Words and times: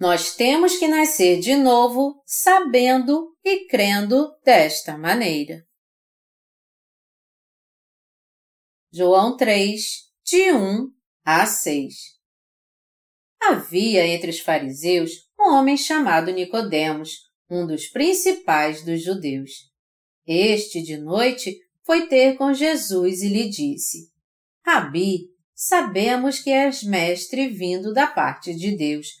Nós 0.00 0.34
temos 0.34 0.78
que 0.78 0.88
nascer 0.88 1.40
de 1.40 1.54
novo 1.54 2.22
sabendo 2.24 3.36
e 3.44 3.66
crendo 3.66 4.34
desta 4.42 4.96
maneira. 4.96 5.62
João 8.90 9.36
3, 9.36 10.10
de 10.24 10.52
1 10.52 10.90
a 11.22 11.44
6 11.44 11.94
Havia 13.42 14.06
entre 14.06 14.30
os 14.30 14.40
fariseus 14.40 15.28
um 15.38 15.52
homem 15.52 15.76
chamado 15.76 16.30
Nicodemos, 16.30 17.30
um 17.50 17.66
dos 17.66 17.86
principais 17.86 18.82
dos 18.82 19.02
judeus. 19.02 19.70
Este, 20.26 20.82
de 20.82 20.96
noite, 20.96 21.58
foi 21.84 22.08
ter 22.08 22.38
com 22.38 22.54
Jesus 22.54 23.20
e 23.20 23.28
lhe 23.28 23.50
disse: 23.50 24.10
Rabi, 24.64 25.28
sabemos 25.54 26.38
que 26.38 26.50
és 26.50 26.82
mestre 26.82 27.48
vindo 27.48 27.92
da 27.92 28.06
parte 28.06 28.54
de 28.54 28.74
Deus, 28.74 29.20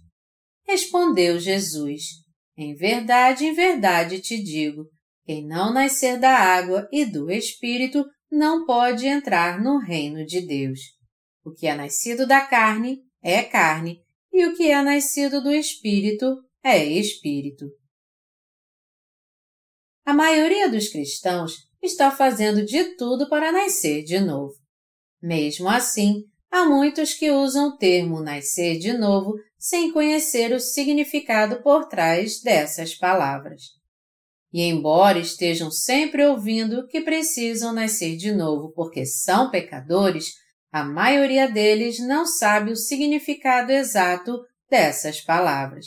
Respondeu 0.71 1.37
Jesus: 1.37 2.03
Em 2.57 2.73
verdade, 2.73 3.43
em 3.45 3.53
verdade 3.53 4.21
te 4.21 4.41
digo, 4.41 4.85
quem 5.25 5.45
não 5.45 5.73
nascer 5.73 6.17
da 6.17 6.31
água 6.31 6.87
e 6.93 7.03
do 7.03 7.29
Espírito 7.29 8.05
não 8.31 8.65
pode 8.65 9.05
entrar 9.05 9.61
no 9.61 9.79
reino 9.79 10.25
de 10.25 10.39
Deus. 10.39 10.79
O 11.43 11.51
que 11.51 11.67
é 11.67 11.75
nascido 11.75 12.25
da 12.25 12.45
carne 12.45 12.99
é 13.21 13.43
carne, 13.43 13.99
e 14.31 14.45
o 14.45 14.55
que 14.55 14.71
é 14.71 14.81
nascido 14.81 15.43
do 15.43 15.51
Espírito 15.51 16.37
é 16.63 16.81
Espírito. 16.81 17.65
A 20.05 20.13
maioria 20.13 20.69
dos 20.69 20.87
cristãos 20.87 21.57
está 21.81 22.09
fazendo 22.09 22.63
de 22.63 22.95
tudo 22.95 23.27
para 23.27 23.51
nascer 23.51 24.05
de 24.05 24.21
novo. 24.21 24.53
Mesmo 25.21 25.67
assim, 25.67 26.23
há 26.49 26.63
muitos 26.63 27.13
que 27.13 27.29
usam 27.29 27.71
o 27.71 27.77
termo 27.77 28.21
nascer 28.21 28.79
de 28.79 28.93
novo 28.93 29.33
sem 29.61 29.91
conhecer 29.91 30.51
o 30.53 30.59
significado 30.59 31.61
por 31.61 31.85
trás 31.87 32.41
dessas 32.41 32.95
palavras. 32.95 33.61
E 34.51 34.63
embora 34.63 35.19
estejam 35.19 35.69
sempre 35.69 36.25
ouvindo 36.25 36.87
que 36.87 37.01
precisam 37.01 37.71
nascer 37.71 38.17
de 38.17 38.31
novo 38.31 38.73
porque 38.73 39.05
são 39.05 39.51
pecadores, 39.51 40.33
a 40.71 40.83
maioria 40.83 41.47
deles 41.47 41.99
não 41.99 42.25
sabe 42.25 42.71
o 42.71 42.75
significado 42.75 43.71
exato 43.71 44.41
dessas 44.67 45.21
palavras. 45.21 45.85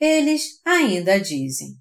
Eles 0.00 0.58
ainda 0.64 1.20
dizem: 1.20 1.74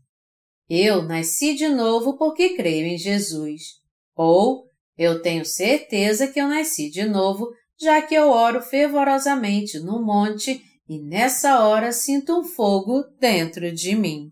Eu 0.70 1.04
nasci 1.04 1.56
de 1.56 1.70
novo 1.70 2.18
porque 2.18 2.54
creio 2.54 2.88
em 2.88 2.98
Jesus. 2.98 3.80
Ou 4.14 4.66
eu 4.98 5.22
tenho 5.22 5.46
certeza 5.46 6.28
que 6.28 6.40
eu 6.40 6.50
nasci 6.50 6.90
de 6.90 7.06
novo, 7.06 7.50
já 7.80 8.02
que 8.02 8.14
eu 8.14 8.30
oro 8.30 8.62
fervorosamente 8.62 9.80
no 9.80 10.04
monte 10.04 10.62
e 10.88 11.00
nessa 11.00 11.64
hora 11.66 11.92
sinto 11.92 12.40
um 12.40 12.44
fogo 12.44 13.04
dentro 13.20 13.72
de 13.72 13.96
mim. 13.96 14.30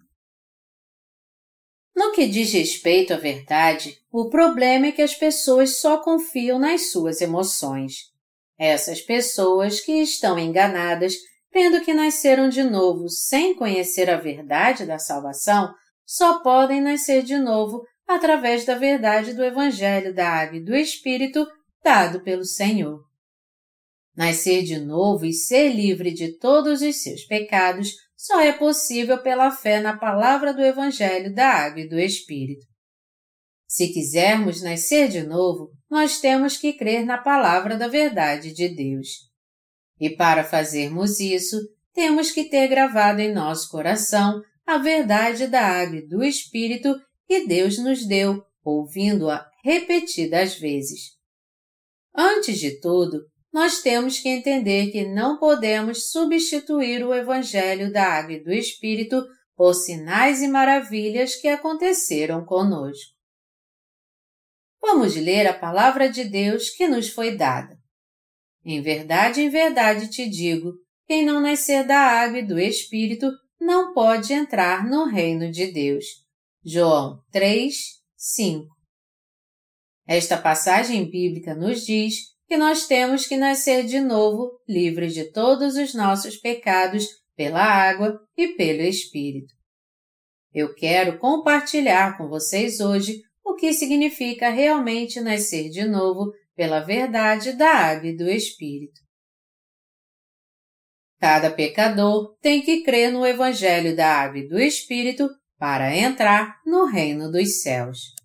No 1.96 2.12
que 2.14 2.28
diz 2.28 2.54
respeito 2.54 3.14
à 3.14 3.18
verdade, 3.18 3.98
o 4.12 4.30
problema 4.30 4.88
é 4.88 4.92
que 4.92 5.02
as 5.02 5.14
pessoas 5.14 5.80
só 5.80 5.98
confiam 5.98 6.58
nas 6.58 6.92
suas 6.92 7.20
emoções. 7.20 8.10
Essas 8.58 9.02
pessoas 9.02 9.82
que 9.82 10.02
estão 10.02 10.40
enganadas, 10.40 11.16
vendo 11.54 11.82
que 11.82 11.94
nasceram 11.94 12.48
de 12.48 12.64
novo 12.64 13.10
sem 13.10 13.54
conhecer 13.54 14.10
a 14.10 14.18
verdade 14.18 14.86
da 14.86 14.98
salvação, 14.98 15.74
só 16.06 16.40
podem 16.40 16.80
nascer 16.80 17.22
de 17.22 17.38
novo 17.38 17.84
através 18.08 18.66
da 18.66 18.76
verdade 18.76 19.34
do 19.34 19.44
Evangelho 19.44 20.14
da 20.14 20.28
Água 20.28 20.58
e 20.58 20.64
do 20.64 20.76
Espírito 20.76 21.46
dado 21.84 22.22
pelo 22.22 22.46
Senhor. 22.46 23.09
Nascer 24.20 24.64
de 24.64 24.78
novo 24.78 25.26
e 25.26 25.32
ser 25.32 25.70
livre 25.70 26.12
de 26.12 26.38
todos 26.38 26.82
os 26.82 27.02
seus 27.02 27.24
pecados 27.24 27.94
só 28.18 28.42
é 28.42 28.52
possível 28.52 29.24
pela 29.24 29.50
fé 29.50 29.80
na 29.80 29.98
palavra 29.98 30.54
do 30.54 30.62
Evangelho 30.62 31.34
da 31.34 31.48
Água 31.48 31.80
e 31.80 31.88
do 31.88 31.98
Espírito. 31.98 32.68
Se 33.66 33.88
quisermos 33.94 34.62
nascer 34.62 35.08
de 35.08 35.24
novo, 35.24 35.72
nós 35.90 36.20
temos 36.20 36.58
que 36.58 36.74
crer 36.74 37.06
na 37.06 37.18
palavra 37.18 37.78
da 37.78 37.88
verdade 37.88 38.52
de 38.52 38.68
Deus. 38.68 39.08
E 39.98 40.10
para 40.10 40.44
fazermos 40.44 41.22
isso, 41.22 41.58
temos 41.94 42.30
que 42.30 42.44
ter 42.44 42.68
gravado 42.68 43.22
em 43.22 43.34
nosso 43.34 43.70
coração 43.70 44.42
a 44.66 44.78
verdade 44.78 45.48
da 45.48 45.62
água 45.62 45.96
e 45.96 46.06
do 46.06 46.22
Espírito 46.22 46.94
que 47.26 47.48
Deus 47.48 47.78
nos 47.78 48.06
deu, 48.06 48.44
ouvindo-a 48.66 49.50
repetidas 49.64 50.56
vezes. 50.56 51.18
Antes 52.14 52.60
de 52.60 52.82
tudo, 52.82 53.22
nós 53.52 53.82
temos 53.82 54.20
que 54.20 54.30
entender 54.30 54.92
que 54.92 55.06
não 55.06 55.38
podemos 55.38 56.12
substituir 56.12 57.04
o 57.04 57.14
Evangelho 57.14 57.92
da 57.92 58.04
Água 58.04 58.34
e 58.34 58.44
do 58.44 58.52
Espírito 58.52 59.26
por 59.56 59.74
sinais 59.74 60.42
e 60.42 60.48
maravilhas 60.48 61.36
que 61.36 61.48
aconteceram 61.48 62.46
conosco. 62.46 63.14
Vamos 64.82 65.16
ler 65.16 65.48
a 65.48 65.54
palavra 65.54 66.10
de 66.10 66.24
Deus 66.24 66.70
que 66.70 66.88
nos 66.88 67.10
foi 67.10 67.36
dada. 67.36 67.78
Em 68.64 68.82
verdade, 68.82 69.42
em 69.42 69.50
verdade 69.50 70.10
te 70.10 70.30
digo, 70.30 70.74
quem 71.06 71.26
não 71.26 71.42
nascer 71.42 71.86
da 71.86 71.98
água 71.98 72.40
e 72.40 72.46
do 72.46 72.60
Espírito 72.60 73.30
não 73.60 73.94
pode 73.94 74.32
entrar 74.32 74.88
no 74.88 75.06
reino 75.06 75.52
de 75.52 75.72
Deus. 75.72 76.06
João 76.64 77.22
3, 77.32 77.74
5. 78.16 78.68
Esta 80.08 80.38
passagem 80.38 81.10
bíblica 81.10 81.54
nos 81.54 81.86
diz 81.86 82.16
que 82.50 82.58
nós 82.58 82.88
temos 82.88 83.28
que 83.28 83.38
nascer 83.38 83.86
de 83.86 84.00
novo, 84.00 84.60
livres 84.68 85.14
de 85.14 85.32
todos 85.32 85.76
os 85.76 85.94
nossos 85.94 86.36
pecados, 86.36 87.06
pela 87.36 87.62
água 87.62 88.20
e 88.36 88.50
pelo 88.56 88.82
Espírito. 88.82 89.54
Eu 90.52 90.74
quero 90.74 91.20
compartilhar 91.20 92.18
com 92.18 92.28
vocês 92.28 92.80
hoje 92.80 93.22
o 93.46 93.54
que 93.54 93.72
significa 93.72 94.50
realmente 94.50 95.22
nascer 95.22 95.70
de 95.70 95.86
novo 95.86 96.34
pela 96.56 96.80
verdade 96.80 97.54
da 97.54 97.70
água 97.70 98.10
e 98.10 98.18
do 98.18 98.28
Espírito. 98.28 99.00
Cada 101.20 101.52
pecador 101.52 102.36
tem 102.42 102.64
que 102.64 102.82
crer 102.82 103.12
no 103.12 103.28
Evangelho 103.28 103.96
da 103.96 104.08
água 104.08 104.40
e 104.40 104.48
do 104.48 104.60
Espírito 104.60 105.30
para 105.56 105.96
entrar 105.96 106.60
no 106.66 106.86
reino 106.86 107.32
dos 107.32 107.62
céus. 107.62 108.19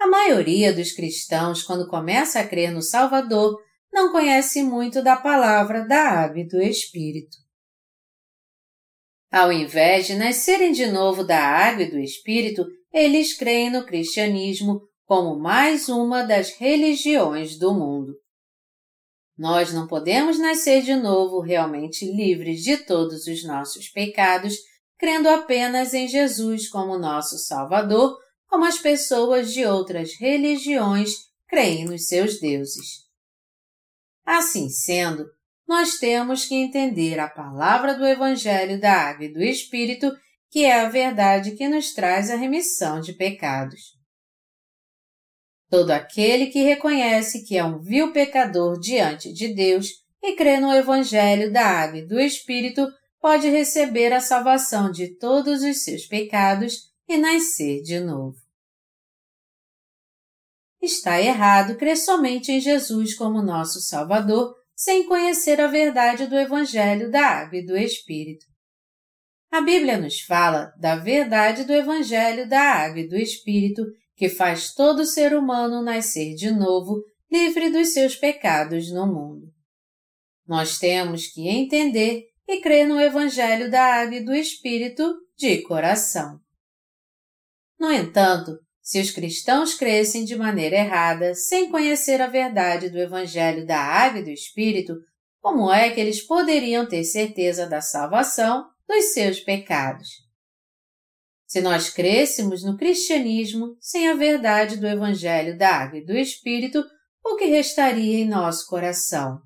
A 0.00 0.06
maioria 0.06 0.72
dos 0.72 0.92
cristãos, 0.92 1.62
quando 1.62 1.86
começa 1.86 2.40
a 2.40 2.46
crer 2.46 2.72
no 2.72 2.80
Salvador, 2.80 3.60
não 3.92 4.10
conhece 4.10 4.62
muito 4.62 5.02
da 5.02 5.16
palavra 5.16 5.86
da 5.86 6.00
água 6.00 6.40
e 6.40 6.48
do 6.48 6.60
Espírito. 6.62 7.36
Ao 9.30 9.52
invés 9.52 10.06
de 10.06 10.14
nascerem 10.14 10.72
de 10.72 10.86
novo 10.86 11.22
da 11.22 11.38
água 11.38 11.82
e 11.82 11.90
do 11.90 11.98
Espírito, 11.98 12.66
eles 12.92 13.36
creem 13.36 13.70
no 13.70 13.84
cristianismo 13.84 14.80
como 15.04 15.38
mais 15.38 15.88
uma 15.88 16.22
das 16.22 16.50
religiões 16.56 17.58
do 17.58 17.74
mundo. 17.74 18.14
Nós 19.36 19.72
não 19.72 19.86
podemos 19.86 20.38
nascer 20.38 20.82
de 20.82 20.94
novo 20.94 21.40
realmente 21.40 22.04
livres 22.04 22.62
de 22.62 22.78
todos 22.78 23.26
os 23.26 23.44
nossos 23.44 23.88
pecados 23.88 24.56
crendo 25.00 25.28
apenas 25.30 25.94
em 25.94 26.06
Jesus 26.06 26.68
como 26.68 26.98
nosso 26.98 27.38
Salvador, 27.38 28.18
como 28.50 28.64
as 28.64 28.78
pessoas 28.78 29.54
de 29.54 29.64
outras 29.64 30.14
religiões 30.18 31.10
creem 31.48 31.84
nos 31.84 32.06
seus 32.06 32.40
deuses. 32.40 33.08
Assim 34.26 34.68
sendo, 34.68 35.24
nós 35.66 35.98
temos 35.98 36.46
que 36.46 36.56
entender 36.56 37.20
a 37.20 37.28
palavra 37.28 37.94
do 37.94 38.04
Evangelho 38.04 38.80
da 38.80 38.92
Água 38.92 39.26
e 39.26 39.32
do 39.32 39.40
Espírito, 39.40 40.12
que 40.50 40.64
é 40.64 40.80
a 40.80 40.88
verdade 40.88 41.52
que 41.52 41.68
nos 41.68 41.94
traz 41.94 42.28
a 42.28 42.34
remissão 42.34 43.00
de 43.00 43.12
pecados. 43.12 43.96
Todo 45.68 45.92
aquele 45.92 46.46
que 46.46 46.60
reconhece 46.60 47.44
que 47.46 47.56
é 47.56 47.64
um 47.64 47.78
vil 47.78 48.12
pecador 48.12 48.80
diante 48.80 49.32
de 49.32 49.54
Deus 49.54 49.86
e 50.20 50.34
crê 50.34 50.58
no 50.58 50.72
Evangelho 50.72 51.52
da 51.52 51.64
Água 51.64 52.00
e 52.00 52.06
do 52.06 52.18
Espírito 52.18 52.84
pode 53.20 53.48
receber 53.48 54.12
a 54.12 54.20
salvação 54.20 54.90
de 54.90 55.16
todos 55.18 55.62
os 55.62 55.84
seus 55.84 56.04
pecados 56.04 56.90
e 57.08 57.16
nascer 57.16 57.82
de 57.82 58.00
novo. 58.00 58.39
Está 60.80 61.20
errado 61.20 61.76
crer 61.76 61.96
somente 61.96 62.50
em 62.50 62.60
Jesus 62.60 63.14
como 63.14 63.42
nosso 63.42 63.80
Salvador 63.80 64.54
sem 64.74 65.06
conhecer 65.06 65.60
a 65.60 65.66
verdade 65.66 66.26
do 66.26 66.38
Evangelho 66.38 67.10
da 67.10 67.20
Água 67.20 67.58
e 67.58 67.66
do 67.66 67.76
Espírito. 67.76 68.46
A 69.50 69.60
Bíblia 69.60 69.98
nos 69.98 70.20
fala 70.20 70.72
da 70.78 70.96
verdade 70.96 71.64
do 71.64 71.72
Evangelho 71.72 72.48
da 72.48 72.60
Água 72.60 73.00
e 73.00 73.08
do 73.08 73.16
Espírito 73.16 73.82
que 74.16 74.28
faz 74.28 74.72
todo 74.72 75.04
ser 75.04 75.34
humano 75.34 75.82
nascer 75.82 76.34
de 76.34 76.50
novo, 76.50 77.02
livre 77.30 77.70
dos 77.70 77.88
seus 77.88 78.16
pecados 78.16 78.90
no 78.90 79.06
mundo. 79.06 79.52
Nós 80.46 80.78
temos 80.78 81.26
que 81.26 81.48
entender 81.48 82.24
e 82.48 82.60
crer 82.60 82.86
no 82.86 83.00
Evangelho 83.00 83.70
da 83.70 83.82
Água 83.82 84.16
e 84.16 84.24
do 84.24 84.34
Espírito 84.34 85.14
de 85.36 85.62
coração. 85.62 86.40
No 87.78 87.90
entanto, 87.90 88.58
se 88.82 89.00
os 89.00 89.10
cristãos 89.10 89.74
crescem 89.74 90.24
de 90.24 90.36
maneira 90.36 90.76
errada, 90.76 91.34
sem 91.34 91.70
conhecer 91.70 92.20
a 92.20 92.26
verdade 92.26 92.88
do 92.88 92.98
Evangelho 92.98 93.66
da 93.66 93.78
Água 93.78 94.20
e 94.20 94.24
do 94.24 94.30
Espírito, 94.30 94.94
como 95.40 95.72
é 95.72 95.90
que 95.90 96.00
eles 96.00 96.20
poderiam 96.20 96.86
ter 96.86 97.04
certeza 97.04 97.66
da 97.66 97.80
salvação 97.80 98.66
dos 98.88 99.12
seus 99.12 99.40
pecados? 99.40 100.08
Se 101.46 101.60
nós 101.60 101.90
crêssemos 101.90 102.62
no 102.62 102.76
cristianismo 102.76 103.76
sem 103.80 104.08
a 104.08 104.14
verdade 104.14 104.76
do 104.76 104.86
Evangelho 104.86 105.58
da 105.58 105.68
Água 105.68 105.98
e 105.98 106.04
do 106.04 106.16
Espírito, 106.16 106.84
o 107.24 107.36
que 107.36 107.46
restaria 107.46 108.18
em 108.18 108.28
nosso 108.28 108.66
coração? 108.66 109.40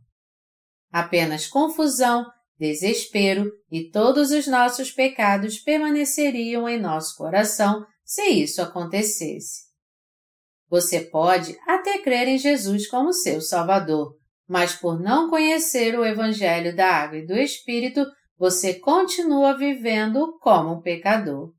Apenas 0.93 1.47
confusão, 1.47 2.27
desespero 2.59 3.51
e 3.71 3.91
todos 3.91 4.31
os 4.31 4.47
nossos 4.47 4.91
pecados 4.91 5.59
permaneceriam 5.59 6.69
em 6.69 6.79
nosso 6.79 7.17
coração 7.17 7.85
se 8.05 8.23
isso 8.29 8.61
acontecesse. 8.61 9.65
Você 10.69 11.01
pode 11.01 11.57
até 11.67 11.99
crer 11.99 12.29
em 12.29 12.39
Jesus 12.39 12.89
como 12.89 13.13
seu 13.13 13.41
Salvador, 13.41 14.17
mas 14.47 14.75
por 14.75 15.01
não 15.01 15.31
conhecer 15.31 15.99
o 15.99 16.05
Evangelho 16.05 16.75
da 16.75 16.87
Água 16.87 17.19
e 17.19 17.27
do 17.27 17.35
Espírito, 17.35 18.05
você 18.37 18.75
continua 18.75 19.57
vivendo 19.57 20.39
como 20.41 20.75
um 20.75 20.83
pecador. 20.83 21.53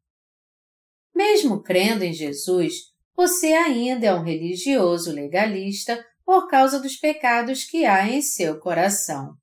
Mesmo 1.16 1.64
crendo 1.64 2.04
em 2.04 2.14
Jesus, 2.14 2.74
você 3.16 3.54
ainda 3.54 4.08
é 4.08 4.14
um 4.14 4.24
religioso 4.24 5.12
legalista 5.12 6.06
por 6.26 6.48
causa 6.50 6.80
dos 6.80 6.98
pecados 6.98 7.64
que 7.64 7.86
há 7.86 8.08
em 8.08 8.22
seu 8.22 8.60
coração. 8.60 9.34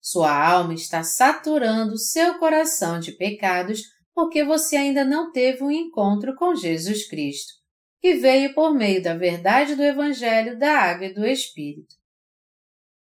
Sua 0.00 0.32
alma 0.32 0.72
está 0.72 1.02
saturando 1.02 1.98
seu 1.98 2.38
coração 2.38 2.98
de 2.98 3.12
pecados 3.12 3.82
porque 4.16 4.42
você 4.42 4.76
ainda 4.76 5.04
não 5.04 5.30
teve 5.30 5.62
um 5.62 5.70
encontro 5.70 6.34
com 6.36 6.54
Jesus 6.54 7.06
Cristo, 7.06 7.52
que 8.00 8.14
veio 8.14 8.54
por 8.54 8.72
meio 8.72 9.02
da 9.02 9.14
verdade 9.14 9.76
do 9.76 9.82
Evangelho 9.82 10.58
da 10.58 10.72
Água 10.72 11.04
e 11.04 11.12
do 11.12 11.26
Espírito. 11.26 11.94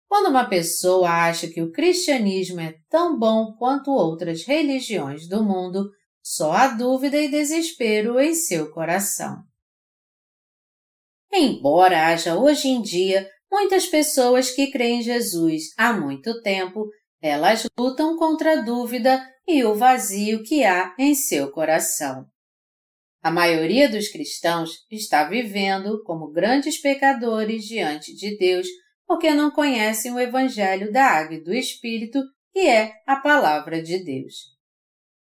Quando 0.06 0.30
uma 0.30 0.48
pessoa 0.48 1.10
acha 1.10 1.48
que 1.48 1.60
o 1.60 1.72
cristianismo 1.72 2.60
é 2.60 2.76
tão 2.88 3.18
bom 3.18 3.56
quanto 3.58 3.90
outras 3.90 4.44
religiões 4.44 5.28
do 5.28 5.42
mundo, 5.42 5.90
só 6.22 6.52
há 6.52 6.68
dúvida 6.68 7.16
e 7.16 7.28
desespero 7.28 8.20
em 8.20 8.32
seu 8.32 8.70
coração. 8.70 9.42
Embora 11.32 12.06
haja 12.06 12.38
hoje 12.38 12.68
em 12.68 12.80
dia 12.80 13.28
muitas 13.50 13.86
pessoas 13.86 14.52
que 14.52 14.70
creem 14.70 15.00
em 15.00 15.02
Jesus 15.02 15.72
há 15.76 15.92
muito 15.92 16.40
tempo, 16.40 16.88
elas 17.20 17.66
lutam 17.78 18.16
contra 18.16 18.54
a 18.54 18.62
dúvida 18.62 19.24
e 19.46 19.64
o 19.64 19.74
vazio 19.74 20.42
que 20.42 20.64
há 20.64 20.94
em 20.98 21.14
seu 21.14 21.50
coração. 21.50 22.26
A 23.22 23.30
maioria 23.30 23.88
dos 23.88 24.08
cristãos 24.08 24.86
está 24.90 25.24
vivendo 25.24 26.02
como 26.04 26.30
grandes 26.30 26.80
pecadores 26.80 27.64
diante 27.64 28.14
de 28.14 28.36
Deus 28.38 28.66
porque 29.06 29.34
não 29.34 29.50
conhecem 29.50 30.12
o 30.12 30.20
Evangelho 30.20 30.92
da 30.92 31.04
Água 31.04 31.34
e 31.34 31.42
do 31.42 31.52
Espírito, 31.52 32.22
que 32.52 32.60
é 32.60 32.92
a 33.04 33.16
Palavra 33.16 33.82
de 33.82 34.02
Deus. 34.04 34.34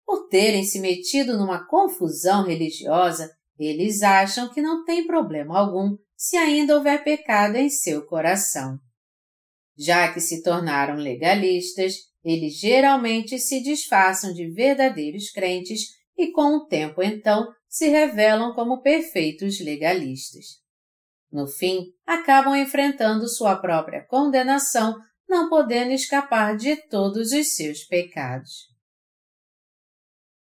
Por 0.06 0.28
terem 0.28 0.64
se 0.64 0.80
metido 0.80 1.36
numa 1.36 1.66
confusão 1.66 2.46
religiosa, 2.46 3.30
eles 3.58 4.04
acham 4.04 4.54
que 4.54 4.62
não 4.62 4.86
tem 4.86 5.08
problema 5.08 5.58
algum 5.58 5.98
se 6.16 6.38
ainda 6.38 6.76
houver 6.76 7.04
pecado 7.04 7.56
em 7.56 7.70
seu 7.70 8.06
coração. 8.06 8.78
Já 9.78 10.14
que 10.14 10.20
se 10.20 10.44
tornaram 10.44 10.96
legalistas, 10.96 11.96
eles 12.24 12.60
geralmente 12.60 13.40
se 13.40 13.62
disfarçam 13.62 14.34
de 14.34 14.50
verdadeiros 14.52 15.32
crentes 15.32 15.82
e 16.18 16.32
com 16.32 16.58
o 16.58 16.66
tempo 16.68 17.02
então 17.02 17.48
se 17.68 17.88
revelam 17.88 18.54
como 18.54 18.82
perfeitos 18.82 19.60
legalistas. 19.60 20.62
No 21.32 21.48
fim, 21.48 21.86
acabam 22.06 22.56
enfrentando 22.56 23.28
sua 23.28 23.56
própria 23.56 24.06
condenação, 24.06 24.96
não 25.28 25.50
podendo 25.50 25.92
escapar 25.92 26.58
de 26.58 26.76
todos 26.76 27.32
os 27.32 27.56
seus 27.56 27.86
pecados. 27.86 28.70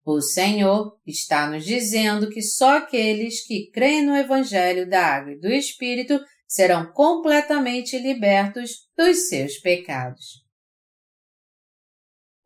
O 0.04 0.20
Senhor 0.20 0.96
está 1.04 1.50
nos 1.50 1.64
dizendo 1.64 2.28
que 2.28 2.42
só 2.42 2.76
aqueles 2.76 3.44
que 3.44 3.70
creem 3.72 4.04
no 4.04 4.14
Evangelho 4.14 4.88
da 4.88 5.04
Água 5.04 5.32
e 5.32 5.40
do 5.40 5.48
Espírito 5.48 6.20
serão 6.46 6.92
completamente 6.92 7.98
libertos 7.98 8.88
dos 8.96 9.28
seus 9.28 9.58
pecados. 9.58 10.44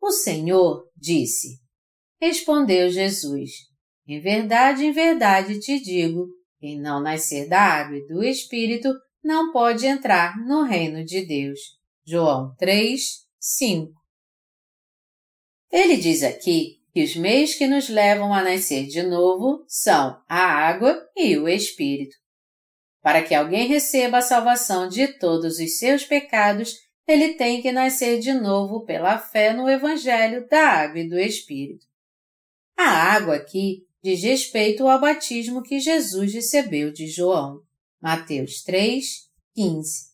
O 0.01 0.11
Senhor 0.11 0.89
disse: 0.95 1.59
Respondeu 2.19 2.89
Jesus: 2.89 3.51
Em 4.07 4.19
verdade, 4.19 4.85
em 4.85 4.91
verdade 4.91 5.59
te 5.59 5.79
digo, 5.79 6.27
quem 6.59 6.79
não 6.79 6.99
nascer 6.99 7.47
da 7.47 7.61
água 7.61 7.97
e 7.97 8.07
do 8.07 8.23
Espírito 8.23 8.93
não 9.23 9.51
pode 9.51 9.85
entrar 9.85 10.37
no 10.45 10.63
reino 10.63 11.05
de 11.05 11.25
Deus. 11.25 11.59
João 12.05 12.55
3, 12.57 13.01
5. 13.39 13.93
Ele 15.71 15.97
diz 15.97 16.23
aqui 16.23 16.81
que 16.91 17.03
os 17.03 17.15
meios 17.15 17.53
que 17.53 17.67
nos 17.67 17.87
levam 17.87 18.33
a 18.33 18.43
nascer 18.43 18.87
de 18.87 19.03
novo 19.03 19.63
são 19.67 20.21
a 20.27 20.43
água 20.43 20.99
e 21.15 21.37
o 21.37 21.47
Espírito. 21.47 22.20
Para 23.01 23.23
que 23.23 23.33
alguém 23.33 23.67
receba 23.67 24.19
a 24.19 24.21
salvação 24.21 24.87
de 24.87 25.07
todos 25.07 25.57
os 25.57 25.77
seus 25.77 26.05
pecados, 26.05 26.75
ele 27.07 27.33
tem 27.33 27.61
que 27.61 27.71
nascer 27.71 28.19
de 28.19 28.33
novo 28.33 28.85
pela 28.85 29.17
fé 29.17 29.53
no 29.53 29.69
Evangelho 29.69 30.47
da 30.47 30.67
Água 30.67 30.99
e 30.99 31.09
do 31.09 31.19
Espírito. 31.19 31.85
A 32.77 32.83
água 32.83 33.35
aqui 33.35 33.85
diz 34.03 34.21
respeito 34.23 34.87
ao 34.87 34.99
batismo 34.99 35.61
que 35.61 35.79
Jesus 35.79 36.33
recebeu 36.33 36.91
de 36.91 37.07
João. 37.07 37.61
Mateus 38.01 38.63
3, 38.63 39.03
15. 39.53 40.11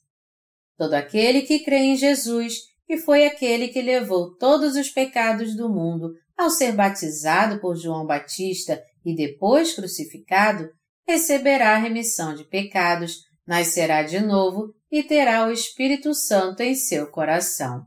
Todo 0.77 0.93
aquele 0.93 1.41
que 1.41 1.59
crê 1.59 1.77
em 1.77 1.95
Jesus, 1.95 2.63
que 2.85 2.97
foi 2.97 3.25
aquele 3.25 3.67
que 3.69 3.81
levou 3.81 4.35
todos 4.37 4.75
os 4.75 4.89
pecados 4.89 5.55
do 5.55 5.69
mundo 5.69 6.13
ao 6.37 6.49
ser 6.49 6.73
batizado 6.73 7.59
por 7.59 7.75
João 7.75 8.05
Batista 8.05 8.81
e 9.03 9.15
depois 9.15 9.73
crucificado, 9.73 10.69
receberá 11.07 11.75
a 11.75 11.77
remissão 11.77 12.35
de 12.35 12.43
pecados, 12.43 13.23
nascerá 13.47 14.03
de 14.03 14.19
novo 14.19 14.73
e 14.91 15.01
terá 15.01 15.47
o 15.47 15.51
Espírito 15.51 16.13
Santo 16.13 16.61
em 16.61 16.75
seu 16.75 17.09
coração. 17.09 17.85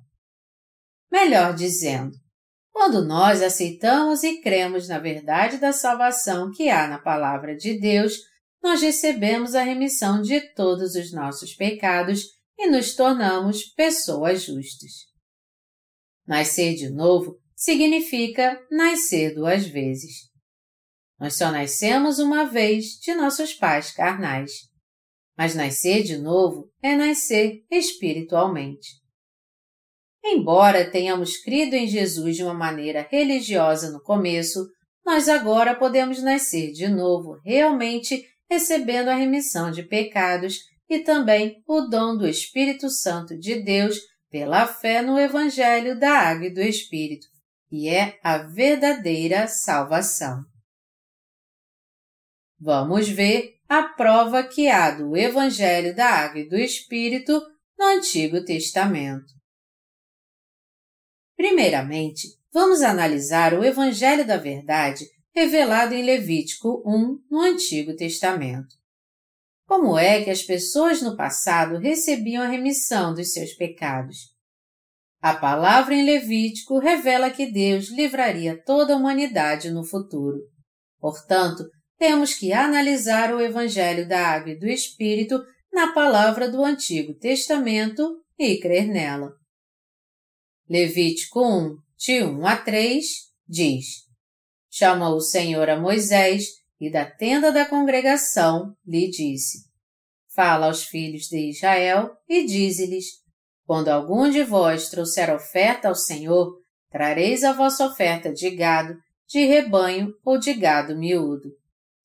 Melhor 1.12 1.55
dizendo, 1.55 2.17
quando 2.73 3.05
nós 3.05 3.43
aceitamos 3.43 4.23
e 4.23 4.41
cremos 4.41 4.89
na 4.89 4.99
verdade 4.99 5.59
da 5.59 5.73
salvação 5.73 6.50
que 6.50 6.71
há 6.71 6.89
na 6.89 6.99
Palavra 6.99 7.55
de 7.55 7.79
Deus, 7.79 8.19
nós 8.62 8.81
recebemos 8.81 9.55
a 9.55 9.62
remissão 9.62 10.23
de 10.23 10.41
todos 10.55 10.95
os 10.95 11.12
nossos 11.12 11.55
pecados 11.55 12.25
e 12.59 12.69
nos 12.69 12.95
tornamos 12.95 13.65
pessoas 13.65 14.45
justas. 14.45 14.93
Nascer 16.27 16.75
de 16.75 16.91
novo 16.91 17.39
significa 17.57 18.59
nascer 18.71 19.35
duas 19.35 19.67
vezes. 19.67 20.29
Nós 21.21 21.37
só 21.37 21.50
nascemos 21.50 22.19
uma 22.19 22.45
vez 22.45 22.99
de 22.99 23.15
nossos 23.15 23.53
pais 23.53 23.93
carnais. 23.93 24.53
Mas 25.37 25.55
nascer 25.55 26.03
de 26.03 26.17
novo 26.17 26.71
é 26.83 26.97
nascer 26.97 27.62
espiritualmente. 27.71 28.89
Embora 30.25 30.91
tenhamos 30.91 31.37
crido 31.37 31.75
em 31.75 31.87
Jesus 31.87 32.37
de 32.37 32.43
uma 32.43 32.55
maneira 32.55 33.07
religiosa 33.11 33.91
no 33.91 34.03
começo, 34.03 34.67
nós 35.05 35.29
agora 35.29 35.75
podemos 35.75 36.23
nascer 36.23 36.73
de 36.73 36.89
novo 36.89 37.39
realmente 37.45 38.27
recebendo 38.50 39.09
a 39.09 39.15
remissão 39.15 39.71
de 39.71 39.83
pecados 39.83 40.59
e 40.89 41.00
também 41.00 41.62
o 41.67 41.83
dom 41.83 42.17
do 42.17 42.27
Espírito 42.27 42.91
Santo 42.91 43.39
de 43.39 43.62
Deus 43.62 43.99
pela 44.31 44.67
fé 44.67 45.03
no 45.03 45.19
Evangelho 45.19 45.99
da 45.99 46.12
Água 46.12 46.47
e 46.47 46.55
do 46.55 46.61
Espírito, 46.61 47.27
que 47.69 47.89
é 47.89 48.19
a 48.23 48.39
verdadeira 48.39 49.47
salvação. 49.47 50.50
Vamos 52.62 53.09
ver 53.09 53.55
a 53.67 53.83
prova 53.83 54.43
que 54.43 54.69
há 54.69 54.90
do 54.90 55.17
Evangelho 55.17 55.97
da 55.97 56.07
Água 56.07 56.40
e 56.40 56.49
do 56.49 56.57
Espírito 56.57 57.40
no 57.79 57.87
Antigo 57.87 58.45
Testamento. 58.45 59.33
Primeiramente, 61.35 62.29
vamos 62.52 62.83
analisar 62.83 63.55
o 63.55 63.64
Evangelho 63.64 64.26
da 64.26 64.37
Verdade 64.37 65.07
revelado 65.35 65.95
em 65.95 66.02
Levítico 66.02 66.83
1 66.85 67.25
no 67.31 67.40
Antigo 67.40 67.97
Testamento. 67.97 68.75
Como 69.67 69.97
é 69.97 70.23
que 70.23 70.29
as 70.29 70.43
pessoas 70.43 71.00
no 71.00 71.17
passado 71.17 71.79
recebiam 71.79 72.43
a 72.43 72.49
remissão 72.49 73.14
dos 73.14 73.33
seus 73.33 73.55
pecados? 73.55 74.19
A 75.23 75.35
palavra 75.35 75.95
em 75.95 76.05
Levítico 76.05 76.79
revela 76.79 77.31
que 77.31 77.50
Deus 77.50 77.88
livraria 77.88 78.62
toda 78.67 78.93
a 78.93 78.97
humanidade 78.99 79.71
no 79.71 79.83
futuro. 79.83 80.38
Portanto, 80.99 81.64
temos 82.00 82.33
que 82.33 82.50
analisar 82.50 83.30
o 83.35 83.42
Evangelho 83.42 84.09
da 84.09 84.26
Água 84.26 84.52
e 84.52 84.59
do 84.59 84.66
Espírito 84.66 85.38
na 85.71 85.92
palavra 85.92 86.50
do 86.50 86.64
Antigo 86.64 87.12
Testamento 87.12 88.23
e 88.38 88.59
crer 88.59 88.88
nela. 88.88 89.35
Levítico 90.66 91.47
1, 91.47 91.76
de 91.99 92.25
1 92.25 92.47
a 92.47 92.57
3, 92.57 93.07
diz: 93.47 93.87
Chamou 94.71 95.16
o 95.16 95.21
Senhor 95.21 95.69
a 95.69 95.78
Moisés 95.78 96.47
e 96.80 96.90
da 96.90 97.04
tenda 97.04 97.52
da 97.52 97.66
congregação 97.66 98.75
lhe 98.87 99.11
disse: 99.11 99.59
Fala 100.35 100.69
aos 100.69 100.85
filhos 100.85 101.25
de 101.25 101.50
Israel 101.50 102.12
e 102.26 102.47
dize-lhes: 102.47 103.09
Quando 103.66 103.88
algum 103.88 104.30
de 104.30 104.42
vós 104.42 104.88
trouxer 104.88 105.28
oferta 105.35 105.88
ao 105.88 105.95
Senhor, 105.95 106.50
trareis 106.90 107.45
a 107.45 107.52
vossa 107.52 107.85
oferta 107.85 108.33
de 108.33 108.49
gado, 108.57 108.97
de 109.28 109.45
rebanho 109.45 110.14
ou 110.25 110.38
de 110.38 110.54
gado 110.54 110.97
miúdo. 110.97 111.60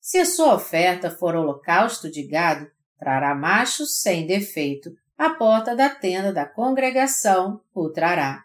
Se 0.06 0.18
a 0.18 0.24
sua 0.24 0.54
oferta 0.54 1.10
for 1.10 1.34
holocausto 1.34 2.08
de 2.08 2.22
gado, 2.22 2.70
trará 2.96 3.34
macho 3.34 3.84
sem 3.84 4.24
defeito, 4.24 4.96
à 5.18 5.30
porta 5.30 5.74
da 5.74 5.90
tenda 5.90 6.32
da 6.32 6.46
congregação 6.46 7.60
o 7.74 7.90
trará, 7.90 8.44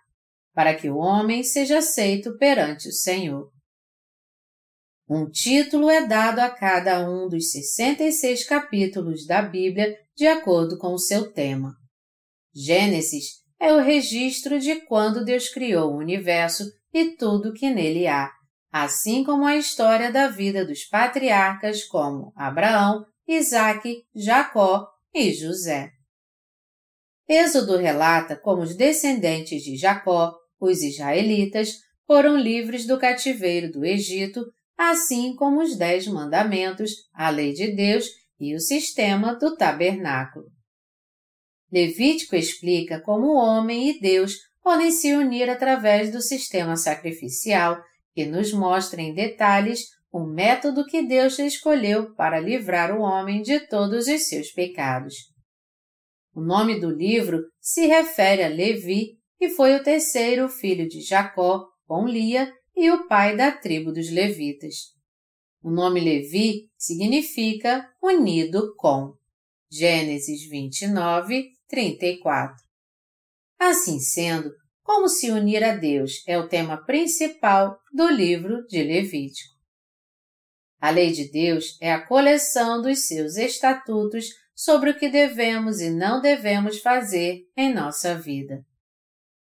para 0.56 0.74
que 0.74 0.90
o 0.90 0.98
homem 0.98 1.44
seja 1.44 1.78
aceito 1.78 2.36
perante 2.40 2.90
o 2.90 2.92
Senhor. 2.92 3.52
Um 5.08 5.30
título 5.30 5.88
é 5.88 6.08
dado 6.08 6.40
a 6.40 6.50
cada 6.50 7.08
um 7.08 7.30
dos 7.30 7.52
66 7.52 8.44
capítulos 8.44 9.28
da 9.28 9.44
Bíblia 9.44 9.96
de 10.16 10.26
acordo 10.26 10.80
com 10.80 10.96
o 10.96 11.00
seu 11.00 11.32
tema. 11.32 11.76
Gênesis 12.56 13.44
é 13.60 13.72
o 13.72 13.82
registro 13.82 14.60
de 14.60 14.82
quando 14.88 15.24
Deus 15.24 15.48
criou 15.48 15.92
o 15.92 15.98
universo 15.98 16.64
e 16.92 17.16
tudo 17.16 17.54
que 17.54 17.70
nele 17.70 18.08
há, 18.08 18.32
assim 18.72 19.24
como 19.24 19.46
a 19.46 19.58
história 19.58 20.12
da 20.12 20.28
vida 20.28 20.66
dos 20.66 20.86
patriarcas 20.86 21.84
como 21.84 22.32
Abraão, 22.36 23.06
Isaque, 23.28 24.04
Jacó 24.16 24.88
e 25.14 25.34
José. 25.34 25.92
Êxodo 27.28 27.78
relata 27.78 28.36
como 28.36 28.62
os 28.62 28.76
descendentes 28.76 29.64
de 29.64 29.78
Jacó, 29.78 30.34
os 30.60 30.82
israelitas, 30.82 31.80
foram 32.06 32.38
livres 32.38 32.86
do 32.86 33.00
cativeiro 33.00 33.72
do 33.72 33.86
Egito, 33.86 34.46
assim 34.78 35.36
como 35.36 35.62
os 35.62 35.78
Dez 35.78 36.08
Mandamentos, 36.08 36.92
a 37.14 37.30
lei 37.30 37.54
de 37.54 37.74
Deus 37.74 38.06
e 38.40 38.56
o 38.56 38.60
sistema 38.60 39.36
do 39.36 39.56
tabernáculo. 39.56 40.46
Levítico 41.72 42.36
explica 42.36 43.00
como 43.00 43.28
o 43.28 43.36
homem 43.36 43.90
e 43.90 44.00
Deus 44.00 44.34
podem 44.62 44.92
se 44.92 45.14
unir 45.14 45.50
através 45.50 46.12
do 46.12 46.22
sistema 46.22 46.76
sacrificial, 46.76 47.82
que 48.14 48.26
nos 48.26 48.54
mostra 48.54 49.02
em 49.02 49.14
detalhes 49.14 49.88
o 50.12 50.26
método 50.26 50.86
que 50.86 51.02
Deus 51.02 51.40
escolheu 51.40 52.14
para 52.16 52.40
livrar 52.40 52.96
o 52.96 53.02
homem 53.02 53.42
de 53.42 53.60
todos 53.68 54.08
os 54.08 54.28
seus 54.28 54.52
pecados. 54.52 55.16
O 56.34 56.42
nome 56.42 56.80
do 56.80 56.90
livro 56.90 57.44
se 57.60 57.88
refere 57.88 58.44
a 58.44 58.48
Levi, 58.48 59.18
que 59.38 59.50
foi 59.50 59.76
o 59.76 59.84
terceiro 59.84 60.50
filho 60.50 60.88
de 60.88 61.02
Jacó, 61.02 61.66
com 61.86 62.06
Lia, 62.06 62.52
e 62.76 62.90
o 62.90 63.08
pai 63.08 63.36
da 63.36 63.52
tribo 63.52 63.92
dos 63.92 64.10
levitas. 64.10 64.76
O 65.62 65.70
nome 65.70 66.00
Levi 66.00 66.70
significa 66.78 67.88
unido 68.02 68.74
com. 68.78 69.14
Gênesis 69.70 70.50
29, 70.50 71.52
34. 71.68 72.56
Assim 73.60 74.00
sendo, 74.00 74.50
como 74.94 75.08
se 75.08 75.32
unir 75.32 75.64
a 75.64 75.74
Deus 75.74 76.22
é 76.28 76.38
o 76.38 76.50
tema 76.50 76.76
principal 76.84 77.80
do 77.94 78.10
livro 78.10 78.68
de 78.68 78.84
Levítico. 78.84 79.56
A 80.82 80.90
lei 80.90 81.14
de 81.14 81.32
Deus 81.32 81.78
é 81.80 81.94
a 81.94 82.06
coleção 82.06 82.82
dos 82.82 83.08
seus 83.08 83.38
estatutos 83.38 84.26
sobre 84.54 84.90
o 84.90 85.00
que 85.00 85.08
devemos 85.08 85.80
e 85.80 85.90
não 85.90 86.20
devemos 86.20 86.82
fazer 86.82 87.40
em 87.56 87.74
nossa 87.74 88.16
vida. 88.16 88.66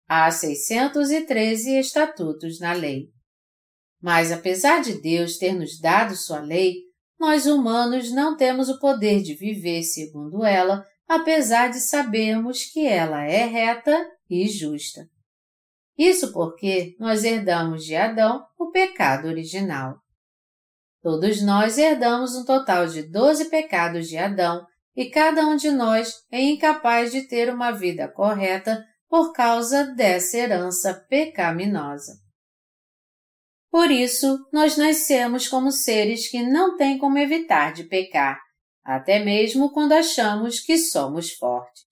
Há 0.07 0.31
613 0.31 1.79
estatutos 1.79 2.61
na 2.61 2.71
lei. 2.71 3.09
Mas 4.01 4.31
apesar 4.31 4.81
de 4.81 5.01
Deus 5.01 5.37
ter 5.37 5.51
nos 5.51 5.77
dado 5.81 6.15
sua 6.15 6.39
lei, 6.39 6.75
nós 7.19 7.45
humanos 7.45 8.09
não 8.09 8.37
temos 8.37 8.69
o 8.69 8.79
poder 8.79 9.21
de 9.21 9.33
viver 9.33 9.83
segundo 9.83 10.45
ela, 10.45 10.87
apesar 11.05 11.71
de 11.71 11.81
sabermos 11.81 12.63
que 12.63 12.87
ela 12.87 13.25
é 13.25 13.43
reta 13.43 14.09
e 14.29 14.47
justa. 14.47 15.13
Isso 15.97 16.33
porque 16.33 16.95
nós 16.99 17.23
herdamos 17.23 17.85
de 17.85 17.95
Adão 17.95 18.45
o 18.59 18.69
pecado 18.69 19.27
original. 19.27 19.97
Todos 21.01 21.41
nós 21.41 21.77
herdamos 21.77 22.35
um 22.35 22.43
total 22.43 22.87
de 22.87 23.03
doze 23.03 23.45
pecados 23.49 24.07
de 24.07 24.17
Adão 24.17 24.65
e 24.95 25.09
cada 25.09 25.45
um 25.45 25.55
de 25.55 25.71
nós 25.71 26.13
é 26.31 26.41
incapaz 26.41 27.11
de 27.11 27.27
ter 27.27 27.53
uma 27.53 27.71
vida 27.71 28.07
correta 28.07 28.83
por 29.07 29.31
causa 29.31 29.85
dessa 29.85 30.37
herança 30.37 30.93
pecaminosa. 31.07 32.13
Por 33.69 33.91
isso, 33.91 34.39
nós 34.51 34.77
nascemos 34.77 35.47
como 35.47 35.71
seres 35.71 36.29
que 36.29 36.41
não 36.41 36.75
têm 36.75 36.97
como 36.97 37.17
evitar 37.17 37.73
de 37.73 37.83
pecar, 37.83 38.39
até 38.83 39.19
mesmo 39.19 39.71
quando 39.71 39.91
achamos 39.91 40.59
que 40.59 40.77
somos 40.77 41.31
fortes. 41.31 41.84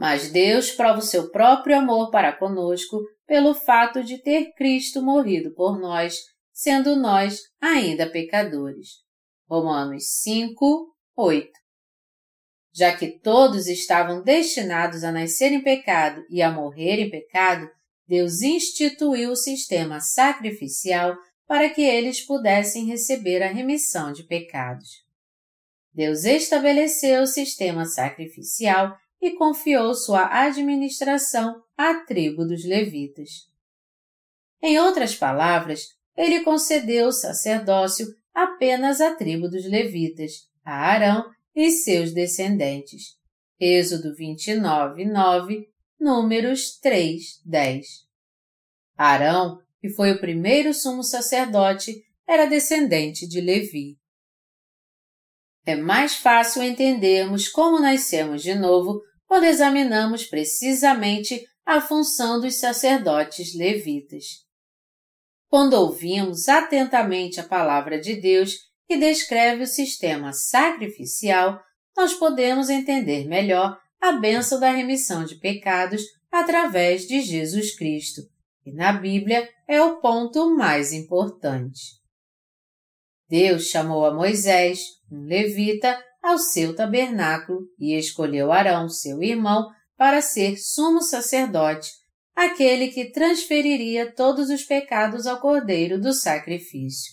Mas 0.00 0.32
Deus 0.32 0.70
prova 0.70 1.00
o 1.00 1.02
seu 1.02 1.30
próprio 1.30 1.76
amor 1.76 2.10
para 2.10 2.32
conosco 2.32 3.02
pelo 3.26 3.52
fato 3.52 4.02
de 4.02 4.16
ter 4.16 4.54
Cristo 4.54 5.02
morrido 5.02 5.52
por 5.52 5.78
nós 5.78 6.14
sendo 6.50 6.96
nós 6.96 7.42
ainda 7.60 8.08
pecadores. 8.10 8.88
Romanos 9.46 10.04
5, 10.22 10.94
8. 11.14 11.50
Já 12.72 12.96
que 12.96 13.18
todos 13.18 13.66
estavam 13.66 14.22
destinados 14.22 15.04
a 15.04 15.12
nascer 15.12 15.52
em 15.52 15.62
pecado 15.62 16.24
e 16.30 16.40
a 16.40 16.50
morrer 16.50 16.98
em 16.98 17.10
pecado, 17.10 17.68
Deus 18.08 18.40
instituiu 18.40 19.32
o 19.32 19.36
sistema 19.36 20.00
sacrificial 20.00 21.14
para 21.46 21.68
que 21.68 21.82
eles 21.82 22.24
pudessem 22.24 22.86
receber 22.86 23.42
a 23.42 23.52
remissão 23.52 24.12
de 24.12 24.22
pecados. 24.22 24.88
Deus 25.92 26.24
estabeleceu 26.24 27.24
o 27.24 27.26
sistema 27.26 27.84
sacrificial 27.84 28.96
e 29.20 29.32
confiou 29.32 29.94
sua 29.94 30.44
administração 30.44 31.62
à 31.76 31.94
tribo 31.94 32.44
dos 32.44 32.64
levitas. 32.64 33.48
Em 34.62 34.78
outras 34.78 35.14
palavras, 35.14 35.88
ele 36.16 36.40
concedeu 36.40 37.08
o 37.08 37.12
sacerdócio 37.12 38.06
apenas 38.34 39.00
à 39.00 39.14
tribo 39.14 39.48
dos 39.48 39.64
levitas, 39.64 40.48
a 40.64 40.74
Arão 40.74 41.30
e 41.54 41.70
seus 41.70 42.12
descendentes. 42.12 43.18
Êxodo 43.58 44.14
29, 44.14 45.04
9, 45.04 45.68
Números 45.98 46.78
3, 46.78 47.42
10. 47.44 47.86
Arão, 48.96 49.60
que 49.80 49.90
foi 49.90 50.12
o 50.12 50.20
primeiro 50.20 50.72
sumo 50.72 51.02
sacerdote, 51.02 52.02
era 52.26 52.46
descendente 52.46 53.28
de 53.28 53.40
Levi. 53.40 53.98
É 55.66 55.76
mais 55.76 56.16
fácil 56.16 56.62
entendermos 56.62 57.48
como 57.48 57.78
nascemos 57.78 58.42
de 58.42 58.54
novo 58.54 59.02
quando 59.30 59.44
examinamos 59.44 60.24
precisamente 60.24 61.46
a 61.64 61.80
função 61.80 62.40
dos 62.40 62.56
sacerdotes 62.56 63.54
levitas. 63.54 64.24
Quando 65.46 65.74
ouvimos 65.74 66.48
atentamente 66.48 67.38
a 67.38 67.46
palavra 67.46 68.00
de 68.00 68.20
Deus 68.20 68.56
que 68.88 68.96
descreve 68.96 69.62
o 69.62 69.68
sistema 69.68 70.32
sacrificial, 70.32 71.60
nós 71.96 72.12
podemos 72.14 72.68
entender 72.68 73.28
melhor 73.28 73.78
a 74.00 74.10
benção 74.10 74.58
da 74.58 74.72
remissão 74.72 75.24
de 75.24 75.36
pecados 75.36 76.02
através 76.28 77.06
de 77.06 77.20
Jesus 77.20 77.76
Cristo, 77.76 78.22
que 78.64 78.72
na 78.72 78.92
Bíblia 78.92 79.48
é 79.68 79.80
o 79.80 80.00
ponto 80.00 80.56
mais 80.56 80.92
importante. 80.92 82.00
Deus 83.28 83.66
chamou 83.66 84.04
a 84.04 84.12
Moisés, 84.12 84.80
um 85.08 85.22
levita, 85.22 86.04
ao 86.22 86.38
seu 86.38 86.74
tabernáculo 86.74 87.60
e 87.78 87.96
escolheu 87.96 88.52
Arão, 88.52 88.88
seu 88.88 89.22
irmão, 89.22 89.68
para 89.96 90.20
ser 90.20 90.56
sumo 90.56 91.02
sacerdote 91.02 91.90
aquele 92.34 92.88
que 92.88 93.10
transferiria 93.10 94.14
todos 94.14 94.48
os 94.50 94.62
pecados 94.62 95.26
ao 95.26 95.40
cordeiro 95.40 96.00
do 96.00 96.12
sacrifício. 96.12 97.12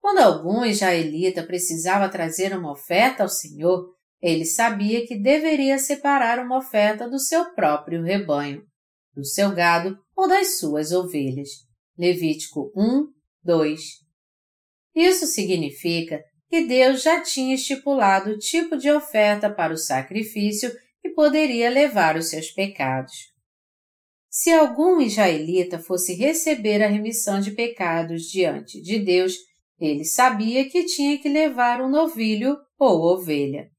Quando 0.00 0.18
algum 0.18 0.64
israelita 0.64 1.42
precisava 1.42 2.08
trazer 2.08 2.56
uma 2.56 2.72
oferta 2.72 3.22
ao 3.22 3.28
Senhor, 3.28 3.92
ele 4.22 4.44
sabia 4.44 5.06
que 5.06 5.18
deveria 5.18 5.78
separar 5.78 6.38
uma 6.38 6.58
oferta 6.58 7.08
do 7.08 7.18
seu 7.18 7.52
próprio 7.54 8.02
rebanho, 8.02 8.62
do 9.14 9.24
seu 9.24 9.54
gado 9.54 9.98
ou 10.16 10.28
das 10.28 10.58
suas 10.58 10.92
ovelhas. 10.92 11.48
Levítico 11.98 12.72
1, 12.76 13.08
2. 13.42 13.80
Isso 14.94 15.26
significa 15.26 16.22
que 16.48 16.64
Deus 16.64 17.02
já 17.02 17.22
tinha 17.22 17.54
estipulado 17.54 18.30
o 18.30 18.38
tipo 18.38 18.76
de 18.76 18.90
oferta 18.90 19.50
para 19.50 19.72
o 19.72 19.78
sacrifício 19.78 20.72
que 21.02 21.10
poderia 21.10 21.70
levar 21.70 22.16
os 22.16 22.30
seus 22.30 22.50
pecados. 22.50 23.12
se 24.28 24.52
algum 24.52 25.00
israelita 25.00 25.78
fosse 25.78 26.14
receber 26.14 26.82
a 26.82 26.88
remissão 26.88 27.40
de 27.40 27.52
pecados 27.52 28.24
diante 28.24 28.82
de 28.82 28.98
Deus, 28.98 29.34
ele 29.78 30.04
sabia 30.04 30.68
que 30.68 30.84
tinha 30.84 31.18
que 31.18 31.28
levar 31.28 31.80
um 31.80 31.88
novilho 31.88 32.56
ou 32.78 33.00
ovelha. 33.14 33.70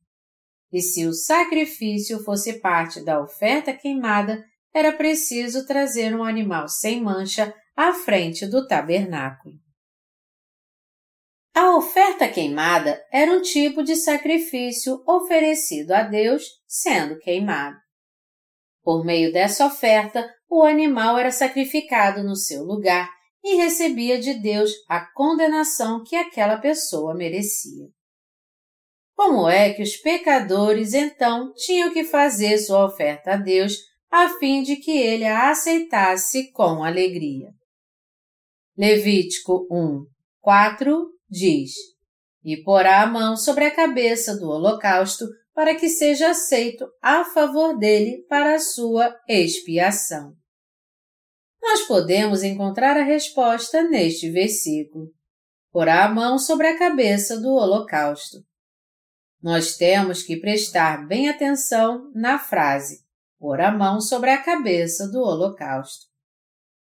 E 0.71 0.81
se 0.81 1.05
o 1.05 1.13
sacrifício 1.13 2.23
fosse 2.23 2.59
parte 2.59 3.03
da 3.03 3.21
oferta 3.21 3.71
queimada, 3.71 4.43
era 4.73 4.91
preciso 4.91 5.65
trazer 5.65 6.15
um 6.15 6.23
animal 6.23 6.67
sem 6.67 7.01
mancha 7.01 7.53
à 7.75 7.93
frente 7.93 8.45
do 8.45 8.67
tabernáculo. 8.67 9.55
A 11.57 11.75
oferta 11.75 12.29
queimada 12.29 13.03
era 13.11 13.31
um 13.31 13.41
tipo 13.41 13.81
de 13.81 13.95
sacrifício 13.95 15.01
oferecido 15.07 15.91
a 15.91 16.03
Deus 16.03 16.43
sendo 16.67 17.17
queimado. 17.17 17.75
Por 18.83 19.03
meio 19.03 19.33
dessa 19.33 19.65
oferta, 19.65 20.31
o 20.47 20.61
animal 20.61 21.17
era 21.17 21.31
sacrificado 21.31 22.23
no 22.23 22.35
seu 22.35 22.63
lugar 22.63 23.09
e 23.43 23.55
recebia 23.55 24.19
de 24.19 24.35
Deus 24.35 24.69
a 24.87 25.03
condenação 25.15 26.03
que 26.03 26.15
aquela 26.15 26.59
pessoa 26.59 27.15
merecia. 27.15 27.87
Como 29.15 29.49
é 29.49 29.73
que 29.73 29.81
os 29.81 29.97
pecadores 29.97 30.93
então 30.93 31.51
tinham 31.55 31.91
que 31.91 32.03
fazer 32.03 32.59
sua 32.59 32.85
oferta 32.85 33.31
a 33.31 33.35
Deus 33.35 33.79
a 34.11 34.29
fim 34.37 34.61
de 34.61 34.75
que 34.75 34.95
ele 34.95 35.25
a 35.25 35.49
aceitasse 35.49 36.51
com 36.51 36.83
alegria? 36.83 37.49
Levítico 38.77 39.67
1, 39.71 40.05
4 40.39 41.16
diz: 41.29 41.71
E 42.43 42.61
porá 42.63 43.01
a 43.01 43.07
mão 43.07 43.35
sobre 43.35 43.65
a 43.65 43.75
cabeça 43.75 44.35
do 44.37 44.49
holocausto 44.49 45.25
para 45.53 45.75
que 45.75 45.89
seja 45.89 46.29
aceito 46.29 46.87
a 47.01 47.25
favor 47.25 47.77
dele 47.77 48.25
para 48.29 48.55
a 48.55 48.59
sua 48.59 49.15
expiação. 49.27 50.33
Nós 51.61 51.81
podemos 51.87 52.43
encontrar 52.43 52.95
a 52.95 53.03
resposta 53.03 53.81
neste 53.83 54.29
versículo. 54.29 55.11
Porá 55.71 56.05
a 56.05 56.09
mão 56.09 56.37
sobre 56.37 56.67
a 56.67 56.77
cabeça 56.77 57.39
do 57.39 57.49
holocausto. 57.49 58.37
Nós 59.41 59.75
temos 59.75 60.23
que 60.23 60.37
prestar 60.37 61.07
bem 61.07 61.29
atenção 61.29 62.11
na 62.13 62.39
frase 62.39 63.07
pôr 63.39 63.61
a 63.61 63.71
mão 63.71 64.01
sobre 64.01 64.31
a 64.31 64.41
cabeça 64.41 65.07
do 65.07 65.19
holocausto. 65.19 66.05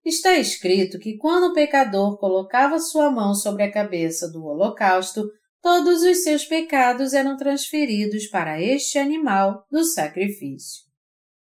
Está 0.08 0.38
escrito 0.38 0.98
que 0.98 1.18
quando 1.18 1.50
o 1.50 1.52
pecador 1.52 2.16
colocava 2.16 2.78
sua 2.78 3.10
mão 3.10 3.34
sobre 3.34 3.64
a 3.64 3.70
cabeça 3.70 4.26
do 4.32 4.42
holocausto, 4.42 5.30
todos 5.60 6.00
os 6.00 6.22
seus 6.22 6.46
pecados 6.46 7.12
eram 7.12 7.36
transferidos 7.36 8.26
para 8.28 8.58
este 8.58 8.96
animal 8.96 9.66
do 9.70 9.84
sacrifício. 9.84 10.84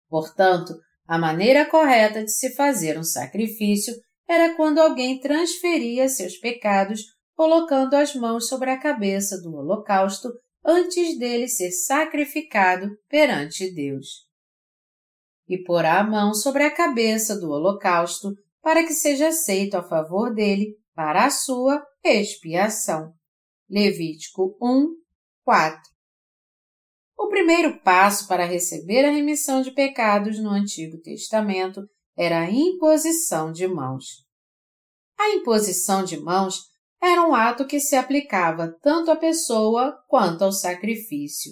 Portanto, 0.08 0.74
a 1.06 1.18
maneira 1.18 1.66
correta 1.66 2.24
de 2.24 2.32
se 2.32 2.56
fazer 2.56 2.98
um 2.98 3.04
sacrifício 3.04 3.94
era 4.26 4.56
quando 4.56 4.80
alguém 4.80 5.20
transferia 5.20 6.08
seus 6.08 6.38
pecados 6.38 7.02
colocando 7.36 7.96
as 7.96 8.16
mãos 8.16 8.48
sobre 8.48 8.70
a 8.70 8.80
cabeça 8.80 9.42
do 9.42 9.54
holocausto 9.54 10.30
antes 10.64 11.20
dele 11.20 11.50
ser 11.50 11.72
sacrificado 11.72 12.88
perante 13.10 13.70
Deus. 13.76 14.26
E 15.50 15.62
porá 15.62 16.00
a 16.00 16.04
mão 16.10 16.34
sobre 16.34 16.64
a 16.64 16.72
cabeça 16.72 17.38
do 17.38 17.50
holocausto 17.50 18.34
para 18.64 18.84
que 18.88 18.94
seja 18.94 19.28
aceito 19.28 19.76
a 19.76 19.84
favor 19.84 20.34
dele 20.34 20.78
para 20.96 21.26
a 21.26 21.30
sua 21.30 21.86
expiação. 22.02 23.14
Levítico 23.70 24.58
1, 24.62 24.88
4. 25.44 25.82
O 27.18 27.28
primeiro 27.28 27.82
passo 27.82 28.28
para 28.28 28.46
receber 28.46 29.04
a 29.04 29.12
remissão 29.12 29.62
de 29.62 29.72
pecados 29.72 30.40
no 30.40 30.50
Antigo 30.50 30.98
Testamento 31.02 31.82
era 32.18 32.42
a 32.42 32.50
imposição 32.50 33.52
de 33.52 33.68
mãos. 33.68 34.24
A 35.20 35.30
imposição 35.32 36.04
de 36.04 36.18
mãos 36.18 36.62
era 37.02 37.22
um 37.28 37.36
ato 37.36 37.68
que 37.68 37.82
se 37.82 37.98
aplicava 37.98 38.74
tanto 38.82 39.12
à 39.12 39.16
pessoa 39.16 39.94
quanto 40.08 40.44
ao 40.44 40.54
sacrifício. 40.54 41.52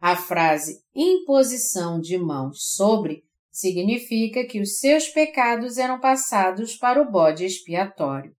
A 0.00 0.16
frase 0.16 0.82
imposição 0.94 2.00
de 2.00 2.18
mãos 2.18 2.74
sobre 2.74 3.27
significa 3.58 4.46
que 4.46 4.60
os 4.60 4.78
seus 4.78 5.08
pecados 5.08 5.78
eram 5.78 5.98
passados 5.98 6.76
para 6.76 7.02
o 7.02 7.10
bode 7.10 7.44
expiatório. 7.44 8.32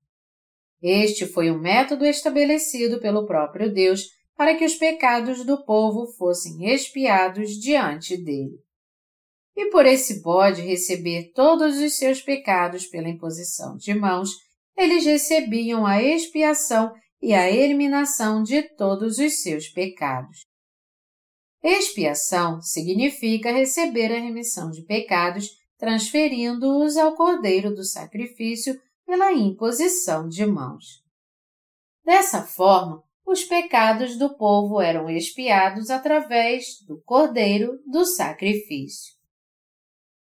Este 0.81 1.25
foi 1.25 1.51
o 1.51 1.59
método 1.59 2.05
estabelecido 2.05 3.01
pelo 3.01 3.25
próprio 3.25 3.73
Deus 3.73 4.03
para 4.37 4.55
que 4.55 4.63
os 4.63 4.75
pecados 4.75 5.43
do 5.43 5.65
povo 5.65 6.07
fossem 6.17 6.73
expiados 6.73 7.59
diante 7.59 8.15
dele. 8.15 8.55
E 9.57 9.69
por 9.69 9.85
esse 9.85 10.21
bode 10.21 10.61
receber 10.61 11.33
todos 11.33 11.77
os 11.79 11.97
seus 11.97 12.21
pecados 12.21 12.85
pela 12.87 13.09
imposição 13.09 13.75
de 13.75 13.93
mãos, 13.93 14.29
eles 14.77 15.05
recebiam 15.05 15.85
a 15.85 16.01
expiação 16.01 16.93
e 17.21 17.33
a 17.33 17.51
eliminação 17.51 18.41
de 18.41 18.63
todos 18.77 19.17
os 19.17 19.41
seus 19.41 19.67
pecados. 19.67 20.48
Expiação 21.61 22.61
significa 22.61 23.51
receber 23.51 24.11
a 24.13 24.19
remissão 24.19 24.71
de 24.71 24.81
pecados, 24.83 25.57
transferindo-os 25.77 26.95
ao 26.95 27.15
cordeiro 27.15 27.75
do 27.75 27.83
sacrifício 27.83 28.79
pela 29.05 29.33
imposição 29.33 30.27
de 30.27 30.45
mãos. 30.45 31.03
Dessa 32.05 32.43
forma, 32.43 33.03
os 33.25 33.43
pecados 33.43 34.17
do 34.17 34.35
povo 34.35 34.81
eram 34.81 35.09
expiados 35.09 35.89
através 35.89 36.81
do 36.87 37.01
cordeiro 37.03 37.79
do 37.85 38.05
sacrifício. 38.05 39.13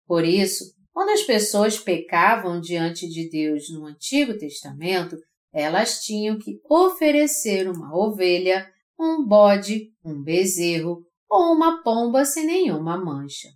Por 0.08 0.25
isso, 0.25 0.73
quando 0.91 1.10
as 1.10 1.21
pessoas 1.21 1.77
pecavam 1.77 2.60
diante 2.60 3.08
de 3.08 3.29
Deus 3.29 3.69
no 3.69 3.86
Antigo 3.86 4.38
Testamento, 4.38 5.17
elas 5.53 5.99
tinham 5.99 6.38
que 6.39 6.60
oferecer 6.67 7.69
uma 7.69 7.95
ovelha, 7.95 8.71
um 8.99 9.25
bode, 9.25 9.93
um 10.03 10.21
bezerro 10.21 11.05
ou 11.29 11.53
uma 11.53 11.83
pomba 11.83 12.25
sem 12.25 12.45
nenhuma 12.45 12.97
mancha. 12.97 13.49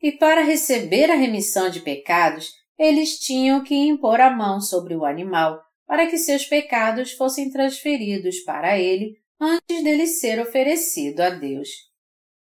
E 0.00 0.12
para 0.12 0.42
receber 0.42 1.10
a 1.10 1.14
remissão 1.14 1.68
de 1.68 1.80
pecados, 1.80 2.52
eles 2.78 3.18
tinham 3.18 3.62
que 3.62 3.74
impor 3.74 4.20
a 4.20 4.30
mão 4.30 4.60
sobre 4.60 4.94
o 4.94 5.04
animal 5.04 5.62
para 5.86 6.06
que 6.06 6.16
seus 6.16 6.46
pecados 6.46 7.12
fossem 7.12 7.50
transferidos 7.50 8.40
para 8.44 8.78
ele 8.78 9.16
antes 9.40 9.82
dele 9.82 10.06
ser 10.06 10.40
oferecido 10.40 11.20
a 11.20 11.30
Deus. 11.30 11.68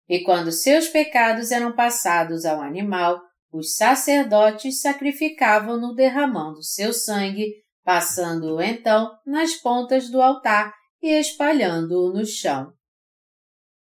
E 0.07 0.23
quando 0.23 0.51
seus 0.51 0.87
pecados 0.87 1.51
eram 1.51 1.75
passados 1.75 2.45
ao 2.45 2.61
animal, 2.61 3.21
os 3.51 3.75
sacerdotes 3.75 4.81
sacrificavam-no 4.81 5.93
derramando 5.93 6.63
seu 6.63 6.93
sangue, 6.93 7.53
passando-o 7.83 8.61
então 8.61 9.11
nas 9.25 9.53
pontas 9.55 10.09
do 10.09 10.21
altar 10.21 10.73
e 11.01 11.09
espalhando-o 11.09 12.13
no 12.13 12.25
chão. 12.25 12.73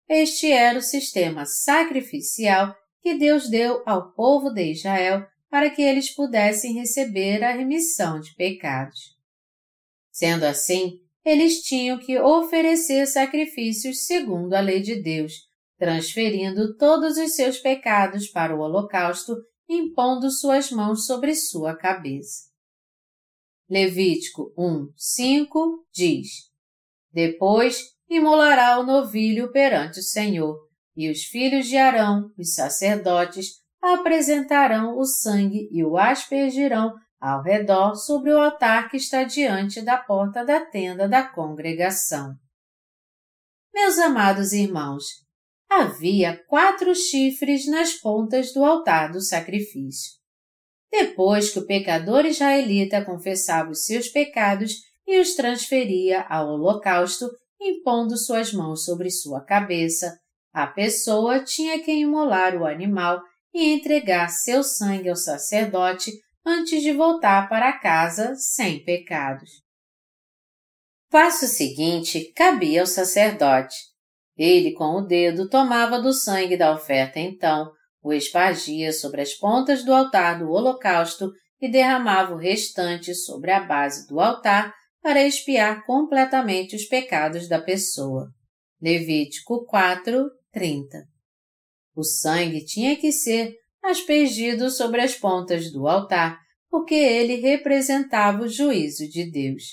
Este 0.07 0.51
era 0.51 0.77
o 0.77 0.81
sistema 0.81 1.45
sacrificial 1.45 2.75
que 3.01 3.15
Deus 3.15 3.49
deu 3.49 3.81
ao 3.85 4.13
povo 4.13 4.51
de 4.51 4.71
Israel 4.71 5.25
para 5.49 5.69
que 5.69 5.81
eles 5.81 6.13
pudessem 6.13 6.73
receber 6.73 7.43
a 7.43 7.53
remissão 7.53 8.19
de 8.19 8.33
pecados. 8.35 9.15
Sendo 10.11 10.43
assim, 10.43 10.99
eles 11.23 11.61
tinham 11.61 11.97
que 11.97 12.19
oferecer 12.19 13.07
sacrifícios 13.07 14.05
segundo 14.05 14.53
a 14.53 14.59
lei 14.59 14.79
de 14.81 15.01
Deus, 15.01 15.33
transferindo 15.77 16.77
todos 16.77 17.17
os 17.17 17.35
seus 17.35 17.57
pecados 17.57 18.27
para 18.27 18.55
o 18.55 18.59
holocausto, 18.59 19.35
impondo 19.67 20.29
suas 20.29 20.71
mãos 20.71 21.05
sobre 21.05 21.33
sua 21.33 21.75
cabeça. 21.75 22.49
Levítico 23.67 24.53
1, 24.55 24.93
5 24.95 25.87
diz: 25.91 26.27
Depois 27.11 27.94
imolará 28.09 28.79
o 28.79 28.83
novilho 28.83 29.51
perante 29.51 29.99
o 29.99 30.03
Senhor, 30.03 30.57
e 30.95 31.09
os 31.09 31.23
filhos 31.23 31.67
de 31.67 31.77
Arão, 31.77 32.31
os 32.37 32.53
sacerdotes, 32.53 33.47
apresentarão 33.81 34.97
o 34.97 35.05
sangue 35.05 35.69
e 35.71 35.83
o 35.83 35.97
aspergirão 35.97 36.93
ao 37.19 37.41
redor 37.41 37.95
sobre 37.95 38.31
o 38.31 38.37
altar 38.37 38.89
que 38.89 38.97
está 38.97 39.23
diante 39.23 39.81
da 39.81 39.97
porta 39.97 40.43
da 40.45 40.59
tenda 40.59 41.07
da 41.07 41.23
congregação. 41.27 42.35
Meus 43.73 43.97
amados 43.97 44.53
irmãos, 44.53 45.03
havia 45.69 46.41
quatro 46.47 46.93
chifres 46.95 47.67
nas 47.67 47.93
pontas 47.93 48.53
do 48.53 48.63
altar 48.63 49.11
do 49.11 49.21
sacrifício. 49.21 50.13
Depois 50.91 51.51
que 51.51 51.59
o 51.59 51.65
pecador 51.65 52.25
israelita 52.25 53.03
confessava 53.03 53.71
os 53.71 53.83
seus 53.83 54.07
pecados 54.07 54.73
e 55.05 55.19
os 55.19 55.35
transferia 55.35 56.21
ao 56.29 56.47
holocausto, 56.47 57.29
impondo 57.67 58.17
suas 58.17 58.53
mãos 58.53 58.85
sobre 58.85 59.09
sua 59.09 59.43
cabeça, 59.43 60.17
a 60.53 60.67
pessoa 60.67 61.43
tinha 61.43 61.83
que 61.83 61.91
imolar 61.91 62.55
o 62.55 62.65
animal 62.65 63.21
e 63.53 63.73
entregar 63.73 64.29
seu 64.29 64.63
sangue 64.63 65.09
ao 65.09 65.15
sacerdote 65.15 66.11
antes 66.45 66.81
de 66.81 66.93
voltar 66.93 67.49
para 67.49 67.79
casa 67.79 68.35
sem 68.35 68.83
pecados. 68.83 69.49
Passo 71.09 71.47
seguinte 71.47 72.31
cabia 72.35 72.81
ao 72.81 72.87
sacerdote 72.87 73.75
ele 74.37 74.73
com 74.73 74.97
o 74.97 75.01
dedo 75.01 75.47
tomava 75.47 76.01
do 76.01 76.11
sangue 76.11 76.57
da 76.57 76.73
oferta 76.73 77.19
então, 77.19 77.71
o 78.03 78.13
espargia 78.13 78.91
sobre 78.91 79.21
as 79.21 79.33
pontas 79.33 79.83
do 79.83 79.93
altar 79.93 80.39
do 80.39 80.49
holocausto 80.49 81.31
e 81.61 81.71
derramava 81.71 82.33
o 82.33 82.37
restante 82.37 83.15
sobre 83.15 83.51
a 83.51 83.61
base 83.61 84.07
do 84.07 84.19
altar 84.19 84.73
para 85.05 85.23
expiar 85.23 85.85
completamente 85.85 86.75
os 86.75 86.85
pecados 86.85 87.47
da 87.47 87.61
pessoa. 87.61 88.31
Levítico 88.81 89.63
4, 89.63 90.31
30. 90.51 91.05
O 91.95 92.03
sangue 92.03 92.65
tinha 92.65 92.95
que 92.95 93.11
ser 93.11 93.53
aspergido 93.83 94.67
sobre 94.71 95.01
as 95.01 95.13
pontas 95.13 95.71
do 95.71 95.87
altar, 95.87 96.39
porque 96.71 96.95
ele 96.95 97.35
representava 97.35 98.41
o 98.41 98.47
juízo 98.47 99.07
de 99.07 99.29
Deus. 99.29 99.63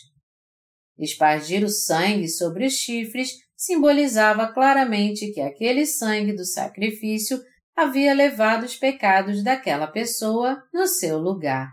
Espargir 0.98 1.64
o 1.64 1.70
sangue 1.70 2.28
sobre 2.28 2.66
os 2.66 2.74
chifres 2.74 3.30
simbolizava 3.56 4.52
claramente 4.52 5.32
que 5.32 5.40
aquele 5.40 5.86
sangue 5.86 6.34
do 6.34 6.44
sacrifício 6.44 7.40
havia 7.74 8.12
levado 8.12 8.64
os 8.64 8.76
pecados 8.76 9.42
daquela 9.42 9.86
pessoa 9.86 10.62
no 10.74 10.86
seu 10.86 11.16
lugar. 11.16 11.70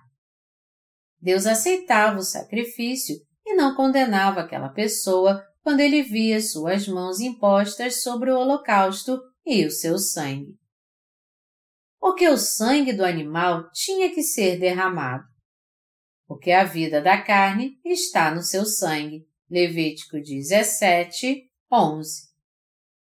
Deus 1.19 1.45
aceitava 1.45 2.19
o 2.19 2.23
sacrifício 2.23 3.17
e 3.49 3.55
não 3.55 3.75
condenava 3.75 4.41
aquela 4.41 4.69
pessoa 4.69 5.43
quando 5.61 5.79
ele 5.79 6.03
via 6.03 6.39
suas 6.39 6.87
mãos 6.87 7.19
impostas 7.19 8.03
sobre 8.03 8.29
o 8.29 8.37
holocausto 8.37 9.19
e 9.45 9.65
o 9.65 9.71
seu 9.71 9.97
sangue. 9.97 10.55
Porque 11.99 12.27
o 12.27 12.37
sangue 12.37 12.93
do 12.93 13.03
animal 13.03 13.69
tinha 13.71 14.13
que 14.13 14.21
ser 14.21 14.59
derramado. 14.59 15.23
Porque 16.27 16.51
a 16.51 16.63
vida 16.63 17.01
da 17.01 17.19
carne 17.21 17.79
está 17.83 18.33
no 18.33 18.43
seu 18.43 18.65
sangue. 18.65 19.27
Levítico 19.49 20.21
17, 20.21 21.49
11. 21.71 22.29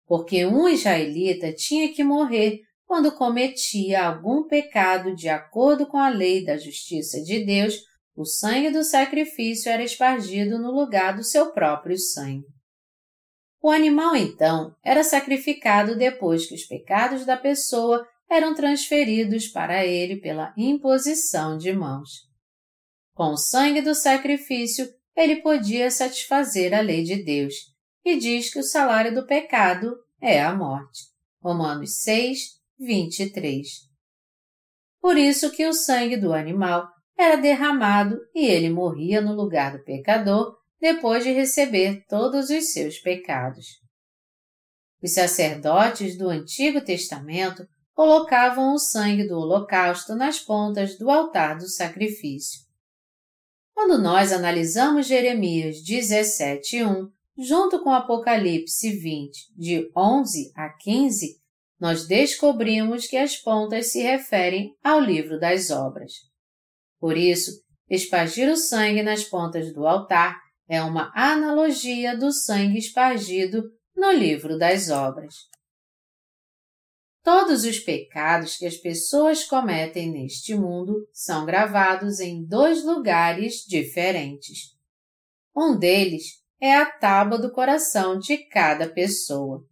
Porque 0.06 0.46
um 0.46 0.70
israelita 0.70 1.52
tinha 1.52 1.92
que 1.92 2.04
morrer 2.04 2.62
quando 2.86 3.12
cometia 3.12 4.06
algum 4.06 4.48
pecado 4.48 5.16
de 5.16 5.28
acordo 5.28 5.88
com 5.88 5.98
a 5.98 6.10
lei 6.10 6.46
da 6.46 6.56
justiça 6.56 7.22
de 7.22 7.44
Deus, 7.44 7.89
o 8.20 8.26
sangue 8.26 8.70
do 8.70 8.84
sacrifício 8.84 9.72
era 9.72 9.82
espargido 9.82 10.60
no 10.60 10.72
lugar 10.72 11.16
do 11.16 11.24
seu 11.24 11.54
próprio 11.54 11.98
sangue. 11.98 12.46
O 13.62 13.70
animal, 13.72 14.14
então, 14.14 14.76
era 14.84 15.06
sacrificado 15.06 15.98
depois 15.98 16.46
que 16.46 16.54
os 16.54 16.66
pecados 16.66 17.26
da 17.26 17.38
pessoa 17.38 18.06
eram 18.30 18.54
transferidos 18.54 19.48
para 19.48 19.86
ele 19.86 20.18
pela 20.18 20.54
imposição 20.58 21.58
de 21.58 21.72
mãos. 21.72 22.10
Com 23.14 23.32
o 23.32 23.38
sangue 23.38 23.82
do 23.82 23.96
sacrifício, 23.96 24.94
ele 25.16 25.38
podia 25.38 25.90
satisfazer 25.90 26.74
a 26.74 26.82
lei 26.82 27.04
de 27.04 27.24
Deus, 27.24 27.54
e 28.04 28.18
diz 28.18 28.52
que 28.52 28.60
o 28.60 28.64
salário 28.64 29.16
do 29.16 29.26
pecado 29.26 29.96
é 30.22 30.42
a 30.42 30.54
morte. 30.54 31.04
Romanos 31.42 32.02
6, 32.02 32.60
23. 32.78 33.66
Por 35.00 35.18
isso 35.18 35.52
que 35.52 35.66
o 35.66 35.72
sangue 35.72 36.18
do 36.18 36.34
animal 36.34 36.86
era 37.20 37.36
derramado 37.36 38.18
e 38.34 38.46
ele 38.46 38.70
morria 38.70 39.20
no 39.20 39.34
lugar 39.34 39.78
do 39.78 39.84
pecador 39.84 40.56
depois 40.80 41.22
de 41.22 41.34
receber 41.34 42.06
todos 42.08 42.50
os 42.50 42.72
seus 42.72 42.98
pecados. 42.98 43.66
Os 45.04 45.14
sacerdotes 45.14 46.18
do 46.18 46.30
Antigo 46.30 46.80
Testamento 46.80 47.68
colocavam 47.94 48.74
o 48.74 48.80
sangue 48.80 49.28
do 49.28 49.38
holocausto 49.38 50.16
nas 50.16 50.40
pontas 50.40 50.98
do 50.98 51.10
altar 51.10 51.58
do 51.58 51.68
sacrifício. 51.68 52.62
Quando 53.74 54.02
nós 54.02 54.32
analisamos 54.32 55.06
Jeremias 55.06 55.84
17:1 55.84 57.10
junto 57.38 57.84
com 57.84 57.92
Apocalipse 57.92 58.92
20 58.92 59.54
de 59.58 59.92
11 59.96 60.54
a 60.56 60.70
15, 60.70 61.38
nós 61.78 62.08
descobrimos 62.08 63.08
que 63.08 63.18
as 63.18 63.36
pontas 63.36 63.92
se 63.92 64.02
referem 64.02 64.74
ao 64.82 65.02
livro 65.02 65.38
das 65.38 65.70
obras. 65.70 66.29
Por 67.00 67.18
isso, 67.18 67.52
espargir 67.90 68.52
o 68.52 68.58
sangue 68.58 69.02
nas 69.02 69.24
pontas 69.24 69.74
do 69.74 69.88
altar 69.88 70.40
é 70.68 70.82
uma 70.84 71.12
analogia 71.16 72.16
do 72.18 72.32
sangue 72.32 72.78
espargido 72.78 73.64
no 73.96 74.12
livro 74.12 74.58
das 74.58 74.90
obras. 74.90 75.34
Todos 77.24 77.64
os 77.64 77.80
pecados 77.80 78.58
que 78.58 78.66
as 78.66 78.78
pessoas 78.78 79.44
cometem 79.44 80.12
neste 80.12 80.56
mundo 80.56 81.08
são 81.12 81.46
gravados 81.46 82.20
em 82.20 82.46
dois 82.46 82.84
lugares 82.84 83.66
diferentes. 83.68 84.76
Um 85.56 85.78
deles 85.78 86.40
é 86.62 86.76
a 86.76 86.86
tábua 86.86 87.38
do 87.38 87.52
coração 87.52 88.18
de 88.18 88.38
cada 88.50 88.88
pessoa. 88.90 89.64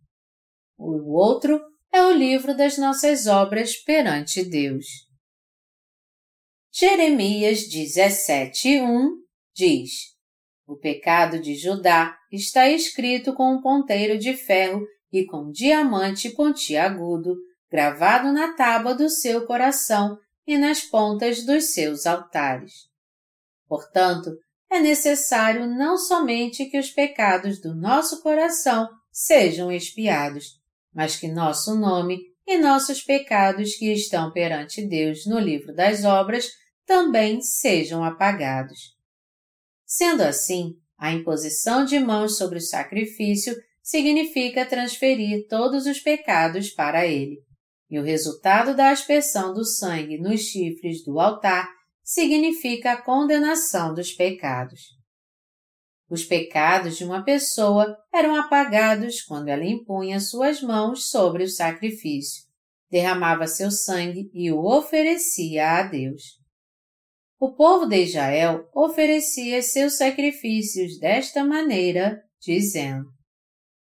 O 0.78 1.13
outro 1.13 1.60
é 1.92 2.04
o 2.04 2.12
livro 2.12 2.56
das 2.56 2.78
nossas 2.78 3.28
obras 3.28 3.76
perante 3.76 4.44
Deus. 4.44 5.07
Jeremias 6.80 7.62
17:1 7.68 9.10
diz: 9.52 9.90
O 10.68 10.76
pecado 10.76 11.40
de 11.40 11.56
Judá 11.56 12.16
está 12.32 12.70
escrito 12.70 13.34
com 13.34 13.56
um 13.56 13.62
ponteiro 13.62 14.16
de 14.20 14.36
ferro 14.36 14.86
e 15.12 15.26
com 15.26 15.50
diamante 15.50 16.30
pontiagudo 16.30 17.36
gravado 17.72 18.32
na 18.32 18.54
tábua 18.54 18.94
do 18.94 19.10
seu 19.10 19.48
coração 19.48 20.20
e 20.46 20.56
nas 20.56 20.82
pontas 20.82 21.44
dos 21.44 21.74
seus 21.74 22.06
altares. 22.06 22.74
Portanto, 23.68 24.30
é 24.70 24.80
necessário 24.80 25.66
não 25.66 25.98
somente 25.98 26.66
que 26.66 26.78
os 26.78 26.92
pecados 26.92 27.60
do 27.60 27.74
nosso 27.74 28.22
coração 28.22 28.88
sejam 29.12 29.72
expiados, 29.72 30.60
mas 30.94 31.16
que 31.16 31.28
nosso 31.28 31.74
nome 31.74 32.20
e 32.46 32.60
nossos 32.60 33.02
pecados 33.02 33.74
que 33.74 33.92
estão 33.92 34.32
perante 34.32 34.86
Deus 34.86 35.26
no 35.26 35.40
livro 35.40 35.74
das 35.74 36.06
obras 36.06 36.48
também 36.88 37.41
sejam 37.41 38.04
apagados. 38.04 38.95
Sendo 39.86 40.21
assim, 40.21 40.73
a 40.97 41.12
imposição 41.12 41.86
de 41.86 42.00
mãos 42.00 42.38
sobre 42.38 42.58
o 42.58 42.62
sacrifício 42.62 43.54
significa 43.84 44.65
transferir 44.65 45.47
todos 45.47 45.86
os 45.86 46.00
pecados 46.00 46.69
para 46.69 47.06
ele, 47.06 47.43
e 47.89 48.00
o 48.00 48.04
resultado 48.04 48.76
da 48.76 48.89
aspersão 48.89 49.54
do 49.54 49.65
sangue 49.65 50.17
nos 50.17 50.41
chifres 50.41 51.04
do 51.04 51.19
altar 51.19 51.69
significa 52.04 52.93
a 52.93 53.02
condenação 53.02 53.93
dos 53.93 54.13
pecados. 54.13 54.97
Os 56.10 56.23
pecados 56.23 56.97
de 56.97 57.04
uma 57.04 57.21
pessoa 57.21 57.97
eram 58.13 58.34
apagados 58.34 59.21
quando 59.21 59.50
ela 59.50 59.65
impunha 59.65 60.21
suas 60.21 60.62
mãos 60.62 61.10
sobre 61.10 61.43
o 61.43 61.50
sacrifício, 61.50 62.45
derramava 62.89 63.45
seu 63.45 63.69
sangue 63.69 64.32
e 64.34 64.50
o 64.52 64.63
oferecia 64.63 65.80
a 65.80 65.84
Deus. 65.84 66.47
O 67.39 67.54
povo 67.54 67.86
de 67.86 68.02
Israel 68.02 68.67
oferecia 68.73 69.62
seus 69.62 69.97
sacrifícios 69.97 70.97
desta 71.00 71.43
maneira, 71.43 72.19
dizendo: 72.41 73.06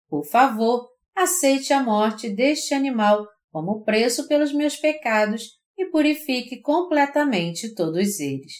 Por 0.08 0.24
favor, 0.24 0.88
aceite 1.14 1.72
a 1.74 1.82
morte 1.82 2.30
deste 2.30 2.72
animal 2.72 3.26
como 3.52 3.84
preço 3.84 4.26
pelos 4.26 4.52
meus 4.52 4.76
pecados 4.76 5.58
e 5.76 5.90
purifique 5.90 6.62
completamente 6.62 7.74
todos 7.74 8.18
eles. 8.18 8.52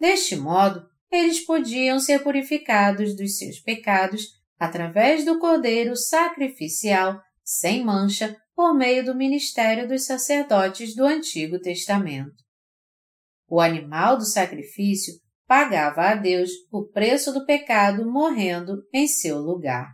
Deste 0.00 0.34
modo, 0.34 0.84
eles 1.10 1.40
podiam 1.44 2.00
ser 2.00 2.24
purificados 2.24 3.16
dos 3.16 3.38
seus 3.38 3.60
pecados 3.60 4.22
através 4.58 5.24
do 5.24 5.38
cordeiro 5.38 5.94
sacrificial 5.94 7.20
sem 7.44 7.84
mancha 7.84 8.36
por 8.54 8.74
meio 8.74 9.04
do 9.04 9.14
ministério 9.14 9.88
dos 9.88 10.06
sacerdotes 10.06 10.94
do 10.94 11.04
Antigo 11.04 11.60
Testamento. 11.60 12.49
O 13.50 13.60
animal 13.60 14.16
do 14.16 14.24
sacrifício 14.24 15.12
pagava 15.44 16.02
a 16.02 16.14
Deus 16.14 16.48
o 16.70 16.84
preço 16.84 17.32
do 17.32 17.44
pecado 17.44 18.08
morrendo 18.08 18.84
em 18.94 19.08
seu 19.08 19.38
lugar. 19.38 19.88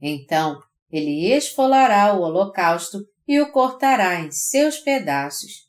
Então, 0.00 0.60
ele 0.88 1.26
esfolará 1.26 2.14
o 2.14 2.20
holocausto 2.20 3.00
e 3.26 3.40
o 3.40 3.50
cortará 3.50 4.20
em 4.20 4.30
seus 4.30 4.78
pedaços. 4.78 5.66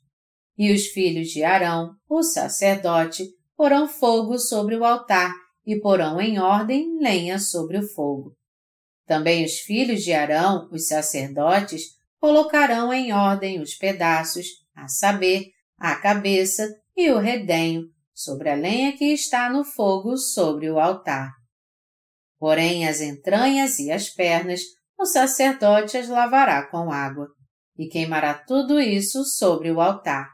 E 0.56 0.72
os 0.72 0.86
filhos 0.90 1.30
de 1.30 1.44
Arão, 1.44 1.96
o 2.08 2.22
sacerdote, 2.22 3.28
porão 3.56 3.88
fogo 3.88 4.38
sobre 4.38 4.76
o 4.76 4.86
altar 4.86 5.34
e 5.66 5.80
porão 5.80 6.22
em 6.22 6.38
ordem 6.38 7.00
lenha 7.00 7.40
sobre 7.40 7.80
o 7.80 7.88
fogo. 7.88 8.36
Também 9.08 9.44
os 9.44 9.54
filhos 9.62 10.04
de 10.04 10.14
Arão, 10.14 10.70
os 10.72 10.88
sacerdotes, 10.88 11.98
colocarão 12.20 12.94
em 12.94 13.12
ordem 13.12 13.60
os 13.60 13.74
pedaços, 13.74 14.46
a 14.76 14.88
saber, 14.88 15.57
a 15.78 15.96
cabeça 15.96 16.68
e 16.96 17.12
o 17.12 17.20
redenho, 17.20 17.84
sobre 18.14 18.50
a 18.50 18.56
lenha 18.56 18.98
que 18.98 19.14
está 19.14 19.50
no 19.50 19.64
fogo 19.64 20.18
sobre 20.18 20.70
o 20.70 20.80
altar. 20.80 21.32
Porém, 22.40 22.88
as 22.88 23.02
entranhas 23.02 23.78
e 23.80 23.92
as 23.92 24.10
pernas, 24.10 24.62
o 24.98 25.06
sacerdote 25.06 25.98
as 25.98 26.10
lavará 26.10 26.66
com 26.68 26.92
água, 26.92 27.28
e 27.78 27.88
queimará 27.88 28.34
tudo 28.34 28.80
isso 28.80 29.24
sobre 29.24 29.72
o 29.72 29.80
altar. 29.80 30.28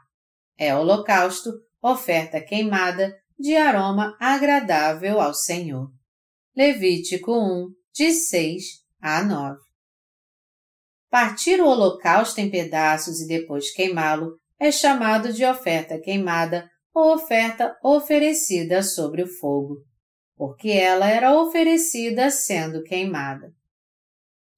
É 0.58 0.74
holocausto 0.74 1.50
oferta 1.82 2.40
queimada 2.40 3.14
de 3.38 3.56
aroma 3.56 4.16
agradável 4.18 5.20
ao 5.20 5.34
Senhor. 5.34 5.90
Levítico 6.56 7.32
1, 7.32 7.68
de 7.92 8.12
6 8.12 8.64
a 9.02 9.22
9. 9.22 9.58
Partir 11.10 11.60
o 11.60 11.66
holocausto 11.66 12.40
em 12.40 12.50
pedaços 12.50 13.20
e 13.20 13.26
depois 13.26 13.72
queimá-lo 13.72 14.38
é 14.64 14.72
chamado 14.72 15.32
de 15.32 15.44
oferta 15.44 15.98
queimada 15.98 16.70
ou 16.94 17.14
oferta 17.14 17.76
oferecida 17.82 18.82
sobre 18.82 19.22
o 19.22 19.26
fogo, 19.26 19.76
porque 20.36 20.70
ela 20.70 21.08
era 21.08 21.38
oferecida 21.38 22.30
sendo 22.30 22.82
queimada. 22.82 23.52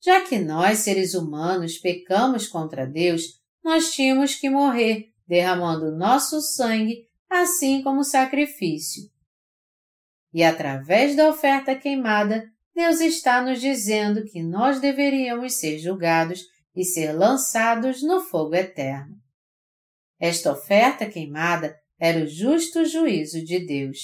Já 0.01 0.21
que 0.21 0.39
nós, 0.39 0.79
seres 0.79 1.15
humanos, 1.15 1.79
pecamos 1.79 2.47
contra 2.47 2.87
Deus, 2.87 3.23
nós 3.65 3.93
tínhamos 3.93 4.37
que 4.37 4.49
morrer, 4.49 5.09
derramando 5.27 5.97
nosso 5.97 6.41
sangue, 6.41 7.09
assim 7.29 7.83
como 7.83 8.05
sacrifício. 8.05 9.11
E 10.33 10.45
através 10.45 11.17
da 11.17 11.29
oferta 11.29 11.75
queimada, 11.75 12.45
Deus 12.73 13.01
está 13.01 13.43
nos 13.43 13.61
dizendo 13.61 14.23
que 14.25 14.43
nós 14.43 14.79
deveríamos 14.79 15.55
ser 15.55 15.79
julgados 15.79 16.45
e 16.77 16.85
ser 16.85 17.13
lançados 17.13 18.03
no 18.03 18.21
fogo 18.21 18.55
eterno. 18.55 19.26
Esta 20.19 20.53
oferta 20.53 21.07
queimada 21.07 21.75
era 21.99 22.25
o 22.25 22.27
justo 22.27 22.85
juízo 22.85 23.45
de 23.45 23.65
Deus. 23.67 23.99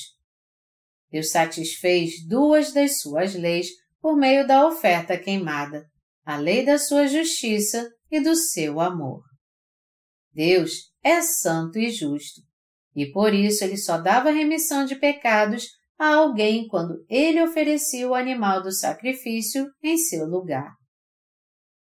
Deus 1.11 1.31
satisfez 1.31 2.27
duas 2.27 2.73
das 2.73 3.01
suas 3.01 3.35
leis 3.35 3.69
por 4.01 4.17
meio 4.17 4.47
da 4.47 4.67
oferta 4.67 5.17
queimada, 5.19 5.87
a 6.25 6.37
lei 6.37 6.65
da 6.65 6.79
sua 6.79 7.07
justiça 7.07 7.89
e 8.11 8.21
do 8.21 8.35
seu 8.35 8.81
amor. 8.81 9.23
Deus 10.33 10.91
é 11.03 11.21
santo 11.21 11.79
e 11.79 11.91
justo, 11.91 12.41
e 12.95 13.11
por 13.11 13.35
isso 13.35 13.63
ele 13.65 13.77
só 13.77 13.99
dava 13.99 14.31
remissão 14.31 14.85
de 14.85 14.97
pecados 14.97 15.69
a 15.99 16.15
alguém 16.15 16.67
quando 16.67 17.05
ele 17.09 17.43
oferecia 17.43 18.09
o 18.09 18.15
animal 18.15 18.63
do 18.63 18.73
sacrifício 18.73 19.71
em 19.83 19.97
seu 19.97 20.27
lugar. 20.27 20.73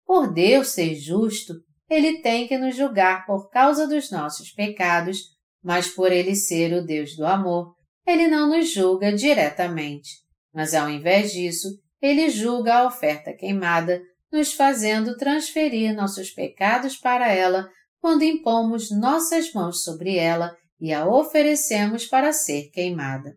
Por 0.05 0.33
Deus 0.33 0.69
ser 0.69 0.95
justo, 0.95 1.55
ele 1.89 2.21
tem 2.21 2.49
que 2.49 2.59
nos 2.59 2.77
julgar 2.77 3.25
por 3.27 3.49
causa 3.51 3.87
dos 3.87 4.11
nossos 4.11 4.51
pecados, 4.51 5.19
mas 5.63 5.89
por 5.89 6.13
ele 6.13 6.35
ser 6.35 6.73
o 6.73 6.85
Deus 6.85 7.17
do 7.17 7.25
amor, 7.25 7.75
ele 8.07 8.29
não 8.29 8.49
nos 8.49 8.73
julga 8.73 9.13
diretamente, 9.13 10.11
mas 10.53 10.75
ao 10.75 10.89
invés 10.89 11.33
disso, 11.33 11.69
ele 12.01 12.29
julga 12.31 12.77
a 12.77 12.87
oferta 12.87 13.33
queimada, 13.33 14.01
nos 14.31 14.53
fazendo 14.53 15.17
transferir 15.17 15.95
nossos 15.95 16.31
pecados 16.31 16.97
para 16.97 17.33
ela 17.33 17.69
quando 18.01 18.23
impomos 18.23 18.91
nossas 18.91 19.53
mãos 19.53 19.83
sobre 19.83 20.17
ela 20.17 20.57
e 20.81 20.93
a 20.93 21.07
oferecemos 21.07 22.07
para 22.07 22.33
ser 22.33 22.71
queimada. 22.71 23.37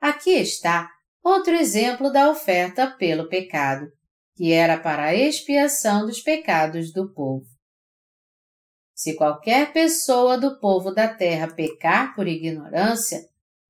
Aqui 0.00 0.30
está 0.30 0.90
outro 1.22 1.54
exemplo 1.54 2.12
da 2.12 2.30
oferta 2.30 2.88
pelo 2.90 3.28
pecado, 3.28 3.86
que 4.34 4.52
era 4.52 4.78
para 4.78 5.04
a 5.04 5.14
expiação 5.14 6.06
dos 6.06 6.20
pecados 6.20 6.92
do 6.92 7.12
povo. 7.12 7.46
Se 8.94 9.14
qualquer 9.14 9.72
pessoa 9.72 10.38
do 10.38 10.58
povo 10.60 10.92
da 10.92 11.08
terra 11.08 11.52
pecar 11.52 12.14
por 12.14 12.28
ignorância, 12.28 13.20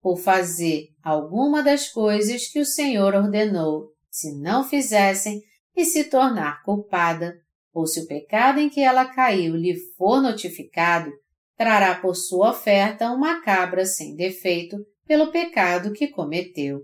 por 0.01 0.18
fazer 0.18 0.88
alguma 1.03 1.62
das 1.62 1.88
coisas 1.88 2.48
que 2.48 2.61
o 2.61 2.66
Senhor 2.66 3.14
ordenou, 3.14 3.92
se 4.11 4.38
não 4.38 4.62
fizessem, 4.62 5.40
e 5.75 5.85
se 5.85 6.05
tornar 6.05 6.62
culpada, 6.62 7.40
ou 7.72 7.87
se 7.87 8.01
o 8.01 8.07
pecado 8.07 8.61
em 8.61 8.68
que 8.68 8.81
ela 8.81 9.07
caiu 9.07 9.57
lhe 9.57 9.75
for 9.96 10.20
notificado, 10.20 11.11
trará 11.57 11.94
por 11.94 12.14
sua 12.14 12.51
oferta 12.51 13.11
uma 13.11 13.40
cabra 13.40 13.87
sem 13.87 14.14
defeito 14.14 14.77
pelo 15.07 15.31
pecado 15.31 15.92
que 15.92 16.09
cometeu, 16.09 16.83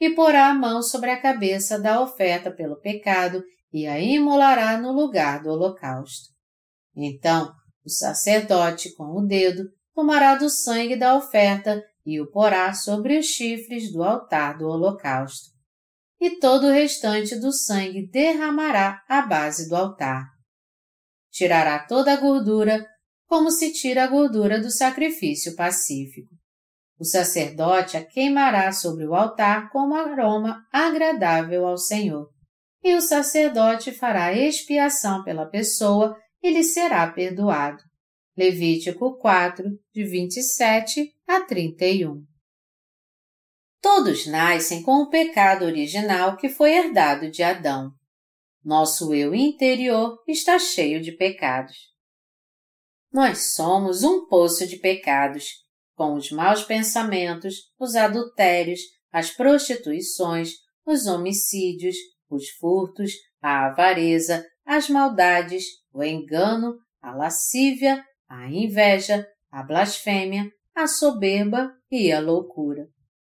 e 0.00 0.10
porá 0.14 0.48
a 0.48 0.54
mão 0.54 0.82
sobre 0.82 1.10
a 1.10 1.20
cabeça 1.20 1.78
da 1.78 2.00
oferta 2.00 2.50
pelo 2.50 2.80
pecado 2.80 3.44
e 3.70 3.86
a 3.86 4.00
imolará 4.00 4.78
no 4.78 4.92
lugar 4.92 5.42
do 5.42 5.50
holocausto. 5.50 6.30
Então, 6.96 7.52
o 7.84 7.90
sacerdote, 7.90 8.94
com 8.94 9.18
o 9.18 9.26
dedo, 9.26 9.64
tomará 9.94 10.34
do 10.34 10.48
sangue 10.48 10.96
da 10.96 11.14
oferta 11.14 11.82
e 12.04 12.18
o 12.20 12.30
porá 12.30 12.72
sobre 12.72 13.18
os 13.18 13.26
chifres 13.26 13.92
do 13.92 14.02
altar 14.02 14.56
do 14.56 14.66
holocausto. 14.66 15.50
E 16.18 16.38
todo 16.38 16.66
o 16.66 16.72
restante 16.72 17.36
do 17.38 17.52
sangue 17.52 18.08
derramará 18.10 19.02
à 19.08 19.22
base 19.22 19.68
do 19.68 19.76
altar. 19.76 20.26
Tirará 21.30 21.78
toda 21.86 22.12
a 22.12 22.16
gordura, 22.16 22.84
como 23.26 23.50
se 23.50 23.72
tira 23.72 24.04
a 24.04 24.06
gordura 24.06 24.60
do 24.60 24.70
sacrifício 24.70 25.54
pacífico. 25.54 26.39
O 27.00 27.04
sacerdote 27.04 27.96
a 27.96 28.04
queimará 28.04 28.70
sobre 28.72 29.06
o 29.06 29.14
altar 29.14 29.70
como 29.70 29.94
aroma 29.94 30.62
agradável 30.70 31.66
ao 31.66 31.78
Senhor. 31.78 32.28
E 32.84 32.94
o 32.94 33.00
sacerdote 33.00 33.90
fará 33.90 34.34
expiação 34.34 35.24
pela 35.24 35.46
pessoa 35.46 36.14
e 36.42 36.50
lhe 36.50 36.62
será 36.62 37.10
perdoado. 37.10 37.82
Levítico 38.36 39.16
4, 39.16 39.64
de 39.94 40.04
27 40.04 41.10
a 41.26 41.40
31. 41.40 42.22
Todos 43.80 44.26
nascem 44.26 44.82
com 44.82 45.02
o 45.02 45.08
pecado 45.08 45.64
original 45.64 46.36
que 46.36 46.50
foi 46.50 46.72
herdado 46.72 47.30
de 47.30 47.42
Adão. 47.42 47.92
Nosso 48.62 49.14
eu 49.14 49.34
interior 49.34 50.22
está 50.28 50.58
cheio 50.58 51.00
de 51.00 51.12
pecados. 51.12 51.78
Nós 53.10 53.54
somos 53.54 54.04
um 54.04 54.26
poço 54.26 54.66
de 54.66 54.76
pecados 54.76 55.69
com 56.00 56.14
os 56.14 56.30
maus 56.30 56.62
pensamentos, 56.62 57.56
os 57.78 57.94
adultérios, 57.94 58.80
as 59.12 59.30
prostituições, 59.32 60.52
os 60.86 61.06
homicídios, 61.06 61.94
os 62.30 62.48
furtos, 62.52 63.12
a 63.42 63.66
avareza, 63.66 64.42
as 64.64 64.88
maldades, 64.88 65.62
o 65.92 66.02
engano, 66.02 66.78
a 67.02 67.14
lascívia, 67.14 68.02
a 68.26 68.50
inveja, 68.50 69.28
a 69.50 69.62
blasfêmia, 69.62 70.50
a 70.74 70.86
soberba 70.86 71.70
e 71.90 72.10
a 72.10 72.18
loucura. 72.18 72.88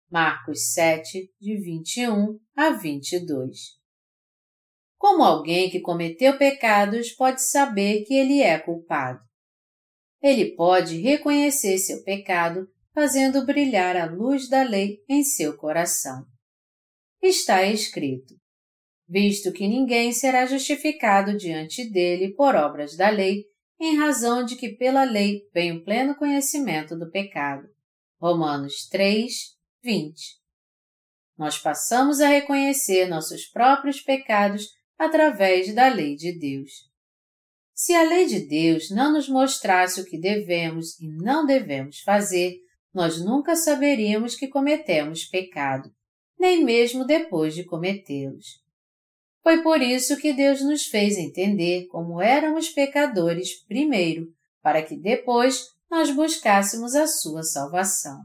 Marcos 0.09 0.71
7, 0.71 1.33
de 1.41 1.57
21 1.57 2.39
a 2.55 2.69
22. 2.69 3.57
Como 4.97 5.21
alguém 5.21 5.69
que 5.69 5.81
cometeu 5.81 6.37
pecados 6.37 7.11
pode 7.11 7.41
saber 7.41 8.05
que 8.05 8.13
ele 8.13 8.41
é 8.41 8.57
culpado? 8.57 9.19
Ele 10.23 10.55
pode 10.55 11.01
reconhecer 11.01 11.77
seu 11.77 12.01
pecado 12.01 12.65
fazendo 12.93 13.45
brilhar 13.45 13.97
a 13.97 14.05
luz 14.05 14.47
da 14.47 14.63
lei 14.63 15.03
em 15.09 15.21
seu 15.21 15.57
coração. 15.57 16.25
Está 17.21 17.63
escrito: 17.65 18.33
Visto 19.07 19.51
que 19.51 19.67
ninguém 19.67 20.13
será 20.13 20.45
justificado 20.45 21.35
diante 21.35 21.89
dele 21.91 22.33
por 22.33 22.55
obras 22.55 22.95
da 22.95 23.09
lei, 23.09 23.43
em 23.77 23.97
razão 23.97 24.45
de 24.45 24.55
que 24.55 24.69
pela 24.69 25.03
lei 25.03 25.41
vem 25.53 25.73
o 25.73 25.83
pleno 25.83 26.15
conhecimento 26.15 26.97
do 26.97 27.11
pecado. 27.11 27.67
Romanos 28.21 28.87
3, 28.89 29.33
20. 29.83 30.41
Nós 31.37 31.57
passamos 31.57 32.21
a 32.21 32.27
reconhecer 32.27 33.07
nossos 33.09 33.45
próprios 33.45 33.99
pecados 33.99 34.69
através 34.97 35.73
da 35.75 35.89
lei 35.89 36.15
de 36.15 36.31
Deus. 36.39 36.92
Se 37.73 37.93
a 37.93 38.03
lei 38.03 38.27
de 38.27 38.39
Deus 38.41 38.91
não 38.91 39.11
nos 39.11 39.27
mostrasse 39.27 39.99
o 39.99 40.05
que 40.05 40.17
devemos 40.17 40.99
e 40.99 41.07
não 41.07 41.45
devemos 41.45 42.01
fazer, 42.01 42.59
nós 42.93 43.19
nunca 43.19 43.55
saberíamos 43.55 44.35
que 44.35 44.47
cometemos 44.47 45.25
pecado, 45.25 45.91
nem 46.39 46.63
mesmo 46.63 47.05
depois 47.05 47.55
de 47.55 47.63
cometê-los. 47.63 48.61
Foi 49.41 49.61
por 49.63 49.81
isso 49.81 50.17
que 50.17 50.31
Deus 50.31 50.61
nos 50.61 50.85
fez 50.85 51.17
entender 51.17 51.87
como 51.87 52.21
éramos 52.21 52.69
pecadores 52.69 53.65
primeiro, 53.65 54.27
para 54.61 54.81
que 54.81 54.95
depois 54.95 55.65
nós 55.89 56.11
buscássemos 56.11 56.95
a 56.95 57.07
sua 57.07 57.43
salvação. 57.43 58.21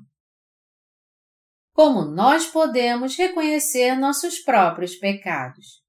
Como 1.72 2.04
nós 2.04 2.46
podemos 2.46 3.16
reconhecer 3.16 3.94
nossos 3.96 4.38
próprios 4.38 4.94
pecados? 4.94 5.82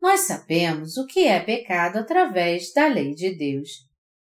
Nós 0.00 0.20
sabemos 0.20 0.96
o 0.96 1.06
que 1.06 1.26
é 1.26 1.38
pecado 1.38 1.98
através 1.98 2.72
da 2.72 2.86
lei 2.86 3.14
de 3.14 3.34
Deus. 3.34 3.86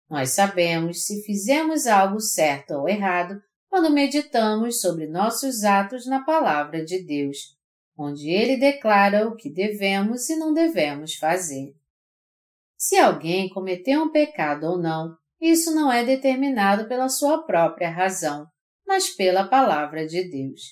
Nós 0.09 0.31
sabemos 0.31 1.07
se 1.07 1.25
fizemos 1.25 1.87
algo 1.87 2.21
certo 2.21 2.75
ou 2.75 2.89
errado 2.89 3.43
quando 3.69 3.91
meditamos 3.91 4.81
sobre 4.81 5.09
nossos 5.09 5.65
atos 5.65 6.07
na 6.07 6.25
palavra 6.25 6.85
de 6.85 7.03
Deus, 7.03 7.57
onde 7.99 8.31
ele 8.31 8.57
declara 8.57 9.27
o 9.27 9.35
que 9.35 9.51
devemos 9.51 10.31
e 10.31 10.37
não 10.37 10.55
devemos 10.55 11.15
fazer. 11.15 11.75
Se 12.77 12.97
alguém 12.97 13.49
cometeu 13.49 14.03
um 14.03 14.13
pecado 14.13 14.65
ou 14.65 14.79
não, 14.79 15.17
isso 15.41 15.75
não 15.75 15.91
é 15.91 16.05
determinado 16.05 16.87
pela 16.87 17.09
sua 17.09 17.43
própria 17.43 17.91
razão, 17.91 18.47
mas 18.87 19.11
pela 19.11 19.49
palavra 19.49 20.07
de 20.07 20.23
Deus. 20.31 20.63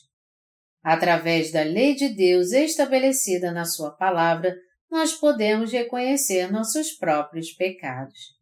Através 0.83 1.51
da 1.51 1.63
lei 1.63 1.95
de 1.95 2.11
Deus 2.11 2.53
estabelecida 2.53 3.51
na 3.51 3.65
sua 3.65 3.91
palavra, 3.91 4.55
nós 4.95 5.13
podemos 5.13 5.73
reconhecer 5.73 6.53
nossos 6.53 6.93
próprios 6.93 7.51
pecados. 7.51 8.33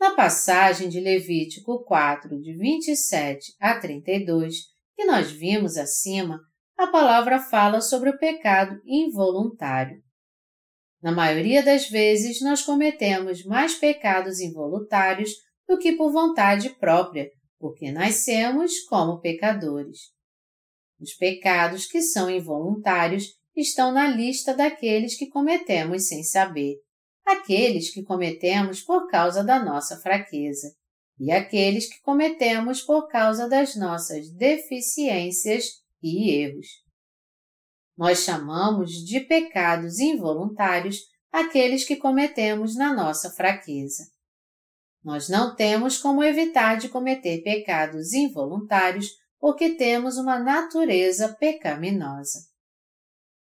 Na 0.00 0.16
passagem 0.16 0.88
de 0.88 0.98
Levítico 0.98 1.84
4, 1.84 2.42
de 2.42 2.56
27 2.56 3.54
a 3.60 3.78
32, 3.78 4.56
que 4.96 5.04
nós 5.04 5.30
vimos 5.30 5.76
acima, 5.76 6.40
a 6.76 6.88
palavra 6.88 7.38
fala 7.38 7.80
sobre 7.80 8.10
o 8.10 8.18
pecado 8.18 8.80
involuntário. 8.84 10.02
Na 11.00 11.12
maioria 11.12 11.62
das 11.62 11.88
vezes, 11.88 12.40
nós 12.40 12.62
cometemos 12.62 13.44
mais 13.44 13.76
pecados 13.76 14.40
involuntários 14.40 15.30
do 15.68 15.78
que 15.78 15.92
por 15.92 16.10
vontade 16.10 16.70
própria, 16.80 17.30
porque 17.60 17.92
nascemos 17.92 18.80
como 18.88 19.20
pecadores. 19.20 19.98
Os 21.00 21.14
pecados 21.14 21.86
que 21.86 22.02
são 22.02 22.28
involuntários 22.28 23.37
estão 23.60 23.92
na 23.92 24.08
lista 24.08 24.54
daqueles 24.54 25.16
que 25.16 25.28
cometemos 25.28 26.08
sem 26.08 26.22
saber, 26.22 26.76
aqueles 27.24 27.92
que 27.92 28.02
cometemos 28.02 28.80
por 28.80 29.08
causa 29.08 29.42
da 29.44 29.62
nossa 29.62 29.96
fraqueza 29.98 30.74
e 31.18 31.32
aqueles 31.32 31.88
que 31.88 32.00
cometemos 32.02 32.80
por 32.82 33.08
causa 33.08 33.48
das 33.48 33.74
nossas 33.76 34.30
deficiências 34.30 35.64
e 36.02 36.30
erros. 36.30 36.66
Nós 37.96 38.20
chamamos 38.20 38.92
de 38.92 39.20
pecados 39.20 39.98
involuntários 39.98 41.00
aqueles 41.32 41.84
que 41.84 41.96
cometemos 41.96 42.76
na 42.76 42.94
nossa 42.94 43.30
fraqueza. 43.30 44.04
Nós 45.02 45.28
não 45.28 45.56
temos 45.56 45.98
como 45.98 46.22
evitar 46.22 46.76
de 46.76 46.88
cometer 46.88 47.42
pecados 47.42 48.12
involuntários 48.12 49.08
porque 49.38 49.74
temos 49.74 50.16
uma 50.16 50.38
natureza 50.38 51.36
pecaminosa. 51.38 52.47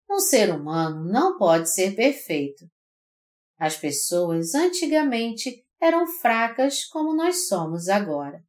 Um 0.09 0.19
ser 0.19 0.53
humano 0.53 1.05
não 1.05 1.37
pode 1.37 1.71
ser 1.71 1.95
perfeito. 1.95 2.65
As 3.57 3.77
pessoas 3.77 4.55
antigamente 4.55 5.63
eram 5.79 6.07
fracas 6.07 6.85
como 6.85 7.15
nós 7.15 7.47
somos 7.47 7.87
agora. 7.87 8.43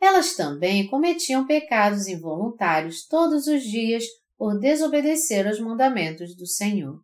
Elas 0.00 0.34
também 0.34 0.88
cometiam 0.88 1.46
pecados 1.46 2.08
involuntários 2.08 3.06
todos 3.06 3.46
os 3.46 3.62
dias 3.62 4.04
por 4.36 4.58
desobedecer 4.58 5.46
aos 5.46 5.60
mandamentos 5.60 6.34
do 6.34 6.46
Senhor. 6.46 7.00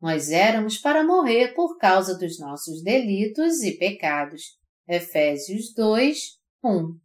Nós 0.00 0.30
éramos 0.30 0.76
para 0.76 1.04
morrer 1.04 1.54
por 1.54 1.78
causa 1.78 2.18
dos 2.18 2.38
nossos 2.38 2.82
delitos 2.82 3.62
e 3.62 3.78
pecados. 3.78 4.58
Efésios 4.86 5.72
2, 5.74 6.38
1. 6.64 6.98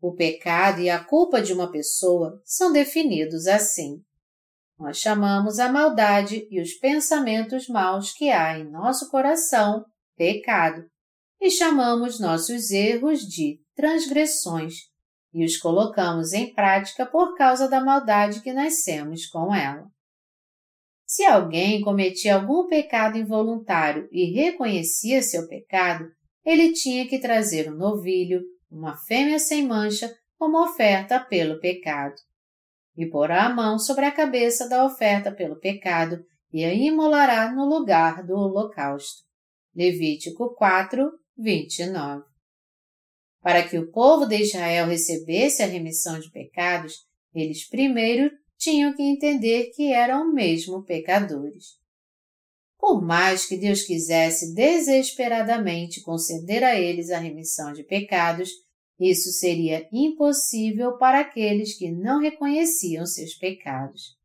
O 0.00 0.14
pecado 0.14 0.80
e 0.80 0.88
a 0.88 1.02
culpa 1.02 1.42
de 1.42 1.52
uma 1.52 1.70
pessoa 1.70 2.40
são 2.44 2.72
definidos 2.72 3.46
assim. 3.48 4.02
Nós 4.78 4.98
chamamos 4.98 5.58
a 5.58 5.70
maldade 5.70 6.46
e 6.50 6.60
os 6.60 6.74
pensamentos 6.74 7.66
maus 7.68 8.12
que 8.12 8.30
há 8.30 8.58
em 8.58 8.70
nosso 8.70 9.10
coração 9.10 9.84
pecado, 10.16 10.84
e 11.40 11.50
chamamos 11.50 12.20
nossos 12.20 12.70
erros 12.70 13.20
de 13.20 13.60
transgressões. 13.74 14.74
E 15.32 15.44
os 15.44 15.56
colocamos 15.56 16.32
em 16.32 16.52
prática 16.54 17.04
por 17.04 17.36
causa 17.36 17.68
da 17.68 17.80
maldade 17.80 18.40
que 18.40 18.52
nascemos 18.52 19.26
com 19.26 19.54
ela. 19.54 19.86
Se 21.06 21.24
alguém 21.24 21.80
cometia 21.80 22.34
algum 22.34 22.66
pecado 22.66 23.16
involuntário 23.16 24.08
e 24.12 24.32
reconhecia 24.32 25.22
seu 25.22 25.48
pecado, 25.48 26.06
ele 26.44 26.72
tinha 26.72 27.06
que 27.08 27.18
trazer 27.18 27.70
um 27.72 27.76
novilho, 27.76 28.42
uma 28.70 28.96
fêmea 28.96 29.38
sem 29.38 29.66
mancha, 29.66 30.14
como 30.38 30.62
oferta 30.62 31.18
pelo 31.18 31.58
pecado, 31.60 32.14
e 32.98 33.06
porá 33.06 33.44
a 33.44 33.54
mão 33.54 33.78
sobre 33.78 34.04
a 34.04 34.10
cabeça 34.10 34.68
da 34.68 34.84
oferta 34.84 35.30
pelo 35.30 35.60
pecado 35.60 36.18
e 36.52 36.64
a 36.64 36.74
imolará 36.74 37.52
no 37.52 37.64
lugar 37.64 38.26
do 38.26 38.34
holocausto. 38.34 39.22
Levítico 39.72 40.52
4, 40.56 41.08
29. 41.38 42.24
Para 43.40 43.62
que 43.62 43.78
o 43.78 43.92
povo 43.92 44.26
de 44.26 44.42
Israel 44.42 44.88
recebesse 44.88 45.62
a 45.62 45.66
remissão 45.66 46.18
de 46.18 46.28
pecados, 46.32 46.94
eles 47.32 47.68
primeiro 47.68 48.32
tinham 48.58 48.92
que 48.92 49.02
entender 49.04 49.70
que 49.76 49.92
eram 49.92 50.32
mesmo 50.32 50.82
pecadores. 50.82 51.78
Por 52.80 53.00
mais 53.00 53.46
que 53.46 53.56
Deus 53.56 53.82
quisesse 53.82 54.52
desesperadamente 54.54 56.02
conceder 56.02 56.64
a 56.64 56.74
eles 56.74 57.10
a 57.10 57.18
remissão 57.18 57.72
de 57.72 57.84
pecados, 57.84 58.50
isso 58.98 59.30
seria 59.30 59.88
impossível 59.92 60.96
para 60.98 61.20
aqueles 61.20 61.76
que 61.76 61.90
não 61.90 62.20
reconheciam 62.20 63.06
seus 63.06 63.34
pecados. 63.34 64.16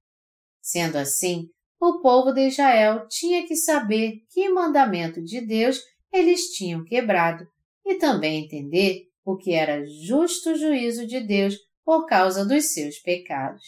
Sendo 0.61 0.97
assim, 0.97 1.49
o 1.79 1.99
povo 2.01 2.31
de 2.31 2.47
Israel 2.47 3.07
tinha 3.07 3.45
que 3.45 3.55
saber 3.55 4.21
que 4.29 4.49
mandamento 4.49 5.21
de 5.21 5.41
Deus 5.41 5.79
eles 6.11 6.51
tinham 6.51 6.83
quebrado 6.83 7.45
e 7.85 7.95
também 7.95 8.45
entender 8.45 9.03
o 9.25 9.35
que 9.35 9.53
era 9.53 9.85
justo 9.85 10.55
juízo 10.55 11.05
de 11.05 11.19
Deus 11.19 11.57
por 11.83 12.05
causa 12.05 12.45
dos 12.45 12.73
seus 12.73 12.99
pecados. 12.99 13.63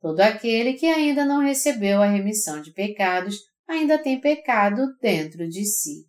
Todo 0.00 0.20
aquele 0.20 0.74
que 0.74 0.86
ainda 0.86 1.24
não 1.24 1.40
recebeu 1.40 2.02
a 2.02 2.06
remissão 2.06 2.60
de 2.60 2.72
pecados 2.72 3.38
ainda 3.68 3.98
tem 3.98 4.20
pecado 4.20 4.94
dentro 5.00 5.48
de 5.48 5.64
si. 5.64 6.06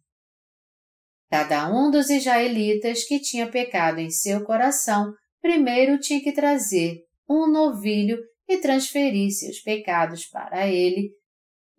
Cada 1.34 1.68
um 1.68 1.90
dos 1.90 2.12
israelitas 2.12 3.06
que 3.06 3.20
tinha 3.20 3.50
pecado 3.50 3.98
em 3.98 4.12
seu 4.12 4.44
coração 4.44 5.16
primeiro 5.42 5.98
tinha 5.98 6.22
que 6.22 6.32
trazer 6.32 7.00
um 7.28 7.52
novilho 7.52 8.20
e 8.48 8.60
transferir 8.60 9.32
seus 9.32 9.60
pecados 9.60 10.28
para 10.28 10.68
ele, 10.68 11.10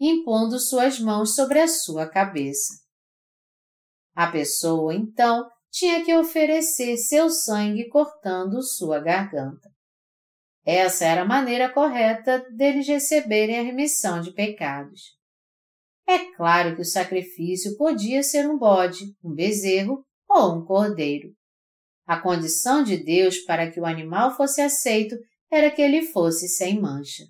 impondo 0.00 0.58
suas 0.58 0.98
mãos 0.98 1.36
sobre 1.36 1.60
a 1.60 1.68
sua 1.68 2.04
cabeça. 2.10 2.74
A 4.12 4.26
pessoa, 4.26 4.92
então, 4.92 5.48
tinha 5.70 6.04
que 6.04 6.12
oferecer 6.12 6.96
seu 6.96 7.30
sangue 7.30 7.88
cortando 7.88 8.60
sua 8.60 8.98
garganta. 8.98 9.70
Essa 10.66 11.04
era 11.04 11.22
a 11.22 11.28
maneira 11.28 11.72
correta 11.72 12.44
deles 12.50 12.88
receberem 12.88 13.60
a 13.60 13.62
remissão 13.62 14.20
de 14.20 14.32
pecados. 14.32 15.14
É 16.06 16.32
claro 16.34 16.74
que 16.74 16.82
o 16.82 16.84
sacrifício 16.84 17.76
podia 17.76 18.22
ser 18.22 18.48
um 18.48 18.58
bode, 18.58 19.04
um 19.22 19.34
bezerro 19.34 20.04
ou 20.28 20.56
um 20.56 20.64
cordeiro. 20.64 21.32
A 22.06 22.20
condição 22.20 22.82
de 22.82 22.96
Deus 22.96 23.38
para 23.38 23.70
que 23.70 23.80
o 23.80 23.86
animal 23.86 24.36
fosse 24.36 24.60
aceito 24.60 25.16
era 25.50 25.70
que 25.70 25.80
ele 25.80 26.02
fosse 26.02 26.48
sem 26.48 26.80
mancha. 26.80 27.24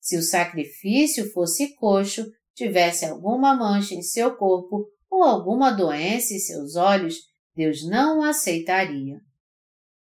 Se 0.00 0.16
o 0.16 0.22
sacrifício 0.22 1.30
fosse 1.32 1.74
coxo, 1.74 2.24
tivesse 2.54 3.04
alguma 3.04 3.54
mancha 3.54 3.94
em 3.94 4.02
seu 4.02 4.36
corpo 4.36 4.86
ou 5.10 5.24
alguma 5.24 5.70
doença 5.70 6.34
em 6.34 6.38
seus 6.38 6.76
olhos, 6.76 7.16
Deus 7.54 7.86
não 7.86 8.20
o 8.20 8.22
aceitaria. 8.22 9.20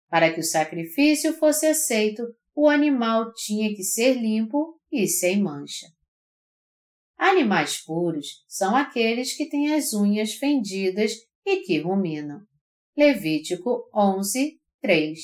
Para 0.09 0.33
que 0.33 0.39
o 0.39 0.43
sacrifício 0.43 1.33
fosse 1.33 1.65
aceito, 1.65 2.23
o 2.53 2.67
animal 2.67 3.33
tinha 3.33 3.73
que 3.73 3.83
ser 3.83 4.13
limpo 4.13 4.77
e 4.91 5.07
sem 5.07 5.41
mancha. 5.41 5.87
Animais 7.21 7.77
puros 7.77 8.43
são 8.47 8.75
aqueles 8.75 9.37
que 9.37 9.47
têm 9.47 9.75
as 9.75 9.93
unhas 9.93 10.33
fendidas 10.33 11.13
e 11.45 11.57
que 11.57 11.79
ruminam. 11.79 12.41
Levítico 12.97 13.87
11, 13.93 14.59
3 14.81 15.19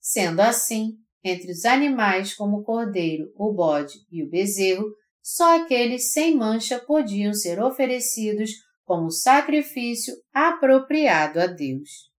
Sendo 0.00 0.40
assim, 0.40 0.96
entre 1.22 1.52
os 1.52 1.66
animais 1.66 2.32
como 2.32 2.60
o 2.60 2.64
cordeiro, 2.64 3.30
o 3.36 3.52
bode 3.52 3.98
e 4.10 4.22
o 4.22 4.30
bezerro, 4.30 4.86
só 5.22 5.60
aqueles 5.60 6.10
sem 6.10 6.34
mancha 6.34 6.78
podiam 6.78 7.34
ser 7.34 7.62
oferecidos 7.62 8.52
como 8.82 9.10
sacrifício 9.10 10.14
apropriado 10.32 11.38
a 11.38 11.46
Deus. 11.46 12.10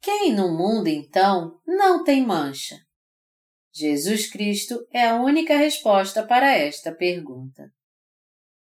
Quem 0.00 0.32
no 0.32 0.56
mundo, 0.56 0.86
então, 0.86 1.60
não 1.66 2.04
tem 2.04 2.24
mancha? 2.24 2.76
Jesus 3.76 4.30
Cristo 4.30 4.86
é 4.92 5.04
a 5.04 5.16
única 5.16 5.56
resposta 5.56 6.24
para 6.24 6.56
esta 6.56 6.94
pergunta. 6.94 7.72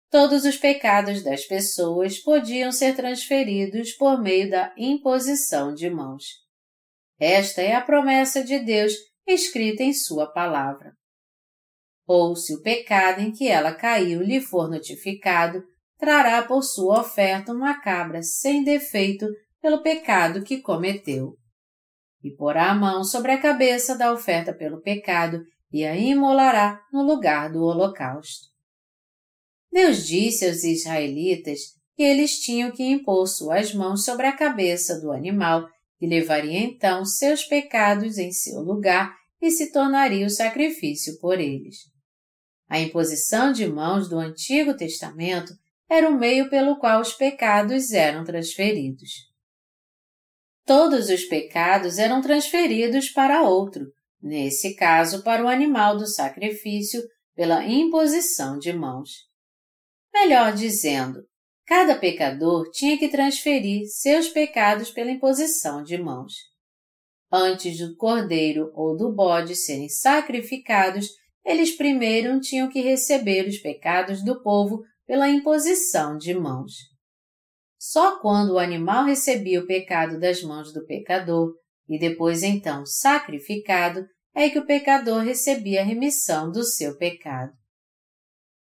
Todos 0.10 0.44
os 0.44 0.58
pecados 0.58 1.24
das 1.24 1.46
pessoas 1.46 2.18
podiam 2.18 2.72
ser 2.72 2.96
transferidos 2.96 3.94
por 3.94 4.20
meio 4.20 4.50
da 4.50 4.74
imposição 4.76 5.72
de 5.72 5.88
mãos. 5.88 6.24
Esta 7.20 7.62
é 7.62 7.76
a 7.76 7.82
promessa 7.82 8.44
de 8.44 8.58
Deus 8.58 8.94
escrita 9.28 9.84
em 9.84 9.94
Sua 9.94 10.32
palavra. 10.32 10.94
Ou 12.08 12.36
se 12.36 12.56
o 12.56 12.62
pecado 12.64 13.22
em 13.22 13.32
que 13.32 13.48
ela 13.48 13.74
caiu 13.74 14.20
lhe 14.22 14.42
for 14.42 14.68
notificado, 14.68 15.64
trará 15.98 16.42
por 16.42 16.64
sua 16.64 17.02
oferta 17.02 17.54
uma 17.54 17.80
cabra 17.80 18.22
sem 18.24 18.64
defeito 18.64 19.28
pelo 19.62 19.82
pecado 19.82 20.44
que 20.44 20.60
cometeu. 20.60 21.38
E 22.24 22.32
porá 22.32 22.72
a 22.72 22.76
mão 22.76 23.04
sobre 23.04 23.32
a 23.32 23.42
cabeça 23.42 23.98
da 23.98 24.14
oferta 24.14 24.54
pelo 24.54 24.82
pecado 24.82 25.44
e 25.72 25.84
a 25.84 25.96
imolará 25.96 26.82
no 26.92 27.04
lugar 27.04 27.52
do 27.52 27.62
holocausto. 27.64 28.48
Deus 29.72 30.06
disse 30.06 30.46
aos 30.46 30.64
israelitas 30.64 31.60
que 31.96 32.04
eles 32.04 32.40
tinham 32.40 32.72
que 32.72 32.84
impor 32.84 33.28
suas 33.28 33.74
mãos 33.74 34.06
sobre 34.06 34.28
a 34.28 34.32
cabeça 34.32 35.02
do 35.02 35.12
animal 35.12 35.68
e 36.00 36.08
levaria 36.08 36.60
então 36.60 37.04
seus 37.04 37.44
pecados 37.44 38.18
em 38.18 38.32
seu 38.32 38.62
lugar 38.62 39.16
e 39.42 39.52
se 39.52 39.72
tornaria 39.72 40.26
o 40.26 40.30
sacrifício 40.30 41.20
por 41.20 41.40
eles. 41.40 41.92
A 42.70 42.80
imposição 42.80 43.52
de 43.52 43.68
mãos 43.68 44.08
do 44.08 44.18
Antigo 44.18 44.76
Testamento 44.76 45.54
era 45.90 46.10
o 46.10 46.18
meio 46.18 46.50
pelo 46.50 46.78
qual 46.78 47.02
os 47.02 47.14
pecados 47.14 47.92
eram 47.92 48.24
transferidos. 48.24 49.33
Todos 50.66 51.10
os 51.10 51.26
pecados 51.26 51.98
eram 51.98 52.22
transferidos 52.22 53.10
para 53.10 53.44
outro, 53.44 53.86
nesse 54.22 54.76
caso 54.76 55.24
para 55.24 55.44
o 55.44 55.48
animal 55.48 55.98
do 55.98 56.08
sacrifício, 56.08 57.02
pela 57.36 57.66
imposição 57.66 58.58
de 58.58 58.72
mãos. 58.72 59.10
Melhor 60.14 60.54
dizendo, 60.54 61.20
cada 61.66 61.96
pecador 61.96 62.70
tinha 62.72 62.98
que 62.98 63.10
transferir 63.10 63.88
seus 63.88 64.30
pecados 64.30 64.92
pela 64.92 65.12
imposição 65.12 65.84
de 65.84 65.98
mãos. 65.98 66.34
Antes 67.32 67.80
do 67.80 67.96
cordeiro 67.98 68.72
ou 68.76 68.96
do 68.96 69.12
bode 69.12 69.56
serem 69.56 69.90
sacrificados, 69.90 71.08
eles 71.44 71.76
primeiro 71.76 72.40
tinham 72.40 72.70
que 72.70 72.80
receber 72.80 73.48
os 73.48 73.58
pecados 73.58 74.24
do 74.24 74.42
povo 74.42 74.84
pela 75.06 75.28
imposição 75.28 76.18
de 76.18 76.34
mãos. 76.34 76.93
Só 77.86 78.18
quando 78.22 78.54
o 78.54 78.60
animal 78.60 79.04
recebia 79.04 79.60
o 79.60 79.68
pecado 79.68 80.18
das 80.18 80.42
mãos 80.42 80.72
do 80.72 80.86
pecador 80.86 81.54
e 81.90 82.00
depois 82.00 82.42
então 82.42 82.86
sacrificado 82.86 84.06
é 84.34 84.50
que 84.50 84.58
o 84.58 84.66
pecador 84.66 85.22
recebia 85.22 85.82
a 85.82 85.84
remissão 85.84 86.50
do 86.50 86.64
seu 86.64 86.98
pecado. 86.98 87.52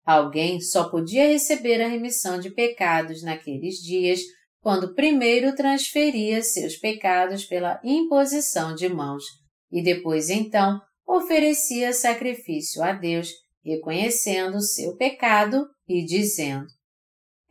Alguém 0.05 0.59
só 0.59 0.89
podia 0.89 1.25
receber 1.25 1.81
a 1.81 1.87
remissão 1.87 2.37
de 2.37 2.49
pecados 2.49 3.23
naqueles 3.23 3.75
dias 3.75 4.19
quando 4.59 4.93
primeiro 4.93 5.55
transferia 5.55 6.41
seus 6.41 6.75
pecados 6.75 7.45
pela 7.45 7.79
imposição 7.81 8.75
de 8.75 8.89
mãos 8.89 9.23
e 9.71 9.81
depois 9.81 10.29
então 10.29 10.81
oferecia 11.07 11.93
sacrifício 11.93 12.83
a 12.83 12.91
Deus, 12.91 13.29
reconhecendo 13.63 14.59
seu 14.59 14.97
pecado 14.97 15.65
e 15.87 16.03
dizendo: 16.03 16.67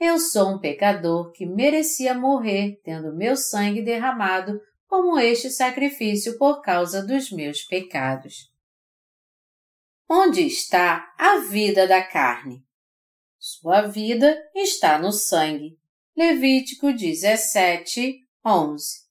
Eu 0.05 0.19
sou 0.19 0.55
um 0.55 0.59
pecador 0.59 1.31
que 1.31 1.47
merecia 1.47 2.13
morrer 2.13 2.81
tendo 2.83 3.15
meu 3.15 3.37
sangue 3.37 3.81
derramado 3.81 4.61
como 4.89 5.17
este 5.17 5.49
sacrifício 5.49 6.37
por 6.39 6.61
causa 6.61 7.07
dos 7.07 7.31
meus 7.31 7.63
pecados. 7.63 8.53
Onde 10.09 10.45
está 10.45 11.15
a 11.17 11.39
vida 11.49 11.87
da 11.87 12.03
carne? 12.03 12.67
Sua 13.39 13.83
vida 13.83 14.37
está 14.53 14.99
no 14.99 15.13
sangue. 15.13 15.79
Levítico 16.17 16.93
17, 16.93 18.27
11. 18.45 19.07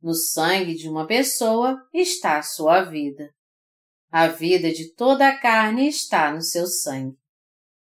No 0.00 0.14
sangue 0.14 0.76
de 0.76 0.88
uma 0.88 1.08
pessoa 1.08 1.84
está 1.92 2.38
a 2.38 2.42
sua 2.44 2.84
vida. 2.84 3.34
A 4.12 4.28
vida 4.28 4.72
de 4.72 4.94
toda 4.94 5.26
a 5.26 5.36
carne 5.36 5.88
está 5.88 6.32
no 6.32 6.40
seu 6.40 6.68
sangue. 6.68 7.18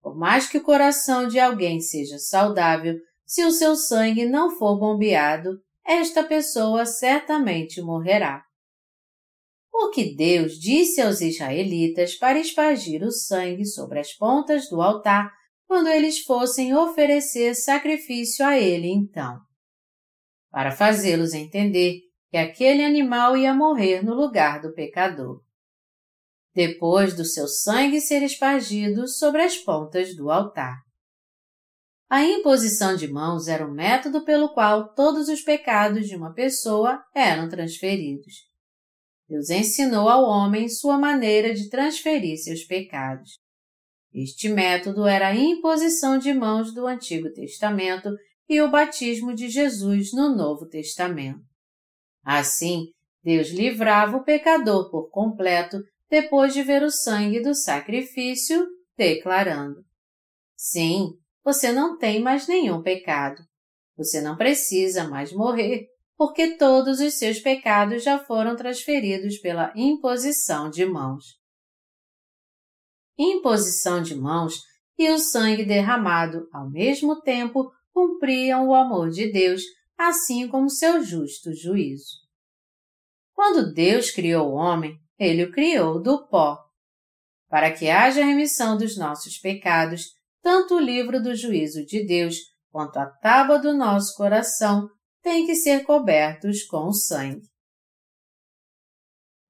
Por 0.05 0.15
mais 0.15 0.47
que 0.47 0.59
o 0.59 0.63
coração 0.63 1.27
de 1.27 1.39
alguém 1.39 1.81
seja 1.81 2.19
saudável, 2.19 2.95
se 3.25 3.43
o 3.43 3.49
seu 3.49 3.75
sangue 3.75 4.23
não 4.23 4.55
for 4.55 4.77
bombeado, 4.77 5.59
esta 5.83 6.23
pessoa 6.23 6.85
certamente 6.85 7.81
morrerá. 7.81 8.43
O 9.73 9.89
que 9.89 10.15
Deus 10.15 10.59
disse 10.59 11.01
aos 11.01 11.21
israelitas 11.21 12.13
para 12.13 12.37
espargir 12.37 13.01
o 13.01 13.09
sangue 13.11 13.65
sobre 13.65 13.97
as 13.97 14.13
pontas 14.13 14.69
do 14.69 14.79
altar 14.79 15.33
quando 15.65 15.87
eles 15.87 16.19
fossem 16.19 16.75
oferecer 16.75 17.55
sacrifício 17.55 18.45
a 18.45 18.59
ele 18.59 18.87
então. 18.87 19.39
Para 20.51 20.71
fazê-los 20.71 21.33
entender 21.33 22.01
que 22.29 22.37
aquele 22.37 22.85
animal 22.85 23.35
ia 23.35 23.55
morrer 23.55 24.03
no 24.03 24.13
lugar 24.13 24.61
do 24.61 24.71
pecador. 24.71 25.44
Depois 26.55 27.13
do 27.13 27.25
seu 27.25 27.47
sangue 27.47 27.99
ser 27.99 28.23
espargido 28.23 29.07
sobre 29.09 29.41
as 29.41 29.57
pontas 29.57 30.15
do 30.15 30.31
altar. 30.31 30.77
A 32.09 32.23
imposição 32.23 32.95
de 32.95 33.09
mãos 33.09 33.47
era 33.49 33.67
o 33.67 33.73
método 33.73 34.23
pelo 34.23 34.53
qual 34.53 34.93
todos 34.93 35.27
os 35.27 35.41
pecados 35.41 36.07
de 36.07 36.15
uma 36.15 36.33
pessoa 36.33 37.03
eram 37.13 37.49
transferidos. 37.49 38.33
Deus 39.27 39.49
ensinou 39.49 40.07
ao 40.07 40.23
homem 40.23 40.69
sua 40.69 40.97
maneira 40.97 41.53
de 41.53 41.69
transferir 41.69 42.37
seus 42.37 42.63
pecados. 42.63 43.31
Este 44.13 44.47
método 44.47 45.05
era 45.05 45.29
a 45.29 45.35
imposição 45.35 46.17
de 46.17 46.33
mãos 46.33 46.73
do 46.73 46.87
Antigo 46.87 47.29
Testamento 47.33 48.09
e 48.47 48.61
o 48.61 48.71
batismo 48.71 49.33
de 49.33 49.49
Jesus 49.49 50.13
no 50.13 50.33
Novo 50.33 50.67
Testamento. 50.69 51.41
Assim, 52.23 52.85
Deus 53.21 53.49
livrava 53.49 54.15
o 54.15 54.23
pecador 54.23 54.89
por 54.89 55.09
completo 55.09 55.79
depois 56.09 56.53
de 56.53 56.63
ver 56.63 56.83
o 56.83 56.91
sangue 56.91 57.41
do 57.41 57.53
sacrifício, 57.53 58.67
declarando: 58.97 59.83
Sim, 60.55 61.13
você 61.43 61.71
não 61.71 61.97
tem 61.97 62.21
mais 62.21 62.47
nenhum 62.47 62.81
pecado. 62.81 63.43
Você 63.97 64.21
não 64.21 64.35
precisa 64.35 65.07
mais 65.07 65.31
morrer, 65.31 65.87
porque 66.17 66.57
todos 66.57 66.99
os 66.99 67.13
seus 67.17 67.39
pecados 67.39 68.03
já 68.03 68.19
foram 68.19 68.55
transferidos 68.55 69.37
pela 69.37 69.71
imposição 69.75 70.69
de 70.69 70.85
mãos. 70.85 71.23
Imposição 73.17 74.01
de 74.01 74.15
mãos 74.15 74.59
e 74.97 75.09
o 75.09 75.17
sangue 75.17 75.65
derramado 75.65 76.47
ao 76.51 76.69
mesmo 76.69 77.21
tempo 77.21 77.71
cumpriam 77.93 78.67
o 78.67 78.75
amor 78.75 79.09
de 79.09 79.31
Deus, 79.31 79.61
assim 79.97 80.47
como 80.47 80.69
seu 80.69 81.01
justo 81.03 81.53
juízo. 81.53 82.25
Quando 83.33 83.73
Deus 83.73 84.11
criou 84.11 84.51
o 84.51 84.55
homem, 84.55 84.97
ele 85.17 85.43
o 85.43 85.51
criou 85.51 86.01
do 86.01 86.27
pó. 86.27 86.57
Para 87.47 87.71
que 87.71 87.89
haja 87.89 88.23
remissão 88.23 88.77
dos 88.77 88.97
nossos 88.97 89.37
pecados, 89.37 90.15
tanto 90.41 90.75
o 90.75 90.79
livro 90.79 91.21
do 91.21 91.35
juízo 91.35 91.85
de 91.85 92.05
Deus 92.05 92.35
quanto 92.71 92.97
a 92.97 93.05
tábua 93.05 93.57
do 93.57 93.73
nosso 93.73 94.15
coração 94.15 94.89
têm 95.21 95.45
que 95.45 95.55
ser 95.55 95.83
cobertos 95.83 96.63
com 96.65 96.91
sangue. 96.91 97.47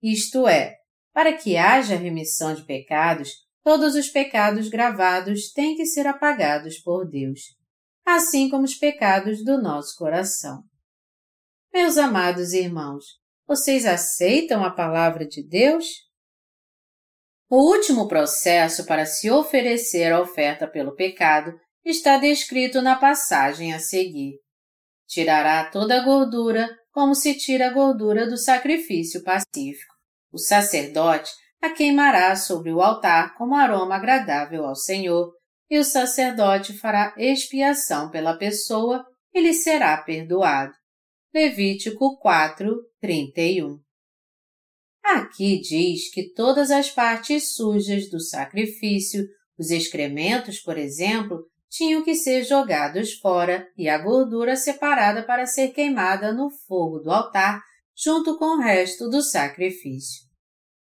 Isto 0.01 0.47
é, 0.47 0.76
para 1.11 1.34
que 1.34 1.57
haja 1.57 1.95
remissão 1.95 2.53
de 2.53 2.63
pecados, 2.63 3.32
todos 3.63 3.95
os 3.95 4.07
pecados 4.07 4.70
gravados 4.70 5.51
têm 5.51 5.76
que 5.76 5.86
ser 5.86 6.05
apagados 6.05 6.78
por 6.80 7.09
Deus, 7.09 7.39
assim 8.05 8.47
como 8.49 8.63
os 8.63 8.76
pecados 8.76 9.43
do 9.43 9.59
nosso 9.59 9.97
coração. 9.97 10.63
Meus 11.74 11.97
amados 11.97 12.53
irmãos, 12.53 13.03
vocês 13.47 13.85
aceitam 13.85 14.63
a 14.63 14.71
palavra 14.71 15.25
de 15.25 15.43
Deus? 15.43 15.85
O 17.49 17.57
último 17.57 18.07
processo 18.07 18.85
para 18.85 19.05
se 19.05 19.29
oferecer 19.29 20.11
a 20.11 20.19
oferta 20.19 20.67
pelo 20.67 20.95
pecado 20.95 21.53
está 21.83 22.17
descrito 22.17 22.81
na 22.81 22.95
passagem 22.95 23.73
a 23.73 23.79
seguir. 23.79 24.39
Tirará 25.07 25.69
toda 25.69 26.01
a 26.01 26.03
gordura, 26.03 26.67
como 26.91 27.13
se 27.13 27.37
tira 27.37 27.67
a 27.67 27.73
gordura 27.73 28.27
do 28.27 28.37
sacrifício 28.37 29.23
pacífico. 29.23 29.93
O 30.31 30.39
sacerdote 30.39 31.31
a 31.61 31.69
queimará 31.69 32.35
sobre 32.35 32.71
o 32.71 32.81
altar 32.81 33.35
como 33.35 33.55
aroma 33.55 33.95
agradável 33.95 34.65
ao 34.65 34.75
Senhor, 34.75 35.31
e 35.69 35.77
o 35.77 35.83
sacerdote 35.83 36.77
fará 36.77 37.13
expiação 37.17 38.09
pela 38.09 38.37
pessoa 38.37 39.05
e 39.33 39.41
lhe 39.41 39.53
será 39.53 39.97
perdoado. 39.97 40.73
Levítico 41.36 42.17
4, 42.17 42.73
31. 43.01 43.77
Aqui 45.03 45.59
diz 45.59 46.09
que 46.09 46.31
todas 46.31 46.71
as 46.71 46.89
partes 46.89 47.53
sujas 47.57 48.09
do 48.09 48.21
sacrifício, 48.21 49.27
os 49.59 49.69
excrementos, 49.69 50.61
por 50.61 50.77
exemplo, 50.77 51.45
tinham 51.69 52.05
que 52.05 52.15
ser 52.15 52.45
jogados 52.45 53.15
fora 53.15 53.67
e 53.77 53.89
a 53.89 53.97
gordura 53.97 54.55
separada 54.55 55.25
para 55.25 55.45
ser 55.45 55.73
queimada 55.73 56.31
no 56.31 56.49
fogo 56.49 56.99
do 56.99 57.11
altar 57.11 57.61
junto 57.93 58.38
com 58.38 58.55
o 58.55 58.61
resto 58.61 59.09
do 59.09 59.21
sacrifício. 59.21 60.23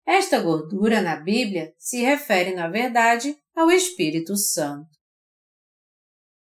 Esta 0.07 0.39
gordura 0.39 1.03
na 1.03 1.17
Bíblia 1.17 1.75
se 1.77 2.01
refere, 2.03 2.55
na 2.55 2.69
verdade, 2.69 3.37
ao 3.57 3.73
Espírito 3.73 4.37
Santo. 4.37 4.87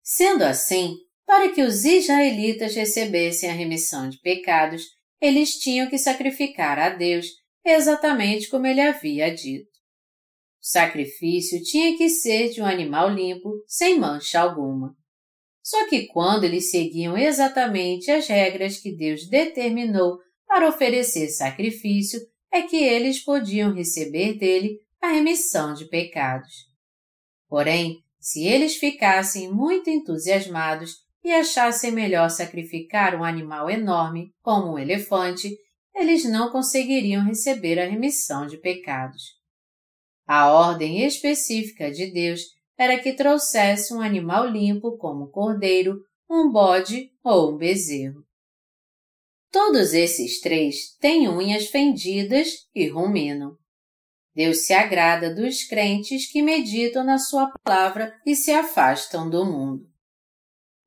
Sendo 0.03 0.43
assim, 0.43 0.93
para 1.27 1.51
que 1.51 1.61
os 1.61 1.83
israelitas 1.83 2.73
recebessem 2.73 3.49
a 3.49 3.53
remissão 3.53 4.07
de 4.07 4.17
pecados, 4.21 4.83
eles 5.19 5.59
tinham 5.59 5.89
que 5.89 5.97
sacrificar 5.97 6.79
a 6.79 6.89
Deus 6.89 7.27
exatamente 7.65 8.49
como 8.49 8.65
ele 8.65 8.79
havia 8.79 9.29
dito. 9.29 9.67
O 9.67 10.69
sacrifício 10.69 11.61
tinha 11.63 11.97
que 11.97 12.07
ser 12.07 12.49
de 12.51 12.61
um 12.61 12.65
animal 12.65 13.13
limpo, 13.13 13.61
sem 13.67 13.99
mancha 13.99 14.39
alguma. 14.39 14.95
Só 15.61 15.89
que 15.89 16.07
quando 16.07 16.45
eles 16.45 16.71
seguiam 16.71 17.17
exatamente 17.17 18.09
as 18.09 18.25
regras 18.27 18.77
que 18.77 18.95
Deus 18.95 19.27
determinou 19.27 20.17
para 20.47 20.69
oferecer 20.69 21.27
sacrifício, 21.27 22.21
é 22.53 22.61
que 22.61 22.77
eles 22.77 23.21
podiam 23.21 23.73
receber 23.73 24.37
dele 24.37 24.79
a 25.01 25.09
remissão 25.09 25.73
de 25.73 25.89
pecados. 25.89 26.53
Porém, 27.49 27.97
se 28.17 28.45
eles 28.45 28.77
ficassem 28.77 29.51
muito 29.51 29.89
entusiasmados 29.89 31.05
e 31.27 31.33
achassem 31.33 31.91
melhor 31.91 32.29
sacrificar 32.29 33.13
um 33.13 33.21
animal 33.21 33.69
enorme, 33.69 34.33
como 34.41 34.71
um 34.71 34.79
elefante, 34.79 35.53
eles 35.93 36.23
não 36.23 36.49
conseguiriam 36.49 37.25
receber 37.25 37.77
a 37.77 37.85
remissão 37.85 38.47
de 38.47 38.55
pecados. 38.55 39.23
A 40.25 40.49
ordem 40.49 41.03
específica 41.03 41.91
de 41.91 42.13
Deus 42.13 42.43
era 42.77 42.97
que 42.97 43.11
trouxesse 43.11 43.93
um 43.93 43.99
animal 43.99 44.47
limpo 44.47 44.97
como 44.97 45.25
um 45.25 45.29
cordeiro, 45.29 45.99
um 46.29 46.49
bode 46.49 47.11
ou 47.21 47.51
um 47.51 47.57
bezerro. 47.57 48.23
Todos 49.51 49.93
esses 49.93 50.39
três 50.39 50.95
têm 50.97 51.27
unhas 51.27 51.67
fendidas 51.67 52.69
e 52.73 52.87
ruminam. 52.87 53.57
Deus 54.33 54.59
se 54.59 54.73
agrada 54.73 55.35
dos 55.35 55.65
crentes 55.65 56.31
que 56.31 56.41
meditam 56.41 57.03
na 57.03 57.17
Sua 57.17 57.51
palavra 57.65 58.17
e 58.25 58.33
se 58.33 58.51
afastam 58.53 59.29
do 59.29 59.45
mundo. 59.45 59.96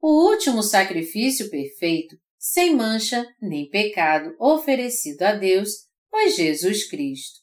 O 0.01 0.31
último 0.31 0.63
sacrifício 0.63 1.51
perfeito, 1.51 2.17
sem 2.39 2.75
mancha 2.75 3.27
nem 3.41 3.69
pecado, 3.69 4.35
oferecido 4.39 5.23
a 5.23 5.33
Deus, 5.33 5.71
foi 6.09 6.31
Jesus 6.31 6.89
Cristo. 6.89 7.41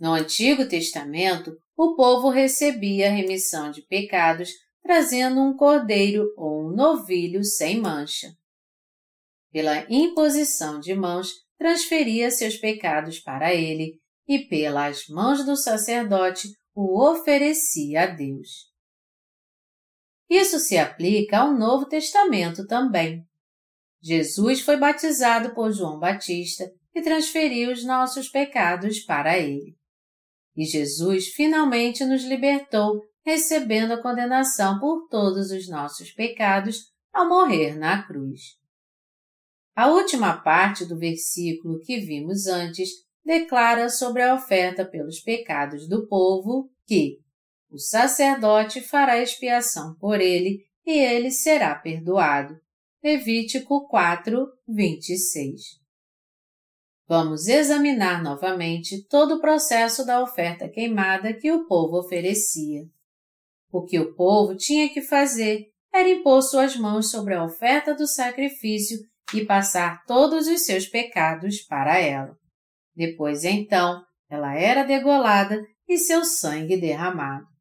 No 0.00 0.12
Antigo 0.12 0.68
Testamento, 0.68 1.56
o 1.76 1.94
povo 1.94 2.28
recebia 2.28 3.06
a 3.06 3.12
remissão 3.12 3.70
de 3.70 3.82
pecados 3.86 4.50
trazendo 4.82 5.40
um 5.40 5.56
cordeiro 5.56 6.24
ou 6.36 6.66
um 6.66 6.74
novilho 6.74 7.44
sem 7.44 7.80
mancha. 7.80 8.34
Pela 9.52 9.86
imposição 9.88 10.80
de 10.80 10.92
mãos, 10.94 11.30
transferia 11.56 12.30
seus 12.30 12.56
pecados 12.56 13.20
para 13.20 13.54
ele 13.54 14.00
e 14.26 14.40
pelas 14.48 15.06
mãos 15.08 15.44
do 15.46 15.56
sacerdote 15.56 16.48
o 16.74 17.00
oferecia 17.00 18.02
a 18.02 18.06
Deus. 18.06 18.71
Isso 20.32 20.58
se 20.58 20.78
aplica 20.78 21.40
ao 21.40 21.52
Novo 21.52 21.84
Testamento 21.84 22.66
também. 22.66 23.22
Jesus 24.02 24.62
foi 24.62 24.78
batizado 24.78 25.54
por 25.54 25.70
João 25.70 25.98
Batista 25.98 26.72
e 26.94 27.02
transferiu 27.02 27.70
os 27.70 27.84
nossos 27.84 28.30
pecados 28.30 29.00
para 29.00 29.38
ele. 29.38 29.76
E 30.56 30.64
Jesus 30.64 31.26
finalmente 31.26 32.02
nos 32.06 32.24
libertou, 32.24 33.02
recebendo 33.22 33.92
a 33.92 34.00
condenação 34.00 34.80
por 34.80 35.06
todos 35.10 35.50
os 35.50 35.68
nossos 35.68 36.10
pecados 36.12 36.90
ao 37.12 37.28
morrer 37.28 37.76
na 37.76 38.02
cruz. 38.02 38.40
A 39.76 39.88
última 39.88 40.40
parte 40.40 40.86
do 40.86 40.96
versículo 40.96 41.78
que 41.80 42.00
vimos 42.00 42.46
antes 42.46 42.88
declara 43.22 43.90
sobre 43.90 44.22
a 44.22 44.34
oferta 44.34 44.82
pelos 44.82 45.20
pecados 45.20 45.86
do 45.86 46.08
povo 46.08 46.70
que 46.86 47.21
o 47.72 47.78
sacerdote 47.78 48.82
fará 48.82 49.18
expiação 49.18 49.96
por 49.98 50.20
ele 50.20 50.62
e 50.84 50.98
ele 50.98 51.30
será 51.30 51.74
perdoado. 51.74 52.54
Levítico 53.02 53.88
4, 53.88 54.46
26. 54.68 55.80
Vamos 57.08 57.48
examinar 57.48 58.22
novamente 58.22 59.02
todo 59.08 59.36
o 59.36 59.40
processo 59.40 60.04
da 60.04 60.22
oferta 60.22 60.68
queimada 60.68 61.32
que 61.32 61.50
o 61.50 61.66
povo 61.66 61.98
oferecia. 61.98 62.82
O 63.72 63.82
que 63.84 63.98
o 63.98 64.14
povo 64.14 64.54
tinha 64.54 64.88
que 64.90 65.00
fazer 65.00 65.66
era 65.92 66.08
impor 66.08 66.42
suas 66.42 66.76
mãos 66.76 67.10
sobre 67.10 67.34
a 67.34 67.42
oferta 67.42 67.94
do 67.94 68.06
sacrifício 68.06 68.98
e 69.34 69.46
passar 69.46 70.04
todos 70.04 70.46
os 70.46 70.64
seus 70.64 70.86
pecados 70.86 71.62
para 71.62 71.98
ela. 71.98 72.36
Depois, 72.94 73.44
então, 73.44 74.04
ela 74.28 74.54
era 74.54 74.82
degolada 74.84 75.58
e 75.88 75.96
seu 75.96 76.24
sangue 76.24 76.76
derramado. 76.78 77.51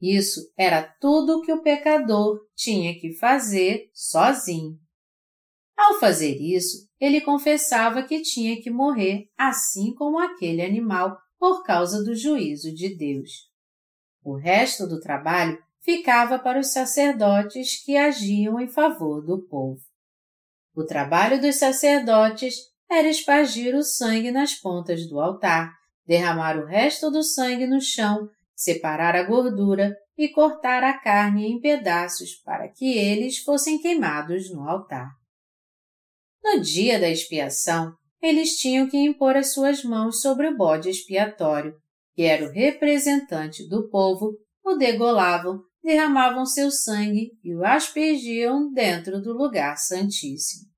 Isso 0.00 0.40
era 0.56 0.82
tudo 0.82 1.38
o 1.38 1.42
que 1.42 1.52
o 1.52 1.62
pecador 1.62 2.40
tinha 2.54 2.98
que 2.98 3.12
fazer 3.18 3.90
sozinho. 3.92 4.78
Ao 5.76 5.98
fazer 5.98 6.36
isso, 6.36 6.88
ele 6.98 7.20
confessava 7.20 8.02
que 8.02 8.22
tinha 8.22 8.60
que 8.60 8.70
morrer 8.70 9.28
assim 9.36 9.94
como 9.94 10.18
aquele 10.18 10.62
animal 10.62 11.18
por 11.38 11.62
causa 11.62 12.04
do 12.04 12.14
juízo 12.14 12.74
de 12.74 12.94
Deus. 12.96 13.50
O 14.22 14.36
resto 14.36 14.86
do 14.86 15.00
trabalho 15.00 15.58
ficava 15.80 16.38
para 16.38 16.60
os 16.60 16.72
sacerdotes 16.72 17.82
que 17.82 17.96
agiam 17.96 18.60
em 18.60 18.68
favor 18.68 19.24
do 19.24 19.42
povo. 19.48 19.80
O 20.74 20.84
trabalho 20.84 21.40
dos 21.40 21.56
sacerdotes 21.56 22.54
era 22.90 23.08
espargir 23.08 23.74
o 23.74 23.82
sangue 23.82 24.30
nas 24.30 24.54
pontas 24.54 25.08
do 25.08 25.18
altar, 25.18 25.72
derramar 26.06 26.58
o 26.58 26.66
resto 26.66 27.10
do 27.10 27.22
sangue 27.22 27.66
no 27.66 27.80
chão, 27.80 28.28
separar 28.60 29.16
a 29.16 29.22
gordura 29.22 29.96
e 30.18 30.28
cortar 30.28 30.84
a 30.84 30.98
carne 30.98 31.46
em 31.46 31.58
pedaços 31.58 32.34
para 32.44 32.68
que 32.68 32.92
eles 32.92 33.38
fossem 33.38 33.80
queimados 33.80 34.52
no 34.52 34.68
altar. 34.68 35.08
No 36.44 36.60
dia 36.60 37.00
da 37.00 37.08
expiação, 37.08 37.94
eles 38.20 38.58
tinham 38.58 38.86
que 38.86 38.98
impor 38.98 39.34
as 39.34 39.54
suas 39.54 39.82
mãos 39.82 40.20
sobre 40.20 40.46
o 40.46 40.56
bode 40.58 40.90
expiatório, 40.90 41.74
que 42.14 42.22
era 42.22 42.44
o 42.44 42.52
representante 42.52 43.66
do 43.66 43.88
povo, 43.88 44.36
o 44.62 44.74
degolavam, 44.74 45.62
derramavam 45.82 46.44
seu 46.44 46.70
sangue 46.70 47.30
e 47.42 47.54
o 47.54 47.64
aspergiam 47.64 48.70
dentro 48.70 49.22
do 49.22 49.32
lugar 49.32 49.78
santíssimo. 49.78 50.68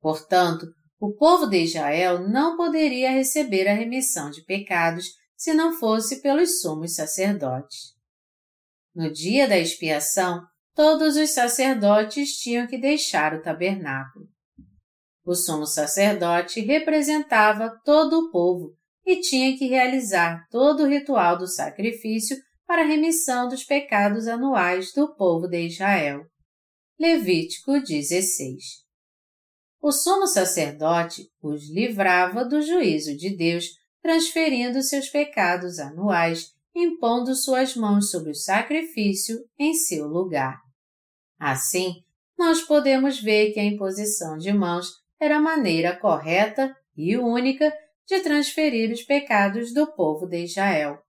Portanto, 0.00 0.64
o 1.00 1.12
povo 1.12 1.46
de 1.46 1.58
Israel 1.64 2.28
não 2.28 2.56
poderia 2.56 3.10
receber 3.10 3.66
a 3.66 3.74
remissão 3.74 4.30
de 4.30 4.44
pecados 4.44 5.17
se 5.38 5.54
não 5.54 5.72
fosse 5.72 6.20
pelos 6.20 6.60
sumos 6.60 6.94
sacerdotes. 6.96 7.94
No 8.94 9.10
dia 9.10 9.48
da 9.48 9.56
expiação, 9.56 10.42
todos 10.74 11.16
os 11.16 11.30
sacerdotes 11.30 12.36
tinham 12.38 12.66
que 12.66 12.76
deixar 12.76 13.34
o 13.34 13.40
tabernáculo. 13.40 14.26
O 15.24 15.34
sumo 15.34 15.64
sacerdote 15.64 16.60
representava 16.60 17.80
todo 17.84 18.18
o 18.18 18.30
povo 18.30 18.74
e 19.06 19.20
tinha 19.20 19.56
que 19.56 19.68
realizar 19.68 20.46
todo 20.50 20.82
o 20.82 20.88
ritual 20.88 21.38
do 21.38 21.46
sacrifício 21.46 22.36
para 22.66 22.82
a 22.82 22.86
remissão 22.86 23.48
dos 23.48 23.64
pecados 23.64 24.26
anuais 24.26 24.92
do 24.92 25.14
povo 25.14 25.46
de 25.46 25.66
Israel. 25.66 26.26
Levítico 26.98 27.80
16 27.80 28.88
o 29.80 29.92
sumo 29.92 30.26
sacerdote 30.26 31.30
os 31.40 31.70
livrava 31.70 32.44
do 32.44 32.60
juízo 32.60 33.16
de 33.16 33.36
Deus, 33.36 33.66
transferindo 34.02 34.82
seus 34.82 35.08
pecados 35.08 35.78
anuais, 35.78 36.54
impondo 36.74 37.34
suas 37.34 37.74
mãos 37.74 38.10
sobre 38.10 38.30
o 38.30 38.34
sacrifício 38.34 39.44
em 39.58 39.74
seu 39.74 40.06
lugar. 40.06 40.60
Assim, 41.38 42.02
nós 42.38 42.62
podemos 42.62 43.20
ver 43.20 43.52
que 43.52 43.60
a 43.60 43.64
imposição 43.64 44.36
de 44.38 44.52
mãos 44.52 44.92
era 45.20 45.38
a 45.38 45.40
maneira 45.40 45.96
correta 45.96 46.74
e 46.96 47.16
única 47.16 47.72
de 48.06 48.20
transferir 48.20 48.90
os 48.92 49.02
pecados 49.02 49.74
do 49.74 49.86
povo 49.92 50.26
de 50.26 50.44
Israel. 50.44 51.02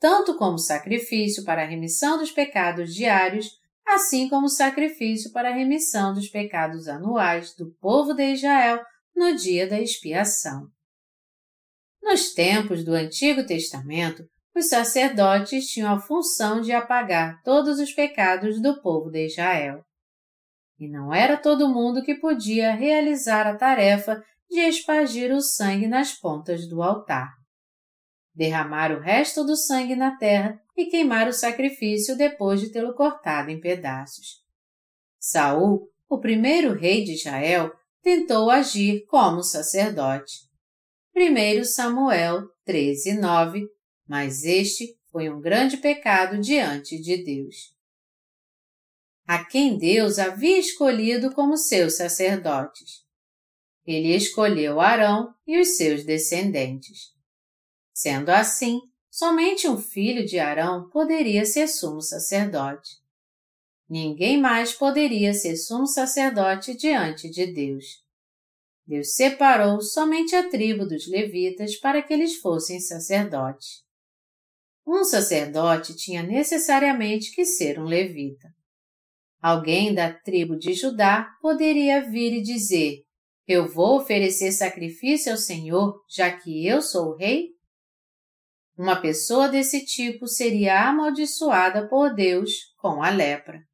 Tanto 0.00 0.36
como 0.36 0.58
sacrifício 0.58 1.44
para 1.44 1.62
a 1.62 1.66
remissão 1.66 2.18
dos 2.18 2.30
pecados 2.30 2.94
diários, 2.94 3.48
assim 3.86 4.28
como 4.28 4.48
sacrifício 4.48 5.32
para 5.32 5.48
a 5.48 5.54
remissão 5.54 6.12
dos 6.12 6.28
pecados 6.28 6.86
anuais 6.88 7.54
do 7.54 7.74
povo 7.80 8.12
de 8.12 8.32
Israel 8.32 8.80
no 9.16 9.34
dia 9.34 9.66
da 9.66 9.80
expiação. 9.80 10.68
Nos 12.02 12.32
tempos 12.32 12.84
do 12.84 12.94
Antigo 12.94 13.44
Testamento, 13.44 14.24
os 14.54 14.68
sacerdotes 14.68 15.66
tinham 15.66 15.92
a 15.92 16.00
função 16.00 16.60
de 16.60 16.72
apagar 16.72 17.40
todos 17.42 17.78
os 17.78 17.92
pecados 17.92 18.60
do 18.60 18.80
povo 18.80 19.10
de 19.10 19.26
Israel. 19.26 19.84
E 20.78 20.88
não 20.88 21.12
era 21.12 21.36
todo 21.36 21.72
mundo 21.72 22.02
que 22.02 22.14
podia 22.14 22.74
realizar 22.74 23.46
a 23.46 23.56
tarefa 23.56 24.22
de 24.50 24.60
espargir 24.60 25.32
o 25.32 25.40
sangue 25.40 25.86
nas 25.86 26.12
pontas 26.12 26.68
do 26.68 26.82
altar 26.82 27.38
derramar 28.38 28.92
o 28.92 29.00
resto 29.00 29.44
do 29.44 29.56
sangue 29.56 29.96
na 29.96 30.16
terra 30.16 30.62
e 30.76 30.86
queimar 30.86 31.26
o 31.26 31.32
sacrifício 31.32 32.16
depois 32.16 32.60
de 32.60 32.70
tê-lo 32.70 32.94
cortado 32.94 33.50
em 33.50 33.60
pedaços. 33.60 34.44
Saul, 35.18 35.90
o 36.08 36.20
primeiro 36.20 36.72
rei 36.72 37.02
de 37.02 37.14
Israel, 37.14 37.72
tentou 38.00 38.48
agir 38.48 39.04
como 39.06 39.42
sacerdote. 39.42 40.47
1 41.20 41.64
Samuel 41.64 42.48
13, 42.64 43.14
9, 43.14 43.66
mas 44.06 44.44
este 44.44 44.96
foi 45.10 45.28
um 45.28 45.40
grande 45.40 45.76
pecado 45.78 46.40
diante 46.40 46.96
de 46.96 47.24
Deus. 47.24 47.74
A 49.26 49.44
quem 49.44 49.76
Deus 49.76 50.20
havia 50.20 50.60
escolhido 50.60 51.34
como 51.34 51.56
seus 51.56 51.96
sacerdotes. 51.96 53.02
Ele 53.84 54.14
escolheu 54.14 54.80
Arão 54.80 55.34
e 55.44 55.60
os 55.60 55.76
seus 55.76 56.04
descendentes. 56.04 57.12
Sendo 57.92 58.28
assim, 58.28 58.80
somente 59.10 59.66
um 59.66 59.76
filho 59.76 60.24
de 60.24 60.38
Arão 60.38 60.88
poderia 60.88 61.44
ser 61.44 61.66
sumo 61.66 62.00
sacerdote. 62.00 62.90
Ninguém 63.90 64.40
mais 64.40 64.72
poderia 64.72 65.34
ser 65.34 65.56
sumo 65.56 65.88
sacerdote 65.88 66.76
diante 66.76 67.28
de 67.28 67.44
Deus. 67.52 68.06
Deus 68.88 69.12
separou 69.12 69.82
somente 69.82 70.34
a 70.34 70.48
tribo 70.48 70.86
dos 70.86 71.06
levitas 71.06 71.76
para 71.76 72.00
que 72.00 72.10
eles 72.10 72.36
fossem 72.36 72.80
sacerdotes. 72.80 73.82
Um 74.86 75.04
sacerdote 75.04 75.94
tinha 75.94 76.22
necessariamente 76.22 77.30
que 77.34 77.44
ser 77.44 77.78
um 77.78 77.84
levita. 77.84 78.48
Alguém 79.42 79.94
da 79.94 80.10
tribo 80.10 80.56
de 80.56 80.72
Judá 80.72 81.28
poderia 81.42 82.08
vir 82.10 82.32
e 82.32 82.42
dizer: 82.42 83.02
Eu 83.46 83.68
vou 83.68 83.98
oferecer 84.00 84.52
sacrifício 84.52 85.32
ao 85.32 85.38
Senhor, 85.38 86.02
já 86.08 86.34
que 86.34 86.66
eu 86.66 86.80
sou 86.80 87.10
o 87.10 87.16
rei? 87.16 87.50
Uma 88.74 88.98
pessoa 88.98 89.50
desse 89.50 89.84
tipo 89.84 90.26
seria 90.26 90.88
amaldiçoada 90.88 91.86
por 91.86 92.14
Deus 92.14 92.50
com 92.78 93.02
a 93.02 93.10
lepra. 93.10 93.67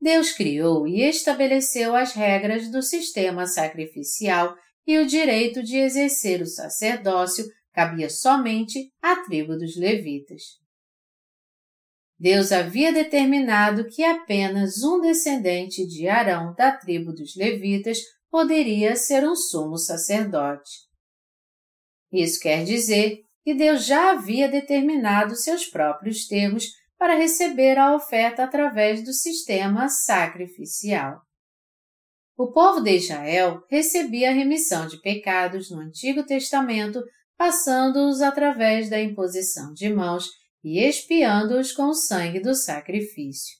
Deus 0.00 0.32
criou 0.32 0.86
e 0.86 1.02
estabeleceu 1.02 1.94
as 1.94 2.12
regras 2.12 2.70
do 2.70 2.82
sistema 2.82 3.46
sacrificial 3.46 4.54
e 4.86 4.98
o 4.98 5.06
direito 5.06 5.62
de 5.62 5.76
exercer 5.76 6.40
o 6.40 6.46
sacerdócio 6.46 7.44
cabia 7.72 8.08
somente 8.08 8.92
à 9.02 9.16
tribo 9.24 9.56
dos 9.56 9.76
levitas. 9.76 10.42
Deus 12.18 12.50
havia 12.50 12.92
determinado 12.92 13.86
que 13.88 14.02
apenas 14.02 14.82
um 14.82 15.00
descendente 15.00 15.86
de 15.86 16.08
Arão 16.08 16.52
da 16.54 16.72
tribo 16.72 17.12
dos 17.12 17.36
levitas 17.36 17.98
poderia 18.30 18.96
ser 18.96 19.28
um 19.28 19.36
sumo 19.36 19.76
sacerdote. 19.76 20.88
Isso 22.12 22.40
quer 22.40 22.64
dizer 22.64 23.20
que 23.44 23.54
Deus 23.54 23.84
já 23.86 24.10
havia 24.10 24.48
determinado 24.48 25.36
seus 25.36 25.66
próprios 25.66 26.26
termos 26.26 26.64
para 26.98 27.14
receber 27.14 27.78
a 27.78 27.94
oferta 27.94 28.42
através 28.42 29.04
do 29.04 29.12
sistema 29.12 29.88
sacrificial. 29.88 31.22
O 32.36 32.52
povo 32.52 32.80
de 32.80 32.96
Israel 32.96 33.62
recebia 33.70 34.30
a 34.30 34.34
remissão 34.34 34.86
de 34.86 35.00
pecados 35.00 35.70
no 35.70 35.80
Antigo 35.80 36.24
Testamento, 36.24 37.02
passando-os 37.36 38.20
através 38.20 38.90
da 38.90 39.00
imposição 39.00 39.72
de 39.72 39.88
mãos 39.88 40.28
e 40.62 40.80
expiando-os 40.80 41.72
com 41.72 41.84
o 41.84 41.94
sangue 41.94 42.40
do 42.40 42.54
sacrifício. 42.54 43.56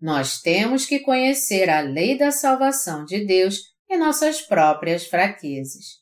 Nós 0.00 0.40
temos 0.40 0.84
que 0.84 1.00
conhecer 1.00 1.70
a 1.70 1.80
lei 1.80 2.18
da 2.18 2.30
salvação 2.30 3.04
de 3.04 3.24
Deus 3.24 3.72
e 3.88 3.96
nossas 3.96 4.42
próprias 4.42 5.06
fraquezas. 5.06 6.01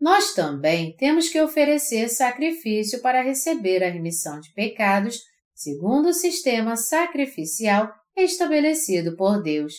Nós 0.00 0.34
também 0.34 0.94
temos 0.96 1.28
que 1.28 1.40
oferecer 1.40 2.08
sacrifício 2.08 3.00
para 3.00 3.22
receber 3.22 3.82
a 3.82 3.90
remissão 3.90 4.40
de 4.40 4.52
pecados, 4.52 5.22
segundo 5.54 6.08
o 6.08 6.14
sistema 6.14 6.76
sacrificial 6.76 7.92
estabelecido 8.14 9.16
por 9.16 9.42
Deus, 9.42 9.74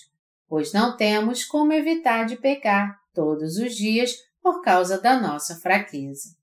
pois 0.47 0.73
não 0.73 0.97
temos 0.97 1.45
como 1.45 1.73
evitar 1.73 2.25
de 2.25 2.35
pecar 2.35 2.97
todos 3.13 3.57
os 3.57 3.75
dias 3.75 4.15
por 4.41 4.61
causa 4.61 4.99
da 4.99 5.19
nossa 5.19 5.55
fraqueza. 5.55 6.35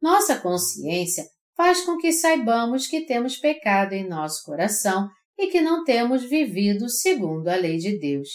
Nossa 0.00 0.38
consciência 0.38 1.24
faz 1.56 1.82
com 1.82 1.98
que 1.98 2.12
saibamos 2.12 2.86
que 2.86 3.02
temos 3.02 3.36
pecado 3.36 3.92
em 3.92 4.08
nosso 4.08 4.44
coração 4.44 5.10
e 5.38 5.48
que 5.48 5.60
não 5.60 5.84
temos 5.84 6.24
vivido 6.24 6.88
segundo 6.88 7.48
a 7.48 7.56
lei 7.56 7.78
de 7.78 7.98
Deus. 7.98 8.28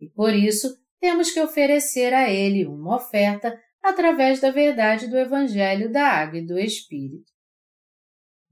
E 0.00 0.08
por 0.08 0.34
isso 0.34 0.76
temos 1.02 1.32
que 1.32 1.40
oferecer 1.40 2.14
a 2.14 2.30
Ele 2.30 2.64
uma 2.64 2.94
oferta 2.94 3.60
através 3.82 4.40
da 4.40 4.52
verdade 4.52 5.08
do 5.08 5.18
Evangelho 5.18 5.90
da 5.90 6.06
Água 6.06 6.38
e 6.38 6.46
do 6.46 6.56
Espírito. 6.56 7.32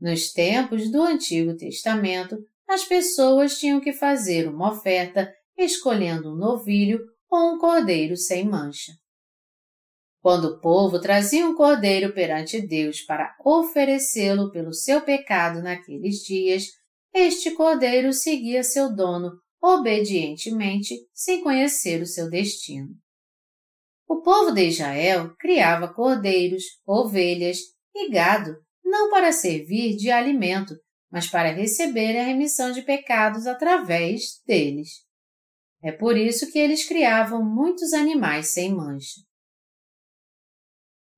Nos 0.01 0.33
tempos 0.33 0.91
do 0.91 1.01
Antigo 1.01 1.57
Testamento, 1.57 2.37
as 2.69 2.85
pessoas 2.85 3.57
tinham 3.61 3.81
que 3.81 3.93
fazer 3.93 4.49
uma 4.49 4.73
oferta 4.73 5.33
escolhendo 5.57 6.33
um 6.33 6.35
novilho 6.35 6.99
ou 7.31 7.55
um 7.55 7.59
cordeiro 7.59 8.17
sem 8.17 8.45
mancha. 8.45 8.95
Quando 10.21 10.47
o 10.47 10.61
povo 10.61 11.01
trazia 11.01 11.47
um 11.47 11.55
cordeiro 11.55 12.13
perante 12.13 12.61
Deus 12.61 13.01
para 13.01 13.33
oferecê-lo 13.45 14.51
pelo 14.51 14.75
seu 14.75 15.01
pecado 15.03 15.63
naqueles 15.63 16.17
dias, 16.25 16.65
este 17.15 17.53
cordeiro 17.53 18.13
seguia 18.13 18.65
seu 18.65 18.93
dono 18.93 19.39
obedientemente, 19.63 20.97
sem 21.13 21.43
conhecer 21.43 22.01
o 22.01 22.07
seu 22.07 22.31
destino. 22.31 22.95
O 24.09 24.23
povo 24.23 24.53
de 24.53 24.67
Israel 24.67 25.35
criava 25.39 25.93
cordeiros, 25.93 26.65
ovelhas 26.87 27.59
e 27.95 28.11
gado, 28.11 28.57
não 28.85 29.11
para 29.11 29.33
servir 29.33 29.97
de 29.97 30.11
alimento, 30.11 30.75
mas 31.11 31.29
para 31.29 31.53
receber 31.53 32.19
a 32.19 32.25
remissão 32.25 32.73
de 32.73 32.83
pecados 32.83 33.47
através 33.47 34.43
deles. 34.47 35.05
É 35.83 35.93
por 35.93 36.17
isso 36.17 36.51
que 36.51 36.59
eles 36.59 36.87
criavam 36.87 37.45
muitos 37.45 37.93
animais 37.93 38.49
sem 38.49 38.75
mancha. 38.75 39.21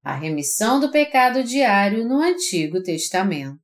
A 0.05 0.15
remissão 0.15 0.81
do 0.81 0.91
pecado 0.91 1.43
diário 1.45 2.07
no 2.07 2.21
Antigo 2.21 2.83
Testamento. 2.83 3.61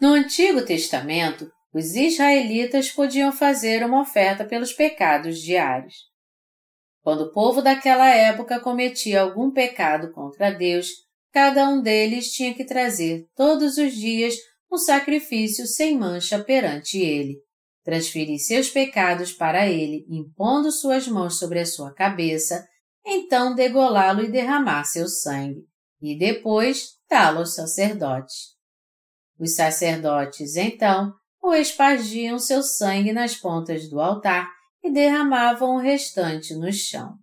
No 0.00 0.14
Antigo 0.14 0.64
Testamento, 0.64 1.50
os 1.72 1.94
israelitas 1.94 2.90
podiam 2.90 3.32
fazer 3.32 3.84
uma 3.84 4.02
oferta 4.02 4.44
pelos 4.44 4.72
pecados 4.72 5.38
diários. 5.38 5.94
Quando 7.00 7.22
o 7.22 7.32
povo 7.32 7.62
daquela 7.62 8.08
época 8.08 8.60
cometia 8.60 9.22
algum 9.22 9.50
pecado 9.50 10.12
contra 10.12 10.50
Deus, 10.50 10.88
cada 11.32 11.68
um 11.68 11.80
deles 11.80 12.30
tinha 12.30 12.54
que 12.54 12.64
trazer 12.64 13.26
todos 13.34 13.78
os 13.78 13.94
dias 13.94 14.34
um 14.70 14.76
sacrifício 14.76 15.66
sem 15.66 15.98
mancha 15.98 16.42
perante 16.42 16.98
ele, 16.98 17.38
transferir 17.82 18.38
seus 18.38 18.70
pecados 18.70 19.32
para 19.32 19.68
ele, 19.68 20.06
impondo 20.08 20.70
suas 20.70 21.08
mãos 21.08 21.38
sobre 21.38 21.58
a 21.58 21.66
sua 21.66 21.92
cabeça, 21.92 22.64
então 23.04 23.54
degolá-lo 23.54 24.22
e 24.22 24.30
derramar 24.30 24.84
seu 24.84 25.08
sangue, 25.08 25.66
e 26.00 26.16
depois 26.16 26.92
dá-lo 27.10 27.40
aos 27.40 27.54
sacerdotes. 27.54 28.52
Os 29.38 29.56
sacerdotes, 29.56 30.56
então, 30.56 31.12
o 31.42 31.54
espargiam 31.54 32.38
seu 32.38 32.62
sangue 32.62 33.12
nas 33.12 33.34
pontas 33.34 33.88
do 33.88 34.00
altar 34.00 34.48
e 34.82 34.90
derramavam 34.90 35.74
o 35.74 35.78
restante 35.78 36.54
no 36.54 36.72
chão. 36.72 37.18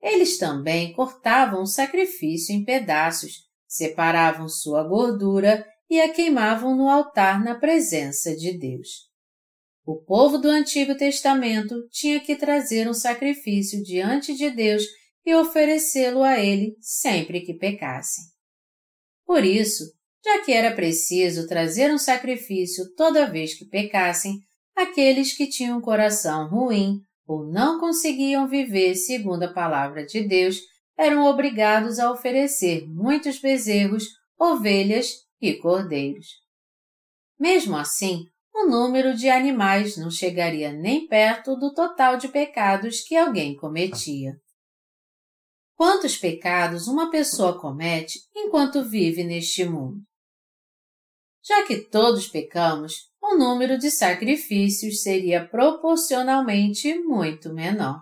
Eles 0.00 0.36
também 0.36 0.92
cortavam 0.92 1.62
o 1.62 1.66
sacrifício 1.66 2.54
em 2.54 2.64
pedaços, 2.64 3.48
separavam 3.66 4.48
sua 4.48 4.82
gordura 4.82 5.66
e 5.88 6.00
a 6.00 6.12
queimavam 6.12 6.76
no 6.76 6.88
altar 6.88 7.42
na 7.42 7.54
presença 7.54 8.36
de 8.36 8.58
Deus. 8.58 9.10
O 9.84 9.96
povo 9.96 10.38
do 10.38 10.48
Antigo 10.48 10.96
Testamento 10.96 11.88
tinha 11.90 12.20
que 12.20 12.36
trazer 12.36 12.88
um 12.88 12.94
sacrifício 12.94 13.82
diante 13.82 14.34
de 14.34 14.50
Deus 14.50 14.84
e 15.24 15.34
oferecê-lo 15.34 16.22
a 16.22 16.38
ele 16.38 16.76
sempre 16.80 17.40
que 17.40 17.54
pecassem. 17.54 18.24
Por 19.24 19.44
isso, 19.44 19.84
já 20.24 20.42
que 20.44 20.52
era 20.52 20.74
preciso 20.74 21.48
trazer 21.48 21.92
um 21.92 21.98
sacrifício 21.98 22.84
toda 22.94 23.30
vez 23.30 23.54
que 23.54 23.64
pecassem, 23.64 24.40
aqueles 24.74 25.36
que 25.36 25.48
tinham 25.48 25.78
um 25.78 25.82
coração 25.82 26.48
ruim 26.48 27.00
ou 27.26 27.44
não 27.44 27.80
conseguiam 27.80 28.48
viver 28.48 28.94
segundo 28.94 29.42
a 29.44 29.52
palavra 29.52 30.04
de 30.04 30.22
Deus, 30.26 30.60
eram 30.96 31.24
obrigados 31.26 31.98
a 31.98 32.10
oferecer 32.10 32.86
muitos 32.86 33.40
bezerros, 33.40 34.04
ovelhas 34.38 35.08
e 35.40 35.54
cordeiros. 35.54 36.26
Mesmo 37.38 37.76
assim, 37.76 38.26
o 38.54 38.66
número 38.66 39.16
de 39.16 39.28
animais 39.28 39.96
não 39.96 40.10
chegaria 40.10 40.72
nem 40.72 41.06
perto 41.06 41.56
do 41.56 41.72
total 41.72 42.16
de 42.16 42.28
pecados 42.28 43.00
que 43.00 43.16
alguém 43.16 43.56
cometia. 43.56 44.36
Quantos 45.74 46.16
pecados 46.16 46.86
uma 46.86 47.10
pessoa 47.10 47.58
comete 47.58 48.20
enquanto 48.36 48.84
vive 48.84 49.24
neste 49.24 49.64
mundo? 49.64 50.00
Já 51.44 51.66
que 51.66 51.76
todos 51.78 52.28
pecamos, 52.28 53.10
o 53.20 53.36
número 53.36 53.76
de 53.76 53.90
sacrifícios 53.90 55.02
seria 55.02 55.44
proporcionalmente 55.46 56.94
muito 57.00 57.52
menor. 57.52 58.00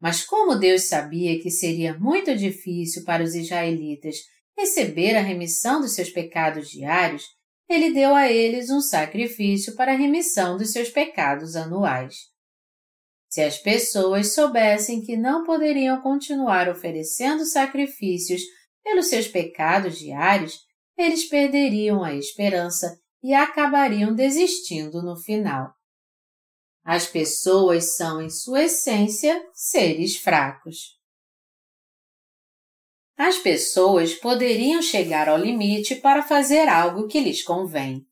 Mas 0.00 0.24
como 0.24 0.56
Deus 0.56 0.84
sabia 0.84 1.40
que 1.40 1.50
seria 1.50 1.96
muito 1.98 2.36
difícil 2.36 3.04
para 3.04 3.22
os 3.22 3.34
israelitas 3.34 4.16
receber 4.56 5.16
a 5.16 5.20
remissão 5.20 5.80
dos 5.80 5.94
seus 5.94 6.10
pecados 6.10 6.68
diários, 6.68 7.24
ele 7.68 7.92
deu 7.92 8.14
a 8.14 8.30
eles 8.30 8.70
um 8.70 8.80
sacrifício 8.80 9.76
para 9.76 9.92
a 9.92 9.96
remissão 9.96 10.56
dos 10.56 10.72
seus 10.72 10.88
pecados 10.88 11.54
anuais. 11.54 12.16
Se 13.28 13.42
as 13.42 13.58
pessoas 13.58 14.34
soubessem 14.34 15.02
que 15.02 15.16
não 15.16 15.44
poderiam 15.44 16.00
continuar 16.00 16.68
oferecendo 16.68 17.44
sacrifícios 17.44 18.40
pelos 18.82 19.06
seus 19.06 19.28
pecados 19.28 19.98
diários, 19.98 20.67
eles 20.98 21.24
perderiam 21.28 22.02
a 22.02 22.12
esperança 22.12 23.00
e 23.22 23.32
acabariam 23.32 24.12
desistindo 24.14 25.00
no 25.00 25.16
final. 25.16 25.72
As 26.84 27.06
pessoas 27.06 27.96
são, 27.96 28.20
em 28.20 28.28
sua 28.28 28.64
essência, 28.64 29.48
seres 29.52 30.16
fracos. 30.16 30.98
As 33.16 33.36
pessoas 33.38 34.14
poderiam 34.14 34.80
chegar 34.82 35.28
ao 35.28 35.38
limite 35.38 35.96
para 35.96 36.22
fazer 36.22 36.68
algo 36.68 37.06
que 37.06 37.20
lhes 37.20 37.42
convém, 37.42 38.06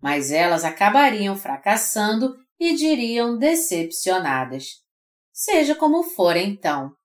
mas 0.00 0.30
elas 0.30 0.64
acabariam 0.64 1.36
fracassando 1.36 2.36
e 2.58 2.74
diriam 2.74 3.36
decepcionadas. 3.36 4.82
Seja 5.32 5.74
como 5.74 6.02
for 6.02 6.36
então. 6.36 6.97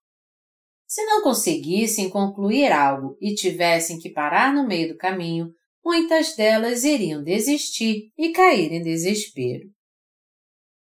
Se 0.93 1.03
não 1.05 1.23
conseguissem 1.23 2.07
concluir 2.07 2.71
algo 2.71 3.17
e 3.19 3.33
tivessem 3.33 3.97
que 3.97 4.11
parar 4.11 4.53
no 4.53 4.63
meio 4.63 4.89
do 4.89 4.95
caminho, 4.95 5.51
muitas 5.83 6.35
delas 6.35 6.83
iriam 6.83 7.23
desistir 7.23 8.11
e 8.15 8.31
cair 8.31 8.71
em 8.71 8.83
desespero. 8.83 9.71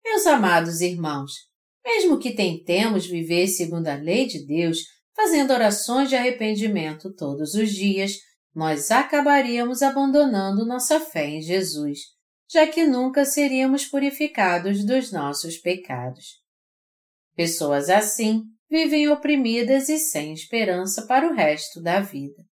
Meus 0.04 0.26
amados 0.26 0.80
irmãos, 0.80 1.30
mesmo 1.86 2.18
que 2.18 2.34
tentemos 2.34 3.06
viver 3.06 3.46
segundo 3.46 3.86
a 3.86 3.94
lei 3.94 4.26
de 4.26 4.44
Deus, 4.44 4.78
fazendo 5.14 5.52
orações 5.52 6.08
de 6.08 6.16
arrependimento 6.16 7.14
todos 7.14 7.54
os 7.54 7.70
dias, 7.70 8.16
nós 8.52 8.90
acabaríamos 8.90 9.82
abandonando 9.82 10.66
nossa 10.66 10.98
fé 10.98 11.28
em 11.28 11.40
Jesus, 11.40 12.00
já 12.50 12.66
que 12.66 12.84
nunca 12.84 13.24
seríamos 13.24 13.84
purificados 13.84 14.84
dos 14.84 15.12
nossos 15.12 15.58
pecados. 15.58 16.42
Pessoas 17.36 17.88
assim 17.88 18.42
vivem 18.72 19.06
oprimidas 19.10 19.90
e 19.90 19.98
sem 19.98 20.32
esperança 20.32 21.06
para 21.06 21.28
o 21.28 21.34
resto 21.34 21.78
da 21.78 22.00
vida. 22.00 22.42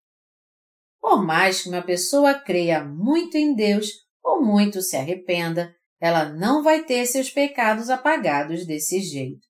Por 1.01 1.25
mais 1.25 1.63
que 1.63 1.71
uma 1.71 1.81
pessoa 1.81 2.35
creia 2.35 2.85
muito 2.85 3.39
em 3.39 3.55
Deus 3.55 3.87
ou 4.23 4.45
muito 4.45 4.83
se 4.83 4.97
arrependa, 4.97 5.75
ela 5.99 6.29
não 6.29 6.63
vai 6.63 6.85
ter 6.85 7.07
seus 7.07 7.31
pecados 7.31 7.89
apagados 7.89 8.67
desse 8.67 9.01
jeito. 9.01 9.49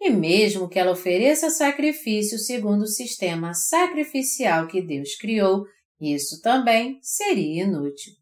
E 0.00 0.10
mesmo 0.10 0.68
que 0.68 0.76
ela 0.76 0.90
ofereça 0.90 1.50
sacrifício 1.50 2.36
segundo 2.36 2.82
o 2.82 2.88
sistema 2.88 3.54
sacrificial 3.54 4.66
que 4.66 4.82
Deus 4.82 5.14
criou, 5.14 5.66
isso 6.00 6.42
também 6.42 6.98
seria 7.00 7.62
inútil. 7.62 8.12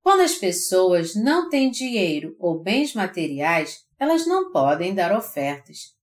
Quando 0.00 0.20
as 0.20 0.36
pessoas 0.36 1.16
não 1.16 1.50
têm 1.50 1.72
dinheiro 1.72 2.36
ou 2.38 2.62
bens 2.62 2.94
materiais, 2.94 3.80
elas 3.98 4.28
não 4.28 4.52
podem 4.52 4.94
dar 4.94 5.12
ofertas. 5.12 5.98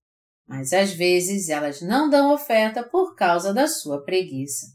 Mas 0.48 0.72
às 0.72 0.92
vezes 0.92 1.50
elas 1.50 1.82
não 1.82 2.08
dão 2.08 2.32
oferta 2.32 2.82
por 2.82 3.14
causa 3.14 3.52
da 3.52 3.68
sua 3.68 4.02
preguiça. 4.02 4.66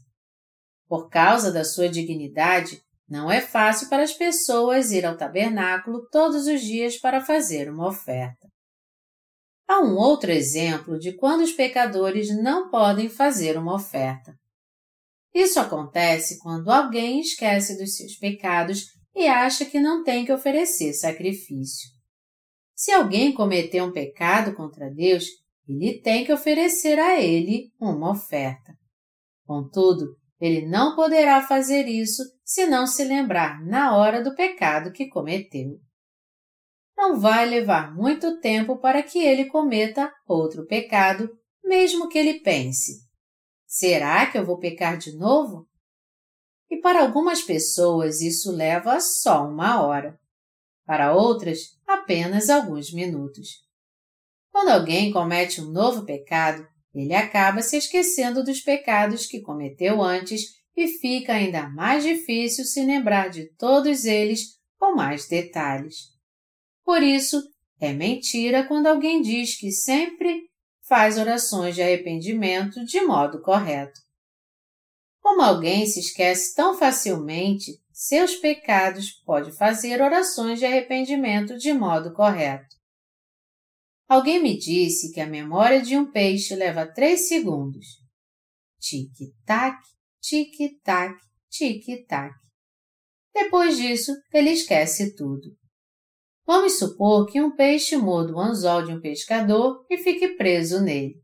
Por 0.86 1.08
causa 1.08 1.50
da 1.50 1.64
sua 1.64 1.88
dignidade, 1.88 2.80
não 3.08 3.30
é 3.30 3.40
fácil 3.40 3.88
para 3.88 4.04
as 4.04 4.12
pessoas 4.12 4.92
ir 4.92 5.04
ao 5.04 5.16
tabernáculo 5.16 6.08
todos 6.10 6.46
os 6.46 6.60
dias 6.60 6.96
para 6.96 7.20
fazer 7.20 7.68
uma 7.68 7.88
oferta. 7.88 8.48
Há 9.66 9.80
um 9.80 9.96
outro 9.96 10.30
exemplo 10.30 10.98
de 10.98 11.12
quando 11.12 11.40
os 11.40 11.52
pecadores 11.52 12.28
não 12.30 12.70
podem 12.70 13.08
fazer 13.08 13.58
uma 13.58 13.74
oferta. 13.74 14.38
Isso 15.34 15.58
acontece 15.58 16.38
quando 16.38 16.70
alguém 16.70 17.20
esquece 17.20 17.76
dos 17.76 17.96
seus 17.96 18.14
pecados 18.14 18.86
e 19.14 19.26
acha 19.26 19.64
que 19.64 19.80
não 19.80 20.04
tem 20.04 20.24
que 20.24 20.32
oferecer 20.32 20.92
sacrifício. 20.92 21.88
Se 22.74 22.92
alguém 22.92 23.32
cometer 23.32 23.82
um 23.82 23.92
pecado 23.92 24.54
contra 24.54 24.90
Deus, 24.90 25.26
ele 25.68 26.00
tem 26.00 26.24
que 26.24 26.32
oferecer 26.32 26.98
a 26.98 27.20
ele 27.20 27.72
uma 27.80 28.10
oferta. 28.10 28.72
Contudo, 29.46 30.16
ele 30.40 30.66
não 30.66 30.94
poderá 30.94 31.40
fazer 31.46 31.86
isso 31.86 32.22
se 32.44 32.66
não 32.66 32.86
se 32.86 33.04
lembrar 33.04 33.64
na 33.64 33.96
hora 33.96 34.22
do 34.22 34.34
pecado 34.34 34.92
que 34.92 35.08
cometeu. 35.08 35.78
Não 36.96 37.18
vai 37.18 37.46
levar 37.46 37.94
muito 37.94 38.40
tempo 38.40 38.78
para 38.78 39.02
que 39.02 39.18
ele 39.18 39.46
cometa 39.46 40.12
outro 40.28 40.66
pecado, 40.66 41.28
mesmo 41.64 42.08
que 42.08 42.18
ele 42.18 42.40
pense: 42.40 43.00
será 43.66 44.30
que 44.30 44.38
eu 44.38 44.44
vou 44.44 44.58
pecar 44.58 44.96
de 44.96 45.16
novo? 45.16 45.66
E 46.70 46.80
para 46.80 47.00
algumas 47.02 47.42
pessoas 47.42 48.20
isso 48.20 48.52
leva 48.52 49.00
só 49.00 49.46
uma 49.46 49.82
hora. 49.82 50.18
Para 50.84 51.14
outras, 51.14 51.58
apenas 51.86 52.50
alguns 52.50 52.92
minutos. 52.92 53.63
Quando 54.54 54.68
alguém 54.68 55.10
comete 55.10 55.60
um 55.60 55.72
novo 55.72 56.04
pecado, 56.04 56.64
ele 56.94 57.12
acaba 57.12 57.60
se 57.60 57.76
esquecendo 57.76 58.44
dos 58.44 58.60
pecados 58.60 59.26
que 59.26 59.40
cometeu 59.40 60.00
antes 60.00 60.42
e 60.76 60.86
fica 60.86 61.32
ainda 61.32 61.68
mais 61.70 62.04
difícil 62.04 62.64
se 62.64 62.86
lembrar 62.86 63.30
de 63.30 63.52
todos 63.56 64.04
eles 64.04 64.56
com 64.78 64.94
mais 64.94 65.26
detalhes. 65.26 65.96
Por 66.84 67.02
isso, 67.02 67.42
é 67.80 67.92
mentira 67.92 68.64
quando 68.64 68.86
alguém 68.86 69.20
diz 69.20 69.58
que 69.58 69.72
sempre 69.72 70.42
faz 70.86 71.18
orações 71.18 71.74
de 71.74 71.82
arrependimento 71.82 72.84
de 72.84 73.00
modo 73.00 73.42
correto. 73.42 73.98
Como 75.20 75.42
alguém 75.42 75.84
se 75.84 75.98
esquece 75.98 76.54
tão 76.54 76.78
facilmente 76.78 77.72
seus 77.92 78.36
pecados, 78.36 79.10
pode 79.26 79.50
fazer 79.56 80.00
orações 80.00 80.60
de 80.60 80.64
arrependimento 80.64 81.58
de 81.58 81.72
modo 81.72 82.12
correto. 82.12 82.83
Alguém 84.08 84.42
me 84.42 84.58
disse 84.58 85.12
que 85.12 85.20
a 85.20 85.26
memória 85.26 85.80
de 85.80 85.96
um 85.96 86.10
peixe 86.10 86.54
leva 86.54 86.86
três 86.86 87.28
segundos. 87.28 87.86
Tic-tac, 88.78 89.78
tic-tac, 90.20 91.18
tic-tac. 91.50 92.34
Depois 93.32 93.76
disso, 93.76 94.12
ele 94.32 94.50
esquece 94.50 95.16
tudo. 95.16 95.56
Vamos 96.46 96.78
supor 96.78 97.26
que 97.26 97.40
um 97.40 97.56
peixe 97.56 97.96
morda 97.96 98.34
o 98.34 98.38
anzol 98.38 98.84
de 98.84 98.92
um 98.92 99.00
pescador 99.00 99.84
e 99.88 99.96
fique 99.96 100.36
preso 100.36 100.82
nele. 100.82 101.22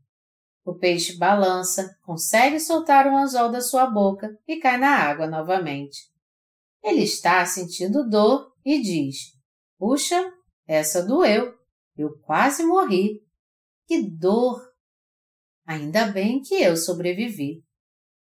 O 0.65 0.75
peixe 0.75 1.17
balança, 1.17 1.95
consegue 2.03 2.59
soltar 2.59 3.07
o 3.07 3.15
anzol 3.15 3.51
da 3.51 3.61
sua 3.61 3.85
boca 3.85 4.35
e 4.47 4.57
cai 4.57 4.77
na 4.77 4.89
água 4.89 5.27
novamente. 5.27 6.09
Ele 6.83 7.03
está 7.03 7.45
sentindo 7.45 8.09
dor 8.09 8.51
e 8.65 8.81
diz: 8.81 9.33
Puxa, 9.77 10.31
essa 10.67 11.03
doeu. 11.03 11.60
Eu 12.01 12.17
quase 12.21 12.63
morri. 12.63 13.21
Que 13.85 14.01
dor! 14.01 14.59
Ainda 15.67 16.07
bem 16.07 16.41
que 16.41 16.55
eu 16.55 16.75
sobrevivi. 16.75 17.63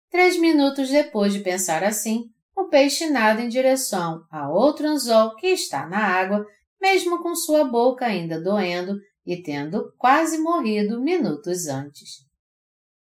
Três 0.09 0.35
minutos 0.35 0.89
depois 0.89 1.31
de 1.31 1.41
pensar 1.41 1.83
assim, 1.83 2.31
o 2.57 2.69
peixe 2.69 3.07
nada 3.07 3.39
em 3.39 3.47
direção 3.47 4.25
a 4.31 4.49
outro 4.49 4.87
anzol 4.87 5.35
que 5.35 5.47
está 5.47 5.87
na 5.87 5.99
água, 5.99 6.43
mesmo 6.81 7.21
com 7.21 7.35
sua 7.35 7.63
boca 7.63 8.03
ainda 8.03 8.41
doendo 8.41 8.99
e 9.23 9.39
tendo 9.43 9.93
quase 9.95 10.39
morrido 10.39 10.99
minutos 10.99 11.67
antes. 11.67 12.25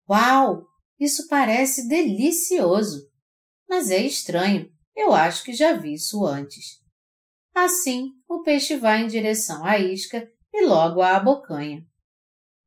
Uau! 0.10 0.68
Isso 1.00 1.28
parece 1.30 1.88
delicioso! 1.88 3.10
Mas 3.68 3.90
é 3.90 4.06
estranho, 4.06 4.70
eu 4.94 5.14
acho 5.14 5.42
que 5.46 5.54
já 5.54 5.72
vi 5.72 5.94
isso 5.94 6.26
antes. 6.26 6.84
Assim, 7.56 8.10
o 8.28 8.42
peixe 8.42 8.76
vai 8.76 9.04
em 9.04 9.08
direção 9.08 9.64
à 9.64 9.80
isca 9.80 10.30
e 10.54 10.66
logo 10.66 11.02
à 11.02 11.18
abocanha. 11.18 11.84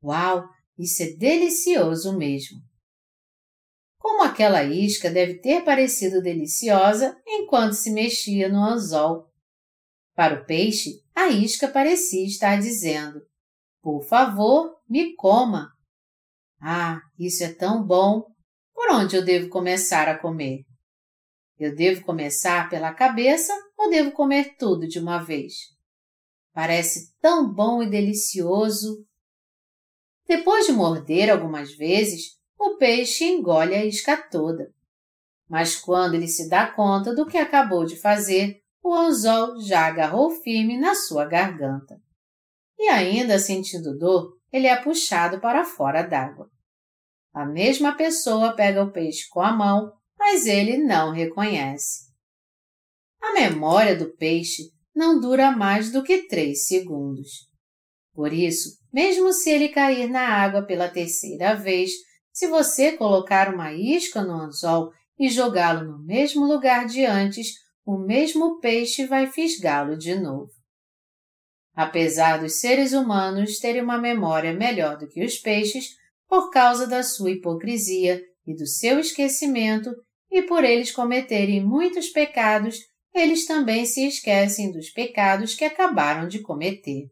Uau, 0.03 0.49
isso 0.79 1.03
é 1.03 1.13
delicioso 1.13 2.17
mesmo! 2.17 2.61
Como 3.99 4.23
aquela 4.23 4.63
isca 4.63 5.11
deve 5.11 5.41
ter 5.41 5.65
parecido 5.65 6.23
deliciosa 6.23 7.21
enquanto 7.27 7.73
se 7.73 7.91
mexia 7.91 8.49
no 8.49 8.63
anzol. 8.63 9.31
Para 10.15 10.41
o 10.41 10.47
peixe, 10.47 11.03
a 11.15 11.29
isca 11.29 11.69
parecia 11.69 12.25
estar 12.27 12.59
dizendo: 12.59 13.21
Por 13.83 14.05
favor, 14.05 14.77
me 14.89 15.15
coma. 15.17 15.73
Ah, 16.61 17.01
isso 17.19 17.43
é 17.43 17.53
tão 17.53 17.85
bom! 17.85 18.25
Por 18.73 18.91
onde 18.91 19.17
eu 19.17 19.25
devo 19.25 19.49
começar 19.49 20.09
a 20.09 20.19
comer? 20.19 20.65
Eu 21.59 21.75
devo 21.75 22.05
começar 22.05 22.69
pela 22.69 22.95
cabeça 22.95 23.53
ou 23.77 23.91
devo 23.91 24.13
comer 24.13 24.57
tudo 24.57 24.87
de 24.87 24.99
uma 24.99 25.19
vez? 25.19 25.76
Parece 26.57 27.13
tão 27.21 27.53
bom 27.53 27.83
e 27.83 27.91
delicioso. 27.91 29.07
Depois 30.27 30.65
de 30.65 30.73
morder 30.73 31.29
algumas 31.29 31.75
vezes, 31.75 32.39
o 32.59 32.79
peixe 32.79 33.27
engole 33.27 33.75
a 33.75 33.85
isca 33.85 34.17
toda. 34.17 34.73
Mas 35.47 35.77
quando 35.77 36.15
ele 36.15 36.27
se 36.27 36.49
dá 36.49 36.67
conta 36.67 37.15
do 37.15 37.27
que 37.27 37.37
acabou 37.37 37.85
de 37.85 38.01
fazer, 38.01 38.63
o 38.83 38.95
anzol 38.95 39.61
já 39.61 39.87
agarrou 39.87 40.31
firme 40.31 40.79
na 40.79 40.95
sua 40.95 41.27
garganta. 41.27 42.01
E 42.79 42.89
ainda 42.89 43.39
sentindo 43.39 43.95
dor, 43.99 44.39
ele 44.51 44.67
é 44.67 44.83
puxado 44.83 45.39
para 45.39 45.63
fora 45.63 46.01
d'água. 46.01 46.51
A 47.35 47.45
mesma 47.45 47.95
pessoa 47.95 48.55
pega 48.55 48.83
o 48.83 48.91
peixe 48.91 49.29
com 49.29 49.43
a 49.43 49.53
mão 49.53 49.93
mas 50.19 50.47
ele 50.47 50.79
não 50.79 51.13
reconhece. 51.13 52.07
A 53.21 53.35
memória 53.35 53.95
do 53.95 54.09
peixe 54.17 54.73
não 54.97 55.21
dura 55.21 55.51
mais 55.51 55.93
do 55.93 56.03
que 56.03 56.27
três 56.27 56.67
segundos. 56.67 57.29
Por 58.15 58.33
isso, 58.33 58.71
mesmo 58.91 59.31
se 59.31 59.51
ele 59.51 59.69
cair 59.69 60.09
na 60.09 60.27
água 60.27 60.63
pela 60.63 60.89
terceira 60.89 61.55
vez, 61.55 61.91
se 62.33 62.47
você 62.47 62.93
colocar 62.93 63.53
uma 63.53 63.75
isca 63.75 64.23
no 64.23 64.33
anzol 64.33 64.91
e 65.19 65.29
jogá-lo 65.29 65.85
no 65.85 66.03
mesmo 66.03 66.47
lugar 66.47 66.87
de 66.87 67.05
antes, 67.05 67.49
o 67.85 67.99
mesmo 67.99 68.59
peixe 68.59 69.07
vai 69.07 69.27
fisgá-lo 69.27 69.99
de 69.99 70.15
novo. 70.15 70.51
Apesar 71.75 72.39
dos 72.39 72.55
seres 72.55 72.95
humanos 72.95 73.59
terem 73.59 73.83
uma 73.83 73.99
memória 73.99 74.55
melhor 74.55 74.97
do 74.97 75.07
que 75.07 75.23
os 75.23 75.37
peixes, 75.37 75.91
por 76.27 76.51
causa 76.51 76.87
da 76.87 77.03
sua 77.03 77.33
hipocrisia 77.33 78.23
e 78.47 78.55
do 78.55 78.67
seu 78.67 78.99
esquecimento, 78.99 79.91
e 80.31 80.41
por 80.43 80.65
eles 80.65 80.91
cometerem 80.91 81.63
muitos 81.63 82.09
pecados, 82.09 82.79
eles 83.17 83.47
também 83.47 83.87
se 83.87 84.07
esquecem 84.07 84.71
dos 84.71 84.91
pecados 84.91 85.55
que 85.55 85.65
acabaram 85.65 86.29
de 86.29 86.41
cometer. 86.41 87.09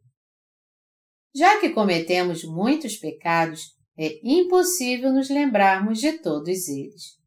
Já 1.35 1.59
que 1.59 1.71
cometemos 1.71 2.45
muitos 2.45 2.97
pecados, 2.97 3.73
é 3.97 4.21
impossível 4.23 5.13
nos 5.13 5.31
lembrarmos 5.31 5.99
de 6.01 6.13
todos 6.19 6.69
eles. 6.69 7.19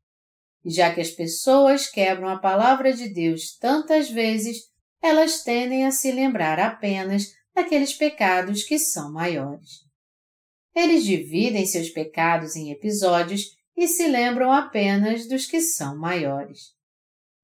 E 0.63 0.69
já 0.69 0.93
que 0.93 1.01
as 1.01 1.09
pessoas 1.09 1.89
quebram 1.89 2.29
a 2.29 2.39
palavra 2.39 2.93
de 2.93 3.09
Deus 3.09 3.57
tantas 3.57 4.09
vezes, 4.09 4.69
elas 5.01 5.43
tendem 5.43 5.85
a 5.85 5.91
se 5.91 6.11
lembrar 6.11 6.59
apenas 6.59 7.33
daqueles 7.55 7.93
pecados 7.93 8.63
que 8.63 8.77
são 8.77 9.11
maiores. 9.11 9.87
Eles 10.75 11.03
dividem 11.03 11.65
seus 11.65 11.89
pecados 11.89 12.55
em 12.55 12.71
episódios 12.71 13.57
e 13.75 13.87
se 13.87 14.07
lembram 14.07 14.51
apenas 14.51 15.27
dos 15.27 15.47
que 15.47 15.61
são 15.61 15.97
maiores. 15.97 16.75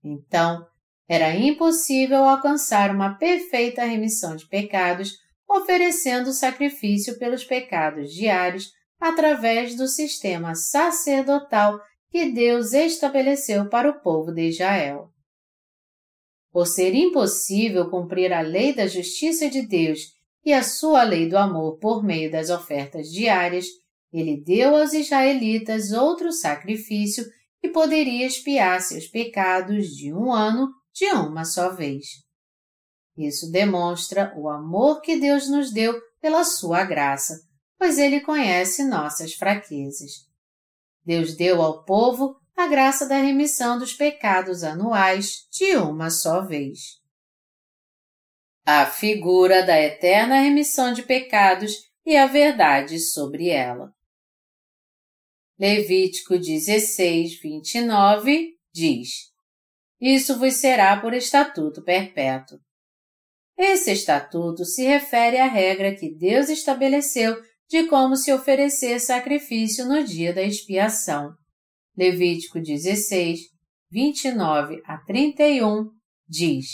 Então, 0.03 0.67
era 1.07 1.35
impossível 1.35 2.23
alcançar 2.23 2.89
uma 2.93 3.15
perfeita 3.15 3.83
remissão 3.83 4.35
de 4.35 4.47
pecados 4.47 5.17
oferecendo 5.47 6.31
sacrifício 6.31 7.17
pelos 7.19 7.43
pecados 7.43 8.13
diários 8.13 8.71
através 8.99 9.75
do 9.75 9.87
sistema 9.87 10.55
sacerdotal 10.55 11.79
que 12.09 12.31
Deus 12.31 12.73
estabeleceu 12.73 13.67
para 13.67 13.89
o 13.89 13.99
povo 13.99 14.31
de 14.31 14.47
Israel. 14.47 15.09
Por 16.51 16.67
ser 16.67 16.93
impossível 16.93 17.89
cumprir 17.89 18.31
a 18.31 18.41
lei 18.41 18.73
da 18.73 18.87
justiça 18.87 19.49
de 19.49 19.63
Deus 19.63 19.99
e 20.45 20.53
a 20.53 20.63
sua 20.63 21.03
lei 21.03 21.27
do 21.27 21.37
amor 21.37 21.77
por 21.79 22.03
meio 22.03 22.31
das 22.31 22.49
ofertas 22.49 23.09
diárias, 23.11 23.65
ele 24.11 24.37
deu 24.37 24.75
aos 24.75 24.93
israelitas 24.93 25.91
outro 25.91 26.31
sacrifício 26.31 27.25
que 27.59 27.69
poderia 27.69 28.27
expiar 28.27 28.79
seus 28.81 29.07
pecados 29.07 29.87
de 29.87 30.13
um 30.13 30.31
ano 30.31 30.69
de 30.93 31.05
uma 31.07 31.43
só 31.43 31.69
vez. 31.71 32.05
Isso 33.17 33.51
demonstra 33.51 34.33
o 34.35 34.49
amor 34.49 35.01
que 35.01 35.19
Deus 35.19 35.49
nos 35.49 35.71
deu 35.71 35.99
pela 36.19 36.43
sua 36.43 36.83
graça, 36.83 37.35
pois 37.77 37.97
ele 37.97 38.21
conhece 38.21 38.83
nossas 38.83 39.33
fraquezas. 39.33 40.11
Deus 41.05 41.35
deu 41.35 41.61
ao 41.61 41.83
povo 41.83 42.35
a 42.55 42.67
graça 42.67 43.07
da 43.07 43.17
remissão 43.17 43.77
dos 43.77 43.93
pecados 43.93 44.63
anuais 44.63 45.47
de 45.51 45.75
uma 45.75 46.09
só 46.09 46.41
vez. 46.41 47.01
A 48.65 48.85
figura 48.85 49.65
da 49.65 49.79
eterna 49.79 50.39
remissão 50.39 50.93
de 50.93 51.03
pecados 51.03 51.73
e 52.05 52.15
a 52.15 52.25
verdade 52.25 52.99
sobre 52.99 53.49
ela. 53.49 53.91
Levítico 55.59 56.37
16, 56.37 57.39
29 57.41 58.57
diz: 58.73 59.32
Isso 60.05 60.37
vos 60.37 60.55
será 60.55 60.99
por 60.99 61.13
estatuto 61.13 61.81
perpétuo. 61.81 62.59
Esse 63.57 63.93
estatuto 63.93 64.65
se 64.65 64.83
refere 64.83 65.37
à 65.37 65.47
regra 65.47 65.95
que 65.95 66.13
Deus 66.13 66.49
estabeleceu 66.49 67.41
de 67.69 67.87
como 67.87 68.17
se 68.17 68.33
oferecer 68.33 68.99
sacrifício 68.99 69.85
no 69.85 70.03
dia 70.03 70.33
da 70.33 70.43
expiação. 70.43 71.33
Levítico 71.95 72.59
16, 72.59 73.39
29 73.89 74.81
a 74.85 74.97
31 74.97 75.89
diz: 76.27 76.65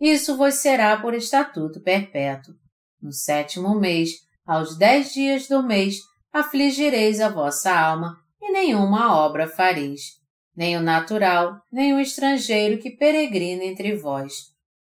Isso 0.00 0.36
vos 0.36 0.54
será 0.54 1.00
por 1.00 1.14
estatuto 1.14 1.80
perpétuo. 1.80 2.54
No 3.00 3.12
sétimo 3.12 3.78
mês, 3.78 4.10
aos 4.44 4.76
dez 4.76 5.12
dias 5.12 5.46
do 5.46 5.62
mês, 5.62 6.00
afligireis 6.32 7.20
a 7.20 7.28
vossa 7.28 7.72
alma, 7.72 8.16
e 8.42 8.50
nenhuma 8.50 9.16
obra 9.16 9.46
fareis, 9.46 10.16
nem 10.56 10.76
o 10.76 10.80
natural, 10.80 11.60
nem 11.70 11.94
o 11.94 12.00
estrangeiro 12.00 12.80
que 12.80 12.96
peregrina 12.96 13.64
entre 13.64 13.94
vós. 13.96 14.32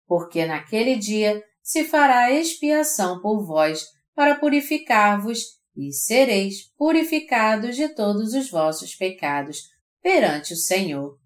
Porque 0.05 0.45
naquele 0.45 0.95
dia 0.95 1.41
se 1.61 1.85
fará 1.85 2.31
expiação 2.31 3.21
por 3.21 3.45
vós, 3.45 3.85
para 4.13 4.35
purificar-vos 4.35 5.39
e 5.75 5.91
sereis 5.91 6.71
purificados 6.77 7.75
de 7.75 7.89
todos 7.89 8.33
os 8.33 8.49
vossos 8.49 8.95
pecados 8.95 9.61
perante 10.01 10.53
o 10.53 10.57
Senhor. 10.57 11.17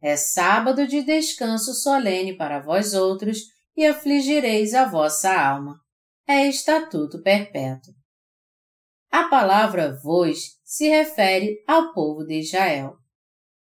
É 0.00 0.16
sábado 0.16 0.86
de 0.86 1.02
descanso 1.02 1.74
solene 1.74 2.36
para 2.36 2.60
vós 2.60 2.94
outros 2.94 3.38
e 3.76 3.84
afligireis 3.84 4.74
a 4.74 4.86
vossa 4.86 5.34
alma. 5.34 5.78
É 6.26 6.46
estatuto 6.46 7.22
perpétuo. 7.22 7.92
A 9.10 9.28
palavra 9.28 9.98
vós 10.02 10.58
se 10.64 10.88
refere 10.88 11.62
ao 11.66 11.92
povo 11.92 12.24
de 12.24 12.40
Israel. 12.40 12.96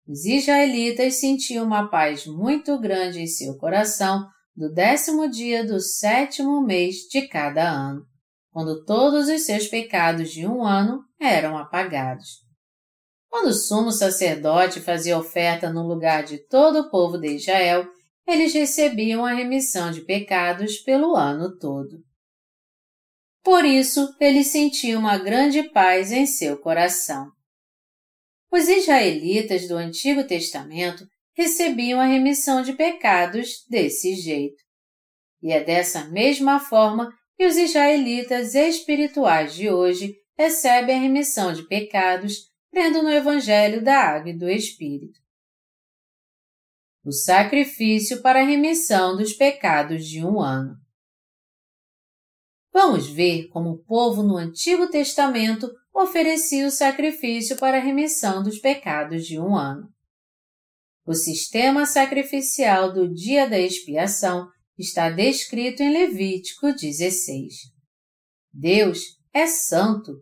Os 0.06 0.24
israelitas 0.24 1.14
sentiam 1.14 1.64
uma 1.64 1.88
paz 1.88 2.26
muito 2.26 2.78
grande 2.78 3.20
em 3.20 3.26
seu 3.26 3.56
coração 3.56 4.26
do 4.54 4.72
décimo 4.72 5.28
dia 5.28 5.64
do 5.64 5.80
sétimo 5.80 6.60
mês 6.60 6.96
de 7.10 7.26
cada 7.28 7.68
ano 7.68 8.06
quando 8.54 8.84
todos 8.84 9.28
os 9.28 9.42
seus 9.42 9.66
pecados 9.66 10.30
de 10.30 10.46
um 10.46 10.64
ano 10.64 11.02
eram 11.20 11.58
apagados. 11.58 12.44
Quando 13.28 13.48
o 13.48 13.52
sumo 13.52 13.90
sacerdote 13.90 14.80
fazia 14.80 15.18
oferta 15.18 15.72
no 15.72 15.82
lugar 15.82 16.22
de 16.22 16.38
todo 16.38 16.78
o 16.78 16.88
povo 16.88 17.18
de 17.18 17.34
Israel, 17.34 17.84
eles 18.24 18.54
recebiam 18.54 19.26
a 19.26 19.32
remissão 19.32 19.90
de 19.90 20.02
pecados 20.02 20.78
pelo 20.78 21.16
ano 21.16 21.58
todo. 21.58 21.98
Por 23.42 23.64
isso, 23.64 24.14
eles 24.20 24.46
sentiam 24.46 25.00
uma 25.00 25.18
grande 25.18 25.64
paz 25.70 26.12
em 26.12 26.24
seu 26.24 26.56
coração. 26.56 27.26
Os 28.54 28.68
israelitas 28.68 29.66
do 29.66 29.74
Antigo 29.74 30.22
Testamento 30.22 31.04
recebiam 31.36 31.98
a 31.98 32.04
remissão 32.04 32.62
de 32.62 32.72
pecados 32.72 33.66
desse 33.68 34.14
jeito. 34.14 34.62
E 35.42 35.50
é 35.50 35.64
dessa 35.64 36.04
mesma 36.04 36.60
forma 36.60 37.12
e 37.36 37.46
os 37.46 37.56
israelitas 37.56 38.54
espirituais 38.54 39.56
de 39.56 39.68
hoje 39.68 40.14
recebem 40.38 40.94
a 40.94 41.00
remissão 41.00 41.52
de 41.52 41.66
pecados 41.66 42.48
crendo 42.70 43.02
no 43.02 43.10
Evangelho 43.10 43.82
da 43.82 43.96
Água 43.96 44.30
e 44.30 44.38
do 44.38 44.48
Espírito. 44.48 45.18
O 47.04 47.10
sacrifício 47.10 48.22
para 48.22 48.38
a 48.38 48.44
remissão 48.44 49.16
dos 49.16 49.32
pecados 49.32 50.06
de 50.06 50.24
um 50.24 50.40
ano. 50.40 50.76
Vamos 52.72 53.08
ver 53.08 53.48
como 53.48 53.70
o 53.70 53.82
povo 53.82 54.22
no 54.22 54.36
Antigo 54.36 54.88
Testamento 54.88 55.68
oferecia 55.94 56.66
o 56.66 56.70
sacrifício 56.70 57.56
para 57.56 57.76
a 57.76 57.80
remissão 57.80 58.42
dos 58.42 58.58
pecados 58.58 59.24
de 59.24 59.38
um 59.38 59.56
ano. 59.56 59.88
O 61.06 61.14
sistema 61.14 61.86
sacrificial 61.86 62.92
do 62.92 63.12
dia 63.12 63.48
da 63.48 63.58
expiação 63.58 64.48
está 64.76 65.08
descrito 65.08 65.82
em 65.82 65.92
Levítico 65.92 66.72
16. 66.72 67.54
Deus 68.52 69.00
é 69.32 69.46
santo. 69.46 70.12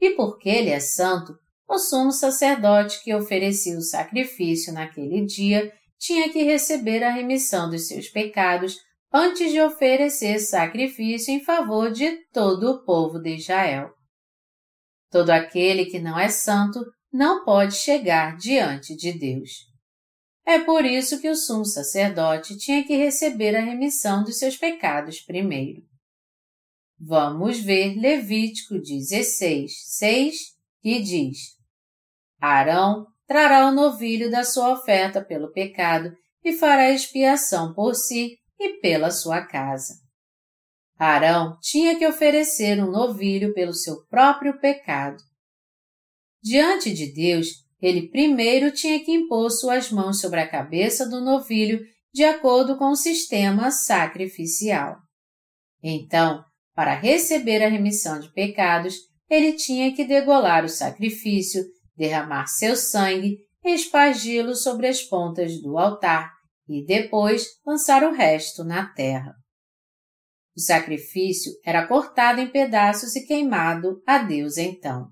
E 0.00 0.10
porque 0.10 0.48
ele 0.48 0.70
é 0.70 0.80
santo, 0.80 1.34
o 1.68 1.78
sumo 1.78 2.12
sacerdote 2.12 3.02
que 3.02 3.14
oferecia 3.14 3.76
o 3.76 3.82
sacrifício 3.82 4.72
naquele 4.72 5.24
dia 5.24 5.72
tinha 5.98 6.30
que 6.30 6.42
receber 6.42 7.02
a 7.02 7.10
remissão 7.10 7.68
dos 7.68 7.88
seus 7.88 8.08
pecados 8.08 8.76
antes 9.12 9.50
de 9.50 9.60
oferecer 9.60 10.38
sacrifício 10.38 11.32
em 11.32 11.42
favor 11.42 11.90
de 11.90 12.10
todo 12.32 12.70
o 12.70 12.84
povo 12.84 13.18
de 13.18 13.36
Israel. 13.36 13.90
Todo 15.14 15.30
aquele 15.30 15.86
que 15.86 16.00
não 16.00 16.18
é 16.18 16.28
santo 16.28 16.84
não 17.12 17.44
pode 17.44 17.76
chegar 17.76 18.36
diante 18.36 18.96
de 18.96 19.12
Deus. 19.12 19.48
É 20.44 20.58
por 20.58 20.84
isso 20.84 21.20
que 21.20 21.30
o 21.30 21.36
sumo 21.36 21.64
sacerdote 21.64 22.58
tinha 22.58 22.84
que 22.84 22.96
receber 22.96 23.54
a 23.54 23.60
remissão 23.60 24.24
dos 24.24 24.40
seus 24.40 24.56
pecados 24.56 25.20
primeiro. 25.20 25.82
Vamos 26.98 27.60
ver 27.60 27.94
Levítico 27.94 28.74
16, 28.76 29.72
6, 29.84 30.36
que 30.82 31.00
diz: 31.00 31.38
Arão 32.40 33.06
trará 33.24 33.68
o 33.68 33.72
novilho 33.72 34.28
da 34.32 34.42
sua 34.42 34.72
oferta 34.72 35.24
pelo 35.24 35.52
pecado 35.52 36.12
e 36.42 36.54
fará 36.54 36.90
expiação 36.90 37.72
por 37.72 37.94
si 37.94 38.36
e 38.58 38.80
pela 38.80 39.12
sua 39.12 39.46
casa. 39.46 39.94
Arão 40.98 41.58
tinha 41.60 41.96
que 41.98 42.06
oferecer 42.06 42.82
um 42.82 42.90
novilho 42.90 43.52
pelo 43.52 43.72
seu 43.72 44.04
próprio 44.06 44.58
pecado. 44.60 45.16
Diante 46.42 46.92
de 46.92 47.12
Deus, 47.12 47.48
ele 47.80 48.08
primeiro 48.08 48.70
tinha 48.70 49.02
que 49.04 49.12
impor 49.12 49.50
suas 49.50 49.90
mãos 49.90 50.20
sobre 50.20 50.40
a 50.40 50.48
cabeça 50.48 51.08
do 51.08 51.20
novilho 51.20 51.80
de 52.12 52.22
acordo 52.22 52.76
com 52.78 52.90
o 52.90 52.96
sistema 52.96 53.70
sacrificial. 53.70 54.96
Então, 55.82 56.44
para 56.74 56.94
receber 56.94 57.62
a 57.62 57.68
remissão 57.68 58.20
de 58.20 58.32
pecados, 58.32 58.96
ele 59.28 59.52
tinha 59.52 59.94
que 59.94 60.04
degolar 60.04 60.64
o 60.64 60.68
sacrifício, 60.68 61.64
derramar 61.96 62.46
seu 62.46 62.76
sangue, 62.76 63.38
espargi-lo 63.64 64.54
sobre 64.54 64.86
as 64.86 65.02
pontas 65.02 65.60
do 65.60 65.76
altar 65.78 66.32
e 66.68 66.84
depois 66.84 67.46
lançar 67.66 68.04
o 68.04 68.12
resto 68.12 68.64
na 68.64 68.86
terra. 68.92 69.34
O 70.56 70.60
sacrifício 70.60 71.52
era 71.64 71.86
cortado 71.86 72.40
em 72.40 72.48
pedaços 72.48 73.16
e 73.16 73.26
queimado 73.26 74.00
a 74.06 74.18
Deus 74.18 74.56
então. 74.56 75.08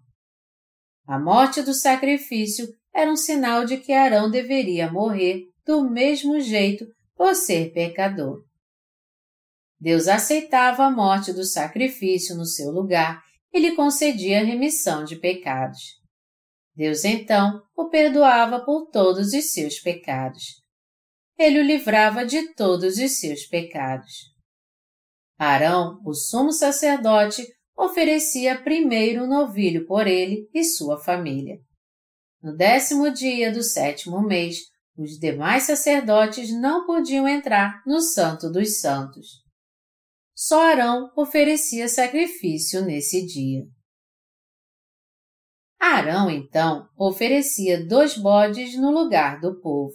A 1.07 1.19
morte 1.19 1.63
do 1.63 1.75
sacrifício 1.75 2.67
era 2.95 3.11
um 3.11 3.17
sinal 3.17 3.65
de 3.65 3.77
que 3.77 3.93
Arão 3.93 4.31
deveria 4.31 4.91
morrer 4.91 5.49
do 5.67 5.89
mesmo 5.89 6.41
jeito 6.41 6.87
por 7.17 7.35
ser 7.35 7.73
pecador. 7.73 8.45
Deus 9.81 10.07
aceitava 10.07 10.85
a 10.85 10.91
morte 10.91 11.33
do 11.33 11.45
sacrifício 11.45 12.37
no 12.37 12.45
seu 12.45 12.71
lugar 12.71 13.21
e 13.53 13.59
lhe 13.59 13.75
concedia 13.75 14.45
remissão 14.45 15.05
de 15.05 15.17
pecados. 15.17 16.01
Deus 16.75 17.05
então 17.05 17.61
o 17.77 17.89
perdoava 17.89 18.65
por 18.65 18.89
todos 18.91 19.33
os 19.33 19.53
seus 19.53 19.81
pecados. 19.81 20.63
Ele 21.37 21.59
o 21.59 21.65
livrava 21.65 22.25
de 22.25 22.55
todos 22.55 22.97
os 22.97 23.19
seus 23.19 23.45
pecados. 23.45 24.32
Arão, 25.39 26.01
o 26.05 26.15
sumo 26.15 26.53
sacerdote, 26.53 27.47
oferecia 27.77 28.61
primeiro 28.63 29.25
um 29.25 29.29
novilho 29.29 29.87
por 29.87 30.07
ele 30.07 30.49
e 30.55 30.63
sua 30.65 30.99
família. 30.99 31.59
No 32.43 32.57
décimo 32.57 33.11
dia 33.11 33.53
do 33.53 33.63
sétimo 33.63 34.21
mês, 34.21 34.59
os 34.97 35.19
demais 35.19 35.65
sacerdotes 35.65 36.53
não 36.53 36.85
podiam 36.85 37.27
entrar 37.27 37.83
no 37.87 38.01
Santo 38.01 38.51
dos 38.51 38.81
Santos. 38.81 39.43
só 40.35 40.61
Arão 40.61 41.11
oferecia 41.17 41.89
sacrifício 41.89 42.85
nesse 42.85 43.25
dia. 43.25 43.65
Arão, 45.81 46.31
então, 46.31 46.89
oferecia 46.97 47.85
dois 47.87 48.17
bodes 48.17 48.77
no 48.77 48.91
lugar 48.91 49.41
do 49.41 49.61
povo. 49.61 49.95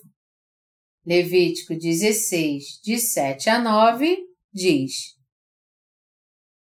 Levítico 1.05 1.73
16, 1.73 2.81
de 2.83 2.99
7 2.99 3.49
a 3.49 3.59
9, 3.59 4.17
diz: 4.53 5.16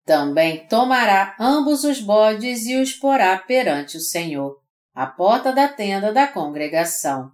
Também 0.04 0.66
tomará 0.66 1.36
ambos 1.38 1.84
os 1.84 2.00
bodes 2.00 2.66
e 2.66 2.76
os 2.76 2.92
porá 2.92 3.38
perante 3.38 3.96
o 3.96 4.00
Senhor, 4.00 4.58
à 4.94 5.06
porta 5.06 5.52
da 5.52 5.68
tenda 5.68 6.12
da 6.12 6.26
congregação. 6.26 7.30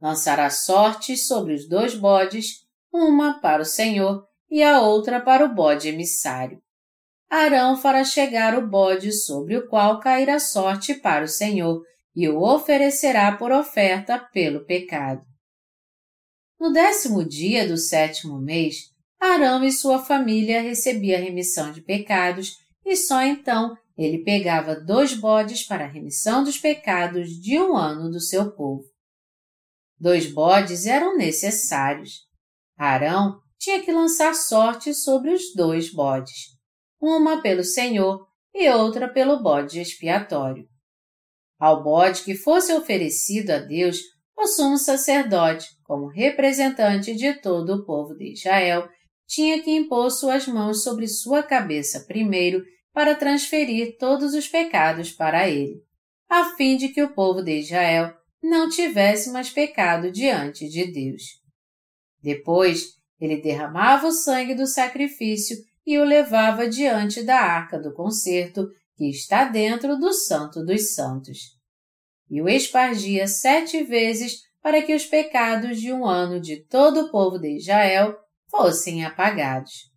Lançará 0.00 0.50
sortes 0.50 1.26
sobre 1.26 1.54
os 1.54 1.68
dois 1.68 1.94
bodes, 1.94 2.66
uma 2.92 3.40
para 3.40 3.62
o 3.62 3.66
Senhor 3.66 4.24
e 4.50 4.62
a 4.62 4.80
outra 4.80 5.20
para 5.20 5.44
o 5.44 5.54
bode 5.54 5.88
emissário. 5.88 6.60
Arão 7.28 7.76
fará 7.76 8.02
chegar 8.02 8.58
o 8.58 8.66
bode 8.66 9.12
sobre 9.12 9.56
o 9.56 9.68
qual 9.68 10.00
cairá 10.00 10.40
sorte 10.40 10.94
para 10.94 11.24
o 11.24 11.28
Senhor 11.28 11.80
e 12.14 12.28
o 12.28 12.42
oferecerá 12.42 13.36
por 13.36 13.52
oferta 13.52 14.18
pelo 14.18 14.64
pecado. 14.64 15.22
No 16.58 16.72
décimo 16.72 17.24
dia 17.24 17.68
do 17.68 17.76
sétimo 17.76 18.40
mês, 18.40 18.90
Arão 19.20 19.62
e 19.62 19.70
sua 19.70 19.98
família 19.98 20.62
recebiam 20.62 21.18
a 21.18 21.22
remissão 21.22 21.70
de 21.70 21.82
pecados 21.82 22.56
e 22.84 22.96
só 22.96 23.22
então 23.22 23.76
ele 23.96 24.24
pegava 24.24 24.74
dois 24.74 25.12
bodes 25.12 25.62
para 25.62 25.84
a 25.84 25.88
remissão 25.88 26.42
dos 26.42 26.58
pecados 26.58 27.28
de 27.40 27.58
um 27.58 27.76
ano 27.76 28.10
do 28.10 28.20
seu 28.20 28.50
povo. 28.52 28.84
Dois 29.98 30.32
bodes 30.32 30.86
eram 30.86 31.16
necessários. 31.16 32.26
Arão 32.78 33.38
tinha 33.58 33.82
que 33.82 33.92
lançar 33.92 34.34
sorte 34.34 34.94
sobre 34.94 35.34
os 35.34 35.54
dois 35.54 35.92
bodes 35.92 36.58
uma 37.00 37.40
pelo 37.40 37.64
Senhor 37.64 38.26
e 38.54 38.68
outra 38.68 39.08
pelo 39.08 39.42
bode 39.42 39.80
expiatório. 39.80 40.68
Ao 41.58 41.82
bode 41.82 42.22
que 42.22 42.34
fosse 42.34 42.72
oferecido 42.74 43.50
a 43.50 43.58
Deus, 43.58 43.98
o 44.36 44.46
sumo 44.46 44.76
sacerdote, 44.76 45.68
como 45.84 46.08
representante 46.08 47.14
de 47.14 47.34
todo 47.34 47.74
o 47.74 47.84
povo 47.84 48.14
de 48.14 48.32
Israel, 48.32 48.88
tinha 49.30 49.62
que 49.62 49.70
impor 49.70 50.10
suas 50.10 50.48
mãos 50.48 50.82
sobre 50.82 51.06
sua 51.06 51.40
cabeça 51.40 52.00
primeiro 52.00 52.64
para 52.92 53.14
transferir 53.14 53.96
todos 53.96 54.34
os 54.34 54.48
pecados 54.48 55.12
para 55.12 55.48
ele, 55.48 55.84
a 56.28 56.56
fim 56.56 56.76
de 56.76 56.88
que 56.88 57.00
o 57.00 57.14
povo 57.14 57.40
de 57.40 57.60
Israel 57.60 58.12
não 58.42 58.68
tivesse 58.68 59.30
mais 59.30 59.48
pecado 59.48 60.10
diante 60.10 60.68
de 60.68 60.90
Deus. 60.90 61.22
Depois, 62.20 62.96
ele 63.20 63.40
derramava 63.40 64.08
o 64.08 64.12
sangue 64.12 64.52
do 64.52 64.66
sacrifício 64.66 65.56
e 65.86 65.96
o 65.96 66.04
levava 66.04 66.68
diante 66.68 67.22
da 67.22 67.38
arca 67.38 67.78
do 67.78 67.94
concerto 67.94 68.68
que 68.96 69.08
está 69.08 69.44
dentro 69.44 69.96
do 69.96 70.12
Santo 70.12 70.64
dos 70.64 70.92
Santos. 70.92 71.38
E 72.28 72.42
o 72.42 72.48
espargia 72.48 73.28
sete 73.28 73.84
vezes 73.84 74.40
para 74.60 74.82
que 74.82 74.92
os 74.92 75.06
pecados 75.06 75.80
de 75.80 75.92
um 75.92 76.04
ano 76.04 76.40
de 76.40 76.64
todo 76.64 77.02
o 77.02 77.10
povo 77.12 77.38
de 77.38 77.56
Israel 77.56 78.16
fossem 78.50 79.04
apagados. 79.04 79.90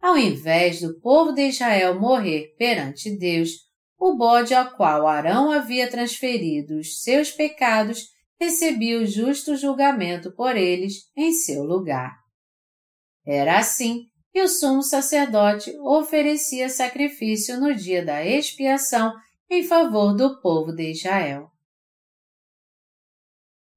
Ao 0.00 0.16
invés 0.16 0.80
do 0.80 1.00
povo 1.00 1.32
de 1.32 1.48
Israel 1.48 1.98
morrer 1.98 2.54
perante 2.58 3.16
Deus, 3.16 3.50
o 3.98 4.16
bode 4.16 4.54
ao 4.54 4.76
qual 4.76 5.06
Arão 5.06 5.50
havia 5.50 5.90
transferido 5.90 6.78
os 6.78 7.02
seus 7.02 7.30
pecados 7.30 8.08
recebia 8.38 9.00
o 9.00 9.06
justo 9.06 9.56
julgamento 9.56 10.34
por 10.34 10.56
eles 10.56 11.10
em 11.16 11.32
seu 11.32 11.62
lugar. 11.62 12.14
Era 13.26 13.58
assim 13.58 14.04
e 14.34 14.42
o 14.42 14.48
sumo 14.48 14.82
sacerdote 14.82 15.74
oferecia 15.78 16.68
sacrifício 16.68 17.58
no 17.58 17.74
dia 17.74 18.04
da 18.04 18.24
expiação 18.24 19.14
em 19.50 19.64
favor 19.64 20.14
do 20.14 20.40
povo 20.40 20.72
de 20.72 20.90
Israel. 20.90 21.50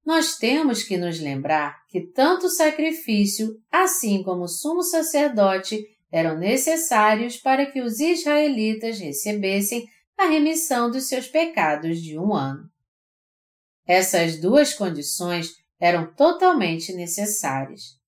Nós 0.09 0.37
temos 0.37 0.81
que 0.81 0.97
nos 0.97 1.19
lembrar 1.19 1.85
que 1.87 2.01
tanto 2.01 2.47
o 2.47 2.49
sacrifício, 2.49 3.61
assim 3.71 4.23
como 4.23 4.45
o 4.45 4.47
sumo 4.47 4.81
sacerdote, 4.81 5.85
eram 6.11 6.35
necessários 6.35 7.37
para 7.37 7.67
que 7.67 7.79
os 7.79 7.99
israelitas 7.99 8.99
recebessem 8.99 9.87
a 10.17 10.25
remissão 10.25 10.89
dos 10.89 11.07
seus 11.07 11.27
pecados 11.27 12.01
de 12.01 12.17
um 12.17 12.33
ano. 12.33 12.67
Essas 13.85 14.41
duas 14.41 14.73
condições 14.73 15.51
eram 15.79 16.11
totalmente 16.15 16.91
necessárias 16.91 17.99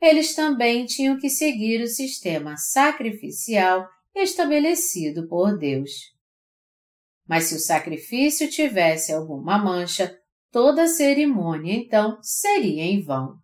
eles 0.00 0.34
também 0.34 0.84
tinham 0.84 1.18
que 1.18 1.28
seguir 1.28 1.82
o 1.82 1.88
sistema 1.88 2.56
sacrificial 2.56 3.88
estabelecido 4.14 5.26
por 5.26 5.58
Deus. 5.58 5.90
Mas 7.26 7.44
se 7.44 7.54
o 7.54 7.58
sacrifício 7.58 8.48
tivesse 8.48 9.12
alguma 9.12 9.58
mancha, 9.58 10.16
toda 10.56 10.88
cerimônia 10.88 11.74
então 11.74 12.18
seria 12.22 12.82
em 12.82 13.02
vão. 13.02 13.36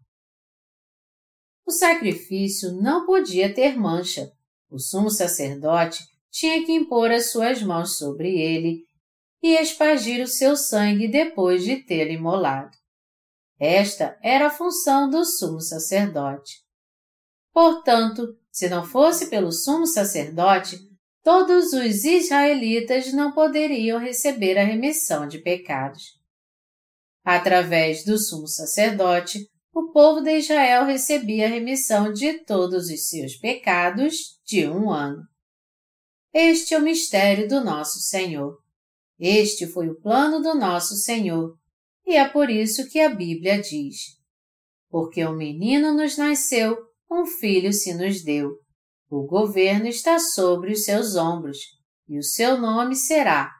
O 1.66 1.70
sacrifício 1.70 2.72
não 2.80 3.04
podia 3.04 3.52
ter 3.52 3.76
mancha. 3.76 4.32
O 4.70 4.78
sumo 4.78 5.10
sacerdote 5.10 6.02
tinha 6.30 6.64
que 6.64 6.72
impor 6.72 7.10
as 7.10 7.30
suas 7.30 7.62
mãos 7.62 7.98
sobre 7.98 8.40
ele 8.40 8.86
e 9.42 9.54
espargir 9.60 10.24
o 10.24 10.26
seu 10.26 10.56
sangue 10.56 11.06
depois 11.06 11.62
de 11.62 11.76
tê-lo 11.84 12.12
imolado. 12.12 12.74
Esta 13.60 14.18
era 14.22 14.46
a 14.46 14.50
função 14.50 15.10
do 15.10 15.22
sumo 15.22 15.60
sacerdote. 15.60 16.62
Portanto, 17.52 18.38
se 18.50 18.70
não 18.70 18.86
fosse 18.86 19.26
pelo 19.26 19.52
sumo 19.52 19.86
sacerdote, 19.86 20.78
todos 21.22 21.74
os 21.74 22.04
israelitas 22.06 23.12
não 23.12 23.32
poderiam 23.32 23.98
receber 23.98 24.56
a 24.56 24.64
remissão 24.64 25.28
de 25.28 25.40
pecados. 25.40 26.21
Através 27.24 28.04
do 28.04 28.18
sumo 28.18 28.46
sacerdote, 28.46 29.46
o 29.74 29.90
povo 29.92 30.20
de 30.20 30.38
Israel 30.38 30.84
recebia 30.84 31.46
a 31.46 31.50
remissão 31.50 32.12
de 32.12 32.44
todos 32.44 32.88
os 32.88 33.08
seus 33.08 33.36
pecados 33.36 34.38
de 34.44 34.66
um 34.68 34.90
ano. 34.90 35.22
Este 36.34 36.74
é 36.74 36.78
o 36.78 36.82
mistério 36.82 37.48
do 37.48 37.62
nosso 37.62 38.00
Senhor. 38.00 38.58
Este 39.18 39.66
foi 39.66 39.88
o 39.88 40.00
plano 40.00 40.40
do 40.40 40.54
nosso 40.54 40.94
Senhor 40.96 41.56
e 42.06 42.16
é 42.16 42.28
por 42.28 42.50
isso 42.50 42.88
que 42.88 43.00
a 43.00 43.08
Bíblia 43.08 43.60
diz: 43.60 43.96
Porque 44.88 45.24
um 45.24 45.36
menino 45.36 45.94
nos 45.94 46.16
nasceu, 46.16 46.76
um 47.10 47.24
filho 47.26 47.72
se 47.72 47.94
nos 47.94 48.22
deu. 48.22 48.50
O 49.08 49.26
governo 49.26 49.86
está 49.86 50.18
sobre 50.18 50.72
os 50.72 50.84
seus 50.84 51.16
ombros, 51.16 51.58
e 52.08 52.18
o 52.18 52.22
seu 52.22 52.58
nome 52.58 52.96
será 52.96 53.50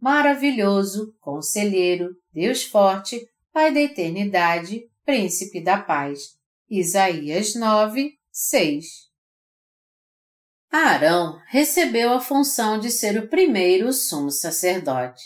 Maravilhoso, 0.00 1.14
Conselheiro, 1.20 2.10
Deus 2.32 2.62
Forte, 2.64 3.28
Pai 3.52 3.74
da 3.74 3.80
Eternidade, 3.80 4.88
Príncipe 5.04 5.62
da 5.62 5.78
Paz. 5.78 6.38
Isaías 6.70 7.54
9, 7.54 8.18
6 8.30 9.12
Arão 10.70 11.38
recebeu 11.48 12.14
a 12.14 12.20
função 12.20 12.80
de 12.80 12.90
ser 12.90 13.18
o 13.18 13.28
primeiro 13.28 13.92
sumo 13.92 14.30
sacerdote. 14.30 15.22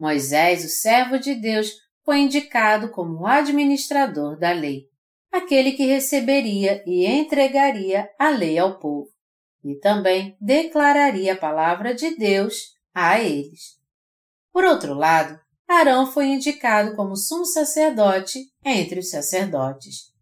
Moisés, 0.00 0.64
o 0.64 0.68
servo 0.68 1.18
de 1.18 1.34
Deus, 1.34 1.70
foi 2.02 2.20
indicado 2.20 2.90
como 2.90 3.26
administrador 3.26 4.38
da 4.38 4.52
lei, 4.52 4.88
aquele 5.30 5.72
que 5.72 5.84
receberia 5.84 6.82
e 6.86 7.04
entregaria 7.04 8.08
a 8.18 8.30
lei 8.30 8.58
ao 8.58 8.78
povo, 8.78 9.10
e 9.62 9.74
também 9.74 10.34
declararia 10.40 11.34
a 11.34 11.38
palavra 11.38 11.94
de 11.94 12.16
Deus 12.16 12.74
a 12.94 13.20
eles. 13.20 13.78
Por 14.50 14.64
outro 14.64 14.94
lado, 14.94 15.43
Arão 15.68 16.10
foi 16.10 16.26
indicado 16.26 16.94
como 16.94 17.16
sumo 17.16 17.44
sacerdote 17.44 18.40
entre 18.64 19.00
os 19.00 19.10
sacerdotes. 19.10 20.12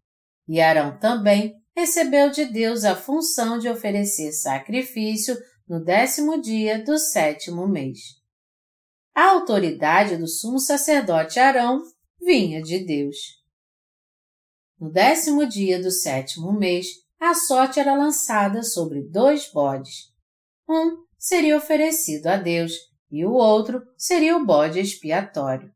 E 0.47 0.59
Arão 0.59 0.97
também 0.99 1.53
recebeu 1.75 2.29
de 2.29 2.45
Deus 2.45 2.83
a 2.83 2.95
função 2.95 3.57
de 3.57 3.67
oferecer 3.67 4.31
sacrifício 4.31 5.37
no 5.67 5.83
décimo 5.83 6.41
dia 6.41 6.83
do 6.83 6.97
sétimo 6.97 7.67
mês. 7.67 7.99
A 9.15 9.31
autoridade 9.31 10.17
do 10.17 10.27
sumo 10.27 10.59
sacerdote 10.59 11.39
Arão 11.39 11.81
vinha 12.21 12.61
de 12.61 12.79
Deus. 12.79 13.17
No 14.79 14.91
décimo 14.91 15.45
dia 15.45 15.81
do 15.81 15.91
sétimo 15.91 16.51
mês, 16.51 16.87
a 17.19 17.33
sorte 17.33 17.79
era 17.79 17.95
lançada 17.95 18.63
sobre 18.63 19.01
dois 19.01 19.49
bodes. 19.51 20.11
Um 20.67 21.03
seria 21.17 21.55
oferecido 21.55 22.27
a 22.27 22.37
Deus 22.37 22.73
e 23.13 23.23
o 23.23 23.31
outro 23.31 23.79
seria 23.95 24.35
o 24.35 24.43
bode 24.43 24.79
expiatório. 24.79 25.71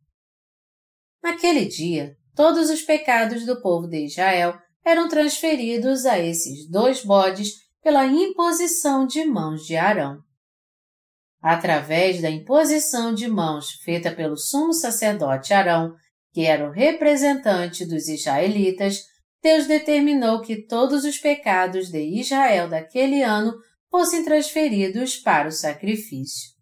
Naquele 1.21 1.65
dia, 1.65 2.17
todos 2.35 2.71
os 2.71 2.81
pecados 2.81 3.45
do 3.45 3.61
povo 3.61 3.87
de 3.87 4.05
Israel 4.05 4.57
eram 4.83 5.07
transferidos 5.07 6.07
a 6.07 6.17
esses 6.17 6.67
dois 6.67 7.05
bodes 7.05 7.53
pela 7.83 8.07
imposição 8.07 9.05
de 9.05 9.23
mãos 9.23 9.61
de 9.67 9.77
Arão. 9.77 10.17
Através 11.39 12.23
da 12.23 12.29
imposição 12.31 13.13
de 13.13 13.27
mãos 13.27 13.69
feita 13.83 14.11
pelo 14.11 14.35
sumo 14.35 14.73
sacerdote 14.73 15.53
Arão, 15.53 15.93
que 16.33 16.43
era 16.43 16.67
o 16.67 16.71
representante 16.71 17.85
dos 17.85 18.07
israelitas, 18.07 19.03
Deus 19.43 19.67
determinou 19.67 20.41
que 20.41 20.65
todos 20.65 21.05
os 21.05 21.19
pecados 21.19 21.89
de 21.89 22.19
Israel 22.19 22.67
daquele 22.67 23.21
ano 23.21 23.53
fossem 23.91 24.25
transferidos 24.25 25.17
para 25.17 25.49
o 25.49 25.51
sacrifício. 25.51 26.56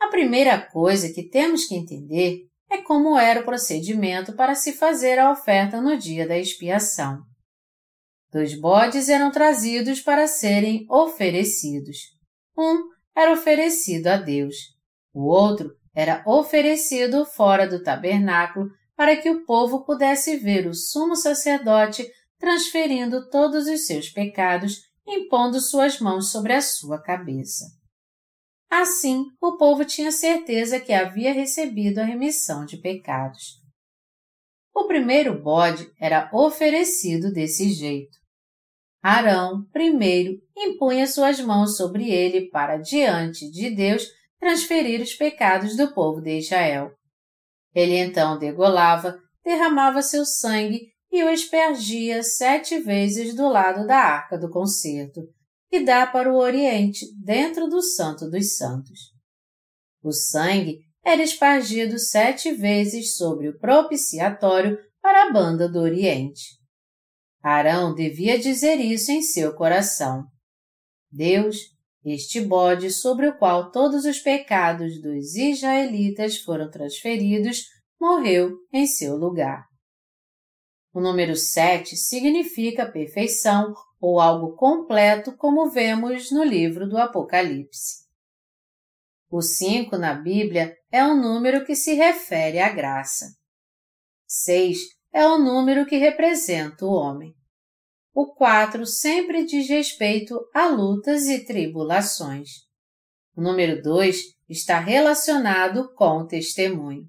A 0.00 0.08
primeira 0.08 0.60
coisa 0.60 1.12
que 1.12 1.28
temos 1.28 1.64
que 1.64 1.74
entender 1.74 2.46
é 2.70 2.82
como 2.82 3.16
era 3.16 3.40
o 3.40 3.44
procedimento 3.44 4.32
para 4.34 4.54
se 4.54 4.72
fazer 4.72 5.18
a 5.18 5.30
oferta 5.30 5.80
no 5.80 5.96
dia 5.96 6.26
da 6.26 6.38
expiação. 6.38 7.22
Dois 8.32 8.58
bodes 8.58 9.08
eram 9.08 9.30
trazidos 9.30 10.00
para 10.00 10.26
serem 10.26 10.84
oferecidos. 10.90 11.98
Um 12.56 12.88
era 13.14 13.32
oferecido 13.32 14.08
a 14.08 14.16
Deus. 14.16 14.56
O 15.14 15.24
outro 15.26 15.70
era 15.94 16.22
oferecido 16.26 17.24
fora 17.24 17.66
do 17.66 17.82
tabernáculo 17.82 18.68
para 18.94 19.16
que 19.16 19.30
o 19.30 19.44
povo 19.44 19.84
pudesse 19.84 20.36
ver 20.36 20.66
o 20.66 20.74
sumo 20.74 21.16
sacerdote 21.16 22.06
transferindo 22.38 23.28
todos 23.30 23.66
os 23.66 23.86
seus 23.86 24.10
pecados, 24.10 24.82
impondo 25.06 25.60
suas 25.60 26.00
mãos 26.00 26.30
sobre 26.30 26.52
a 26.52 26.60
sua 26.60 27.00
cabeça. 27.00 27.75
Assim, 28.70 29.26
o 29.40 29.56
povo 29.56 29.84
tinha 29.84 30.10
certeza 30.10 30.80
que 30.80 30.92
havia 30.92 31.32
recebido 31.32 31.98
a 31.98 32.04
remissão 32.04 32.64
de 32.64 32.76
pecados. 32.76 33.60
O 34.74 34.86
primeiro 34.86 35.40
bode 35.40 35.90
era 35.98 36.28
oferecido 36.32 37.32
desse 37.32 37.70
jeito. 37.70 38.18
Arão, 39.02 39.64
primeiro, 39.72 40.36
impunha 40.56 41.06
suas 41.06 41.40
mãos 41.40 41.76
sobre 41.76 42.10
ele 42.10 42.50
para 42.50 42.76
diante 42.76 43.48
de 43.50 43.70
Deus 43.70 44.04
transferir 44.38 45.00
os 45.00 45.14
pecados 45.14 45.76
do 45.76 45.94
povo 45.94 46.20
de 46.20 46.38
Israel. 46.38 46.92
Ele 47.74 47.96
então 47.96 48.38
degolava, 48.38 49.16
derramava 49.44 50.02
seu 50.02 50.24
sangue 50.24 50.88
e 51.10 51.22
o 51.22 51.30
espergia 51.30 52.22
sete 52.22 52.78
vezes 52.80 53.34
do 53.34 53.48
lado 53.48 53.86
da 53.86 53.96
arca 53.96 54.36
do 54.36 54.50
concerto, 54.50 55.20
que 55.76 55.84
dá 55.84 56.06
para 56.06 56.32
o 56.32 56.38
oriente, 56.38 57.04
dentro 57.22 57.68
do 57.68 57.82
Santo 57.82 58.30
dos 58.30 58.56
Santos. 58.56 59.12
O 60.02 60.10
sangue 60.10 60.78
era 61.04 61.22
espargido 61.22 61.98
sete 61.98 62.50
vezes 62.52 63.14
sobre 63.14 63.50
o 63.50 63.58
propiciatório 63.58 64.78
para 65.02 65.24
a 65.24 65.32
banda 65.32 65.68
do 65.68 65.78
oriente. 65.80 66.56
Arão 67.42 67.94
devia 67.94 68.38
dizer 68.38 68.76
isso 68.76 69.12
em 69.12 69.20
seu 69.20 69.54
coração. 69.54 70.24
Deus, 71.12 71.58
este 72.02 72.40
bode 72.40 72.90
sobre 72.90 73.28
o 73.28 73.36
qual 73.36 73.70
todos 73.70 74.06
os 74.06 74.18
pecados 74.18 75.02
dos 75.02 75.34
israelitas 75.34 76.38
foram 76.38 76.70
transferidos, 76.70 77.64
morreu 78.00 78.56
em 78.72 78.86
seu 78.86 79.14
lugar. 79.14 79.66
O 80.94 81.02
número 81.02 81.36
sete 81.36 81.96
significa 81.96 82.90
perfeição 82.90 83.74
ou 84.00 84.20
algo 84.20 84.54
completo, 84.56 85.36
como 85.36 85.70
vemos 85.70 86.30
no 86.30 86.44
livro 86.44 86.88
do 86.88 86.98
Apocalipse. 86.98 88.06
O 89.30 89.42
cinco 89.42 89.96
na 89.96 90.14
Bíblia 90.14 90.76
é 90.90 91.04
um 91.04 91.20
número 91.20 91.64
que 91.64 91.74
se 91.74 91.94
refere 91.94 92.58
à 92.58 92.68
graça. 92.68 93.26
Seis 94.26 94.78
é 95.12 95.26
o 95.26 95.38
número 95.38 95.86
que 95.86 95.96
representa 95.96 96.84
o 96.84 96.92
homem. 96.92 97.34
O 98.14 98.32
4 98.34 98.86
sempre 98.86 99.44
diz 99.44 99.68
respeito 99.68 100.38
a 100.54 100.68
lutas 100.68 101.26
e 101.26 101.44
tribulações. 101.44 102.48
O 103.36 103.42
número 103.42 103.82
2 103.82 104.18
está 104.48 104.78
relacionado 104.78 105.92
com 105.94 106.18
o 106.18 106.26
testemunho. 106.26 107.04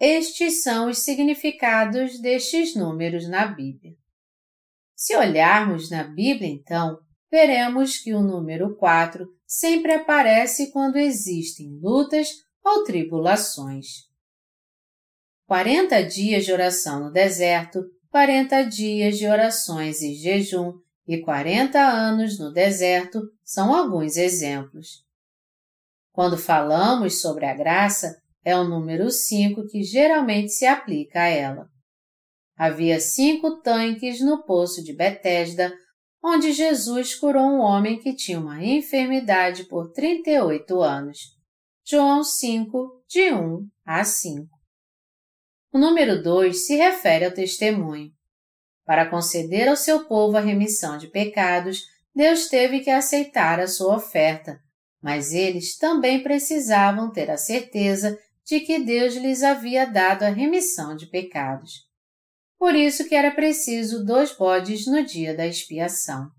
Estes 0.00 0.62
são 0.62 0.88
os 0.88 0.98
significados 0.98 2.20
destes 2.20 2.74
números 2.74 3.28
na 3.28 3.46
Bíblia. 3.46 3.99
Se 5.00 5.16
olharmos 5.16 5.88
na 5.88 6.04
Bíblia, 6.04 6.50
então, 6.50 6.98
veremos 7.30 7.96
que 7.96 8.12
o 8.12 8.20
número 8.20 8.76
4 8.76 9.26
sempre 9.46 9.94
aparece 9.94 10.70
quando 10.70 10.96
existem 10.96 11.80
lutas 11.80 12.28
ou 12.62 12.84
tribulações. 12.84 14.10
40 15.46 16.02
dias 16.02 16.44
de 16.44 16.52
oração 16.52 17.00
no 17.00 17.10
deserto, 17.10 17.82
40 18.10 18.62
dias 18.64 19.16
de 19.16 19.26
orações 19.26 20.02
e 20.02 20.12
jejum 20.12 20.74
e 21.08 21.22
40 21.22 21.80
anos 21.80 22.38
no 22.38 22.52
deserto 22.52 23.22
são 23.42 23.74
alguns 23.74 24.18
exemplos. 24.18 25.02
Quando 26.12 26.36
falamos 26.36 27.22
sobre 27.22 27.46
a 27.46 27.54
graça, 27.54 28.20
é 28.44 28.54
o 28.54 28.64
número 28.64 29.10
5 29.10 29.66
que 29.66 29.82
geralmente 29.82 30.50
se 30.50 30.66
aplica 30.66 31.22
a 31.22 31.28
ela. 31.28 31.69
Havia 32.60 33.00
cinco 33.00 33.62
tanques 33.62 34.20
no 34.20 34.42
poço 34.42 34.84
de 34.84 34.92
Betesda, 34.92 35.72
onde 36.22 36.52
Jesus 36.52 37.14
curou 37.14 37.42
um 37.42 37.58
homem 37.58 37.98
que 37.98 38.14
tinha 38.14 38.38
uma 38.38 38.62
enfermidade 38.62 39.64
por 39.64 39.90
38 39.92 40.78
anos. 40.82 41.20
João 41.82 42.22
5, 42.22 43.02
de 43.08 43.32
1 43.32 43.66
a 43.82 44.04
5. 44.04 44.46
O 45.72 45.78
número 45.78 46.22
2 46.22 46.66
se 46.66 46.76
refere 46.76 47.24
ao 47.24 47.30
testemunho. 47.30 48.12
Para 48.84 49.08
conceder 49.08 49.66
ao 49.66 49.74
seu 49.74 50.04
povo 50.04 50.36
a 50.36 50.40
remissão 50.40 50.98
de 50.98 51.06
pecados, 51.08 51.86
Deus 52.14 52.46
teve 52.48 52.80
que 52.80 52.90
aceitar 52.90 53.58
a 53.58 53.66
sua 53.66 53.96
oferta, 53.96 54.60
mas 55.02 55.32
eles 55.32 55.78
também 55.78 56.22
precisavam 56.22 57.10
ter 57.10 57.30
a 57.30 57.38
certeza 57.38 58.18
de 58.44 58.60
que 58.60 58.78
Deus 58.78 59.14
lhes 59.14 59.42
havia 59.42 59.86
dado 59.86 60.24
a 60.24 60.28
remissão 60.28 60.94
de 60.94 61.06
pecados. 61.06 61.88
Por 62.60 62.74
isso 62.74 63.08
que 63.08 63.14
era 63.14 63.30
preciso 63.30 64.04
dois 64.04 64.36
bodes 64.36 64.86
no 64.86 65.02
dia 65.02 65.34
da 65.34 65.46
expiação. 65.46 66.30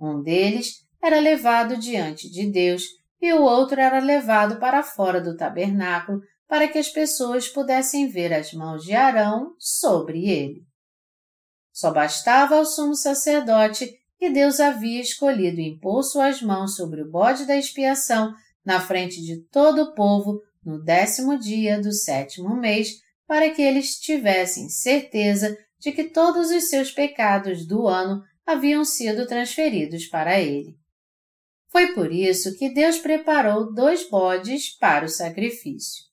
Um 0.00 0.22
deles 0.22 0.76
era 1.02 1.20
levado 1.20 1.76
diante 1.76 2.30
de 2.30 2.50
Deus 2.50 2.84
e 3.20 3.30
o 3.34 3.42
outro 3.42 3.78
era 3.78 3.98
levado 3.98 4.58
para 4.58 4.82
fora 4.82 5.20
do 5.20 5.36
tabernáculo 5.36 6.22
para 6.48 6.66
que 6.66 6.78
as 6.78 6.88
pessoas 6.88 7.46
pudessem 7.46 8.08
ver 8.08 8.32
as 8.32 8.54
mãos 8.54 8.82
de 8.82 8.94
Arão 8.94 9.54
sobre 9.58 10.26
ele. 10.26 10.62
Só 11.70 11.92
bastava 11.92 12.56
ao 12.56 12.64
sumo 12.64 12.94
sacerdote 12.94 13.92
que 14.18 14.30
Deus 14.30 14.58
havia 14.58 15.02
escolhido 15.02 15.60
impor 15.60 16.02
suas 16.02 16.40
mãos 16.40 16.76
sobre 16.76 17.02
o 17.02 17.10
bode 17.10 17.44
da 17.44 17.58
expiação 17.58 18.32
na 18.64 18.80
frente 18.80 19.20
de 19.20 19.42
todo 19.50 19.82
o 19.82 19.94
povo 19.94 20.40
no 20.64 20.82
décimo 20.82 21.38
dia 21.38 21.78
do 21.78 21.92
sétimo 21.92 22.56
mês, 22.56 22.88
para 23.30 23.54
que 23.54 23.62
eles 23.62 23.94
tivessem 23.94 24.68
certeza 24.68 25.56
de 25.78 25.92
que 25.92 26.02
todos 26.02 26.50
os 26.50 26.68
seus 26.68 26.90
pecados 26.90 27.64
do 27.64 27.86
ano 27.86 28.24
haviam 28.44 28.84
sido 28.84 29.24
transferidos 29.24 30.06
para 30.06 30.40
ele. 30.40 30.76
Foi 31.68 31.94
por 31.94 32.10
isso 32.10 32.58
que 32.58 32.74
Deus 32.74 32.98
preparou 32.98 33.72
dois 33.72 34.10
bodes 34.10 34.76
para 34.76 35.04
o 35.04 35.08
sacrifício. 35.08 36.06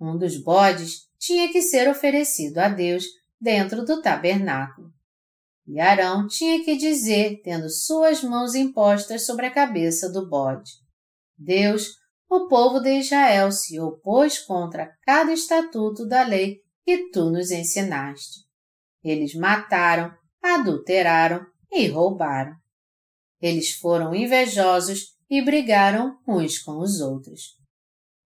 Um 0.00 0.18
dos 0.18 0.36
bodes 0.42 1.08
tinha 1.20 1.52
que 1.52 1.62
ser 1.62 1.88
oferecido 1.88 2.58
a 2.58 2.68
Deus 2.68 3.04
dentro 3.40 3.84
do 3.84 4.02
tabernáculo. 4.02 4.90
E 5.68 5.78
Arão 5.78 6.26
tinha 6.26 6.64
que 6.64 6.76
dizer, 6.76 7.40
tendo 7.44 7.70
suas 7.70 8.24
mãos 8.24 8.56
impostas 8.56 9.24
sobre 9.24 9.46
a 9.46 9.52
cabeça 9.52 10.10
do 10.10 10.28
bode: 10.28 10.72
Deus, 11.38 12.01
o 12.34 12.48
povo 12.48 12.80
de 12.80 12.98
Israel 12.98 13.52
se 13.52 13.78
opôs 13.78 14.38
contra 14.38 14.90
cada 15.02 15.34
estatuto 15.34 16.06
da 16.06 16.22
lei 16.22 16.62
que 16.82 17.10
tu 17.10 17.28
nos 17.28 17.50
ensinaste. 17.50 18.40
Eles 19.04 19.34
mataram, 19.34 20.10
adulteraram 20.42 21.44
e 21.70 21.88
roubaram. 21.88 22.54
Eles 23.38 23.72
foram 23.72 24.14
invejosos 24.14 25.08
e 25.28 25.42
brigaram 25.42 26.16
uns 26.26 26.58
com 26.58 26.78
os 26.78 27.02
outros. 27.02 27.58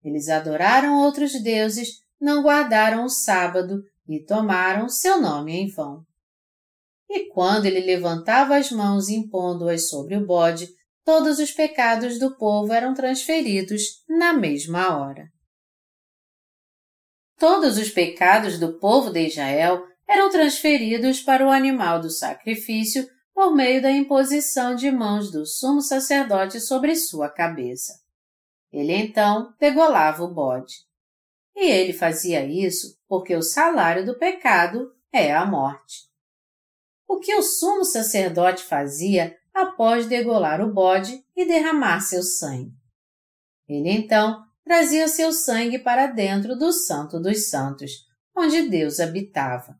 Eles 0.05 0.29
adoraram 0.29 1.03
outros 1.03 1.43
deuses, 1.43 1.89
não 2.21 2.45
guardaram 2.45 3.07
o 3.07 3.09
sábado 3.09 3.83
e 4.09 4.25
tomaram 4.25 4.89
seu 4.89 5.21
nome 5.21 5.53
em 5.53 5.69
vão. 5.69 6.05
E 7.11 7.29
quando 7.33 7.67
ele 7.67 7.81
levantava 7.81 8.57
as 8.57 8.71
mãos 8.71 9.09
impondo-as 9.09 9.89
sobre 9.89 10.17
o 10.17 10.25
bode, 10.25 10.69
todos 11.07 11.39
os 11.39 11.53
pecados 11.53 12.19
do 12.19 12.37
povo 12.37 12.73
eram 12.73 12.93
transferidos 12.93 14.03
na 14.09 14.33
mesma 14.33 14.99
hora. 14.99 15.31
Todos 17.39 17.79
os 17.79 17.91
pecados 17.91 18.59
do 18.59 18.77
povo 18.81 19.11
de 19.11 19.29
Israel 19.29 19.87
eram 20.09 20.29
transferidos 20.31 21.21
para 21.21 21.47
o 21.47 21.51
animal 21.51 22.01
do 22.01 22.11
sacrifício 22.11 23.09
por 23.33 23.55
meio 23.55 23.81
da 23.81 23.93
imposição 23.93 24.75
de 24.75 24.91
mãos 24.91 25.31
do 25.31 25.47
sumo 25.47 25.81
sacerdote 25.81 26.59
sobre 26.61 26.97
sua 26.97 27.31
cabeça. 27.31 27.93
Ele 28.73 28.93
então 28.93 29.55
degolava 29.61 30.25
o 30.25 30.35
bode. 30.35 30.75
E 31.55 31.71
ele 31.71 31.93
fazia 31.93 32.45
isso 32.45 32.99
porque 33.07 33.37
o 33.37 33.43
salário 33.43 34.05
do 34.05 34.19
pecado 34.19 34.91
é 35.13 35.33
a 35.33 35.47
morte. 35.47 36.09
O 37.07 37.21
que 37.21 37.33
o 37.37 37.43
sumo 37.43 37.85
sacerdote 37.85 38.65
fazia 38.65 39.37
após 39.57 40.07
degolar 40.07 40.61
o 40.61 40.71
bode 40.71 41.25
e 41.35 41.47
derramar 41.47 42.01
seu 42.01 42.23
sangue? 42.23 42.73
Ele 43.67 43.91
então 43.91 44.45
trazia 44.63 45.09
seu 45.09 45.33
sangue 45.33 45.79
para 45.79 46.07
dentro 46.09 46.57
do 46.57 46.73
Santo 46.73 47.19
dos 47.19 47.49
Santos, 47.49 47.93
onde 48.37 48.69
Deus 48.69 49.01
habitava. 49.01 49.75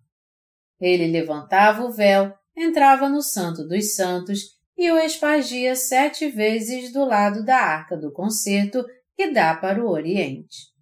Ele 0.81 1.07
levantava 1.07 1.85
o 1.85 1.93
véu, 1.93 2.35
entrava 2.57 3.09
no 3.09 3.21
Santo 3.23 3.69
dos 3.69 3.95
Santos 3.95 4.57
e 4.79 4.91
o 4.91 4.99
espargia 4.99 5.77
sete 5.77 6.29
vezes 6.29 6.93
do 6.93 7.05
lado 7.05 7.45
da 7.45 7.57
arca 7.57 7.97
do 7.97 8.11
concerto 8.13 8.85
que 9.15 9.31
dá 9.31 9.55
para 9.55 9.85
o 9.85 9.89
Oriente. 9.89 10.75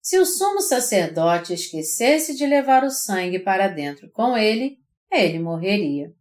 Se 0.00 0.18
o 0.18 0.26
sumo 0.26 0.60
sacerdote 0.60 1.54
esquecesse 1.54 2.34
de 2.34 2.46
levar 2.46 2.82
o 2.82 2.90
sangue 2.90 3.38
para 3.38 3.68
dentro 3.68 4.10
com 4.10 4.36
ele, 4.36 4.78
ele 5.10 5.38
morreria. 5.38 6.12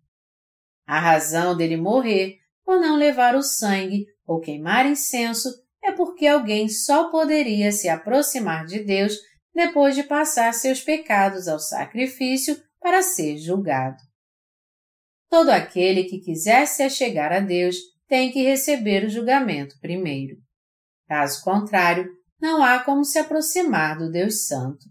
A 0.85 0.99
razão 0.99 1.55
dele 1.55 1.77
morrer 1.77 2.39
por 2.63 2.79
não 2.79 2.95
levar 2.95 3.35
o 3.35 3.43
sangue 3.43 4.05
ou 4.25 4.39
queimar 4.39 4.85
incenso 4.85 5.49
é 5.83 5.91
porque 5.91 6.27
alguém 6.27 6.69
só 6.69 7.09
poderia 7.09 7.71
se 7.71 7.89
aproximar 7.89 8.65
de 8.65 8.83
Deus 8.83 9.15
depois 9.53 9.95
de 9.95 10.03
passar 10.03 10.53
seus 10.53 10.81
pecados 10.81 11.47
ao 11.47 11.59
sacrifício 11.59 12.61
para 12.79 13.01
ser 13.01 13.37
julgado. 13.37 13.97
Todo 15.29 15.49
aquele 15.49 16.05
que 16.05 16.19
quisesse 16.19 16.89
chegar 16.89 17.31
a 17.31 17.39
Deus 17.39 17.75
tem 18.07 18.31
que 18.31 18.43
receber 18.43 19.05
o 19.05 19.09
julgamento 19.09 19.79
primeiro. 19.79 20.35
Caso 21.07 21.43
contrário, 21.43 22.09
não 22.39 22.63
há 22.63 22.83
como 22.83 23.05
se 23.05 23.19
aproximar 23.19 23.97
do 23.97 24.11
Deus 24.11 24.45
Santo. 24.45 24.85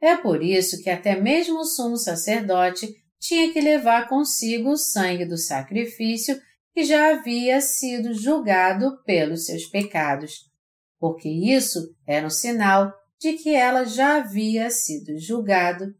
É 0.00 0.16
por 0.16 0.42
isso 0.42 0.82
que 0.82 0.90
até 0.90 1.20
mesmo 1.20 1.60
o 1.60 1.64
sumo 1.64 1.96
sacerdote 1.96 2.86
tinha 3.22 3.52
que 3.52 3.60
levar 3.60 4.08
consigo 4.08 4.70
o 4.70 4.76
sangue 4.76 5.24
do 5.24 5.38
sacrifício 5.38 6.42
que 6.74 6.82
já 6.82 7.10
havia 7.10 7.60
sido 7.60 8.12
julgado 8.12 9.00
pelos 9.04 9.46
seus 9.46 9.66
pecados, 9.66 10.50
porque 10.98 11.28
isso 11.28 11.94
era 12.04 12.26
um 12.26 12.30
sinal 12.30 12.92
de 13.20 13.34
que 13.34 13.54
ela 13.54 13.84
já 13.84 14.16
havia 14.16 14.68
sido 14.70 15.16
julgado 15.18 15.94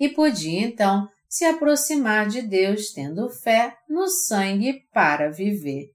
e 0.00 0.08
podia 0.08 0.62
então 0.62 1.08
se 1.28 1.44
aproximar 1.44 2.26
de 2.26 2.42
Deus 2.42 2.90
tendo 2.90 3.30
fé 3.30 3.76
no 3.88 4.08
sangue 4.08 4.80
para 4.92 5.30
viver. 5.30 5.92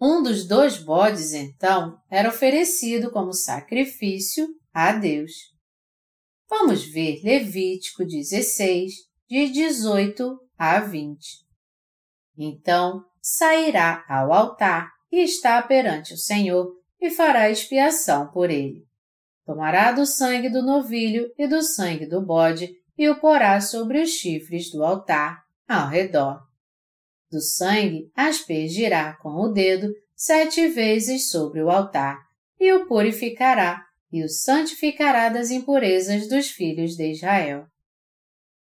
Um 0.00 0.22
dos 0.22 0.46
dois 0.46 0.78
bodes, 0.78 1.32
então, 1.32 1.98
era 2.10 2.28
oferecido 2.28 3.10
como 3.10 3.32
sacrifício 3.32 4.46
a 4.72 4.92
Deus. 4.92 5.55
Vamos 6.48 6.84
ver 6.84 7.20
Levítico 7.24 8.04
16, 8.04 8.92
de 9.28 9.48
18 9.48 10.38
a 10.56 10.80
20. 10.80 11.18
Então 12.38 13.04
sairá 13.20 14.04
ao 14.08 14.32
altar 14.32 14.92
e 15.10 15.22
está 15.22 15.60
perante 15.62 16.14
o 16.14 16.16
Senhor 16.16 16.72
e 17.00 17.10
fará 17.10 17.50
expiação 17.50 18.30
por 18.30 18.50
ele. 18.50 18.86
Tomará 19.44 19.92
do 19.92 20.06
sangue 20.06 20.48
do 20.48 20.62
novilho 20.62 21.32
e 21.36 21.46
do 21.46 21.62
sangue 21.62 22.06
do 22.06 22.24
bode 22.24 22.70
e 22.96 23.08
o 23.08 23.20
porá 23.20 23.60
sobre 23.60 24.00
os 24.00 24.10
chifres 24.10 24.70
do 24.70 24.82
altar, 24.82 25.42
ao 25.68 25.88
redor. 25.88 26.40
Do 27.30 27.40
sangue 27.40 28.10
aspergirá 28.14 29.16
com 29.16 29.30
o 29.30 29.48
dedo 29.48 29.92
sete 30.14 30.68
vezes 30.68 31.30
sobre 31.30 31.62
o 31.62 31.70
altar, 31.70 32.18
e 32.58 32.72
o 32.72 32.86
purificará, 32.86 33.85
e 34.16 34.24
o 34.24 34.28
santificará 34.28 35.28
das 35.28 35.50
impurezas 35.50 36.26
dos 36.26 36.48
filhos 36.48 36.96
de 36.96 37.10
Israel. 37.10 37.66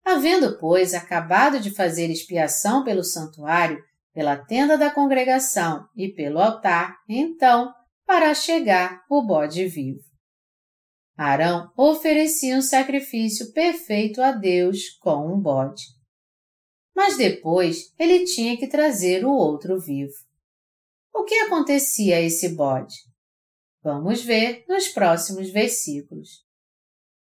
Havendo, 0.03 0.57
pois, 0.57 0.93
acabado 0.93 1.59
de 1.59 1.69
fazer 1.69 2.09
expiação 2.09 2.83
pelo 2.83 3.03
santuário, 3.03 3.77
pela 4.13 4.37
tenda 4.37 4.77
da 4.77 4.89
congregação 4.89 5.87
e 5.95 6.07
pelo 6.07 6.39
altar, 6.39 6.95
então, 7.07 7.71
para 8.05 8.33
chegar 8.33 9.03
o 9.09 9.21
bode 9.21 9.67
vivo. 9.67 10.03
Arão 11.15 11.71
oferecia 11.77 12.57
um 12.57 12.61
sacrifício 12.61 13.51
perfeito 13.53 14.21
a 14.21 14.31
Deus 14.31 14.89
com 14.99 15.31
um 15.33 15.39
bode. 15.39 15.83
Mas 16.95 17.17
depois 17.17 17.93
ele 17.99 18.25
tinha 18.25 18.57
que 18.57 18.67
trazer 18.67 19.25
o 19.25 19.31
outro 19.31 19.79
vivo. 19.79 20.13
O 21.13 21.23
que 21.23 21.35
acontecia 21.35 22.17
a 22.17 22.21
esse 22.21 22.49
bode? 22.49 22.95
Vamos 23.85 24.23
ver 24.23 24.65
nos 24.67 24.87
próximos 24.87 25.51
versículos. 25.51 26.43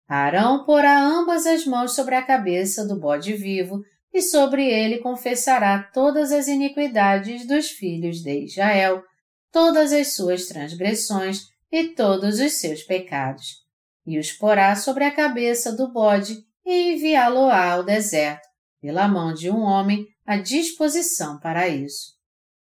Arão 0.07 0.63
porá 0.63 1.01
ambas 1.01 1.47
as 1.47 1.65
mãos 1.65 1.95
sobre 1.95 2.13
a 2.13 2.21
cabeça 2.21 2.87
do 2.87 2.99
bode 2.99 3.33
vivo 3.33 3.81
e 4.13 4.21
sobre 4.21 4.69
ele 4.69 4.99
confessará 4.99 5.81
todas 5.91 6.31
as 6.31 6.47
iniquidades 6.47 7.47
dos 7.47 7.71
filhos 7.71 8.21
de 8.21 8.45
Israel, 8.45 9.01
todas 9.51 9.91
as 9.91 10.13
suas 10.13 10.45
transgressões 10.45 11.47
e 11.71 11.95
todos 11.95 12.39
os 12.39 12.53
seus 12.53 12.83
pecados 12.83 13.61
e 14.05 14.19
os 14.19 14.31
porá 14.31 14.75
sobre 14.75 15.03
a 15.03 15.11
cabeça 15.11 15.75
do 15.75 15.91
bode 15.91 16.45
e 16.63 16.93
enviá-lo-á 16.93 17.71
ao 17.71 17.83
deserto, 17.83 18.47
pela 18.79 19.07
mão 19.07 19.33
de 19.33 19.49
um 19.49 19.61
homem 19.61 20.05
à 20.27 20.37
disposição 20.37 21.39
para 21.39 21.67
isso. 21.67 22.13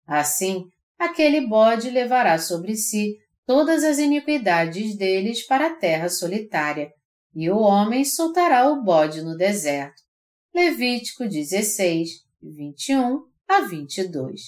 Assim, 0.05 0.65
aquele 0.99 1.47
bode 1.47 1.89
levará 1.89 2.38
sobre 2.38 2.76
si 2.76 3.15
todas 3.45 3.84
as 3.84 3.99
iniquidades 3.99 4.97
deles 4.97 5.45
para 5.45 5.67
a 5.67 5.76
terra 5.76 6.09
solitária, 6.09 6.91
e 7.34 7.49
o 7.49 7.57
homem 7.57 8.03
soltará 8.05 8.69
o 8.69 8.81
bode 8.84 9.22
no 9.22 9.35
deserto. 9.35 10.01
Levítico 10.53 11.27
16, 11.27 12.09
21 12.41 13.26
a 13.47 13.61
22. 13.61 14.41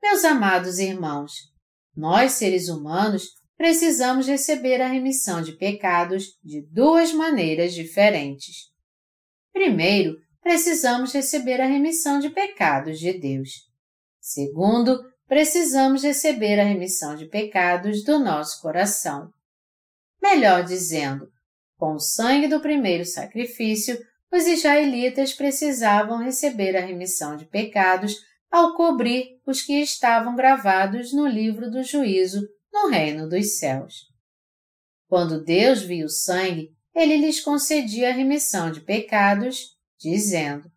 Meus 0.00 0.24
amados 0.24 0.78
irmãos, 0.78 1.32
nós 1.96 2.32
seres 2.32 2.68
humanos 2.68 3.24
precisamos 3.56 4.28
receber 4.28 4.80
a 4.80 4.86
remissão 4.86 5.42
de 5.42 5.56
pecados 5.56 6.38
de 6.44 6.62
duas 6.70 7.12
maneiras 7.12 7.74
diferentes. 7.74 8.68
Primeiro, 9.52 10.16
precisamos 10.40 11.12
receber 11.12 11.60
a 11.60 11.66
remissão 11.66 12.20
de 12.20 12.30
pecados 12.30 13.00
de 13.00 13.18
Deus. 13.18 13.50
Segundo, 14.20 15.02
precisamos 15.28 16.02
receber 16.02 16.58
a 16.58 16.64
remissão 16.64 17.14
de 17.14 17.26
pecados 17.26 18.02
do 18.02 18.18
nosso 18.18 18.60
coração. 18.62 19.30
Melhor 20.20 20.64
dizendo, 20.64 21.28
com 21.76 21.92
o 21.92 22.00
sangue 22.00 22.48
do 22.48 22.60
primeiro 22.60 23.04
sacrifício, 23.04 23.96
os 24.32 24.46
israelitas 24.46 25.32
precisavam 25.32 26.18
receber 26.18 26.76
a 26.76 26.80
remissão 26.80 27.36
de 27.36 27.44
pecados 27.44 28.16
ao 28.50 28.74
cobrir 28.74 29.38
os 29.46 29.62
que 29.62 29.74
estavam 29.80 30.34
gravados 30.34 31.12
no 31.12 31.26
livro 31.26 31.70
do 31.70 31.82
juízo 31.82 32.40
no 32.72 32.88
reino 32.88 33.28
dos 33.28 33.58
céus. 33.58 34.06
Quando 35.06 35.44
Deus 35.44 35.82
viu 35.82 36.06
o 36.06 36.10
sangue, 36.10 36.70
ele 36.94 37.16
lhes 37.16 37.40
concedia 37.40 38.08
a 38.08 38.12
remissão 38.12 38.70
de 38.70 38.80
pecados, 38.80 39.76
dizendo: 39.98 40.70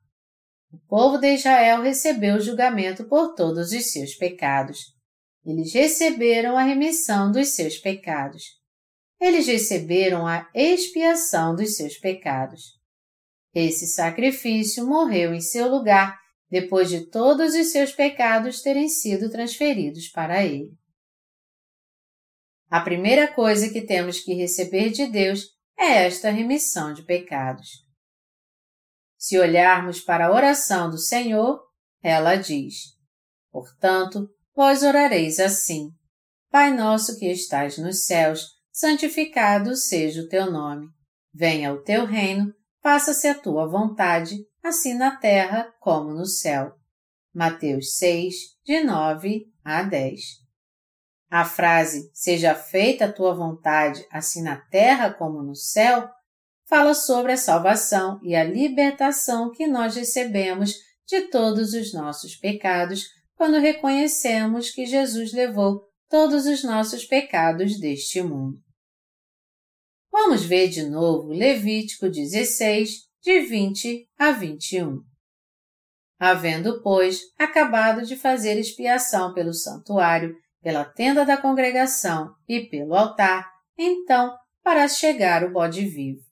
O 0.74 0.80
povo 0.88 1.18
de 1.18 1.34
Israel 1.34 1.82
recebeu 1.82 2.36
o 2.36 2.42
julgamento 2.42 3.04
por 3.06 3.34
todos 3.36 3.72
os 3.72 3.92
seus 3.92 4.16
pecados. 4.16 4.80
Eles 5.46 5.74
receberam 5.74 6.58
a 6.58 6.64
remissão 6.64 7.32
dos 7.32 7.50
seus 7.50 7.78
pecados. 7.78 8.44
Eles 9.20 9.48
receberam 9.48 10.26
a 10.26 10.50
expiação 10.54 11.56
dos 11.56 11.76
seus 11.76 11.98
pecados. 11.98 12.80
Esse 13.54 13.86
sacrifício 13.86 14.88
morreu 14.88 15.34
em 15.34 15.42
seu 15.42 15.68
lugar 15.68 16.18
depois 16.50 16.90
de 16.90 17.10
todos 17.10 17.54
os 17.54 17.72
seus 17.72 17.92
pecados 17.92 18.62
terem 18.62 18.88
sido 18.88 19.30
transferidos 19.30 20.08
para 20.10 20.44
ele. 20.44 20.72
A 22.70 22.80
primeira 22.80 23.28
coisa 23.28 23.70
que 23.70 23.82
temos 23.82 24.22
que 24.22 24.34
receber 24.34 24.90
de 24.92 25.06
Deus 25.08 25.50
é 25.78 26.06
esta 26.06 26.30
remissão 26.30 26.94
de 26.94 27.04
pecados. 27.04 27.91
Se 29.22 29.38
olharmos 29.38 30.02
para 30.02 30.26
a 30.26 30.32
oração 30.32 30.90
do 30.90 30.98
Senhor, 30.98 31.62
ela 32.02 32.36
diz: 32.36 32.74
Portanto, 33.52 34.28
vós 34.56 34.82
orareis 34.82 35.40
assim: 35.40 35.92
Pai 36.50 36.74
nosso 36.74 37.20
que 37.20 37.32
estás 37.32 37.78
nos 37.78 38.04
céus, 38.06 38.48
santificado 38.72 39.76
seja 39.76 40.24
o 40.24 40.28
teu 40.28 40.52
nome. 40.52 40.88
Venha 41.32 41.72
o 41.72 41.84
teu 41.84 42.04
reino, 42.04 42.52
faça-se 42.82 43.28
a 43.28 43.40
tua 43.40 43.68
vontade, 43.68 44.38
assim 44.64 44.96
na 44.96 45.16
terra 45.16 45.72
como 45.80 46.12
no 46.16 46.26
céu. 46.26 46.74
Mateus 47.32 47.98
6, 47.98 48.34
de 48.66 48.84
9 48.84 49.46
a 49.64 49.84
10. 49.84 50.20
A 51.30 51.46
frase 51.46 52.10
Seja 52.12 52.56
feita 52.56 53.06
a 53.06 53.14
tua 53.14 53.36
vontade, 53.36 54.04
assim 54.12 54.42
na 54.42 54.58
terra 54.58 55.14
como 55.14 55.44
no 55.44 55.56
céu, 55.56 56.10
fala 56.72 56.94
sobre 56.94 57.34
a 57.34 57.38
salvação 57.38 58.18
e 58.24 58.34
a 58.34 58.46
libertação 58.46 59.52
que 59.52 59.68
nós 59.68 59.94
recebemos 59.94 60.74
de 61.06 61.24
todos 61.24 61.74
os 61.74 61.94
nossos 61.94 62.38
pecados 62.38 63.10
quando 63.36 63.60
reconhecemos 63.60 64.72
que 64.72 64.86
Jesus 64.86 65.34
levou 65.34 65.82
todos 66.10 66.46
os 66.46 66.64
nossos 66.64 67.04
pecados 67.04 67.78
deste 67.78 68.22
mundo. 68.24 68.58
Vamos 70.10 70.46
ver 70.46 70.70
de 70.70 70.84
novo 70.84 71.34
Levítico 71.34 72.08
16, 72.08 73.02
de 73.22 73.42
20 73.42 74.08
a 74.18 74.32
21. 74.32 75.02
Havendo, 76.18 76.82
pois, 76.82 77.20
acabado 77.38 78.06
de 78.06 78.16
fazer 78.16 78.58
expiação 78.58 79.34
pelo 79.34 79.54
santuário 79.54 80.34
pela 80.62 80.86
tenda 80.86 81.26
da 81.26 81.36
congregação 81.36 82.34
e 82.48 82.62
pelo 82.62 82.96
altar, 82.96 83.52
então 83.78 84.34
para 84.64 84.88
chegar 84.88 85.44
o 85.44 85.52
bode 85.52 85.86
vivo. 85.86 86.31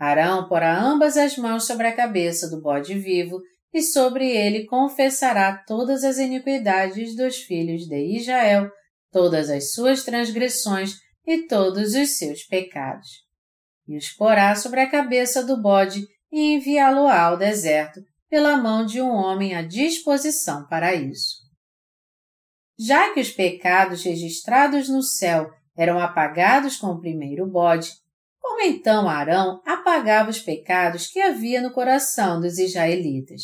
Arão 0.00 0.48
porá 0.48 0.80
ambas 0.80 1.18
as 1.18 1.36
mãos 1.36 1.66
sobre 1.66 1.86
a 1.86 1.94
cabeça 1.94 2.48
do 2.48 2.62
bode 2.62 2.94
vivo 2.98 3.38
e 3.70 3.82
sobre 3.82 4.34
ele 4.34 4.64
confessará 4.64 5.62
todas 5.66 6.02
as 6.04 6.16
iniquidades 6.16 7.14
dos 7.14 7.36
filhos 7.42 7.86
de 7.86 8.16
Israel, 8.16 8.70
todas 9.12 9.50
as 9.50 9.74
suas 9.74 10.02
transgressões 10.02 10.94
e 11.26 11.46
todos 11.46 11.94
os 11.94 12.16
seus 12.16 12.42
pecados. 12.44 13.08
E 13.86 13.94
os 13.94 14.08
porá 14.08 14.54
sobre 14.54 14.80
a 14.80 14.90
cabeça 14.90 15.44
do 15.44 15.60
bode 15.60 16.02
e 16.32 16.54
enviá-lo 16.54 17.06
ao 17.06 17.36
deserto, 17.36 18.00
pela 18.26 18.56
mão 18.56 18.86
de 18.86 19.02
um 19.02 19.10
homem 19.10 19.54
à 19.54 19.60
disposição 19.60 20.66
para 20.66 20.94
isso. 20.94 21.40
Já 22.78 23.12
que 23.12 23.20
os 23.20 23.30
pecados 23.30 24.02
registrados 24.02 24.88
no 24.88 25.02
céu 25.02 25.50
eram 25.76 26.00
apagados 26.00 26.76
com 26.76 26.86
o 26.86 27.00
primeiro 27.00 27.46
bode, 27.46 27.90
como 28.60 28.62
então 28.68 29.08
Arão 29.08 29.62
apagava 29.64 30.28
os 30.28 30.38
pecados 30.38 31.06
que 31.06 31.18
havia 31.18 31.62
no 31.62 31.72
coração 31.72 32.38
dos 32.38 32.58
israelitas? 32.58 33.40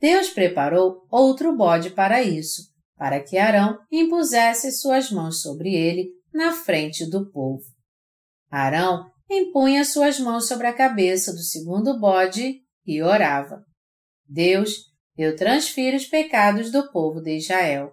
Deus 0.00 0.28
preparou 0.28 1.06
outro 1.08 1.56
bode 1.56 1.90
para 1.90 2.20
isso, 2.20 2.62
para 2.96 3.22
que 3.22 3.38
Arão 3.38 3.78
impusesse 3.92 4.72
suas 4.72 5.12
mãos 5.12 5.40
sobre 5.40 5.72
ele 5.72 6.10
na 6.34 6.52
frente 6.52 7.08
do 7.08 7.30
povo. 7.30 7.62
Arão 8.50 9.08
impunha 9.30 9.84
suas 9.84 10.18
mãos 10.18 10.48
sobre 10.48 10.66
a 10.66 10.74
cabeça 10.74 11.32
do 11.32 11.42
segundo 11.42 11.96
bode 12.00 12.60
e 12.84 13.00
orava. 13.00 13.64
Deus, 14.26 14.72
eu 15.16 15.36
transfiro 15.36 15.96
os 15.96 16.06
pecados 16.06 16.72
do 16.72 16.90
povo 16.90 17.20
de 17.20 17.36
Israel. 17.36 17.92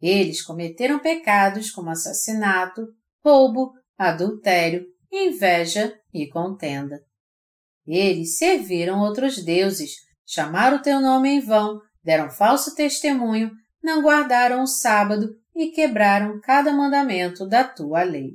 Eles 0.00 0.40
cometeram 0.40 1.00
pecados 1.00 1.72
como 1.72 1.90
assassinato, 1.90 2.86
roubo, 3.24 3.72
adultério, 3.98 4.86
inveja 5.10 5.98
e 6.12 6.28
contenda. 6.28 7.00
Eles 7.86 8.36
serviram 8.36 9.00
outros 9.00 9.42
deuses, 9.44 9.92
chamaram 10.26 10.78
o 10.78 10.82
teu 10.82 11.00
nome 11.00 11.28
em 11.28 11.40
vão, 11.40 11.80
deram 12.02 12.30
falso 12.30 12.74
testemunho, 12.74 13.50
não 13.82 14.02
guardaram 14.02 14.62
o 14.62 14.66
sábado 14.66 15.28
e 15.54 15.70
quebraram 15.70 16.40
cada 16.40 16.72
mandamento 16.72 17.46
da 17.46 17.62
tua 17.62 18.02
lei. 18.02 18.32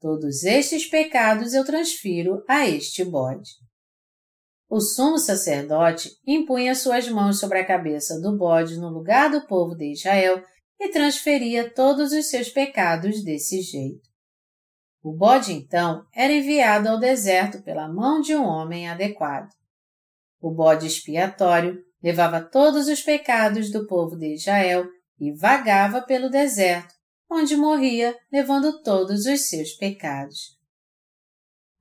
Todos 0.00 0.44
estes 0.44 0.86
pecados 0.86 1.54
eu 1.54 1.64
transfiro 1.64 2.44
a 2.46 2.68
este 2.68 3.02
bode. 3.04 3.50
O 4.68 4.80
sumo 4.80 5.18
sacerdote 5.18 6.10
impunha 6.26 6.74
suas 6.74 7.08
mãos 7.08 7.40
sobre 7.40 7.60
a 7.60 7.66
cabeça 7.66 8.20
do 8.20 8.36
bode 8.36 8.76
no 8.76 8.88
lugar 8.88 9.30
do 9.30 9.46
povo 9.46 9.74
de 9.74 9.92
Israel 9.92 10.42
e 10.78 10.88
transferia 10.90 11.72
todos 11.72 12.12
os 12.12 12.28
seus 12.28 12.48
pecados 12.48 13.22
desse 13.24 13.62
jeito. 13.62 14.13
O 15.04 15.12
bode, 15.12 15.52
então, 15.52 16.06
era 16.14 16.32
enviado 16.32 16.88
ao 16.88 16.98
deserto 16.98 17.62
pela 17.62 17.86
mão 17.86 18.22
de 18.22 18.34
um 18.34 18.42
homem 18.42 18.88
adequado. 18.88 19.50
O 20.40 20.50
bode 20.50 20.86
expiatório 20.86 21.78
levava 22.02 22.40
todos 22.40 22.88
os 22.88 23.02
pecados 23.02 23.70
do 23.70 23.86
povo 23.86 24.16
de 24.16 24.32
Israel 24.32 24.86
e 25.20 25.30
vagava 25.30 26.00
pelo 26.00 26.30
deserto, 26.30 26.94
onde 27.30 27.54
morria 27.54 28.16
levando 28.32 28.82
todos 28.82 29.26
os 29.26 29.46
seus 29.46 29.72
pecados. 29.72 30.56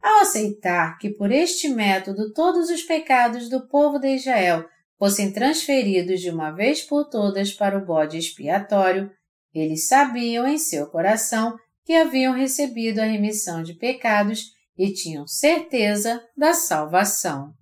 Ao 0.01 0.19
aceitar 0.19 0.97
que 0.97 1.09
por 1.09 1.31
este 1.31 1.69
método 1.69 2.33
todos 2.33 2.69
os 2.69 2.83
pecados 2.83 3.47
do 3.47 3.69
povo 3.69 3.99
de 3.99 4.15
Israel 4.15 4.65
fossem 4.99 5.31
transferidos 5.31 6.19
de 6.19 6.29
uma 6.29 6.51
vez 6.51 6.81
por 6.81 7.05
todas 7.09 7.53
para 7.53 7.77
o 7.77 7.85
bode 7.85 8.17
expiatório, 8.17 9.09
eles 9.53 9.87
sabiam 9.87 10.45
em 10.45 10.57
seu 10.57 10.87
coração 10.87 11.57
que 11.85 11.93
haviam 11.93 12.33
recebido 12.33 12.99
a 12.99 13.05
remissão 13.05 13.61
de 13.61 13.73
pecados 13.73 14.51
e 14.77 14.91
tinham 14.93 15.27
certeza 15.27 16.23
da 16.35 16.53
salvação. 16.53 17.53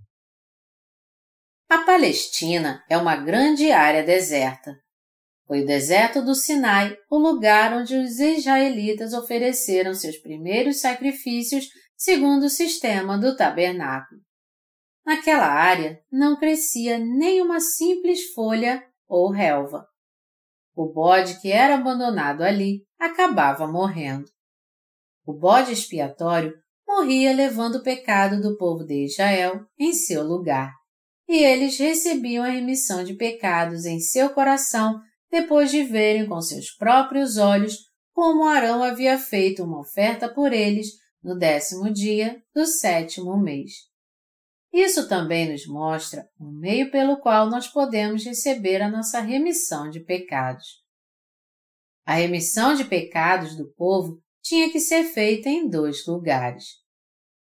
A 1.70 1.84
Palestina 1.84 2.84
é 2.90 2.98
uma 2.98 3.16
grande 3.16 3.72
área 3.72 4.04
deserta. 4.04 4.76
Foi 5.48 5.64
o 5.64 5.66
deserto 5.66 6.22
do 6.24 6.36
Sinai 6.36 6.98
o 7.10 7.18
lugar 7.18 7.74
onde 7.74 7.96
os 7.96 8.20
israelitas 8.20 9.14
ofereceram 9.14 9.94
seus 9.94 10.18
primeiros 10.18 10.80
sacrifícios 10.80 11.68
segundo 11.98 12.44
o 12.44 12.50
sistema 12.50 13.18
do 13.18 13.36
tabernáculo. 13.36 14.22
Naquela 15.06 15.48
área 15.48 16.00
não 16.12 16.38
crescia 16.38 16.98
nem 16.98 17.42
uma 17.42 17.60
simples 17.60 18.34
folha 18.34 18.84
ou 19.08 19.32
relva. 19.32 19.91
O 20.76 20.92
bode 20.92 21.40
que 21.42 21.52
era 21.52 21.76
abandonado 21.76 22.42
ali 22.42 22.84
acabava 23.00 23.68
morrendo. 23.68 24.26
O 25.26 25.34
bode 25.34 25.72
expiatório 25.72 26.54
morria 26.88 27.34
levando 27.34 27.76
o 27.76 27.84
pecado 27.84 28.42
do 28.42 28.58
povo 28.58 28.84
de 28.84 29.06
Israel 29.06 29.66
em 29.78 29.94
seu 29.94 30.24
lugar, 30.24 30.72
e 31.28 31.38
eles 31.38 31.78
recebiam 31.78 32.44
a 32.44 32.50
remissão 32.50 33.04
de 33.04 33.14
pecados 33.14 33.86
em 33.86 34.00
seu 34.00 34.30
coração 34.32 35.00
depois 35.30 35.72
de 35.72 35.84
verem 35.84 36.28
com 36.28 36.42
seus 36.42 36.72
próprios 36.72 37.38
olhos 37.38 37.78
como 38.14 38.46
Arão 38.46 38.84
havia 38.84 39.18
feito 39.18 39.64
uma 39.64 39.80
oferta 39.80 40.28
por 40.28 40.52
eles 40.52 40.88
no 41.24 41.38
décimo 41.38 41.92
dia 41.92 42.42
do 42.54 42.66
sétimo 42.66 43.38
mês. 43.38 43.91
Isso 44.72 45.08
também 45.08 45.52
nos 45.52 45.68
mostra 45.68 46.30
o 46.40 46.50
meio 46.50 46.90
pelo 46.90 47.18
qual 47.18 47.50
nós 47.50 47.68
podemos 47.68 48.24
receber 48.24 48.82
a 48.82 48.90
nossa 48.90 49.20
remissão 49.20 49.90
de 49.90 50.00
pecados. 50.00 50.82
A 52.06 52.16
remissão 52.16 52.74
de 52.74 52.86
pecados 52.86 53.56
do 53.56 53.72
povo 53.74 54.22
tinha 54.42 54.72
que 54.72 54.80
ser 54.80 55.04
feita 55.04 55.50
em 55.50 55.70
dois 55.70 56.06
lugares. 56.06 56.80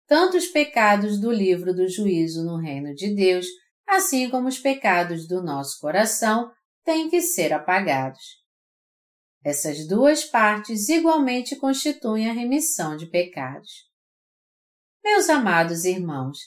Tanto 0.07 0.37
os 0.37 0.47
pecados 0.47 1.21
do 1.21 1.31
livro 1.31 1.75
do 1.75 1.87
juízo 1.87 2.45
no 2.45 2.57
reino 2.57 2.95
de 2.95 3.15
Deus, 3.15 3.47
assim 3.87 4.31
como 4.31 4.49
os 4.49 4.59
pecados 4.59 5.29
do 5.29 5.43
nosso 5.43 5.79
coração, 5.81 6.51
têm 6.85 7.09
que 7.09 7.21
ser 7.21 7.53
apagados. 7.53 8.43
Essas 9.45 9.87
duas 9.87 10.25
partes 10.25 10.89
igualmente 10.89 11.57
constituem 11.57 12.29
a 12.29 12.33
remissão 12.33 12.97
de 12.97 13.07
pecados. 13.07 13.71
Meus 15.05 15.29
amados 15.29 15.85
irmãos, 15.85 16.39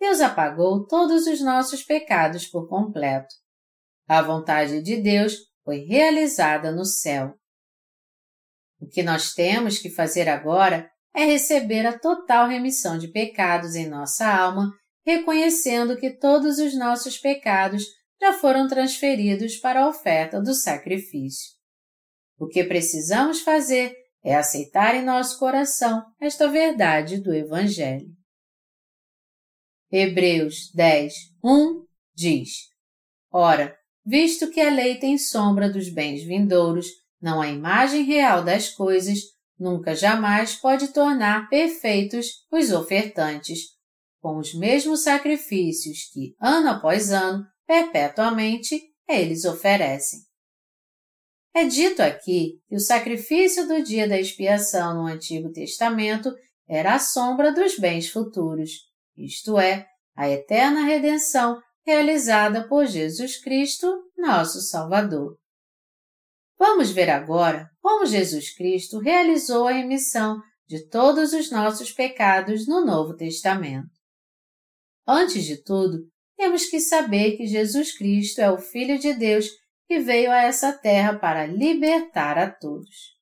Deus 0.00 0.22
apagou 0.22 0.86
todos 0.86 1.26
os 1.26 1.42
nossos 1.42 1.82
pecados 1.82 2.46
por 2.46 2.66
completo. 2.68 3.34
A 4.08 4.22
vontade 4.22 4.80
de 4.80 4.96
Deus 4.96 5.36
foi 5.62 5.80
realizada 5.80 6.72
no 6.72 6.86
céu. 6.86 7.34
O 8.80 8.88
que 8.88 9.02
nós 9.02 9.34
temos 9.34 9.78
que 9.78 9.90
fazer 9.90 10.26
agora 10.26 10.90
é 11.14 11.24
receber 11.24 11.86
a 11.86 11.98
total 11.98 12.48
remissão 12.48 12.96
de 12.96 13.08
pecados 13.08 13.74
em 13.74 13.86
nossa 13.86 14.26
alma, 14.26 14.72
reconhecendo 15.04 15.98
que 15.98 16.10
todos 16.10 16.58
os 16.58 16.76
nossos 16.76 17.18
pecados 17.18 17.84
já 18.18 18.32
foram 18.32 18.66
transferidos 18.68 19.56
para 19.56 19.82
a 19.82 19.88
oferta 19.88 20.40
do 20.40 20.54
sacrifício. 20.54 21.50
O 22.38 22.46
que 22.46 22.64
precisamos 22.64 23.40
fazer 23.42 23.94
é 24.24 24.34
aceitar 24.34 24.94
em 24.94 25.04
nosso 25.04 25.38
coração 25.38 26.02
esta 26.18 26.48
verdade 26.48 27.18
do 27.18 27.34
Evangelho. 27.34 28.19
Hebreus 29.92 30.70
10, 30.72 31.12
1 31.42 31.84
diz: 32.14 32.50
Ora, 33.32 33.76
visto 34.06 34.50
que 34.50 34.60
a 34.60 34.70
lei 34.70 35.00
tem 35.00 35.18
sombra 35.18 35.68
dos 35.68 35.88
bens 35.88 36.22
vindouros, 36.22 36.86
não 37.20 37.40
a 37.40 37.48
imagem 37.48 38.04
real 38.04 38.44
das 38.44 38.68
coisas, 38.68 39.18
nunca 39.58 39.94
jamais 39.94 40.54
pode 40.54 40.88
tornar 40.88 41.48
perfeitos 41.48 42.26
os 42.52 42.70
ofertantes, 42.70 43.60
com 44.20 44.38
os 44.38 44.54
mesmos 44.54 45.02
sacrifícios 45.02 46.10
que, 46.12 46.36
ano 46.40 46.68
após 46.70 47.10
ano, 47.10 47.44
perpetuamente, 47.66 48.80
eles 49.08 49.44
oferecem. 49.44 50.20
É 51.52 51.64
dito 51.64 52.00
aqui 52.00 52.60
que 52.68 52.76
o 52.76 52.80
sacrifício 52.80 53.66
do 53.66 53.82
dia 53.82 54.08
da 54.08 54.20
expiação 54.20 54.94
no 54.94 55.06
Antigo 55.06 55.50
Testamento 55.50 56.32
era 56.68 56.94
a 56.94 56.98
sombra 57.00 57.52
dos 57.52 57.76
bens 57.76 58.08
futuros, 58.08 58.89
isto 59.24 59.58
é, 59.58 59.86
a 60.16 60.28
eterna 60.28 60.84
redenção 60.84 61.60
realizada 61.86 62.68
por 62.68 62.86
Jesus 62.86 63.40
Cristo, 63.42 64.04
nosso 64.16 64.60
Salvador. 64.60 65.38
Vamos 66.58 66.90
ver 66.90 67.08
agora 67.08 67.70
como 67.80 68.04
Jesus 68.04 68.54
Cristo 68.54 68.98
realizou 68.98 69.66
a 69.66 69.72
remissão 69.72 70.40
de 70.68 70.86
todos 70.88 71.32
os 71.32 71.50
nossos 71.50 71.90
pecados 71.90 72.68
no 72.68 72.84
Novo 72.84 73.16
Testamento. 73.16 73.90
Antes 75.06 75.44
de 75.44 75.62
tudo, 75.62 76.06
temos 76.36 76.66
que 76.66 76.78
saber 76.78 77.36
que 77.36 77.46
Jesus 77.46 77.96
Cristo 77.96 78.40
é 78.40 78.50
o 78.50 78.58
Filho 78.58 78.98
de 78.98 79.12
Deus 79.14 79.48
que 79.88 79.98
veio 79.98 80.30
a 80.30 80.42
essa 80.42 80.72
terra 80.72 81.18
para 81.18 81.46
libertar 81.46 82.38
a 82.38 82.48
todos. 82.48 83.18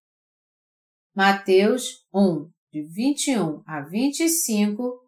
Mateus 1.15 2.07
1, 2.13 2.51
de 2.73 2.83
21 2.83 3.63
a 3.67 3.81
25, 3.81 5.08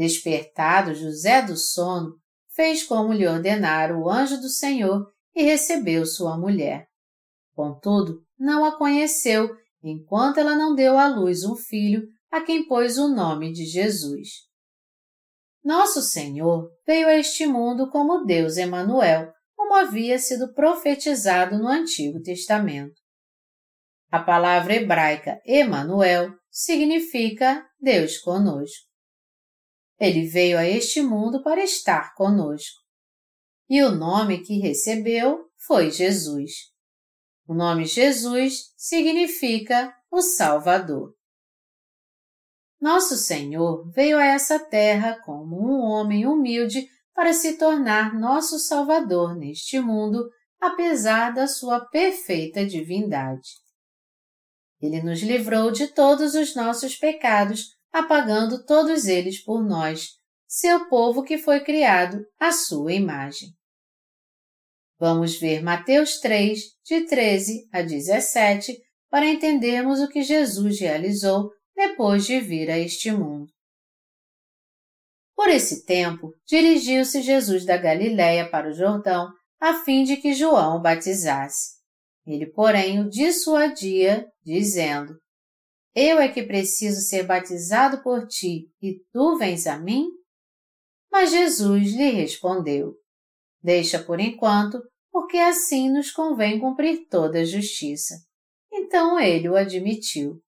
Despertado 0.00 0.94
José 0.94 1.42
do 1.42 1.58
sono, 1.58 2.14
fez 2.54 2.82
como 2.82 3.12
lhe 3.12 3.28
ordenara 3.28 3.94
o 3.94 4.08
anjo 4.08 4.40
do 4.40 4.48
Senhor 4.48 5.06
e 5.34 5.42
recebeu 5.42 6.06
sua 6.06 6.38
mulher. 6.38 6.86
Contudo, 7.54 8.22
não 8.38 8.64
a 8.64 8.78
conheceu, 8.78 9.54
enquanto 9.82 10.38
ela 10.38 10.56
não 10.56 10.74
deu 10.74 10.96
à 10.96 11.06
luz 11.06 11.44
um 11.44 11.54
filho, 11.54 12.02
a 12.30 12.40
quem 12.40 12.66
pôs 12.66 12.96
o 12.96 13.08
nome 13.08 13.52
de 13.52 13.66
Jesus. 13.66 14.28
Nosso 15.62 16.00
Senhor 16.00 16.70
veio 16.86 17.06
a 17.06 17.16
este 17.16 17.46
mundo 17.46 17.90
como 17.90 18.24
Deus 18.24 18.56
Emanuel, 18.56 19.30
como 19.54 19.74
havia 19.74 20.18
sido 20.18 20.54
profetizado 20.54 21.58
no 21.58 21.68
Antigo 21.68 22.22
Testamento. 22.22 22.94
A 24.10 24.20
palavra 24.20 24.76
hebraica 24.76 25.38
Emanuel 25.44 26.32
significa 26.50 27.68
Deus 27.78 28.16
conosco. 28.16 28.89
Ele 30.00 30.26
veio 30.26 30.58
a 30.58 30.66
este 30.66 31.02
mundo 31.02 31.42
para 31.42 31.62
estar 31.62 32.14
conosco. 32.14 32.80
E 33.68 33.82
o 33.82 33.90
nome 33.90 34.42
que 34.42 34.58
recebeu 34.58 35.44
foi 35.58 35.90
Jesus. 35.90 36.70
O 37.46 37.54
nome 37.54 37.84
Jesus 37.84 38.72
significa 38.76 39.94
o 40.10 40.22
Salvador. 40.22 41.14
Nosso 42.80 43.16
Senhor 43.16 43.90
veio 43.90 44.16
a 44.16 44.24
essa 44.24 44.58
terra 44.58 45.20
como 45.24 45.56
um 45.56 45.82
homem 45.82 46.26
humilde 46.26 46.88
para 47.14 47.34
se 47.34 47.58
tornar 47.58 48.14
nosso 48.18 48.58
Salvador 48.58 49.36
neste 49.36 49.78
mundo, 49.78 50.30
apesar 50.58 51.34
da 51.34 51.46
sua 51.46 51.80
perfeita 51.80 52.64
divindade. 52.64 53.50
Ele 54.80 55.02
nos 55.02 55.20
livrou 55.20 55.70
de 55.70 55.88
todos 55.88 56.34
os 56.34 56.54
nossos 56.56 56.96
pecados, 56.96 57.76
apagando 57.92 58.64
todos 58.64 59.06
eles 59.06 59.42
por 59.42 59.62
nós, 59.62 60.10
seu 60.46 60.88
povo 60.88 61.22
que 61.22 61.38
foi 61.38 61.60
criado 61.60 62.24
à 62.38 62.52
sua 62.52 62.92
imagem. 62.92 63.50
Vamos 64.98 65.38
ver 65.38 65.62
Mateus 65.62 66.18
3, 66.20 66.60
de 66.84 67.06
13 67.06 67.68
a 67.72 67.82
17, 67.82 68.76
para 69.08 69.26
entendermos 69.26 70.00
o 70.00 70.08
que 70.08 70.22
Jesus 70.22 70.78
realizou 70.78 71.50
depois 71.74 72.26
de 72.26 72.40
vir 72.40 72.70
a 72.70 72.78
este 72.78 73.10
mundo. 73.10 73.50
Por 75.34 75.48
esse 75.48 75.86
tempo, 75.86 76.34
dirigiu-se 76.46 77.22
Jesus 77.22 77.64
da 77.64 77.78
Galiléia 77.78 78.48
para 78.48 78.68
o 78.68 78.72
Jordão, 78.74 79.32
a 79.58 79.82
fim 79.84 80.04
de 80.04 80.16
que 80.16 80.34
João 80.34 80.76
o 80.76 80.82
batizasse. 80.82 81.80
Ele, 82.26 82.46
porém, 82.46 83.00
o 83.00 83.08
dissuadia, 83.08 84.26
dizendo: 84.44 85.14
Eu 85.94 86.20
é 86.20 86.28
que 86.28 86.42
preciso 86.42 87.00
ser 87.00 87.24
batizado 87.24 88.02
por 88.02 88.26
ti, 88.26 88.70
e 88.80 89.00
tu 89.12 89.36
vens 89.36 89.66
a 89.66 89.78
mim? 89.78 90.06
Mas 91.10 91.30
Jesus 91.30 91.92
lhe 91.92 92.10
respondeu: 92.10 92.94
Deixa 93.62 93.98
por 93.98 94.20
enquanto, 94.20 94.80
porque 95.10 95.36
assim 95.36 95.90
nos 95.90 96.12
convém 96.12 96.60
cumprir 96.60 97.08
toda 97.08 97.40
a 97.40 97.44
justiça. 97.44 98.14
Então 98.72 99.18
ele 99.18 99.48
o 99.48 99.56
admitiu. 99.56 100.40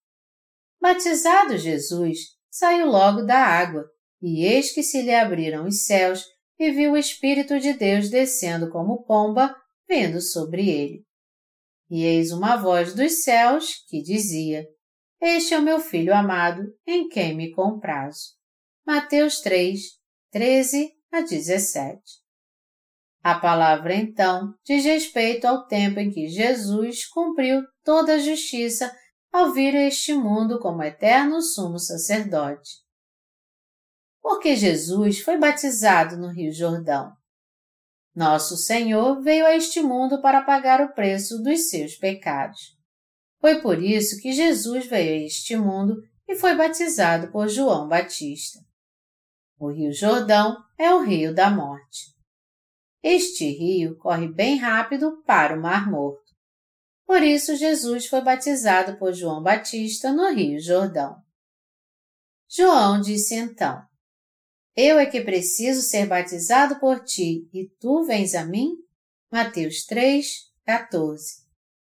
Batizado 0.80 1.58
Jesus, 1.58 2.18
saiu 2.50 2.86
logo 2.86 3.22
da 3.22 3.38
água, 3.38 3.84
e 4.20 4.44
eis 4.44 4.72
que 4.72 4.82
se 4.82 5.02
lhe 5.02 5.14
abriram 5.14 5.66
os 5.66 5.84
céus, 5.84 6.24
e 6.58 6.70
viu 6.70 6.92
o 6.92 6.96
Espírito 6.96 7.58
de 7.58 7.72
Deus 7.72 8.08
descendo 8.08 8.70
como 8.70 9.04
pomba, 9.04 9.56
vindo 9.88 10.20
sobre 10.20 10.70
ele. 10.70 11.04
E 11.90 12.04
eis 12.04 12.30
uma 12.30 12.56
voz 12.56 12.94
dos 12.94 13.24
céus 13.24 13.84
que 13.88 14.00
dizia: 14.00 14.64
Este 15.24 15.54
é 15.54 15.58
o 15.60 15.62
meu 15.62 15.78
filho 15.78 16.12
amado, 16.12 16.76
em 16.84 17.08
quem 17.08 17.32
me 17.32 17.52
comprazo. 17.52 18.32
Mateus 18.84 19.40
3, 19.40 19.80
13 20.32 20.92
a 21.12 21.20
17. 21.20 22.02
A 23.22 23.38
palavra 23.38 23.94
então 23.94 24.52
diz 24.64 24.84
respeito 24.84 25.44
ao 25.44 25.64
tempo 25.68 26.00
em 26.00 26.10
que 26.10 26.26
Jesus 26.26 27.06
cumpriu 27.06 27.62
toda 27.84 28.14
a 28.14 28.18
justiça 28.18 28.92
ao 29.32 29.52
vir 29.52 29.76
a 29.76 29.82
este 29.82 30.12
mundo 30.12 30.58
como 30.58 30.82
eterno 30.82 31.40
sumo 31.40 31.78
sacerdote. 31.78 32.70
Porque 34.20 34.56
Jesus 34.56 35.20
foi 35.20 35.38
batizado 35.38 36.16
no 36.16 36.32
Rio 36.32 36.52
Jordão. 36.52 37.12
Nosso 38.12 38.56
Senhor 38.56 39.22
veio 39.22 39.46
a 39.46 39.54
este 39.54 39.80
mundo 39.82 40.20
para 40.20 40.42
pagar 40.42 40.80
o 40.80 40.92
preço 40.92 41.40
dos 41.40 41.70
seus 41.70 41.94
pecados. 41.94 42.81
Foi 43.42 43.60
por 43.60 43.82
isso 43.82 44.22
que 44.22 44.32
Jesus 44.32 44.86
veio 44.86 45.14
a 45.14 45.26
este 45.26 45.56
mundo 45.56 46.00
e 46.28 46.36
foi 46.36 46.54
batizado 46.54 47.32
por 47.32 47.48
João 47.48 47.88
Batista. 47.88 48.60
O 49.58 49.68
Rio 49.68 49.92
Jordão 49.92 50.56
é 50.78 50.94
o 50.94 51.02
rio 51.02 51.34
da 51.34 51.50
morte. 51.50 52.14
Este 53.02 53.44
rio 53.50 53.98
corre 53.98 54.28
bem 54.28 54.58
rápido 54.58 55.24
para 55.26 55.58
o 55.58 55.60
Mar 55.60 55.90
Morto. 55.90 56.22
Por 57.04 57.20
isso, 57.20 57.56
Jesus 57.56 58.06
foi 58.06 58.20
batizado 58.20 58.96
por 58.96 59.12
João 59.12 59.42
Batista 59.42 60.12
no 60.12 60.32
Rio 60.32 60.60
Jordão. 60.60 61.16
João 62.48 63.00
disse 63.00 63.34
então: 63.34 63.82
Eu 64.76 65.00
é 65.00 65.06
que 65.06 65.20
preciso 65.20 65.82
ser 65.82 66.06
batizado 66.06 66.78
por 66.78 67.00
ti 67.00 67.48
e 67.52 67.68
tu 67.80 68.04
vens 68.04 68.36
a 68.36 68.44
mim? 68.44 68.76
Mateus 69.32 69.84
3, 69.84 70.48
14. 70.64 71.41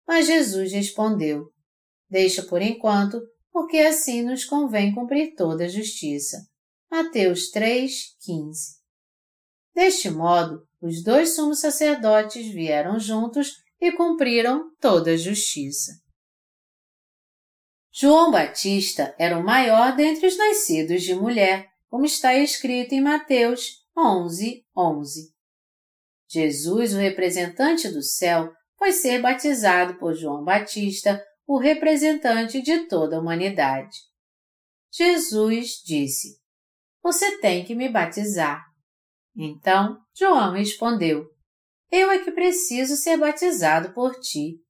Mas 0.09 0.27
Jesus 0.27 0.73
respondeu: 0.73 1.53
Deixa 2.09 2.43
por 2.43 2.63
enquanto, 2.63 3.21
porque 3.53 3.77
assim 3.77 4.23
nos 4.23 4.43
convém 4.43 4.95
cumprir 4.95 5.35
toda 5.37 5.67
a 5.67 5.69
justiça. 5.69 6.39
Mateus 6.91 7.51
3, 7.51 8.17
15. 8.23 8.79
Deste 9.75 10.09
modo, 10.09 10.67
os 10.81 11.05
dois 11.05 11.35
sumos 11.35 11.61
sacerdotes 11.61 12.47
vieram 12.47 12.99
juntos 12.99 13.53
e 13.79 13.93
cumpriram 13.93 14.75
toda 14.81 15.11
a 15.11 15.17
justiça. 15.17 15.93
João 17.93 18.31
Batista 18.31 19.15
era 19.19 19.39
o 19.39 19.45
maior 19.45 19.95
dentre 19.95 20.27
os 20.27 20.39
nascidos 20.39 21.03
de 21.03 21.15
mulher, 21.15 21.69
como 21.89 22.07
está 22.07 22.35
escrito 22.35 22.95
em 22.95 23.03
Mateus 23.03 23.85
11, 23.97 24.65
11. 24.75 25.33
Jesus, 26.31 26.95
o 26.95 26.99
representante 26.99 27.89
do 27.89 28.03
céu, 28.03 28.53
foi 28.79 28.93
ser 28.93 29.21
batizado 29.21 29.95
por 29.99 30.15
João 30.15 30.45
Batista, 30.45 31.23
o 31.47 31.59
representante 31.59 32.63
de 32.63 32.87
toda 32.87 33.17
a 33.17 33.21
humanidade. 33.21 33.97
Jesus 34.93 35.83
disse: 35.85 36.39
Você 37.03 37.39
tem 37.41 37.65
que 37.65 37.75
me 37.75 37.89
batizar. 37.89 38.65
Então 39.37 39.99
João 40.15 40.53
respondeu: 40.53 41.27
eu 41.91 42.11
é 42.11 42.19
que 42.19 42.31
preciso 42.31 42.97
ser 42.97 43.17
batizado 43.17 43.95
por 43.95 44.15
ti. 44.21 44.61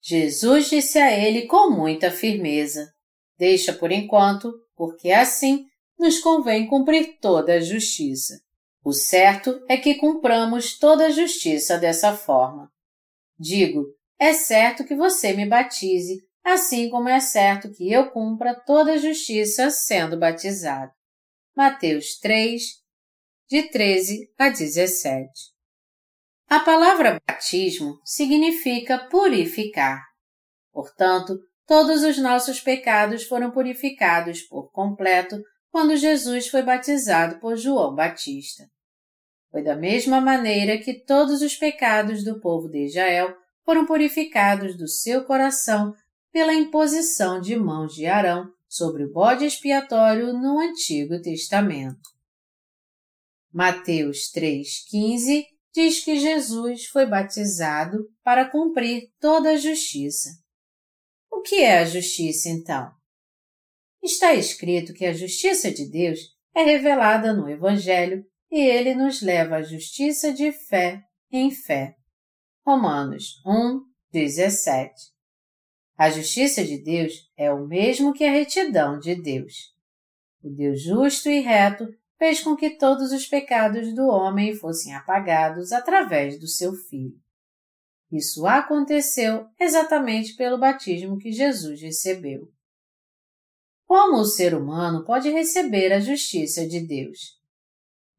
Jesus 0.00 0.70
disse 0.70 0.98
a 0.98 1.12
ele 1.12 1.46
com 1.46 1.70
muita 1.70 2.10
firmeza: 2.10 2.90
Deixa 3.38 3.72
por 3.74 3.92
enquanto, 3.92 4.52
porque 4.74 5.10
assim 5.10 5.66
nos 5.98 6.18
convém 6.18 6.66
cumprir 6.66 7.18
toda 7.20 7.54
a 7.54 7.60
justiça. 7.60 8.40
O 8.82 8.92
certo 8.92 9.62
é 9.68 9.76
que 9.76 9.94
cumpramos 9.96 10.78
toda 10.78 11.06
a 11.06 11.10
justiça 11.10 11.78
dessa 11.78 12.16
forma. 12.16 12.71
Digo, 13.38 13.86
é 14.18 14.32
certo 14.32 14.84
que 14.84 14.94
você 14.94 15.32
me 15.32 15.46
batize, 15.46 16.22
assim 16.44 16.88
como 16.90 17.08
é 17.08 17.20
certo 17.20 17.70
que 17.72 17.90
eu 17.90 18.10
cumpra 18.10 18.54
toda 18.54 18.92
a 18.92 18.98
justiça 18.98 19.70
sendo 19.70 20.18
batizado. 20.18 20.92
Mateus 21.56 22.18
3, 22.18 22.62
de 23.48 23.68
13 23.68 24.32
a 24.38 24.48
17. 24.48 25.28
A 26.48 26.60
palavra 26.60 27.20
batismo 27.26 27.98
significa 28.04 29.08
purificar. 29.08 30.02
Portanto, 30.72 31.38
todos 31.66 32.02
os 32.02 32.18
nossos 32.18 32.60
pecados 32.60 33.24
foram 33.24 33.50
purificados 33.50 34.42
por 34.42 34.70
completo 34.70 35.42
quando 35.70 35.96
Jesus 35.96 36.48
foi 36.48 36.62
batizado 36.62 37.40
por 37.40 37.56
João 37.56 37.94
Batista. 37.94 38.64
Foi 39.52 39.62
da 39.62 39.76
mesma 39.76 40.18
maneira 40.18 40.78
que 40.78 40.94
todos 40.94 41.42
os 41.42 41.54
pecados 41.54 42.24
do 42.24 42.40
povo 42.40 42.70
de 42.70 42.86
Israel 42.86 43.36
foram 43.66 43.84
purificados 43.84 44.78
do 44.78 44.88
seu 44.88 45.26
coração 45.26 45.94
pela 46.32 46.54
imposição 46.54 47.38
de 47.38 47.54
mãos 47.54 47.94
de 47.94 48.06
Arão 48.06 48.50
sobre 48.66 49.04
o 49.04 49.12
bode 49.12 49.44
expiatório 49.44 50.32
no 50.32 50.58
Antigo 50.58 51.20
Testamento. 51.20 52.00
Mateus 53.52 54.32
3,15 54.34 55.44
diz 55.74 56.02
que 56.02 56.18
Jesus 56.18 56.86
foi 56.86 57.04
batizado 57.04 58.08
para 58.24 58.48
cumprir 58.48 59.10
toda 59.20 59.50
a 59.50 59.56
justiça. 59.56 60.30
O 61.30 61.42
que 61.42 61.56
é 61.56 61.80
a 61.80 61.84
justiça, 61.84 62.48
então? 62.48 62.90
Está 64.02 64.32
escrito 64.32 64.94
que 64.94 65.04
a 65.04 65.12
justiça 65.12 65.70
de 65.70 65.90
Deus 65.90 66.18
é 66.54 66.62
revelada 66.62 67.34
no 67.34 67.48
Evangelho 67.48 68.24
e 68.52 68.60
ele 68.60 68.94
nos 68.94 69.22
leva 69.22 69.56
à 69.56 69.62
justiça 69.62 70.30
de 70.30 70.52
fé 70.52 71.02
em 71.30 71.50
fé. 71.50 71.96
Romanos 72.66 73.40
1, 73.46 73.80
17. 74.12 74.92
A 75.96 76.10
justiça 76.10 76.62
de 76.62 76.76
Deus 76.76 77.14
é 77.34 77.50
o 77.50 77.66
mesmo 77.66 78.12
que 78.12 78.24
a 78.24 78.30
retidão 78.30 78.98
de 78.98 79.14
Deus. 79.14 79.72
O 80.42 80.50
Deus 80.50 80.82
justo 80.82 81.30
e 81.30 81.40
reto 81.40 81.88
fez 82.18 82.42
com 82.42 82.54
que 82.54 82.76
todos 82.76 83.10
os 83.10 83.26
pecados 83.26 83.94
do 83.94 84.06
homem 84.06 84.54
fossem 84.54 84.94
apagados 84.94 85.72
através 85.72 86.38
do 86.38 86.46
seu 86.46 86.74
Filho. 86.74 87.18
Isso 88.12 88.46
aconteceu 88.46 89.46
exatamente 89.58 90.36
pelo 90.36 90.58
batismo 90.58 91.16
que 91.16 91.32
Jesus 91.32 91.80
recebeu. 91.80 92.52
Como 93.86 94.18
o 94.18 94.26
ser 94.26 94.54
humano 94.54 95.06
pode 95.06 95.30
receber 95.30 95.90
a 95.90 96.00
justiça 96.00 96.68
de 96.68 96.86
Deus? 96.86 97.41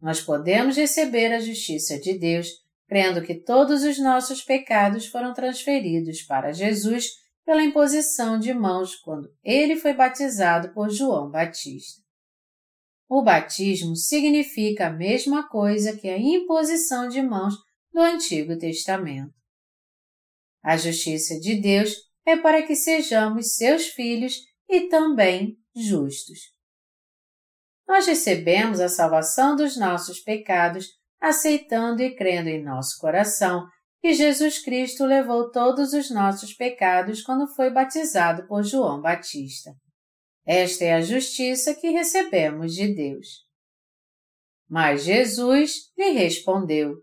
Nós 0.03 0.19
podemos 0.19 0.75
receber 0.75 1.31
a 1.31 1.39
justiça 1.39 1.97
de 1.97 2.19
Deus 2.19 2.49
crendo 2.89 3.23
que 3.23 3.35
todos 3.35 3.83
os 3.83 3.97
nossos 3.97 4.43
pecados 4.43 5.05
foram 5.05 5.33
transferidos 5.33 6.21
para 6.23 6.51
Jesus 6.51 7.05
pela 7.45 7.63
imposição 7.63 8.37
de 8.37 8.53
mãos 8.53 8.97
quando 8.97 9.33
ele 9.41 9.77
foi 9.77 9.93
batizado 9.93 10.73
por 10.73 10.89
João 10.89 11.31
Batista. 11.31 12.01
O 13.07 13.23
batismo 13.23 13.95
significa 13.95 14.87
a 14.87 14.93
mesma 14.93 15.47
coisa 15.47 15.95
que 15.95 16.09
a 16.09 16.17
imposição 16.17 17.07
de 17.07 17.21
mãos 17.21 17.53
do 17.93 18.01
Antigo 18.01 18.57
Testamento. 18.57 19.33
A 20.61 20.75
justiça 20.75 21.39
de 21.39 21.55
Deus 21.55 21.95
é 22.25 22.35
para 22.35 22.61
que 22.63 22.75
sejamos 22.75 23.55
seus 23.55 23.87
filhos 23.87 24.35
e 24.67 24.89
também 24.89 25.57
justos. 25.73 26.52
Nós 27.93 28.07
recebemos 28.07 28.79
a 28.79 28.89
salvação 28.89 29.55
dos 29.55 29.77
nossos 29.77 30.19
pecados 30.19 30.87
aceitando 31.21 32.01
e 32.01 32.15
crendo 32.15 32.49
em 32.49 32.59
nosso 32.59 32.97
coração 32.99 33.67
que 34.01 34.13
Jesus 34.13 34.57
Cristo 34.65 35.05
levou 35.05 35.51
todos 35.51 35.93
os 35.93 36.09
nossos 36.09 36.55
pecados 36.55 37.21
quando 37.21 37.47
foi 37.53 37.69
batizado 37.69 38.47
por 38.47 38.63
João 38.63 38.99
Batista. 38.99 39.75
Esta 40.43 40.85
é 40.85 40.93
a 40.95 41.01
justiça 41.01 41.75
que 41.75 41.91
recebemos 41.91 42.73
de 42.73 42.95
Deus. 42.95 43.27
Mas 44.67 45.03
Jesus 45.03 45.91
lhe 45.95 46.13
respondeu: 46.13 46.95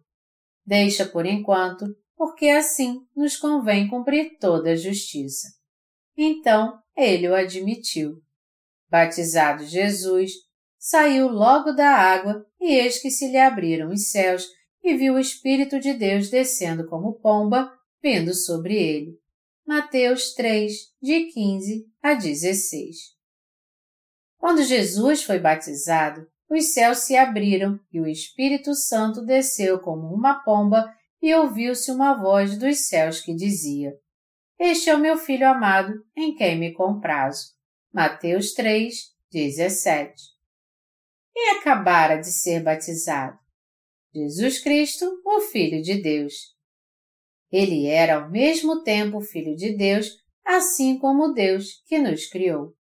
Deixa 0.67 1.07
por 1.07 1.25
enquanto, 1.25 1.87
porque 2.17 2.49
assim 2.49 2.99
nos 3.15 3.37
convém 3.37 3.87
cumprir 3.87 4.37
toda 4.41 4.73
a 4.73 4.77
justiça. 4.77 5.47
Então 6.17 6.83
ele 6.97 7.29
o 7.29 7.35
admitiu. 7.37 8.21
Batizado 8.91 9.65
Jesus, 9.65 10.50
saiu 10.81 11.29
logo 11.29 11.73
da 11.73 11.91
água 11.91 12.47
e 12.59 12.75
eis 12.75 13.01
que 13.03 13.11
se 13.11 13.29
lhe 13.31 13.37
abriram 13.37 13.91
os 13.93 14.11
céus 14.11 14.49
e 14.83 14.95
viu 14.97 15.15
o 15.15 15.19
Espírito 15.19 15.79
de 15.79 15.93
Deus 15.93 16.31
descendo 16.31 16.89
como 16.89 17.21
pomba, 17.21 17.71
vindo 18.03 18.33
sobre 18.33 18.75
ele. 18.75 19.21
Mateus 19.67 20.33
3, 20.33 20.73
de 21.03 21.27
15 21.27 21.87
a 22.03 22.15
16. 22.15 22.97
Quando 24.39 24.65
Jesus 24.65 25.23
foi 25.23 25.39
batizado, 25.39 26.27
os 26.49 26.73
céus 26.73 27.01
se 27.01 27.15
abriram 27.15 27.79
e 27.93 28.01
o 28.01 28.07
Espírito 28.07 28.75
Santo 28.75 29.21
desceu 29.21 29.79
como 29.81 30.13
uma 30.13 30.43
pomba 30.43 30.91
e 31.21 31.35
ouviu-se 31.35 31.93
uma 31.93 32.15
voz 32.15 32.57
dos 32.57 32.89
céus 32.89 33.21
que 33.21 33.35
dizia: 33.35 33.93
Este 34.59 34.89
é 34.89 34.95
o 34.95 34.99
meu 34.99 35.19
filho 35.19 35.47
amado, 35.47 35.93
em 36.17 36.35
quem 36.35 36.59
me 36.59 36.73
comprazo. 36.73 37.51
Mateus 37.93 38.55
3, 38.55 38.95
17. 39.31 40.40
E 41.35 41.51
acabara 41.57 42.17
de 42.17 42.33
ser 42.33 42.63
batizado? 42.63 43.39
Jesus 44.15 44.59
Cristo, 44.59 45.07
o 45.25 45.41
Filho 45.41 45.81
de 45.83 46.03
Deus. 46.03 46.35
Ele 47.51 47.87
era 47.87 48.17
ao 48.17 48.31
mesmo 48.31 48.83
tempo 48.83 49.21
Filho 49.21 49.55
de 49.57 49.77
Deus, 49.77 50.09
assim 50.45 50.99
como 50.99 51.33
Deus 51.33 51.83
que 51.87 51.99
nos 51.99 52.27
criou. 52.27 52.75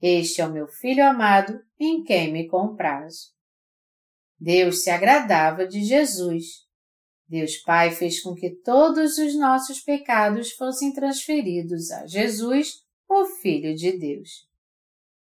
Este 0.00 0.40
é 0.40 0.46
o 0.46 0.52
meu 0.52 0.68
Filho 0.68 1.04
amado, 1.04 1.58
em 1.80 2.02
quem 2.02 2.32
me 2.32 2.48
comprazo. 2.48 3.34
Deus 4.38 4.82
se 4.82 4.90
agradava 4.90 5.66
de 5.66 5.82
Jesus. 5.82 6.66
Deus 7.28 7.56
Pai 7.56 7.90
fez 7.90 8.20
com 8.20 8.34
que 8.34 8.50
todos 8.62 9.18
os 9.18 9.34
nossos 9.36 9.80
pecados 9.80 10.52
fossem 10.52 10.92
transferidos 10.92 11.90
a 11.90 12.06
Jesus, 12.06 12.84
o 13.08 13.24
Filho 13.40 13.74
de 13.74 13.98
Deus. 13.98 14.46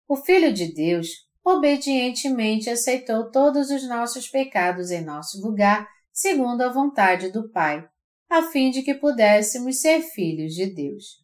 O 0.07 0.15
Filho 0.15 0.53
de 0.53 0.73
Deus 0.73 1.09
obedientemente 1.43 2.69
aceitou 2.69 3.29
todos 3.29 3.69
os 3.69 3.87
nossos 3.87 4.27
pecados 4.29 4.91
em 4.91 5.03
nosso 5.03 5.41
lugar, 5.41 5.87
segundo 6.11 6.61
a 6.61 6.71
vontade 6.71 7.31
do 7.31 7.49
Pai, 7.49 7.87
a 8.29 8.43
fim 8.43 8.71
de 8.71 8.81
que 8.81 8.93
pudéssemos 8.93 9.81
ser 9.81 10.01
filhos 10.01 10.53
de 10.53 10.67
Deus. 10.67 11.23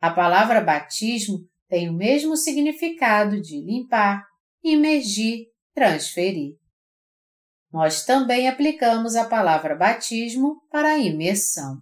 A 0.00 0.10
palavra 0.10 0.60
batismo 0.60 1.46
tem 1.68 1.88
o 1.88 1.92
mesmo 1.92 2.36
significado 2.36 3.40
de 3.40 3.60
limpar, 3.60 4.26
imergir, 4.64 5.46
transferir. 5.74 6.56
Nós 7.70 8.04
também 8.04 8.48
aplicamos 8.48 9.14
a 9.14 9.28
palavra 9.28 9.76
batismo 9.76 10.60
para 10.70 10.94
a 10.94 10.98
imersão. 10.98 11.80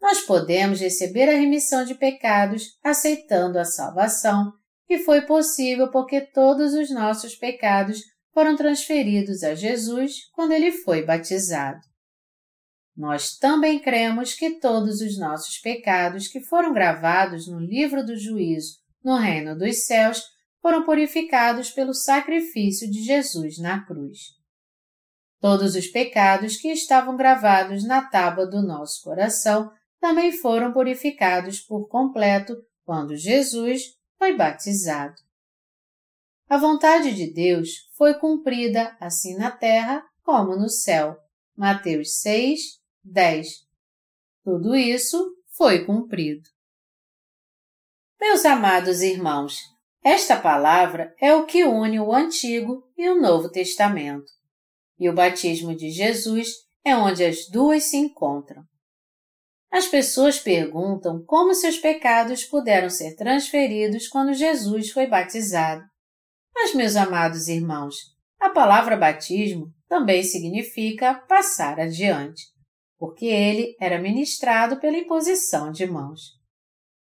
Nós 0.00 0.20
podemos 0.20 0.80
receber 0.80 1.28
a 1.28 1.36
remissão 1.36 1.84
de 1.84 1.94
pecados 1.94 2.78
aceitando 2.82 3.58
a 3.58 3.64
salvação 3.64 4.52
que 4.86 4.98
foi 4.98 5.22
possível 5.22 5.90
porque 5.90 6.20
todos 6.20 6.72
os 6.74 6.90
nossos 6.90 7.34
pecados 7.34 8.00
foram 8.32 8.54
transferidos 8.54 9.42
a 9.42 9.54
Jesus 9.54 10.30
quando 10.32 10.52
ele 10.52 10.70
foi 10.70 11.04
batizado. 11.04 11.80
Nós 12.96 13.36
também 13.36 13.78
cremos 13.78 14.34
que 14.34 14.58
todos 14.58 15.00
os 15.00 15.18
nossos 15.18 15.58
pecados 15.58 16.28
que 16.28 16.40
foram 16.40 16.72
gravados 16.72 17.46
no 17.46 17.58
livro 17.58 18.04
do 18.04 18.16
juízo 18.16 18.78
no 19.04 19.16
reino 19.16 19.56
dos 19.56 19.86
céus 19.86 20.22
foram 20.60 20.84
purificados 20.84 21.70
pelo 21.70 21.94
sacrifício 21.94 22.90
de 22.90 23.02
Jesus 23.02 23.58
na 23.58 23.84
cruz. 23.86 24.18
Todos 25.40 25.76
os 25.76 25.86
pecados 25.86 26.56
que 26.56 26.72
estavam 26.72 27.16
gravados 27.16 27.86
na 27.86 28.02
tábua 28.02 28.46
do 28.46 28.62
nosso 28.62 29.02
coração 29.04 29.70
também 30.00 30.32
foram 30.32 30.72
purificados 30.72 31.60
por 31.60 31.88
completo 31.88 32.56
quando 32.84 33.16
Jesus 33.16 33.95
foi 34.18 34.36
batizado. 34.36 35.16
A 36.48 36.56
vontade 36.56 37.14
de 37.14 37.32
Deus 37.32 37.88
foi 37.96 38.14
cumprida 38.14 38.96
assim 39.00 39.36
na 39.36 39.50
terra 39.50 40.04
como 40.22 40.56
no 40.56 40.68
céu. 40.68 41.16
Mateus 41.56 42.20
6, 42.20 42.60
10. 43.02 43.48
Tudo 44.44 44.76
isso 44.76 45.34
foi 45.56 45.84
cumprido. 45.84 46.48
Meus 48.20 48.44
amados 48.44 49.00
irmãos, 49.02 49.58
esta 50.02 50.40
palavra 50.40 51.14
é 51.20 51.34
o 51.34 51.46
que 51.46 51.64
une 51.64 51.98
o 51.98 52.12
Antigo 52.12 52.88
e 52.96 53.08
o 53.08 53.20
Novo 53.20 53.50
Testamento. 53.50 54.30
E 54.98 55.08
o 55.08 55.14
batismo 55.14 55.74
de 55.74 55.90
Jesus 55.90 56.48
é 56.84 56.96
onde 56.96 57.24
as 57.24 57.48
duas 57.48 57.84
se 57.84 57.96
encontram. 57.96 58.62
As 59.70 59.86
pessoas 59.86 60.38
perguntam 60.38 61.22
como 61.26 61.54
seus 61.54 61.76
pecados 61.76 62.44
puderam 62.44 62.88
ser 62.88 63.14
transferidos 63.16 64.08
quando 64.08 64.32
Jesus 64.32 64.90
foi 64.90 65.06
batizado. 65.06 65.82
Mas, 66.54 66.74
meus 66.74 66.96
amados 66.96 67.48
irmãos, 67.48 67.96
a 68.40 68.50
palavra 68.50 68.96
batismo 68.96 69.72
também 69.88 70.22
significa 70.22 71.14
passar 71.14 71.78
adiante, 71.80 72.44
porque 72.98 73.26
ele 73.26 73.76
era 73.80 74.00
ministrado 74.00 74.80
pela 74.80 74.96
imposição 74.96 75.70
de 75.70 75.86
mãos. 75.86 76.20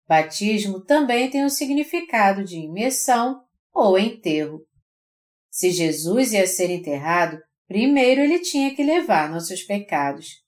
Batismo 0.08 0.84
também 0.84 1.30
tem 1.30 1.44
o 1.44 1.50
significado 1.50 2.44
de 2.44 2.56
imersão 2.58 3.42
ou 3.72 3.98
enterro. 3.98 4.60
Se 5.50 5.70
Jesus 5.70 6.32
ia 6.32 6.46
ser 6.46 6.70
enterrado, 6.70 7.38
primeiro 7.66 8.20
ele 8.20 8.40
tinha 8.40 8.74
que 8.74 8.82
levar 8.82 9.30
nossos 9.30 9.62
pecados. 9.62 10.41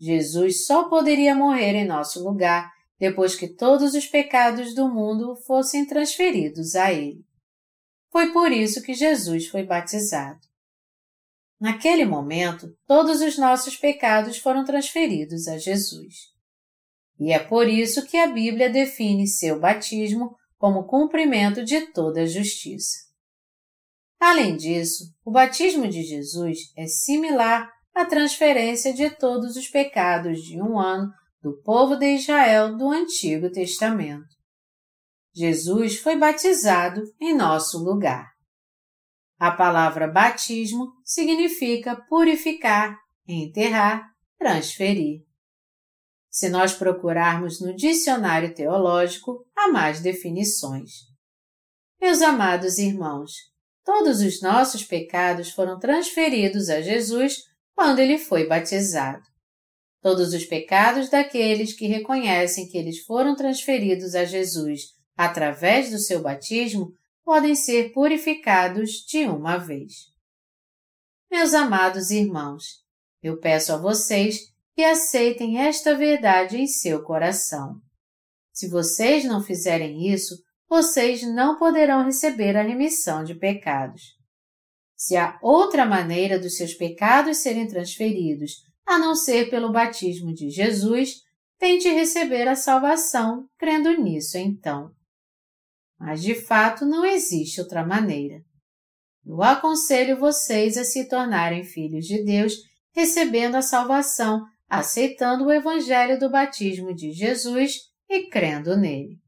Jesus 0.00 0.64
só 0.64 0.88
poderia 0.88 1.34
morrer 1.34 1.74
em 1.74 1.86
nosso 1.86 2.24
lugar 2.24 2.72
depois 2.98 3.34
que 3.34 3.48
todos 3.48 3.94
os 3.94 4.06
pecados 4.06 4.74
do 4.74 4.88
mundo 4.88 5.36
fossem 5.46 5.86
transferidos 5.86 6.74
a 6.74 6.92
Ele. 6.92 7.24
Foi 8.10 8.32
por 8.32 8.50
isso 8.50 8.82
que 8.82 8.94
Jesus 8.94 9.46
foi 9.48 9.62
batizado. 9.62 10.40
Naquele 11.60 12.06
momento, 12.06 12.74
todos 12.86 13.20
os 13.20 13.36
nossos 13.36 13.76
pecados 13.76 14.38
foram 14.38 14.64
transferidos 14.64 15.46
a 15.46 15.58
Jesus. 15.58 16.30
E 17.18 17.32
é 17.32 17.38
por 17.38 17.68
isso 17.68 18.06
que 18.06 18.16
a 18.16 18.26
Bíblia 18.26 18.70
define 18.70 19.26
seu 19.26 19.60
batismo 19.60 20.34
como 20.56 20.84
cumprimento 20.84 21.62
de 21.62 21.92
toda 21.92 22.22
a 22.22 22.26
justiça. 22.26 23.10
Além 24.18 24.56
disso, 24.56 25.14
o 25.24 25.30
batismo 25.30 25.86
de 25.86 26.02
Jesus 26.02 26.72
é 26.76 26.86
similar 26.86 27.70
a 28.00 28.06
transferência 28.06 28.94
de 28.94 29.10
todos 29.10 29.56
os 29.56 29.68
pecados 29.68 30.40
de 30.40 30.60
um 30.60 30.78
ano 30.78 31.12
do 31.42 31.60
povo 31.62 31.96
de 31.96 32.14
Israel 32.14 32.74
do 32.74 32.88
Antigo 32.90 33.50
Testamento. 33.50 34.34
Jesus 35.34 35.98
foi 35.98 36.16
batizado 36.16 37.02
em 37.20 37.36
nosso 37.36 37.78
lugar. 37.78 38.26
A 39.38 39.50
palavra 39.50 40.08
batismo 40.08 40.92
significa 41.04 41.94
purificar, 42.08 42.96
enterrar, 43.28 44.10
transferir. 44.38 45.20
Se 46.30 46.48
nós 46.48 46.72
procurarmos 46.72 47.60
no 47.60 47.76
dicionário 47.76 48.54
teológico, 48.54 49.44
há 49.54 49.68
mais 49.68 50.00
definições. 50.00 50.90
Meus 52.00 52.22
amados 52.22 52.78
irmãos, 52.78 53.32
todos 53.84 54.20
os 54.20 54.40
nossos 54.40 54.84
pecados 54.84 55.50
foram 55.50 55.78
transferidos 55.78 56.70
a 56.70 56.80
Jesus 56.80 57.49
quando 57.74 57.98
ele 57.98 58.18
foi 58.18 58.46
batizado. 58.46 59.22
Todos 60.02 60.32
os 60.32 60.44
pecados 60.44 61.10
daqueles 61.10 61.72
que 61.72 61.86
reconhecem 61.86 62.68
que 62.68 62.78
eles 62.78 63.00
foram 63.00 63.36
transferidos 63.36 64.14
a 64.14 64.24
Jesus 64.24 64.94
através 65.16 65.90
do 65.90 65.98
seu 65.98 66.22
batismo 66.22 66.92
podem 67.22 67.54
ser 67.54 67.92
purificados 67.92 69.04
de 69.06 69.26
uma 69.26 69.58
vez. 69.58 70.10
Meus 71.30 71.52
amados 71.52 72.10
irmãos, 72.10 72.64
eu 73.22 73.38
peço 73.38 73.72
a 73.72 73.76
vocês 73.76 74.50
que 74.74 74.82
aceitem 74.82 75.58
esta 75.58 75.94
verdade 75.94 76.56
em 76.56 76.66
seu 76.66 77.02
coração. 77.02 77.76
Se 78.52 78.68
vocês 78.68 79.24
não 79.24 79.42
fizerem 79.42 80.10
isso, 80.10 80.34
vocês 80.68 81.22
não 81.22 81.58
poderão 81.58 82.04
receber 82.04 82.56
a 82.56 82.62
remissão 82.62 83.22
de 83.22 83.34
pecados. 83.34 84.19
Se 85.00 85.16
há 85.16 85.38
outra 85.40 85.86
maneira 85.86 86.38
dos 86.38 86.58
seus 86.58 86.74
pecados 86.74 87.38
serem 87.38 87.66
transferidos, 87.66 88.56
a 88.84 88.98
não 88.98 89.14
ser 89.14 89.48
pelo 89.48 89.72
batismo 89.72 90.30
de 90.34 90.50
Jesus, 90.50 91.22
tente 91.58 91.88
receber 91.88 92.46
a 92.46 92.54
salvação 92.54 93.48
crendo 93.56 93.90
nisso 93.96 94.36
então. 94.36 94.90
Mas 95.98 96.20
de 96.20 96.34
fato 96.34 96.84
não 96.84 97.02
existe 97.02 97.62
outra 97.62 97.82
maneira. 97.82 98.44
Eu 99.24 99.42
aconselho 99.42 100.18
vocês 100.18 100.76
a 100.76 100.84
se 100.84 101.08
tornarem 101.08 101.64
filhos 101.64 102.04
de 102.04 102.22
Deus, 102.22 102.52
recebendo 102.94 103.54
a 103.54 103.62
salvação, 103.62 104.44
aceitando 104.68 105.46
o 105.46 105.52
Evangelho 105.52 106.18
do 106.18 106.30
batismo 106.30 106.94
de 106.94 107.10
Jesus 107.10 107.88
e 108.06 108.28
crendo 108.28 108.76
nele. 108.76 109.18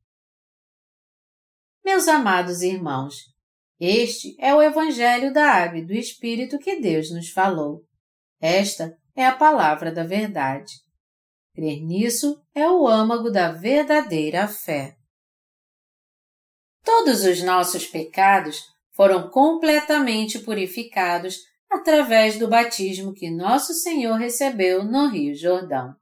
Meus 1.82 2.08
amados 2.08 2.60
irmãos, 2.60 3.31
este 3.84 4.36
é 4.38 4.54
o 4.54 4.62
Evangelho 4.62 5.32
da 5.32 5.44
Água 5.44 5.82
do 5.82 5.92
Espírito 5.92 6.56
que 6.56 6.78
Deus 6.78 7.10
nos 7.10 7.30
falou. 7.30 7.84
Esta 8.40 8.96
é 9.16 9.26
a 9.26 9.34
palavra 9.34 9.90
da 9.90 10.04
verdade. 10.04 10.72
Crer 11.52 11.82
nisso 11.82 12.40
é 12.54 12.70
o 12.70 12.86
âmago 12.86 13.28
da 13.28 13.50
verdadeira 13.50 14.46
fé. 14.46 14.94
Todos 16.84 17.24
os 17.24 17.42
nossos 17.42 17.84
pecados 17.84 18.62
foram 18.92 19.28
completamente 19.28 20.38
purificados 20.38 21.38
através 21.68 22.38
do 22.38 22.46
batismo 22.46 23.12
que 23.12 23.28
nosso 23.30 23.74
Senhor 23.74 24.14
recebeu 24.14 24.84
no 24.84 25.08
Rio 25.08 25.34
Jordão. 25.34 25.92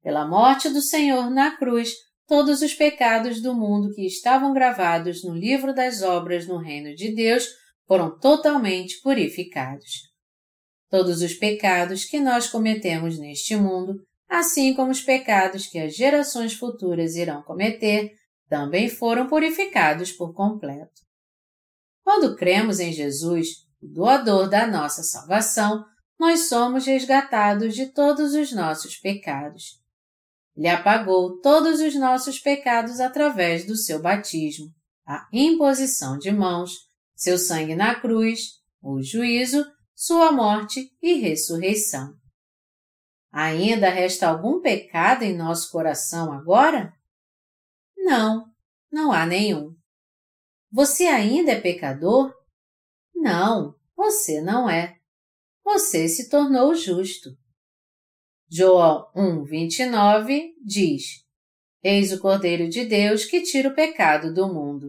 Pela 0.00 0.28
morte 0.28 0.68
do 0.68 0.80
Senhor 0.80 1.28
na 1.28 1.56
cruz, 1.56 1.92
todos 2.28 2.60
os 2.60 2.74
pecados 2.74 3.40
do 3.40 3.54
mundo 3.54 3.90
que 3.94 4.06
estavam 4.06 4.52
gravados 4.52 5.24
no 5.24 5.34
livro 5.34 5.74
das 5.74 6.02
obras 6.02 6.46
no 6.46 6.58
reino 6.58 6.94
de 6.94 7.14
Deus 7.14 7.48
foram 7.86 8.18
totalmente 8.18 9.00
purificados. 9.00 10.02
Todos 10.90 11.22
os 11.22 11.32
pecados 11.32 12.04
que 12.04 12.20
nós 12.20 12.46
cometemos 12.46 13.18
neste 13.18 13.56
mundo, 13.56 13.94
assim 14.28 14.74
como 14.74 14.90
os 14.90 15.00
pecados 15.00 15.66
que 15.66 15.78
as 15.78 15.96
gerações 15.96 16.52
futuras 16.52 17.16
irão 17.16 17.42
cometer, 17.42 18.12
também 18.46 18.90
foram 18.90 19.26
purificados 19.26 20.12
por 20.12 20.34
completo. 20.34 21.00
Quando 22.04 22.36
cremos 22.36 22.78
em 22.78 22.92
Jesus, 22.92 23.48
o 23.82 23.86
doador 23.86 24.50
da 24.50 24.66
nossa 24.66 25.02
salvação, 25.02 25.82
nós 26.20 26.48
somos 26.48 26.84
resgatados 26.84 27.74
de 27.74 27.86
todos 27.86 28.34
os 28.34 28.52
nossos 28.52 28.96
pecados. 28.96 29.78
Ele 30.58 30.66
apagou 30.66 31.40
todos 31.40 31.78
os 31.78 31.94
nossos 31.94 32.40
pecados 32.40 32.98
através 32.98 33.64
do 33.64 33.76
seu 33.76 34.02
batismo, 34.02 34.66
a 35.06 35.24
imposição 35.32 36.18
de 36.18 36.32
mãos, 36.32 36.72
seu 37.14 37.38
sangue 37.38 37.76
na 37.76 37.94
cruz, 37.94 38.54
o 38.82 39.00
juízo, 39.00 39.64
sua 39.94 40.32
morte 40.32 40.90
e 41.00 41.14
ressurreição. 41.14 42.12
Ainda 43.30 43.88
resta 43.88 44.26
algum 44.26 44.60
pecado 44.60 45.22
em 45.22 45.36
nosso 45.36 45.70
coração 45.70 46.32
agora? 46.32 46.92
Não, 47.96 48.44
não 48.90 49.12
há 49.12 49.24
nenhum. 49.24 49.76
Você 50.72 51.04
ainda 51.04 51.52
é 51.52 51.60
pecador? 51.60 52.34
Não, 53.14 53.76
você 53.96 54.40
não 54.40 54.68
é. 54.68 54.96
Você 55.62 56.08
se 56.08 56.28
tornou 56.28 56.74
justo. 56.74 57.30
João 58.50 59.06
1:29 59.14 60.54
diz: 60.64 61.22
Eis 61.82 62.12
o 62.12 62.18
Cordeiro 62.18 62.68
de 62.68 62.86
Deus 62.86 63.26
que 63.26 63.42
tira 63.42 63.68
o 63.68 63.74
pecado 63.74 64.32
do 64.32 64.48
mundo. 64.48 64.88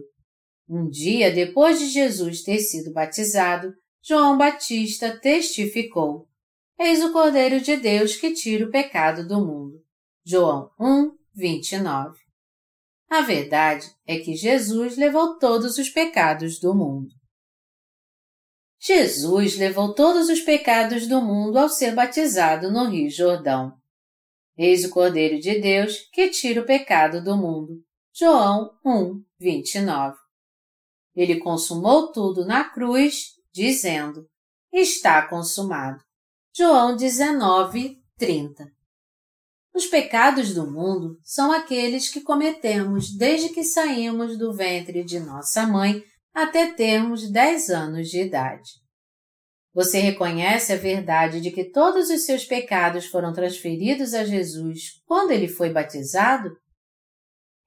Um 0.66 0.88
dia 0.88 1.30
depois 1.30 1.78
de 1.78 1.86
Jesus 1.86 2.42
ter 2.42 2.58
sido 2.60 2.92
batizado, 2.92 3.74
João 4.02 4.38
Batista 4.38 5.18
testificou: 5.20 6.26
Eis 6.78 7.04
o 7.04 7.12
Cordeiro 7.12 7.60
de 7.60 7.76
Deus 7.76 8.16
que 8.16 8.32
tira 8.32 8.66
o 8.66 8.70
pecado 8.70 9.28
do 9.28 9.44
mundo. 9.44 9.78
João 10.24 10.70
1, 10.80 11.12
29. 11.34 12.18
A 13.10 13.20
verdade 13.20 13.86
é 14.06 14.18
que 14.20 14.34
Jesus 14.34 14.96
levou 14.96 15.38
todos 15.38 15.76
os 15.76 15.90
pecados 15.90 16.58
do 16.58 16.74
mundo. 16.74 17.19
Jesus 18.82 19.58
levou 19.58 19.92
todos 19.92 20.30
os 20.30 20.40
pecados 20.40 21.06
do 21.06 21.20
mundo 21.20 21.58
ao 21.58 21.68
ser 21.68 21.94
batizado 21.94 22.72
no 22.72 22.88
Rio 22.88 23.10
Jordão. 23.10 23.74
Eis 24.56 24.84
o 24.84 24.90
Cordeiro 24.90 25.38
de 25.38 25.60
Deus 25.60 26.08
que 26.10 26.30
tira 26.30 26.62
o 26.62 26.66
pecado 26.66 27.22
do 27.22 27.36
mundo. 27.36 27.84
João 28.10 28.70
1, 28.84 29.22
29. 29.38 30.16
Ele 31.14 31.38
consumou 31.38 32.10
tudo 32.10 32.46
na 32.46 32.64
cruz, 32.64 33.32
dizendo: 33.52 34.26
Está 34.72 35.28
consumado. 35.28 36.02
João 36.56 36.96
19, 36.96 37.98
30. 38.16 38.66
Os 39.74 39.86
pecados 39.86 40.54
do 40.54 40.70
mundo 40.70 41.18
são 41.22 41.52
aqueles 41.52 42.08
que 42.08 42.22
cometemos 42.22 43.14
desde 43.14 43.50
que 43.50 43.62
saímos 43.62 44.38
do 44.38 44.54
ventre 44.54 45.04
de 45.04 45.20
nossa 45.20 45.66
mãe 45.66 46.02
até 46.32 46.72
termos 46.72 47.30
10 47.30 47.70
anos 47.70 48.08
de 48.08 48.20
idade. 48.20 48.80
Você 49.72 50.00
reconhece 50.00 50.72
a 50.72 50.76
verdade 50.76 51.40
de 51.40 51.50
que 51.50 51.70
todos 51.70 52.10
os 52.10 52.24
seus 52.24 52.44
pecados 52.44 53.06
foram 53.06 53.32
transferidos 53.32 54.14
a 54.14 54.24
Jesus 54.24 55.00
quando 55.06 55.30
ele 55.30 55.46
foi 55.46 55.70
batizado? 55.70 56.50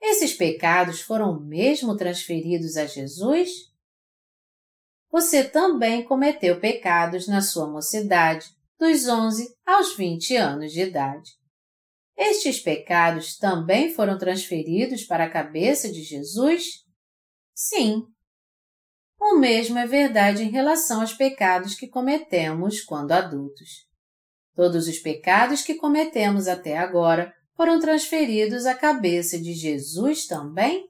Esses 0.01 0.33
pecados 0.33 0.99
foram 0.99 1.39
mesmo 1.39 1.95
transferidos 1.95 2.75
a 2.75 2.85
Jesus? 2.85 3.49
Você 5.09 5.47
também 5.47 6.03
cometeu 6.03 6.59
pecados 6.59 7.27
na 7.27 7.41
sua 7.41 7.69
mocidade, 7.69 8.47
dos 8.77 9.07
11 9.07 9.55
aos 9.65 9.95
20 9.95 10.35
anos 10.35 10.73
de 10.73 10.81
idade. 10.81 11.31
Estes 12.17 12.59
pecados 12.59 13.37
também 13.37 13.93
foram 13.93 14.17
transferidos 14.17 15.03
para 15.03 15.25
a 15.25 15.29
cabeça 15.29 15.89
de 15.89 16.03
Jesus? 16.03 16.83
Sim. 17.55 18.12
O 19.25 19.37
mesmo 19.37 19.79
é 19.79 19.87
verdade 19.87 20.43
em 20.43 20.49
relação 20.49 20.99
aos 20.99 21.13
pecados 21.13 21.75
que 21.75 21.87
cometemos 21.87 22.81
quando 22.81 23.13
adultos. 23.13 23.87
Todos 24.53 24.85
os 24.85 24.99
pecados 24.99 25.61
que 25.61 25.75
cometemos 25.75 26.45
até 26.45 26.77
agora 26.77 27.33
foram 27.55 27.79
transferidos 27.79 28.65
à 28.65 28.75
cabeça 28.75 29.39
de 29.39 29.53
Jesus 29.53 30.27
também? 30.27 30.89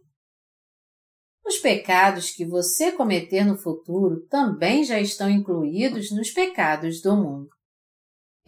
Os 1.45 1.59
pecados 1.59 2.31
que 2.31 2.43
você 2.43 2.91
cometer 2.91 3.45
no 3.45 3.55
futuro 3.55 4.25
também 4.25 4.83
já 4.83 4.99
estão 4.99 5.29
incluídos 5.29 6.09
nos 6.09 6.31
pecados 6.31 7.03
do 7.03 7.15
mundo. 7.15 7.49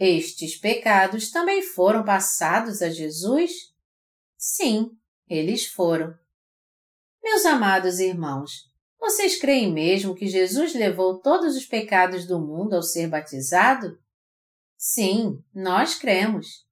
Estes 0.00 0.58
pecados 0.58 1.30
também 1.30 1.62
foram 1.62 2.04
passados 2.04 2.82
a 2.82 2.90
Jesus? 2.90 3.52
Sim, 4.36 4.90
eles 5.28 5.64
foram. 5.64 6.12
Meus 7.22 7.46
amados 7.46 8.00
irmãos, 8.00 8.66
vocês 8.98 9.38
creem 9.38 9.72
mesmo 9.72 10.14
que 10.14 10.26
Jesus 10.26 10.74
levou 10.74 11.20
todos 11.20 11.56
os 11.56 11.66
pecados 11.66 12.26
do 12.26 12.40
mundo 12.40 12.74
ao 12.74 12.82
ser 12.82 13.08
batizado? 13.08 13.98
Sim, 14.76 15.42
nós 15.54 15.94
cremos. 15.94 16.66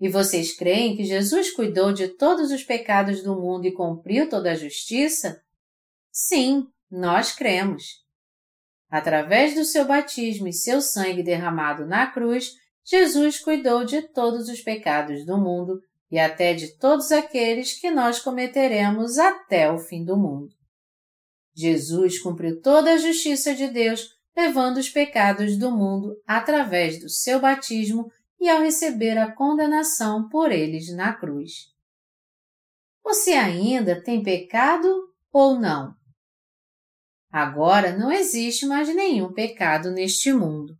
E 0.00 0.08
vocês 0.08 0.56
creem 0.56 0.96
que 0.96 1.04
Jesus 1.04 1.52
cuidou 1.52 1.92
de 1.92 2.08
todos 2.08 2.50
os 2.50 2.64
pecados 2.64 3.22
do 3.22 3.40
mundo 3.40 3.66
e 3.66 3.72
cumpriu 3.72 4.28
toda 4.28 4.50
a 4.50 4.56
justiça? 4.56 5.42
Sim, 6.10 6.66
nós 6.90 7.32
cremos. 7.32 8.02
Através 8.90 9.54
do 9.54 9.64
seu 9.64 9.86
batismo 9.86 10.48
e 10.48 10.52
seu 10.52 10.80
sangue 10.80 11.22
derramado 11.22 11.86
na 11.86 12.06
cruz, 12.06 12.52
Jesus 12.84 13.38
cuidou 13.38 13.84
de 13.84 14.02
todos 14.02 14.48
os 14.48 14.60
pecados 14.60 15.24
do 15.24 15.38
mundo 15.38 15.80
e 16.10 16.18
até 16.18 16.52
de 16.52 16.76
todos 16.76 17.10
aqueles 17.10 17.80
que 17.80 17.90
nós 17.90 18.18
cometeremos 18.18 19.18
até 19.18 19.70
o 19.70 19.78
fim 19.78 20.04
do 20.04 20.16
mundo. 20.16 20.61
Jesus 21.54 22.18
cumpriu 22.18 22.60
toda 22.60 22.92
a 22.92 22.98
justiça 22.98 23.54
de 23.54 23.68
Deus, 23.68 24.16
levando 24.36 24.78
os 24.78 24.88
pecados 24.88 25.56
do 25.56 25.70
mundo 25.70 26.16
através 26.26 26.98
do 27.00 27.08
seu 27.08 27.40
batismo 27.40 28.10
e 28.40 28.48
ao 28.48 28.62
receber 28.62 29.18
a 29.18 29.30
condenação 29.30 30.28
por 30.28 30.50
eles 30.50 30.92
na 30.94 31.12
cruz. 31.12 31.70
Você 33.04 33.32
ainda 33.32 34.02
tem 34.02 34.22
pecado 34.22 34.88
ou 35.32 35.58
não? 35.58 35.94
Agora 37.30 37.96
não 37.96 38.12
existe 38.12 38.66
mais 38.66 38.94
nenhum 38.94 39.32
pecado 39.32 39.90
neste 39.90 40.32
mundo. 40.32 40.76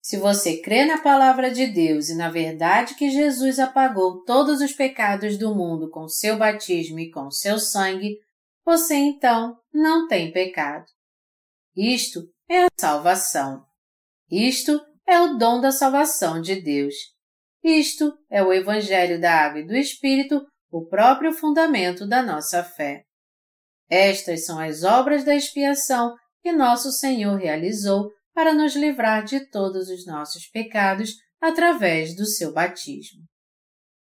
Se 0.00 0.16
você 0.16 0.60
crê 0.60 0.84
na 0.84 0.98
palavra 0.98 1.50
de 1.50 1.66
Deus 1.66 2.08
e 2.08 2.16
na 2.16 2.28
verdade 2.28 2.96
que 2.96 3.08
Jesus 3.08 3.58
apagou 3.58 4.24
todos 4.24 4.60
os 4.60 4.72
pecados 4.72 5.36
do 5.36 5.54
mundo 5.54 5.88
com 5.90 6.08
seu 6.08 6.36
batismo 6.36 6.98
e 6.98 7.10
com 7.10 7.30
seu 7.30 7.58
sangue, 7.58 8.18
você 8.64 8.94
então 8.94 9.58
não 9.72 10.06
tem 10.06 10.32
pecado. 10.32 10.86
Isto 11.76 12.22
é 12.48 12.64
a 12.64 12.68
salvação. 12.78 13.64
Isto 14.30 14.80
é 15.06 15.20
o 15.20 15.36
dom 15.36 15.60
da 15.60 15.70
salvação 15.70 16.40
de 16.40 16.60
Deus. 16.60 16.94
Isto 17.62 18.12
é 18.30 18.42
o 18.42 18.52
Evangelho 18.52 19.20
da 19.20 19.32
Água 19.32 19.60
e 19.60 19.66
do 19.66 19.76
Espírito, 19.76 20.44
o 20.70 20.86
próprio 20.86 21.32
fundamento 21.32 22.06
da 22.06 22.22
nossa 22.22 22.62
fé. 22.62 23.04
Estas 23.88 24.46
são 24.46 24.58
as 24.58 24.82
obras 24.82 25.24
da 25.24 25.34
expiação 25.34 26.14
que 26.42 26.50
nosso 26.50 26.90
Senhor 26.90 27.36
realizou 27.36 28.10
para 28.34 28.54
nos 28.54 28.74
livrar 28.74 29.24
de 29.24 29.48
todos 29.50 29.88
os 29.88 30.06
nossos 30.06 30.46
pecados 30.48 31.14
através 31.40 32.16
do 32.16 32.24
seu 32.24 32.52
batismo. 32.52 33.22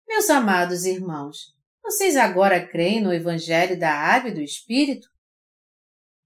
Meus 0.06 0.28
amados 0.28 0.84
irmãos, 0.84 1.38
vocês 1.82 2.16
agora 2.16 2.66
creem 2.66 3.02
no 3.02 3.12
Evangelho 3.12 3.78
da 3.78 3.92
Água 3.92 4.30
e 4.30 4.34
do 4.34 4.40
Espírito? 4.40 5.08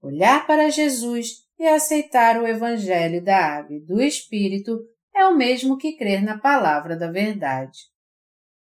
Olhar 0.01 0.45
para 0.47 0.69
Jesus 0.69 1.45
e 1.59 1.67
aceitar 1.67 2.39
o 2.39 2.47
Evangelho 2.47 3.23
da 3.23 3.37
Água 3.37 3.75
e 3.75 3.79
do 3.79 3.99
Espírito 3.99 4.79
é 5.13 5.25
o 5.25 5.35
mesmo 5.35 5.77
que 5.77 5.97
crer 5.97 6.23
na 6.23 6.37
palavra 6.37 6.95
da 6.95 7.11
verdade. 7.11 7.79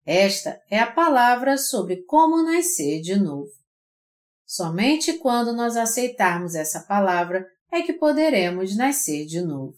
Esta 0.06 0.62
é 0.70 0.80
a 0.80 0.92
palavra 0.92 1.58
sobre 1.58 2.04
como 2.04 2.44
nascer 2.44 3.02
de 3.02 3.16
novo. 3.16 3.52
Somente 4.46 5.18
quando 5.18 5.52
nós 5.52 5.76
aceitarmos 5.76 6.54
essa 6.54 6.82
palavra 6.82 7.46
é 7.72 7.82
que 7.82 7.94
poderemos 7.94 8.78
nascer 8.78 9.26
de 9.26 9.42
novo. 9.42 9.76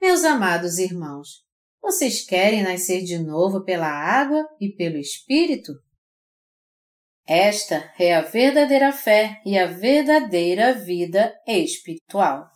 Meus 0.00 0.24
amados 0.24 0.78
irmãos, 0.78 1.44
vocês 1.82 2.24
querem 2.24 2.62
nascer 2.62 3.02
de 3.02 3.18
novo 3.18 3.64
pela 3.64 3.88
água 3.88 4.48
e 4.60 4.70
pelo 4.70 4.96
Espírito? 4.96 5.72
Esta 7.28 7.92
é 7.98 8.14
a 8.14 8.22
verdadeira 8.22 8.90
fé 8.90 9.42
e 9.44 9.58
a 9.58 9.66
verdadeira 9.66 10.72
vida 10.72 11.38
espiritual. 11.46 12.48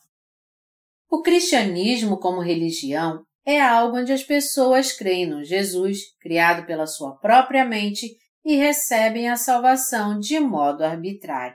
O 1.11 1.21
cristianismo, 1.21 2.19
como 2.19 2.41
religião, 2.41 3.23
é 3.45 3.61
algo 3.61 3.99
onde 3.99 4.15
as 4.15 4.23
pessoas 4.23 4.91
creem 4.91 5.27
no 5.27 5.45
Jesus, 5.45 5.99
criado 6.19 6.65
pela 6.65 6.87
sua 6.87 7.19
própria 7.19 7.67
mente, 7.67 8.17
e 8.43 8.57
recebem 8.57 9.29
a 9.29 9.37
salvação 9.37 10.19
de 10.19 10.41
modo 10.41 10.83
arbitrário. 10.83 11.55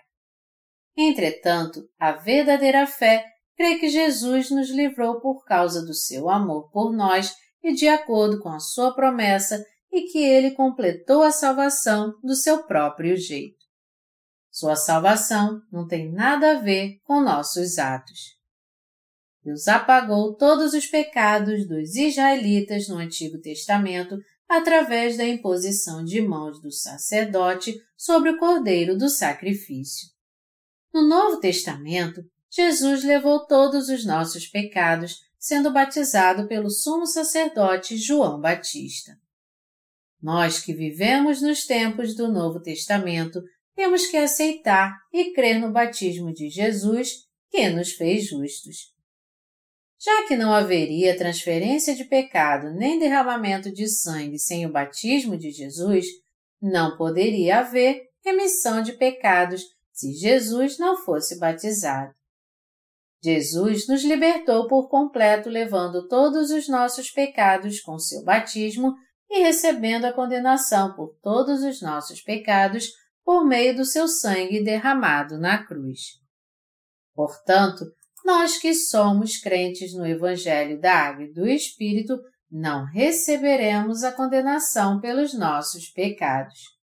Entretanto, 0.95 1.89
a 1.99 2.11
verdadeira 2.11 2.85
fé 2.85 3.25
crê 3.55 3.79
que 3.79 3.89
Jesus 3.89 4.51
nos 4.51 4.69
livrou 4.69 5.19
por 5.19 5.43
causa 5.43 5.83
do 5.83 5.93
seu 5.93 6.29
amor 6.29 6.69
por 6.69 6.95
nós 6.95 7.33
e 7.63 7.73
de 7.73 7.87
acordo 7.87 8.39
com 8.39 8.49
a 8.49 8.59
sua 8.59 8.93
promessa 8.93 9.65
e 9.91 10.03
que 10.03 10.19
ele 10.19 10.51
completou 10.51 11.23
a 11.23 11.31
salvação 11.31 12.13
do 12.23 12.35
seu 12.35 12.63
próprio 12.63 13.15
jeito. 13.15 13.65
Sua 14.51 14.75
salvação 14.75 15.61
não 15.71 15.87
tem 15.87 16.11
nada 16.11 16.51
a 16.51 16.59
ver 16.59 16.99
com 17.03 17.21
nossos 17.21 17.77
atos. 17.77 18.37
Deus 19.43 19.67
apagou 19.67 20.35
todos 20.35 20.73
os 20.73 20.87
pecados 20.87 21.67
dos 21.67 21.95
israelitas 21.95 22.87
no 22.87 22.97
Antigo 22.97 23.39
Testamento 23.39 24.17
através 24.47 25.15
da 25.15 25.25
imposição 25.25 26.03
de 26.03 26.21
mãos 26.21 26.61
do 26.61 26.71
sacerdote 26.71 27.75
sobre 27.95 28.31
o 28.31 28.37
cordeiro 28.37 28.97
do 28.97 29.09
sacrifício. 29.09 30.09
No 30.93 31.07
Novo 31.07 31.39
Testamento, 31.39 32.21
Jesus 32.49 33.03
levou 33.03 33.45
todos 33.45 33.89
os 33.89 34.05
nossos 34.05 34.47
pecados, 34.47 35.17
sendo 35.37 35.71
batizado 35.71 36.47
pelo 36.47 36.69
sumo 36.69 37.05
sacerdote 37.05 37.95
João 37.97 38.41
Batista. 38.41 39.13
Nós 40.21 40.59
que 40.59 40.73
vivemos 40.73 41.41
nos 41.41 41.65
tempos 41.65 42.15
do 42.15 42.31
Novo 42.31 42.61
Testamento 42.61 43.41
temos 43.75 44.07
que 44.07 44.17
aceitar 44.17 44.97
e 45.13 45.33
crer 45.33 45.59
no 45.59 45.71
batismo 45.71 46.33
de 46.33 46.49
Jesus, 46.49 47.27
que 47.49 47.69
nos 47.69 47.91
fez 47.91 48.27
justos. 48.27 48.95
Já 49.99 50.27
que 50.27 50.35
não 50.35 50.51
haveria 50.53 51.17
transferência 51.17 51.95
de 51.95 52.05
pecado 52.05 52.71
nem 52.73 52.99
derramamento 52.99 53.71
de 53.71 53.87
sangue 53.87 54.39
sem 54.39 54.65
o 54.65 54.71
batismo 54.71 55.37
de 55.37 55.51
Jesus, 55.51 56.05
não 56.61 56.97
poderia 56.97 57.59
haver 57.59 58.01
remissão 58.23 58.81
de 58.81 58.93
pecados 58.93 59.63
se 59.91 60.13
Jesus 60.13 60.77
não 60.77 60.97
fosse 60.97 61.39
batizado. 61.39 62.13
Jesus 63.23 63.87
nos 63.87 64.03
libertou 64.03 64.67
por 64.67 64.89
completo, 64.89 65.49
levando 65.49 66.07
todos 66.07 66.51
os 66.51 66.67
nossos 66.67 67.09
pecados 67.09 67.79
com 67.81 67.97
seu 67.97 68.23
batismo 68.23 68.93
e 69.29 69.41
recebendo 69.41 70.05
a 70.05 70.13
condenação 70.13 70.93
por 70.93 71.15
todos 71.21 71.61
os 71.63 71.81
nossos 71.81 72.21
pecados 72.21 72.91
por 73.23 73.45
meio 73.45 73.75
do 73.75 73.83
seu 73.83 74.07
sangue 74.07 74.63
derramado 74.63 75.37
na 75.37 75.63
cruz. 75.63 76.19
Portanto, 77.13 77.85
nós 78.23 78.57
que 78.57 78.73
somos 78.73 79.37
crentes 79.37 79.93
no 79.93 80.05
Evangelho 80.05 80.79
da 80.79 80.93
Água 80.93 81.23
e 81.25 81.33
do 81.33 81.47
Espírito, 81.47 82.19
não 82.49 82.85
receberemos 82.85 84.03
a 84.03 84.11
condenação 84.11 84.99
pelos 84.99 85.33
nossos 85.33 85.89
pecados. 85.89 86.77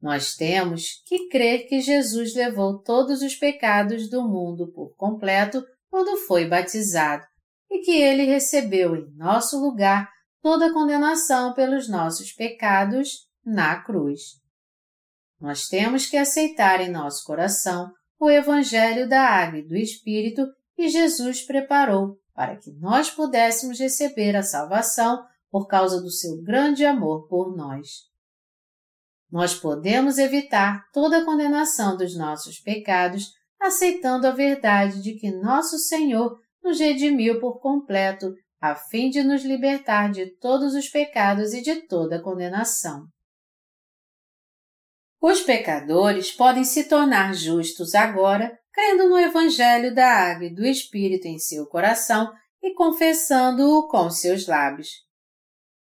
Nós 0.00 0.34
temos 0.34 1.02
que 1.06 1.28
crer 1.28 1.66
que 1.66 1.80
Jesus 1.80 2.34
levou 2.34 2.82
todos 2.82 3.22
os 3.22 3.34
pecados 3.34 4.08
do 4.08 4.22
mundo 4.22 4.70
por 4.72 4.94
completo 4.94 5.64
quando 5.90 6.16
foi 6.26 6.46
batizado 6.46 7.26
e 7.70 7.80
que 7.80 7.92
ele 7.92 8.24
recebeu 8.24 8.94
em 8.94 9.10
nosso 9.16 9.60
lugar 9.60 10.08
toda 10.42 10.72
condenação 10.72 11.52
pelos 11.54 11.88
nossos 11.88 12.32
pecados 12.32 13.28
na 13.44 13.82
cruz. 13.82 14.38
Nós 15.40 15.68
temos 15.68 16.06
que 16.06 16.16
aceitar 16.16 16.80
em 16.80 16.90
nosso 16.90 17.24
coração 17.24 17.92
o 18.18 18.30
Evangelho 18.30 19.08
da 19.08 19.22
Água 19.22 19.60
e 19.60 19.66
do 19.66 19.76
Espírito 19.76 20.46
que 20.74 20.88
Jesus 20.88 21.42
preparou 21.42 22.18
para 22.34 22.56
que 22.56 22.72
nós 22.72 23.10
pudéssemos 23.10 23.78
receber 23.78 24.36
a 24.36 24.42
salvação 24.42 25.24
por 25.50 25.66
causa 25.66 26.00
do 26.00 26.10
seu 26.10 26.42
grande 26.42 26.84
amor 26.84 27.26
por 27.28 27.56
nós. 27.56 28.08
Nós 29.30 29.54
podemos 29.54 30.18
evitar 30.18 30.84
toda 30.92 31.18
a 31.18 31.24
condenação 31.24 31.96
dos 31.96 32.16
nossos 32.16 32.58
pecados 32.58 33.32
aceitando 33.60 34.26
a 34.26 34.30
verdade 34.30 35.02
de 35.02 35.14
que 35.14 35.30
nosso 35.30 35.78
Senhor 35.78 36.38
nos 36.62 36.78
redimiu 36.78 37.40
por 37.40 37.60
completo 37.60 38.34
a 38.60 38.74
fim 38.74 39.08
de 39.10 39.22
nos 39.22 39.44
libertar 39.44 40.10
de 40.10 40.26
todos 40.38 40.74
os 40.74 40.88
pecados 40.88 41.52
e 41.52 41.62
de 41.62 41.86
toda 41.86 42.22
condenação. 42.22 43.06
Os 45.20 45.40
pecadores 45.40 46.30
podem 46.30 46.64
se 46.64 46.88
tornar 46.88 47.34
justos 47.34 47.94
agora, 47.94 48.56
crendo 48.72 49.08
no 49.08 49.18
Evangelho 49.18 49.94
da 49.94 50.08
Água 50.08 50.46
e 50.46 50.54
do 50.54 50.64
Espírito 50.64 51.26
em 51.26 51.38
seu 51.38 51.66
coração 51.66 52.32
e 52.62 52.72
confessando-o 52.74 53.88
com 53.88 54.10
seus 54.10 54.46
lábios. 54.46 54.88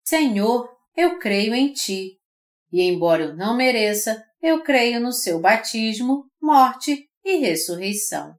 Senhor, 0.03 0.69
eu 0.95 1.19
creio 1.19 1.53
em 1.53 1.71
Ti, 1.73 2.17
e 2.71 2.81
embora 2.81 3.23
eu 3.23 3.35
não 3.35 3.55
mereça, 3.55 4.23
eu 4.41 4.63
creio 4.63 4.99
no 4.99 5.11
seu 5.11 5.39
batismo, 5.39 6.25
morte 6.41 7.07
e 7.23 7.37
ressurreição. 7.37 8.35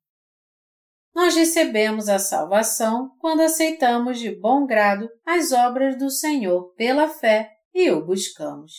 Nós 1.18 1.34
recebemos 1.34 2.08
a 2.08 2.16
salvação 2.16 3.10
quando 3.18 3.40
aceitamos 3.40 4.20
de 4.20 4.30
bom 4.30 4.64
grado 4.64 5.10
as 5.26 5.50
obras 5.50 5.98
do 5.98 6.08
Senhor 6.08 6.72
pela 6.74 7.08
fé 7.08 7.50
e 7.74 7.90
o 7.90 8.06
buscamos. 8.06 8.72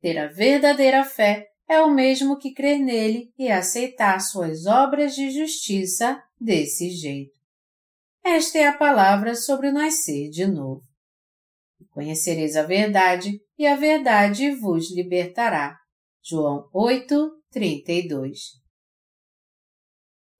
Ter 0.00 0.16
a 0.18 0.28
verdadeira 0.28 1.02
fé 1.02 1.48
é 1.68 1.80
o 1.80 1.92
mesmo 1.92 2.38
que 2.38 2.54
crer 2.54 2.78
nele 2.78 3.32
e 3.36 3.50
aceitar 3.50 4.20
suas 4.20 4.66
obras 4.66 5.16
de 5.16 5.32
justiça 5.32 6.22
desse 6.40 6.90
jeito. 6.90 7.36
Esta 8.24 8.58
é 8.58 8.68
a 8.68 8.78
palavra 8.78 9.34
sobre 9.34 9.72
nascer 9.72 10.30
de 10.30 10.46
novo. 10.46 10.84
Conhecereis 11.90 12.54
a 12.54 12.62
verdade, 12.62 13.40
e 13.58 13.66
a 13.66 13.74
verdade 13.74 14.52
vos 14.52 14.94
libertará. 14.94 15.76
João 16.22 16.68
8, 16.72 17.32
32. 17.50 18.64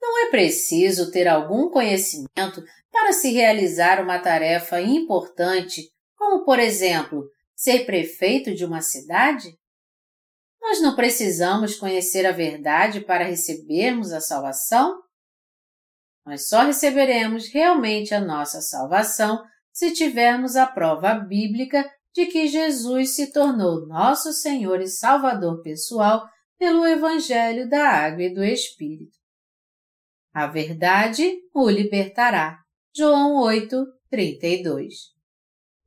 Não 0.07 0.28
é 0.28 0.31
preciso 0.31 1.11
ter 1.11 1.27
algum 1.27 1.69
conhecimento 1.69 2.65
para 2.93 3.12
se 3.12 3.33
realizar 3.33 4.01
uma 4.01 4.20
tarefa 4.20 4.81
importante, 4.81 5.91
como, 6.16 6.45
por 6.45 6.61
exemplo, 6.61 7.28
ser 7.57 7.85
prefeito 7.85 8.55
de 8.55 8.65
uma 8.65 8.81
cidade? 8.81 9.53
Nós 10.62 10.81
não 10.81 10.95
precisamos 10.95 11.74
conhecer 11.74 12.24
a 12.24 12.31
verdade 12.31 13.01
para 13.01 13.24
recebermos 13.24 14.12
a 14.12 14.20
salvação? 14.20 15.03
Nós 16.24 16.49
só 16.49 16.62
receberemos 16.62 17.49
realmente 17.49 18.15
a 18.15 18.20
nossa 18.20 18.61
salvação 18.61 19.45
se 19.73 19.93
tivermos 19.93 20.55
a 20.55 20.66
prova 20.66 21.15
bíblica 21.15 21.85
de 22.15 22.27
que 22.27 22.47
Jesus 22.47 23.16
se 23.16 23.33
tornou 23.33 23.89
nosso 23.89 24.33
Senhor 24.33 24.81
e 24.81 24.87
Salvador 24.87 25.62
pessoal 25.62 26.24
pelo 26.57 26.87
Evangelho 26.87 27.69
da 27.69 27.89
Água 27.89 28.23
e 28.23 28.33
do 28.33 28.45
Espírito. 28.45 29.15
A 30.37 30.47
verdade 30.47 31.33
o 31.55 31.67
libertará. 31.67 32.59
João 32.95 33.37
8, 33.37 33.87
32. 34.11 34.95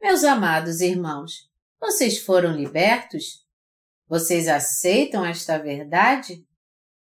Meus 0.02 0.24
amados 0.24 0.82
irmãos, 0.82 1.34
vocês 1.80 2.18
foram 2.18 2.58
libertos? 2.58 3.46
Vocês 4.08 4.48
aceitam 4.48 5.24
esta 5.24 5.60
verdade? 5.60 6.44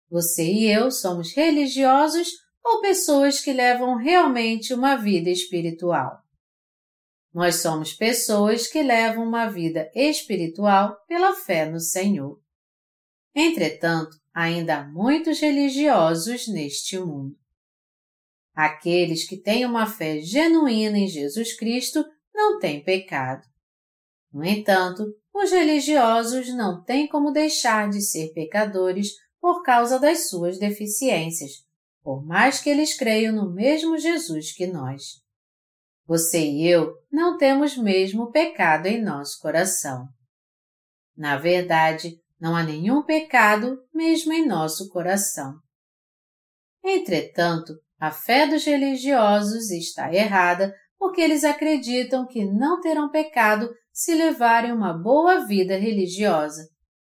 Você 0.10 0.44
e 0.44 0.70
eu 0.70 0.92
somos 0.92 1.34
religiosos 1.34 2.28
ou 2.62 2.82
pessoas 2.82 3.40
que 3.40 3.54
levam 3.54 3.96
realmente 3.96 4.74
uma 4.74 4.98
vida 4.98 5.30
espiritual? 5.30 6.20
Nós 7.34 7.62
somos 7.62 7.94
pessoas 7.94 8.68
que 8.68 8.84
levam 8.84 9.24
uma 9.24 9.50
vida 9.50 9.90
espiritual 9.96 10.98
pela 11.08 11.34
fé 11.34 11.66
no 11.66 11.80
Senhor. 11.80 12.42
Entretanto, 13.34 14.18
ainda 14.38 14.78
há 14.78 14.84
muitos 14.84 15.40
religiosos 15.40 16.48
neste 16.48 17.00
mundo. 17.00 17.36
Aqueles 18.54 19.28
que 19.28 19.36
têm 19.36 19.66
uma 19.66 19.88
fé 19.88 20.20
genuína 20.20 21.00
em 21.00 21.08
Jesus 21.08 21.58
Cristo 21.58 22.06
não 22.32 22.60
têm 22.60 22.84
pecado. 22.84 23.48
No 24.32 24.46
entanto, 24.46 25.12
os 25.34 25.50
religiosos 25.50 26.54
não 26.54 26.84
têm 26.84 27.08
como 27.08 27.32
deixar 27.32 27.90
de 27.90 28.00
ser 28.00 28.32
pecadores 28.34 29.14
por 29.42 29.64
causa 29.64 30.00
das 30.00 30.30
suas 30.30 30.60
deficiências, 30.60 31.66
por 32.04 32.24
mais 32.24 32.60
que 32.62 32.70
eles 32.70 32.96
creiam 32.96 33.36
no 33.36 33.52
mesmo 33.52 33.98
Jesus 33.98 34.52
que 34.52 34.68
nós. 34.68 35.20
Você 36.06 36.46
e 36.46 36.68
eu 36.68 36.94
não 37.12 37.40
temos 37.40 37.76
mesmo 37.76 38.32
pecado 38.32 38.86
em 38.86 39.02
nosso 39.02 39.42
coração. 39.42 40.08
Na 41.18 41.38
verdade, 41.38 42.22
não 42.40 42.56
há 42.56 42.64
nenhum 42.64 43.04
pecado 43.04 43.78
mesmo 43.94 44.34
em 44.34 44.46
nosso 44.46 44.90
coração. 44.90 45.56
Entretanto, 46.84 47.74
a 48.00 48.12
fé 48.12 48.48
dos 48.48 48.64
religiosos 48.64 49.72
está 49.72 50.14
errada 50.14 50.74
porque 50.98 51.22
eles 51.22 51.44
acreditam 51.44 52.26
que 52.28 52.46
não 52.46 52.80
terão 52.80 53.10
pecado 53.10 53.70
se 53.92 54.14
levarem 54.14 54.72
uma 54.72 54.94
boa 54.94 55.46
vida 55.46 55.76
religiosa. 55.78 56.70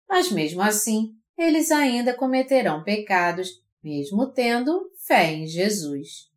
Mas 0.08 0.30
mesmo 0.30 0.62
assim, 0.62 1.10
eles 1.36 1.70
ainda 1.70 2.14
cometerão 2.14 2.82
pecados, 2.82 3.48
mesmo 3.82 4.32
tendo 4.32 4.90
fé 5.06 5.32
em 5.32 5.46
Jesus. 5.46 6.30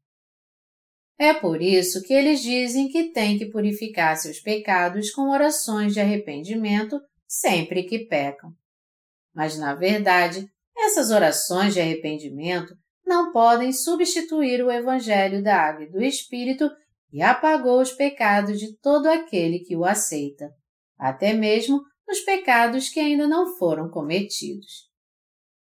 É 1.18 1.34
por 1.34 1.62
isso 1.62 2.02
que 2.02 2.14
eles 2.14 2.42
dizem 2.42 2.88
que 2.88 3.12
têm 3.12 3.38
que 3.38 3.46
purificar 3.46 4.16
seus 4.18 4.40
pecados 4.40 5.12
com 5.12 5.30
orações 5.30 5.94
de 5.94 6.00
arrependimento 6.00 7.00
sempre 7.28 7.84
que 7.84 8.00
pecam. 8.00 8.54
Mas, 9.34 9.58
na 9.58 9.76
verdade, 9.76 10.50
essas 10.78 11.12
orações 11.12 11.74
de 11.74 11.80
arrependimento 11.80 12.74
não 13.06 13.32
podem 13.32 13.74
substituir 13.74 14.64
o 14.64 14.72
Evangelho 14.72 15.44
da 15.44 15.56
Água 15.56 15.84
e 15.84 15.92
do 15.92 16.02
Espírito 16.02 16.70
e 17.12 17.22
apagou 17.22 17.82
os 17.82 17.92
pecados 17.92 18.60
de 18.60 18.78
todo 18.78 19.08
aquele 19.08 19.60
que 19.60 19.76
o 19.76 19.84
aceita, 19.84 20.50
até 20.98 21.34
mesmo 21.34 21.82
os 22.08 22.20
pecados 22.22 22.90
que 22.90 23.00
ainda 23.00 23.28
não 23.28 23.58
foram 23.58 23.90
cometidos. 23.90 24.90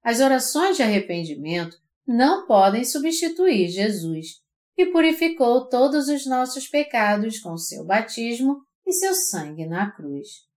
As 0.03 0.21
orações 0.21 0.77
de 0.77 0.83
arrependimento 0.83 1.77
não 2.07 2.47
podem 2.47 2.85
substituir 2.85 3.69
Jesus, 3.69 4.41
que 4.75 4.87
purificou 4.87 5.69
todos 5.69 6.09
os 6.09 6.27
nossos 6.27 6.67
pecados 6.67 7.39
com 7.39 7.57
seu 7.57 7.85
batismo 7.85 8.63
e 8.87 8.93
seu 8.93 9.15
sangue 9.15 9.67
na 9.67 9.91
cruz. 9.91 10.50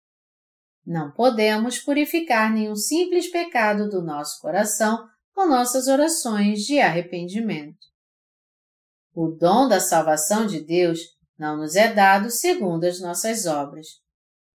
Não 0.85 1.11
podemos 1.11 1.79
purificar 1.79 2.51
nenhum 2.51 2.75
simples 2.75 3.31
pecado 3.31 3.89
do 3.89 4.01
nosso 4.01 4.41
coração 4.41 5.07
com 5.33 5.47
nossas 5.47 5.87
orações 5.87 6.59
de 6.59 6.79
arrependimento. 6.79 7.77
O 9.13 9.27
dom 9.27 9.67
da 9.67 9.79
salvação 9.79 10.45
de 10.45 10.59
Deus 10.59 10.99
não 11.37 11.57
nos 11.57 11.75
é 11.75 11.93
dado 11.93 12.29
segundo 12.29 12.83
as 12.83 12.99
nossas 12.99 13.45
obras. 13.45 13.87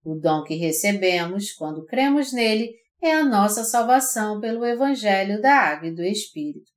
O 0.05 0.15
dom 0.15 0.43
que 0.45 0.55
recebemos 0.55 1.53
quando 1.53 1.85
cremos 1.85 2.33
nele 2.33 2.75
é 3.01 3.13
a 3.13 3.25
nossa 3.25 3.65
salvação 3.65 4.41
pelo 4.41 4.65
Evangelho 4.65 5.41
da 5.41 5.55
Água 5.55 5.89
e 5.89 5.95
do 5.95 6.03
Espírito. 6.03 6.71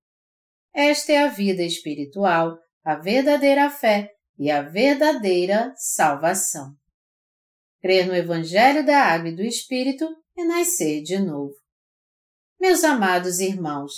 Esta 0.73 1.11
é 1.11 1.23
a 1.23 1.28
vida 1.28 1.64
espiritual, 1.64 2.57
a 2.84 2.95
verdadeira 2.95 3.69
fé 3.69 4.10
e 4.38 4.49
a 4.49 4.61
verdadeira 4.61 5.73
salvação. 5.76 6.81
Crer 7.82 8.06
no 8.06 8.16
Evangelho 8.16 8.86
da 8.86 8.99
Água 8.99 9.30
e 9.30 9.36
do 9.36 9.41
Espírito 9.41 10.08
é 10.38 10.44
nascer 10.44 11.02
de 11.02 11.18
novo. 11.18 11.56
Meus 12.60 12.84
amados 12.84 13.40
irmãos, 13.40 13.94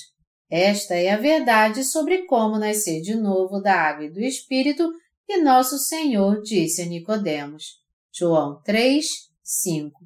esta 0.49 0.95
é 0.95 1.09
a 1.09 1.17
verdade 1.17 1.83
sobre 1.83 2.25
como 2.25 2.57
nascer 2.57 3.01
de 3.01 3.13
novo 3.13 3.59
da 3.59 3.75
água 3.75 4.05
e 4.05 4.09
do 4.09 4.21
Espírito 4.21 4.89
que 5.25 5.35
nosso 5.37 5.77
Senhor 5.77 6.41
disse 6.41 6.81
a 6.81 6.85
Nicodemos. 6.85 7.81
João 8.09 8.61
3, 8.63 9.05
5. 9.43 9.99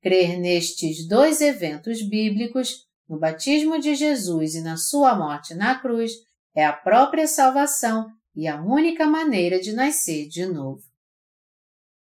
Crer 0.00 0.38
nestes 0.38 1.06
dois 1.06 1.42
eventos 1.42 2.00
bíblicos, 2.00 2.86
no 3.06 3.18
batismo 3.18 3.78
de 3.78 3.94
Jesus 3.94 4.54
e 4.54 4.62
na 4.62 4.78
sua 4.78 5.14
morte 5.14 5.52
na 5.54 5.78
cruz, 5.78 6.12
é 6.56 6.64
a 6.64 6.72
própria 6.72 7.26
salvação 7.26 8.06
e 8.34 8.48
a 8.48 8.62
única 8.62 9.06
maneira 9.06 9.60
de 9.60 9.72
nascer 9.74 10.28
de 10.28 10.46
novo. 10.46 10.93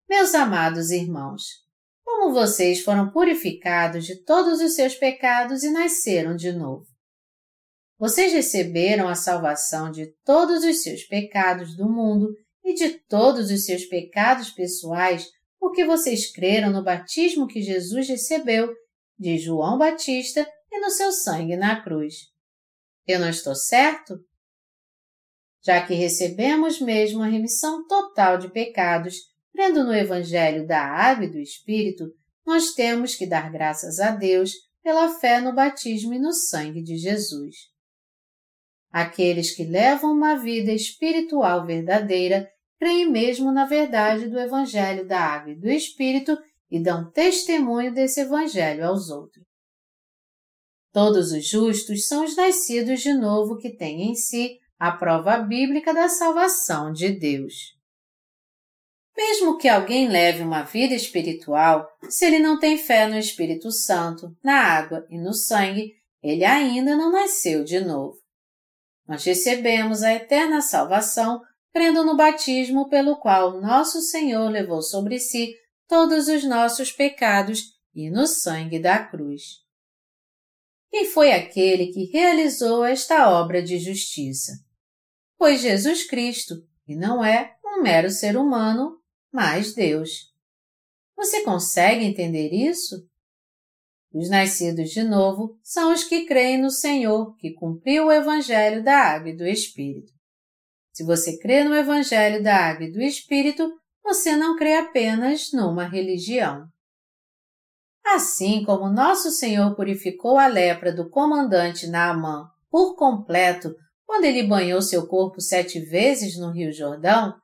Meus 0.09 0.33
amados 0.33 0.89
irmãos, 0.89 1.43
como 2.01 2.33
vocês 2.33 2.79
foram 2.81 3.11
purificados 3.11 4.05
de 4.05 4.15
todos 4.23 4.61
os 4.61 4.73
seus 4.73 4.95
pecados 4.95 5.63
e 5.63 5.69
nasceram 5.69 6.33
de 6.33 6.53
novo? 6.53 6.85
Vocês 7.99 8.31
receberam 8.31 9.09
a 9.09 9.15
salvação 9.15 9.91
de 9.91 10.07
todos 10.23 10.63
os 10.63 10.81
seus 10.81 11.03
pecados 11.03 11.75
do 11.75 11.89
mundo 11.89 12.29
e 12.63 12.73
de 12.73 12.99
todos 13.09 13.51
os 13.51 13.65
seus 13.65 13.83
pecados 13.83 14.49
pessoais 14.51 15.27
porque 15.59 15.83
vocês 15.83 16.31
creram 16.31 16.71
no 16.71 16.85
batismo 16.85 17.45
que 17.45 17.61
Jesus 17.61 18.07
recebeu 18.07 18.73
de 19.19 19.37
João 19.37 19.77
Batista 19.77 20.49
e 20.71 20.79
no 20.79 20.89
seu 20.89 21.11
sangue 21.11 21.57
na 21.57 21.83
cruz. 21.83 22.13
Eu 23.05 23.19
não 23.19 23.29
estou 23.29 23.55
certo? 23.55 24.17
Já 25.65 25.85
que 25.85 25.93
recebemos 25.93 26.79
mesmo 26.79 27.23
a 27.23 27.27
remissão 27.27 27.85
total 27.87 28.37
de 28.37 28.49
pecados, 28.49 29.15
crendo 29.57 29.83
no 29.83 29.91
Evangelho 29.91 30.67
da 30.67 30.79
Água 30.79 31.25
e 31.25 31.31
do 31.31 31.39
Espírito, 31.39 32.13
nós 32.45 32.75
temos 32.75 33.15
que 33.15 33.25
dar 33.25 33.51
graças 33.51 33.99
a 33.99 34.11
Deus 34.11 34.51
pela 34.83 35.09
fé 35.09 35.41
no 35.41 35.51
batismo 35.51 36.13
e 36.13 36.19
no 36.19 36.31
sangue 36.31 36.79
de 36.83 36.95
Jesus. 36.95 37.55
Aqueles 38.91 39.55
que 39.55 39.63
levam 39.63 40.11
uma 40.11 40.35
vida 40.35 40.71
espiritual 40.71 41.65
verdadeira 41.65 42.47
creem 42.79 43.09
mesmo 43.09 43.51
na 43.51 43.65
verdade 43.65 44.29
do 44.29 44.39
Evangelho 44.39 45.07
da 45.07 45.19
Água 45.19 45.53
e 45.53 45.59
do 45.59 45.67
Espírito 45.67 46.37
e 46.69 46.79
dão 46.79 47.09
testemunho 47.09 47.91
desse 47.91 48.21
Evangelho 48.21 48.85
aos 48.85 49.09
outros. 49.09 49.43
Todos 50.93 51.31
os 51.31 51.47
justos 51.47 52.07
são 52.07 52.23
os 52.23 52.35
nascidos 52.35 53.01
de 53.01 53.11
novo 53.11 53.57
que 53.57 53.75
têm 53.75 54.11
em 54.11 54.13
si 54.13 54.59
a 54.77 54.91
prova 54.91 55.39
bíblica 55.39 55.95
da 55.95 56.07
salvação 56.07 56.91
de 56.91 57.09
Deus. 57.09 57.76
Mesmo 59.17 59.57
que 59.57 59.67
alguém 59.67 60.07
leve 60.07 60.43
uma 60.43 60.61
vida 60.61 60.93
espiritual, 60.93 61.89
se 62.07 62.23
ele 62.23 62.37
não 62.37 62.59
tem 62.59 62.77
fé 62.77 63.07
no 63.07 63.17
Espírito 63.17 63.71
Santo, 63.71 64.37
na 64.43 64.61
água 64.61 65.07
e 65.09 65.17
no 65.17 65.33
sangue, 65.33 65.95
ele 66.21 66.45
ainda 66.45 66.95
não 66.95 67.11
nasceu 67.11 67.63
de 67.63 67.79
novo. 67.79 68.17
Nós 69.07 69.23
recebemos 69.23 70.03
a 70.03 70.13
eterna 70.13 70.61
salvação 70.61 71.41
crendo 71.73 72.03
no 72.03 72.15
batismo 72.15 72.89
pelo 72.89 73.17
qual 73.17 73.59
nosso 73.59 74.01
Senhor 74.01 74.49
levou 74.49 74.83
sobre 74.83 75.19
si 75.19 75.55
todos 75.87 76.27
os 76.27 76.43
nossos 76.43 76.91
pecados 76.91 77.75
e 77.95 78.11
no 78.11 78.27
sangue 78.27 78.77
da 78.77 78.99
cruz. 79.03 79.65
Quem 80.91 81.05
foi 81.05 81.31
aquele 81.31 81.87
que 81.87 82.05
realizou 82.11 82.85
esta 82.85 83.29
obra 83.31 83.63
de 83.63 83.79
justiça? 83.79 84.53
Foi 85.37 85.57
Jesus 85.57 86.05
Cristo, 86.07 86.55
e 86.87 86.95
não 86.95 87.23
é 87.23 87.55
um 87.65 87.81
mero 87.81 88.09
ser 88.09 88.37
humano, 88.37 88.96
mas 89.37 89.75
Deus. 89.75 90.33
Você 91.15 91.43
consegue 91.43 92.03
entender 92.03 92.49
isso? 92.51 93.07
Os 94.11 94.31
nascidos 94.31 94.89
de 94.89 95.03
novo 95.03 95.59
são 95.61 95.93
os 95.93 96.03
que 96.03 96.25
creem 96.25 96.59
no 96.59 96.71
Senhor, 96.71 97.35
que 97.37 97.53
cumpriu 97.53 98.07
o 98.07 98.11
Evangelho 98.11 98.83
da 98.83 98.97
Água 98.97 99.29
e 99.29 99.37
do 99.37 99.45
Espírito. 99.45 100.11
Se 100.91 101.03
você 101.03 101.37
crê 101.37 101.63
no 101.63 101.75
Evangelho 101.75 102.41
da 102.41 102.55
Água 102.55 102.87
e 102.87 102.91
do 102.91 102.99
Espírito, 102.99 103.71
você 104.03 104.35
não 104.35 104.57
crê 104.57 104.73
apenas 104.73 105.51
numa 105.53 105.87
religião. 105.87 106.67
Assim 108.03 108.63
como 108.63 108.89
nosso 108.89 109.29
Senhor 109.29 109.75
purificou 109.75 110.39
a 110.39 110.47
lepra 110.47 110.91
do 110.91 111.11
comandante 111.11 111.85
Naamã 111.85 112.49
por 112.71 112.95
completo 112.95 113.75
quando 114.03 114.25
ele 114.25 114.47
banhou 114.47 114.81
seu 114.81 115.05
corpo 115.05 115.39
sete 115.39 115.79
vezes 115.79 116.39
no 116.39 116.49
Rio 116.49 116.73
Jordão, 116.73 117.35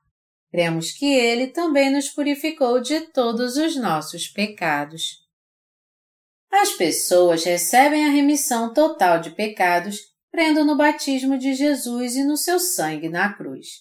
cremos 0.53 0.91
que 0.91 1.11
ele 1.11 1.47
também 1.47 1.91
nos 1.91 2.09
purificou 2.09 2.80
de 2.80 3.01
todos 3.07 3.57
os 3.57 3.75
nossos 3.75 4.27
pecados. 4.27 5.17
As 6.51 6.73
pessoas 6.73 7.43
recebem 7.43 8.05
a 8.05 8.11
remissão 8.11 8.71
total 8.71 9.19
de 9.19 9.31
pecados 9.31 9.97
crendo 10.31 10.63
no 10.63 10.77
batismo 10.77 11.39
de 11.39 11.55
Jesus 11.55 12.15
e 12.15 12.23
no 12.23 12.38
seu 12.38 12.59
sangue 12.59 13.09
na 13.09 13.34
cruz. 13.34 13.80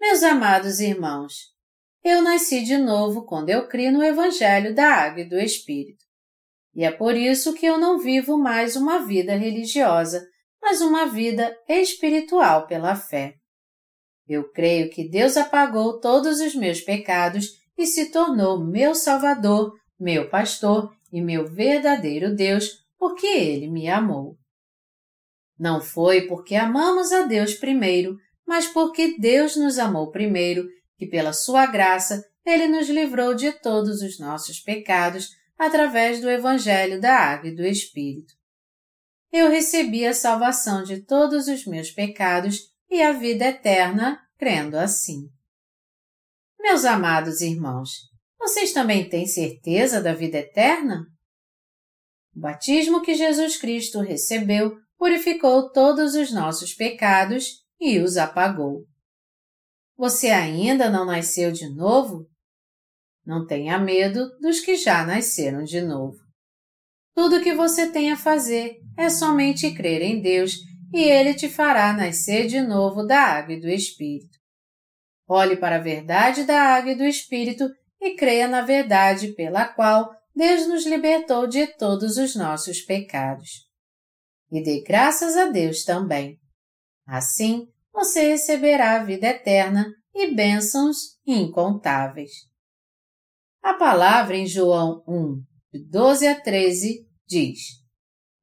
Meus 0.00 0.24
amados 0.24 0.80
irmãos, 0.80 1.52
eu 2.02 2.20
nasci 2.22 2.64
de 2.64 2.76
novo 2.76 3.24
quando 3.24 3.50
eu 3.50 3.68
criei 3.68 3.92
no 3.92 4.02
Evangelho 4.02 4.74
da 4.74 4.92
Água 4.92 5.20
e 5.20 5.28
do 5.28 5.38
Espírito. 5.38 6.04
E 6.74 6.84
é 6.84 6.90
por 6.90 7.16
isso 7.16 7.54
que 7.54 7.66
eu 7.66 7.78
não 7.78 8.00
vivo 8.00 8.36
mais 8.36 8.74
uma 8.74 8.98
vida 9.06 9.36
religiosa, 9.36 10.26
mas 10.60 10.80
uma 10.80 11.06
vida 11.06 11.56
espiritual 11.68 12.66
pela 12.66 12.96
fé. 12.96 13.36
Eu 14.28 14.50
creio 14.50 14.90
que 14.90 15.08
Deus 15.08 15.36
apagou 15.36 16.00
todos 16.00 16.40
os 16.40 16.54
meus 16.54 16.80
pecados 16.80 17.60
e 17.76 17.86
se 17.86 18.10
tornou 18.10 18.64
meu 18.64 18.94
Salvador, 18.94 19.74
meu 19.98 20.28
pastor 20.28 20.94
e 21.12 21.20
meu 21.20 21.46
verdadeiro 21.46 22.34
Deus, 22.34 22.84
porque 22.98 23.26
Ele 23.26 23.68
me 23.68 23.88
amou. 23.88 24.36
Não 25.58 25.80
foi 25.80 26.22
porque 26.22 26.54
amamos 26.54 27.12
a 27.12 27.22
Deus 27.22 27.54
primeiro, 27.54 28.16
mas 28.46 28.66
porque 28.66 29.16
Deus 29.18 29.56
nos 29.56 29.78
amou 29.78 30.10
primeiro 30.10 30.68
que 30.96 31.06
pela 31.06 31.32
sua 31.32 31.66
graça 31.66 32.24
ele 32.44 32.66
nos 32.66 32.88
livrou 32.88 33.34
de 33.34 33.52
todos 33.52 34.02
os 34.02 34.18
nossos 34.18 34.60
pecados 34.60 35.30
através 35.58 36.20
do 36.20 36.28
Evangelho 36.28 37.00
da 37.00 37.14
Água 37.16 37.48
e 37.48 37.54
do 37.54 37.64
Espírito. 37.64 38.34
Eu 39.32 39.48
recebi 39.48 40.04
a 40.04 40.12
salvação 40.12 40.82
de 40.82 41.00
todos 41.02 41.46
os 41.46 41.64
meus 41.64 41.90
pecados 41.90 42.71
e 42.92 43.00
a 43.00 43.10
vida 43.10 43.46
eterna 43.46 44.20
crendo 44.36 44.76
assim. 44.76 45.30
Meus 46.60 46.84
amados 46.84 47.40
irmãos, 47.40 47.88
vocês 48.38 48.70
também 48.74 49.08
têm 49.08 49.26
certeza 49.26 50.02
da 50.02 50.12
vida 50.12 50.36
eterna? 50.36 51.06
O 52.36 52.40
batismo 52.40 53.00
que 53.00 53.14
Jesus 53.14 53.56
Cristo 53.56 54.00
recebeu 54.00 54.76
purificou 54.98 55.72
todos 55.72 56.14
os 56.14 56.30
nossos 56.34 56.74
pecados 56.74 57.64
e 57.80 57.98
os 57.98 58.18
apagou. 58.18 58.84
Você 59.96 60.28
ainda 60.28 60.90
não 60.90 61.06
nasceu 61.06 61.50
de 61.50 61.74
novo? 61.74 62.28
Não 63.24 63.46
tenha 63.46 63.78
medo 63.78 64.28
dos 64.38 64.60
que 64.60 64.76
já 64.76 65.02
nasceram 65.06 65.64
de 65.64 65.80
novo. 65.80 66.18
Tudo 67.14 67.36
o 67.36 67.42
que 67.42 67.54
você 67.54 67.90
tem 67.90 68.12
a 68.12 68.18
fazer 68.18 68.76
é 68.98 69.08
somente 69.08 69.74
crer 69.74 70.02
em 70.02 70.20
Deus 70.20 70.52
e 70.92 71.02
Ele 71.02 71.34
te 71.34 71.48
fará 71.48 71.92
nascer 71.92 72.46
de 72.46 72.60
novo 72.60 73.04
da 73.04 73.18
água 73.18 73.54
e 73.54 73.60
do 73.60 73.68
Espírito. 73.68 74.38
Olhe 75.26 75.56
para 75.56 75.76
a 75.76 75.80
verdade 75.80 76.44
da 76.44 76.60
água 76.60 76.92
e 76.92 76.94
do 76.94 77.04
Espírito 77.04 77.68
e 78.00 78.14
creia 78.14 78.46
na 78.46 78.62
verdade 78.62 79.32
pela 79.34 79.66
qual 79.66 80.10
Deus 80.34 80.66
nos 80.66 80.84
libertou 80.84 81.46
de 81.46 81.66
todos 81.66 82.16
os 82.16 82.34
nossos 82.34 82.82
pecados. 82.82 83.66
E 84.50 84.62
dê 84.62 84.82
graças 84.82 85.36
a 85.36 85.46
Deus 85.46 85.84
também. 85.84 86.38
Assim, 87.06 87.66
você 87.92 88.28
receberá 88.28 89.00
a 89.00 89.04
vida 89.04 89.28
eterna 89.28 89.86
e 90.14 90.34
bênçãos 90.34 91.18
incontáveis. 91.26 92.30
A 93.62 93.74
palavra 93.74 94.36
em 94.36 94.46
João 94.46 95.02
1, 95.06 95.42
de 95.72 95.88
12 95.88 96.26
a 96.26 96.40
13, 96.40 97.06
diz: 97.26 97.58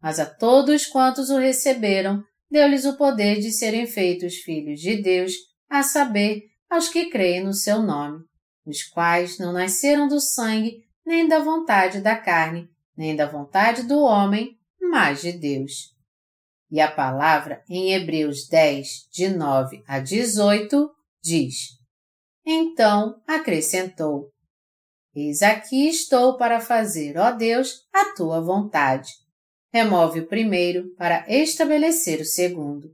Mas 0.01 0.19
a 0.19 0.25
todos 0.25 0.85
quantos 0.85 1.29
o 1.29 1.37
receberam, 1.37 2.23
deu-lhes 2.49 2.85
o 2.85 2.97
poder 2.97 3.39
de 3.39 3.51
serem 3.51 3.85
feitos 3.85 4.35
filhos 4.35 4.79
de 4.79 5.01
Deus, 5.01 5.33
a 5.69 5.83
saber, 5.83 6.43
aos 6.69 6.89
que 6.89 7.09
creem 7.09 7.43
no 7.43 7.53
seu 7.53 7.81
nome, 7.81 8.23
os 8.65 8.83
quais 8.83 9.37
não 9.37 9.53
nasceram 9.53 10.07
do 10.07 10.19
sangue, 10.19 10.83
nem 11.05 11.27
da 11.27 11.39
vontade 11.39 12.01
da 12.01 12.15
carne, 12.15 12.69
nem 12.95 13.15
da 13.15 13.27
vontade 13.27 13.83
do 13.83 13.99
homem, 13.99 14.57
mas 14.79 15.21
de 15.21 15.31
Deus. 15.31 15.95
E 16.71 16.79
a 16.79 16.91
palavra 16.91 17.63
em 17.67 17.93
Hebreus 17.93 18.47
10, 18.47 19.07
de 19.11 19.29
9 19.29 19.83
a 19.87 19.99
18, 19.99 20.89
diz: 21.21 21.55
Então 22.45 23.19
acrescentou: 23.27 24.29
Eis 25.15 25.41
aqui 25.41 25.87
estou 25.87 26.37
para 26.37 26.61
fazer, 26.61 27.17
ó 27.17 27.31
Deus, 27.31 27.87
a 27.91 28.13
tua 28.13 28.39
vontade. 28.39 29.09
Remove 29.71 30.21
o 30.21 30.27
primeiro 30.27 30.93
para 30.95 31.25
estabelecer 31.27 32.19
o 32.21 32.25
segundo. 32.25 32.89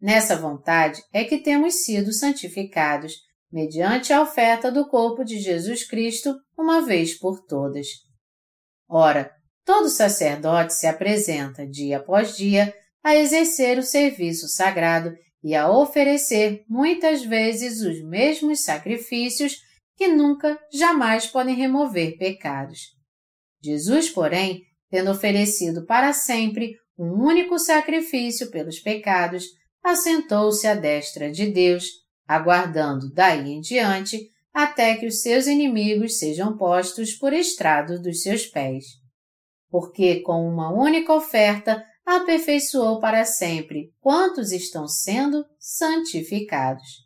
Nessa 0.00 0.36
vontade 0.36 1.02
é 1.12 1.24
que 1.24 1.38
temos 1.38 1.84
sido 1.84 2.12
santificados, 2.12 3.14
mediante 3.50 4.12
a 4.12 4.22
oferta 4.22 4.70
do 4.70 4.88
corpo 4.88 5.24
de 5.24 5.38
Jesus 5.38 5.86
Cristo, 5.86 6.34
uma 6.56 6.82
vez 6.82 7.18
por 7.18 7.44
todas. 7.44 7.86
Ora, 8.88 9.30
todo 9.64 9.88
sacerdote 9.88 10.74
se 10.74 10.86
apresenta 10.86 11.66
dia 11.66 11.98
após 11.98 12.36
dia 12.36 12.74
a 13.02 13.14
exercer 13.14 13.78
o 13.78 13.82
serviço 13.82 14.48
sagrado 14.48 15.14
e 15.42 15.54
a 15.54 15.70
oferecer 15.70 16.64
muitas 16.68 17.24
vezes 17.24 17.80
os 17.80 18.02
mesmos 18.02 18.64
sacrifícios 18.64 19.56
que 19.96 20.08
nunca, 20.08 20.58
jamais 20.72 21.26
podem 21.26 21.54
remover 21.54 22.18
pecados. 22.18 22.80
Jesus, 23.62 24.10
porém, 24.10 24.62
tendo 24.90 25.10
oferecido 25.10 25.84
para 25.84 26.12
sempre 26.12 26.76
um 26.98 27.12
único 27.12 27.58
sacrifício 27.58 28.50
pelos 28.50 28.78
pecados, 28.78 29.44
assentou-se 29.82 30.66
à 30.66 30.74
destra 30.74 31.30
de 31.30 31.46
Deus, 31.46 31.84
aguardando 32.26 33.12
daí 33.12 33.50
em 33.50 33.60
diante 33.60 34.30
até 34.52 34.96
que 34.96 35.06
os 35.06 35.20
seus 35.20 35.46
inimigos 35.46 36.18
sejam 36.18 36.56
postos 36.56 37.12
por 37.12 37.32
estrado 37.32 38.00
dos 38.00 38.22
seus 38.22 38.46
pés. 38.46 38.84
Porque 39.68 40.20
com 40.20 40.48
uma 40.48 40.72
única 40.72 41.12
oferta 41.12 41.84
aperfeiçoou 42.06 43.00
para 43.00 43.24
sempre 43.24 43.92
quantos 44.00 44.52
estão 44.52 44.88
sendo 44.88 45.44
santificados. 45.58 47.04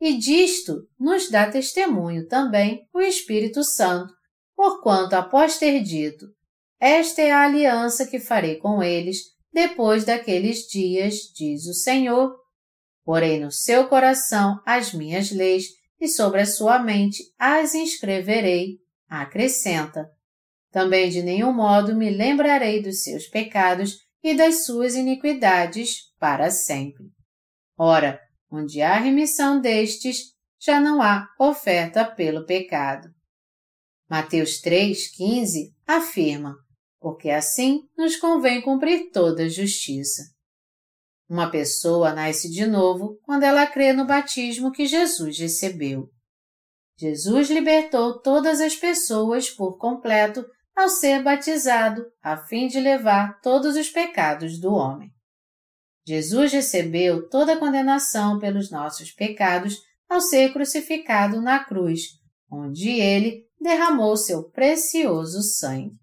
E 0.00 0.16
disto 0.18 0.86
nos 0.98 1.30
dá 1.30 1.50
testemunho 1.50 2.28
também 2.28 2.86
o 2.92 3.00
Espírito 3.00 3.64
Santo, 3.64 4.12
porquanto 4.54 5.14
após 5.14 5.58
ter 5.58 5.80
dito, 5.82 6.26
esta 6.84 7.22
é 7.22 7.30
a 7.30 7.44
aliança 7.44 8.04
que 8.04 8.18
farei 8.18 8.56
com 8.56 8.82
eles 8.82 9.18
depois 9.52 10.04
daqueles 10.04 10.66
dias, 10.66 11.14
diz 11.32 11.64
o 11.66 11.74
Senhor. 11.74 12.34
Porém 13.04 13.38
no 13.38 13.52
seu 13.52 13.86
coração 13.86 14.60
as 14.66 14.92
minhas 14.92 15.30
leis 15.30 15.66
e 16.00 16.08
sobre 16.08 16.40
a 16.40 16.46
sua 16.46 16.80
mente 16.80 17.22
as 17.38 17.72
inscreverei, 17.72 18.78
acrescenta. 19.08 20.10
Também 20.72 21.08
de 21.08 21.22
nenhum 21.22 21.52
modo 21.52 21.94
me 21.94 22.10
lembrarei 22.10 22.82
dos 22.82 23.04
seus 23.04 23.28
pecados 23.28 23.98
e 24.20 24.34
das 24.34 24.64
suas 24.64 24.96
iniquidades 24.96 26.12
para 26.18 26.50
sempre. 26.50 27.04
Ora, 27.78 28.18
onde 28.50 28.82
há 28.82 28.98
remissão 28.98 29.60
destes, 29.60 30.32
já 30.60 30.80
não 30.80 31.00
há 31.00 31.28
oferta 31.38 32.04
pelo 32.04 32.44
pecado. 32.44 33.08
Mateus 34.10 34.60
3,15 34.60 35.72
afirma, 35.86 36.56
porque 37.02 37.28
assim 37.28 37.82
nos 37.98 38.16
convém 38.16 38.62
cumprir 38.62 39.10
toda 39.10 39.42
a 39.42 39.48
justiça. 39.48 40.22
Uma 41.28 41.50
pessoa 41.50 42.12
nasce 42.12 42.48
de 42.48 42.64
novo 42.64 43.18
quando 43.24 43.42
ela 43.42 43.66
crê 43.66 43.92
no 43.92 44.06
batismo 44.06 44.70
que 44.70 44.86
Jesus 44.86 45.38
recebeu. 45.38 46.08
Jesus 46.96 47.50
libertou 47.50 48.20
todas 48.20 48.60
as 48.60 48.76
pessoas 48.76 49.50
por 49.50 49.78
completo 49.78 50.46
ao 50.76 50.88
ser 50.88 51.22
batizado, 51.22 52.04
a 52.22 52.36
fim 52.36 52.68
de 52.68 52.78
levar 52.78 53.40
todos 53.40 53.76
os 53.76 53.90
pecados 53.90 54.60
do 54.60 54.72
homem. 54.72 55.10
Jesus 56.06 56.52
recebeu 56.52 57.28
toda 57.28 57.54
a 57.54 57.58
condenação 57.58 58.38
pelos 58.38 58.70
nossos 58.70 59.10
pecados 59.10 59.78
ao 60.08 60.20
ser 60.20 60.52
crucificado 60.52 61.40
na 61.40 61.64
cruz, 61.64 62.02
onde 62.50 62.90
ele 62.90 63.44
derramou 63.60 64.16
seu 64.16 64.50
precioso 64.50 65.42
sangue. 65.42 66.01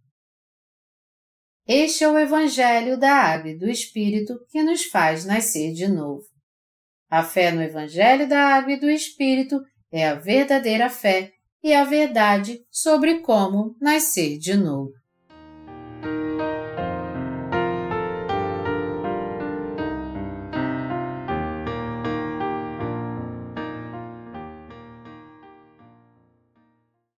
Este 1.72 2.04
é 2.04 2.10
o 2.10 2.18
Evangelho 2.18 2.98
da 2.98 3.14
Água 3.14 3.52
e 3.52 3.56
do 3.56 3.70
Espírito 3.70 4.44
que 4.50 4.64
nos 4.64 4.86
faz 4.86 5.24
nascer 5.24 5.72
de 5.72 5.88
novo. 5.88 6.24
A 7.08 7.22
fé 7.22 7.52
no 7.52 7.62
Evangelho 7.62 8.28
da 8.28 8.56
Água 8.56 8.74
e 8.74 8.80
do 8.80 8.90
Espírito 8.90 9.62
é 9.92 10.08
a 10.08 10.16
verdadeira 10.16 10.90
fé 10.90 11.32
e 11.62 11.72
a 11.72 11.84
verdade 11.84 12.66
sobre 12.72 13.20
como 13.20 13.78
nascer 13.80 14.40
de 14.40 14.56
novo. 14.56 14.94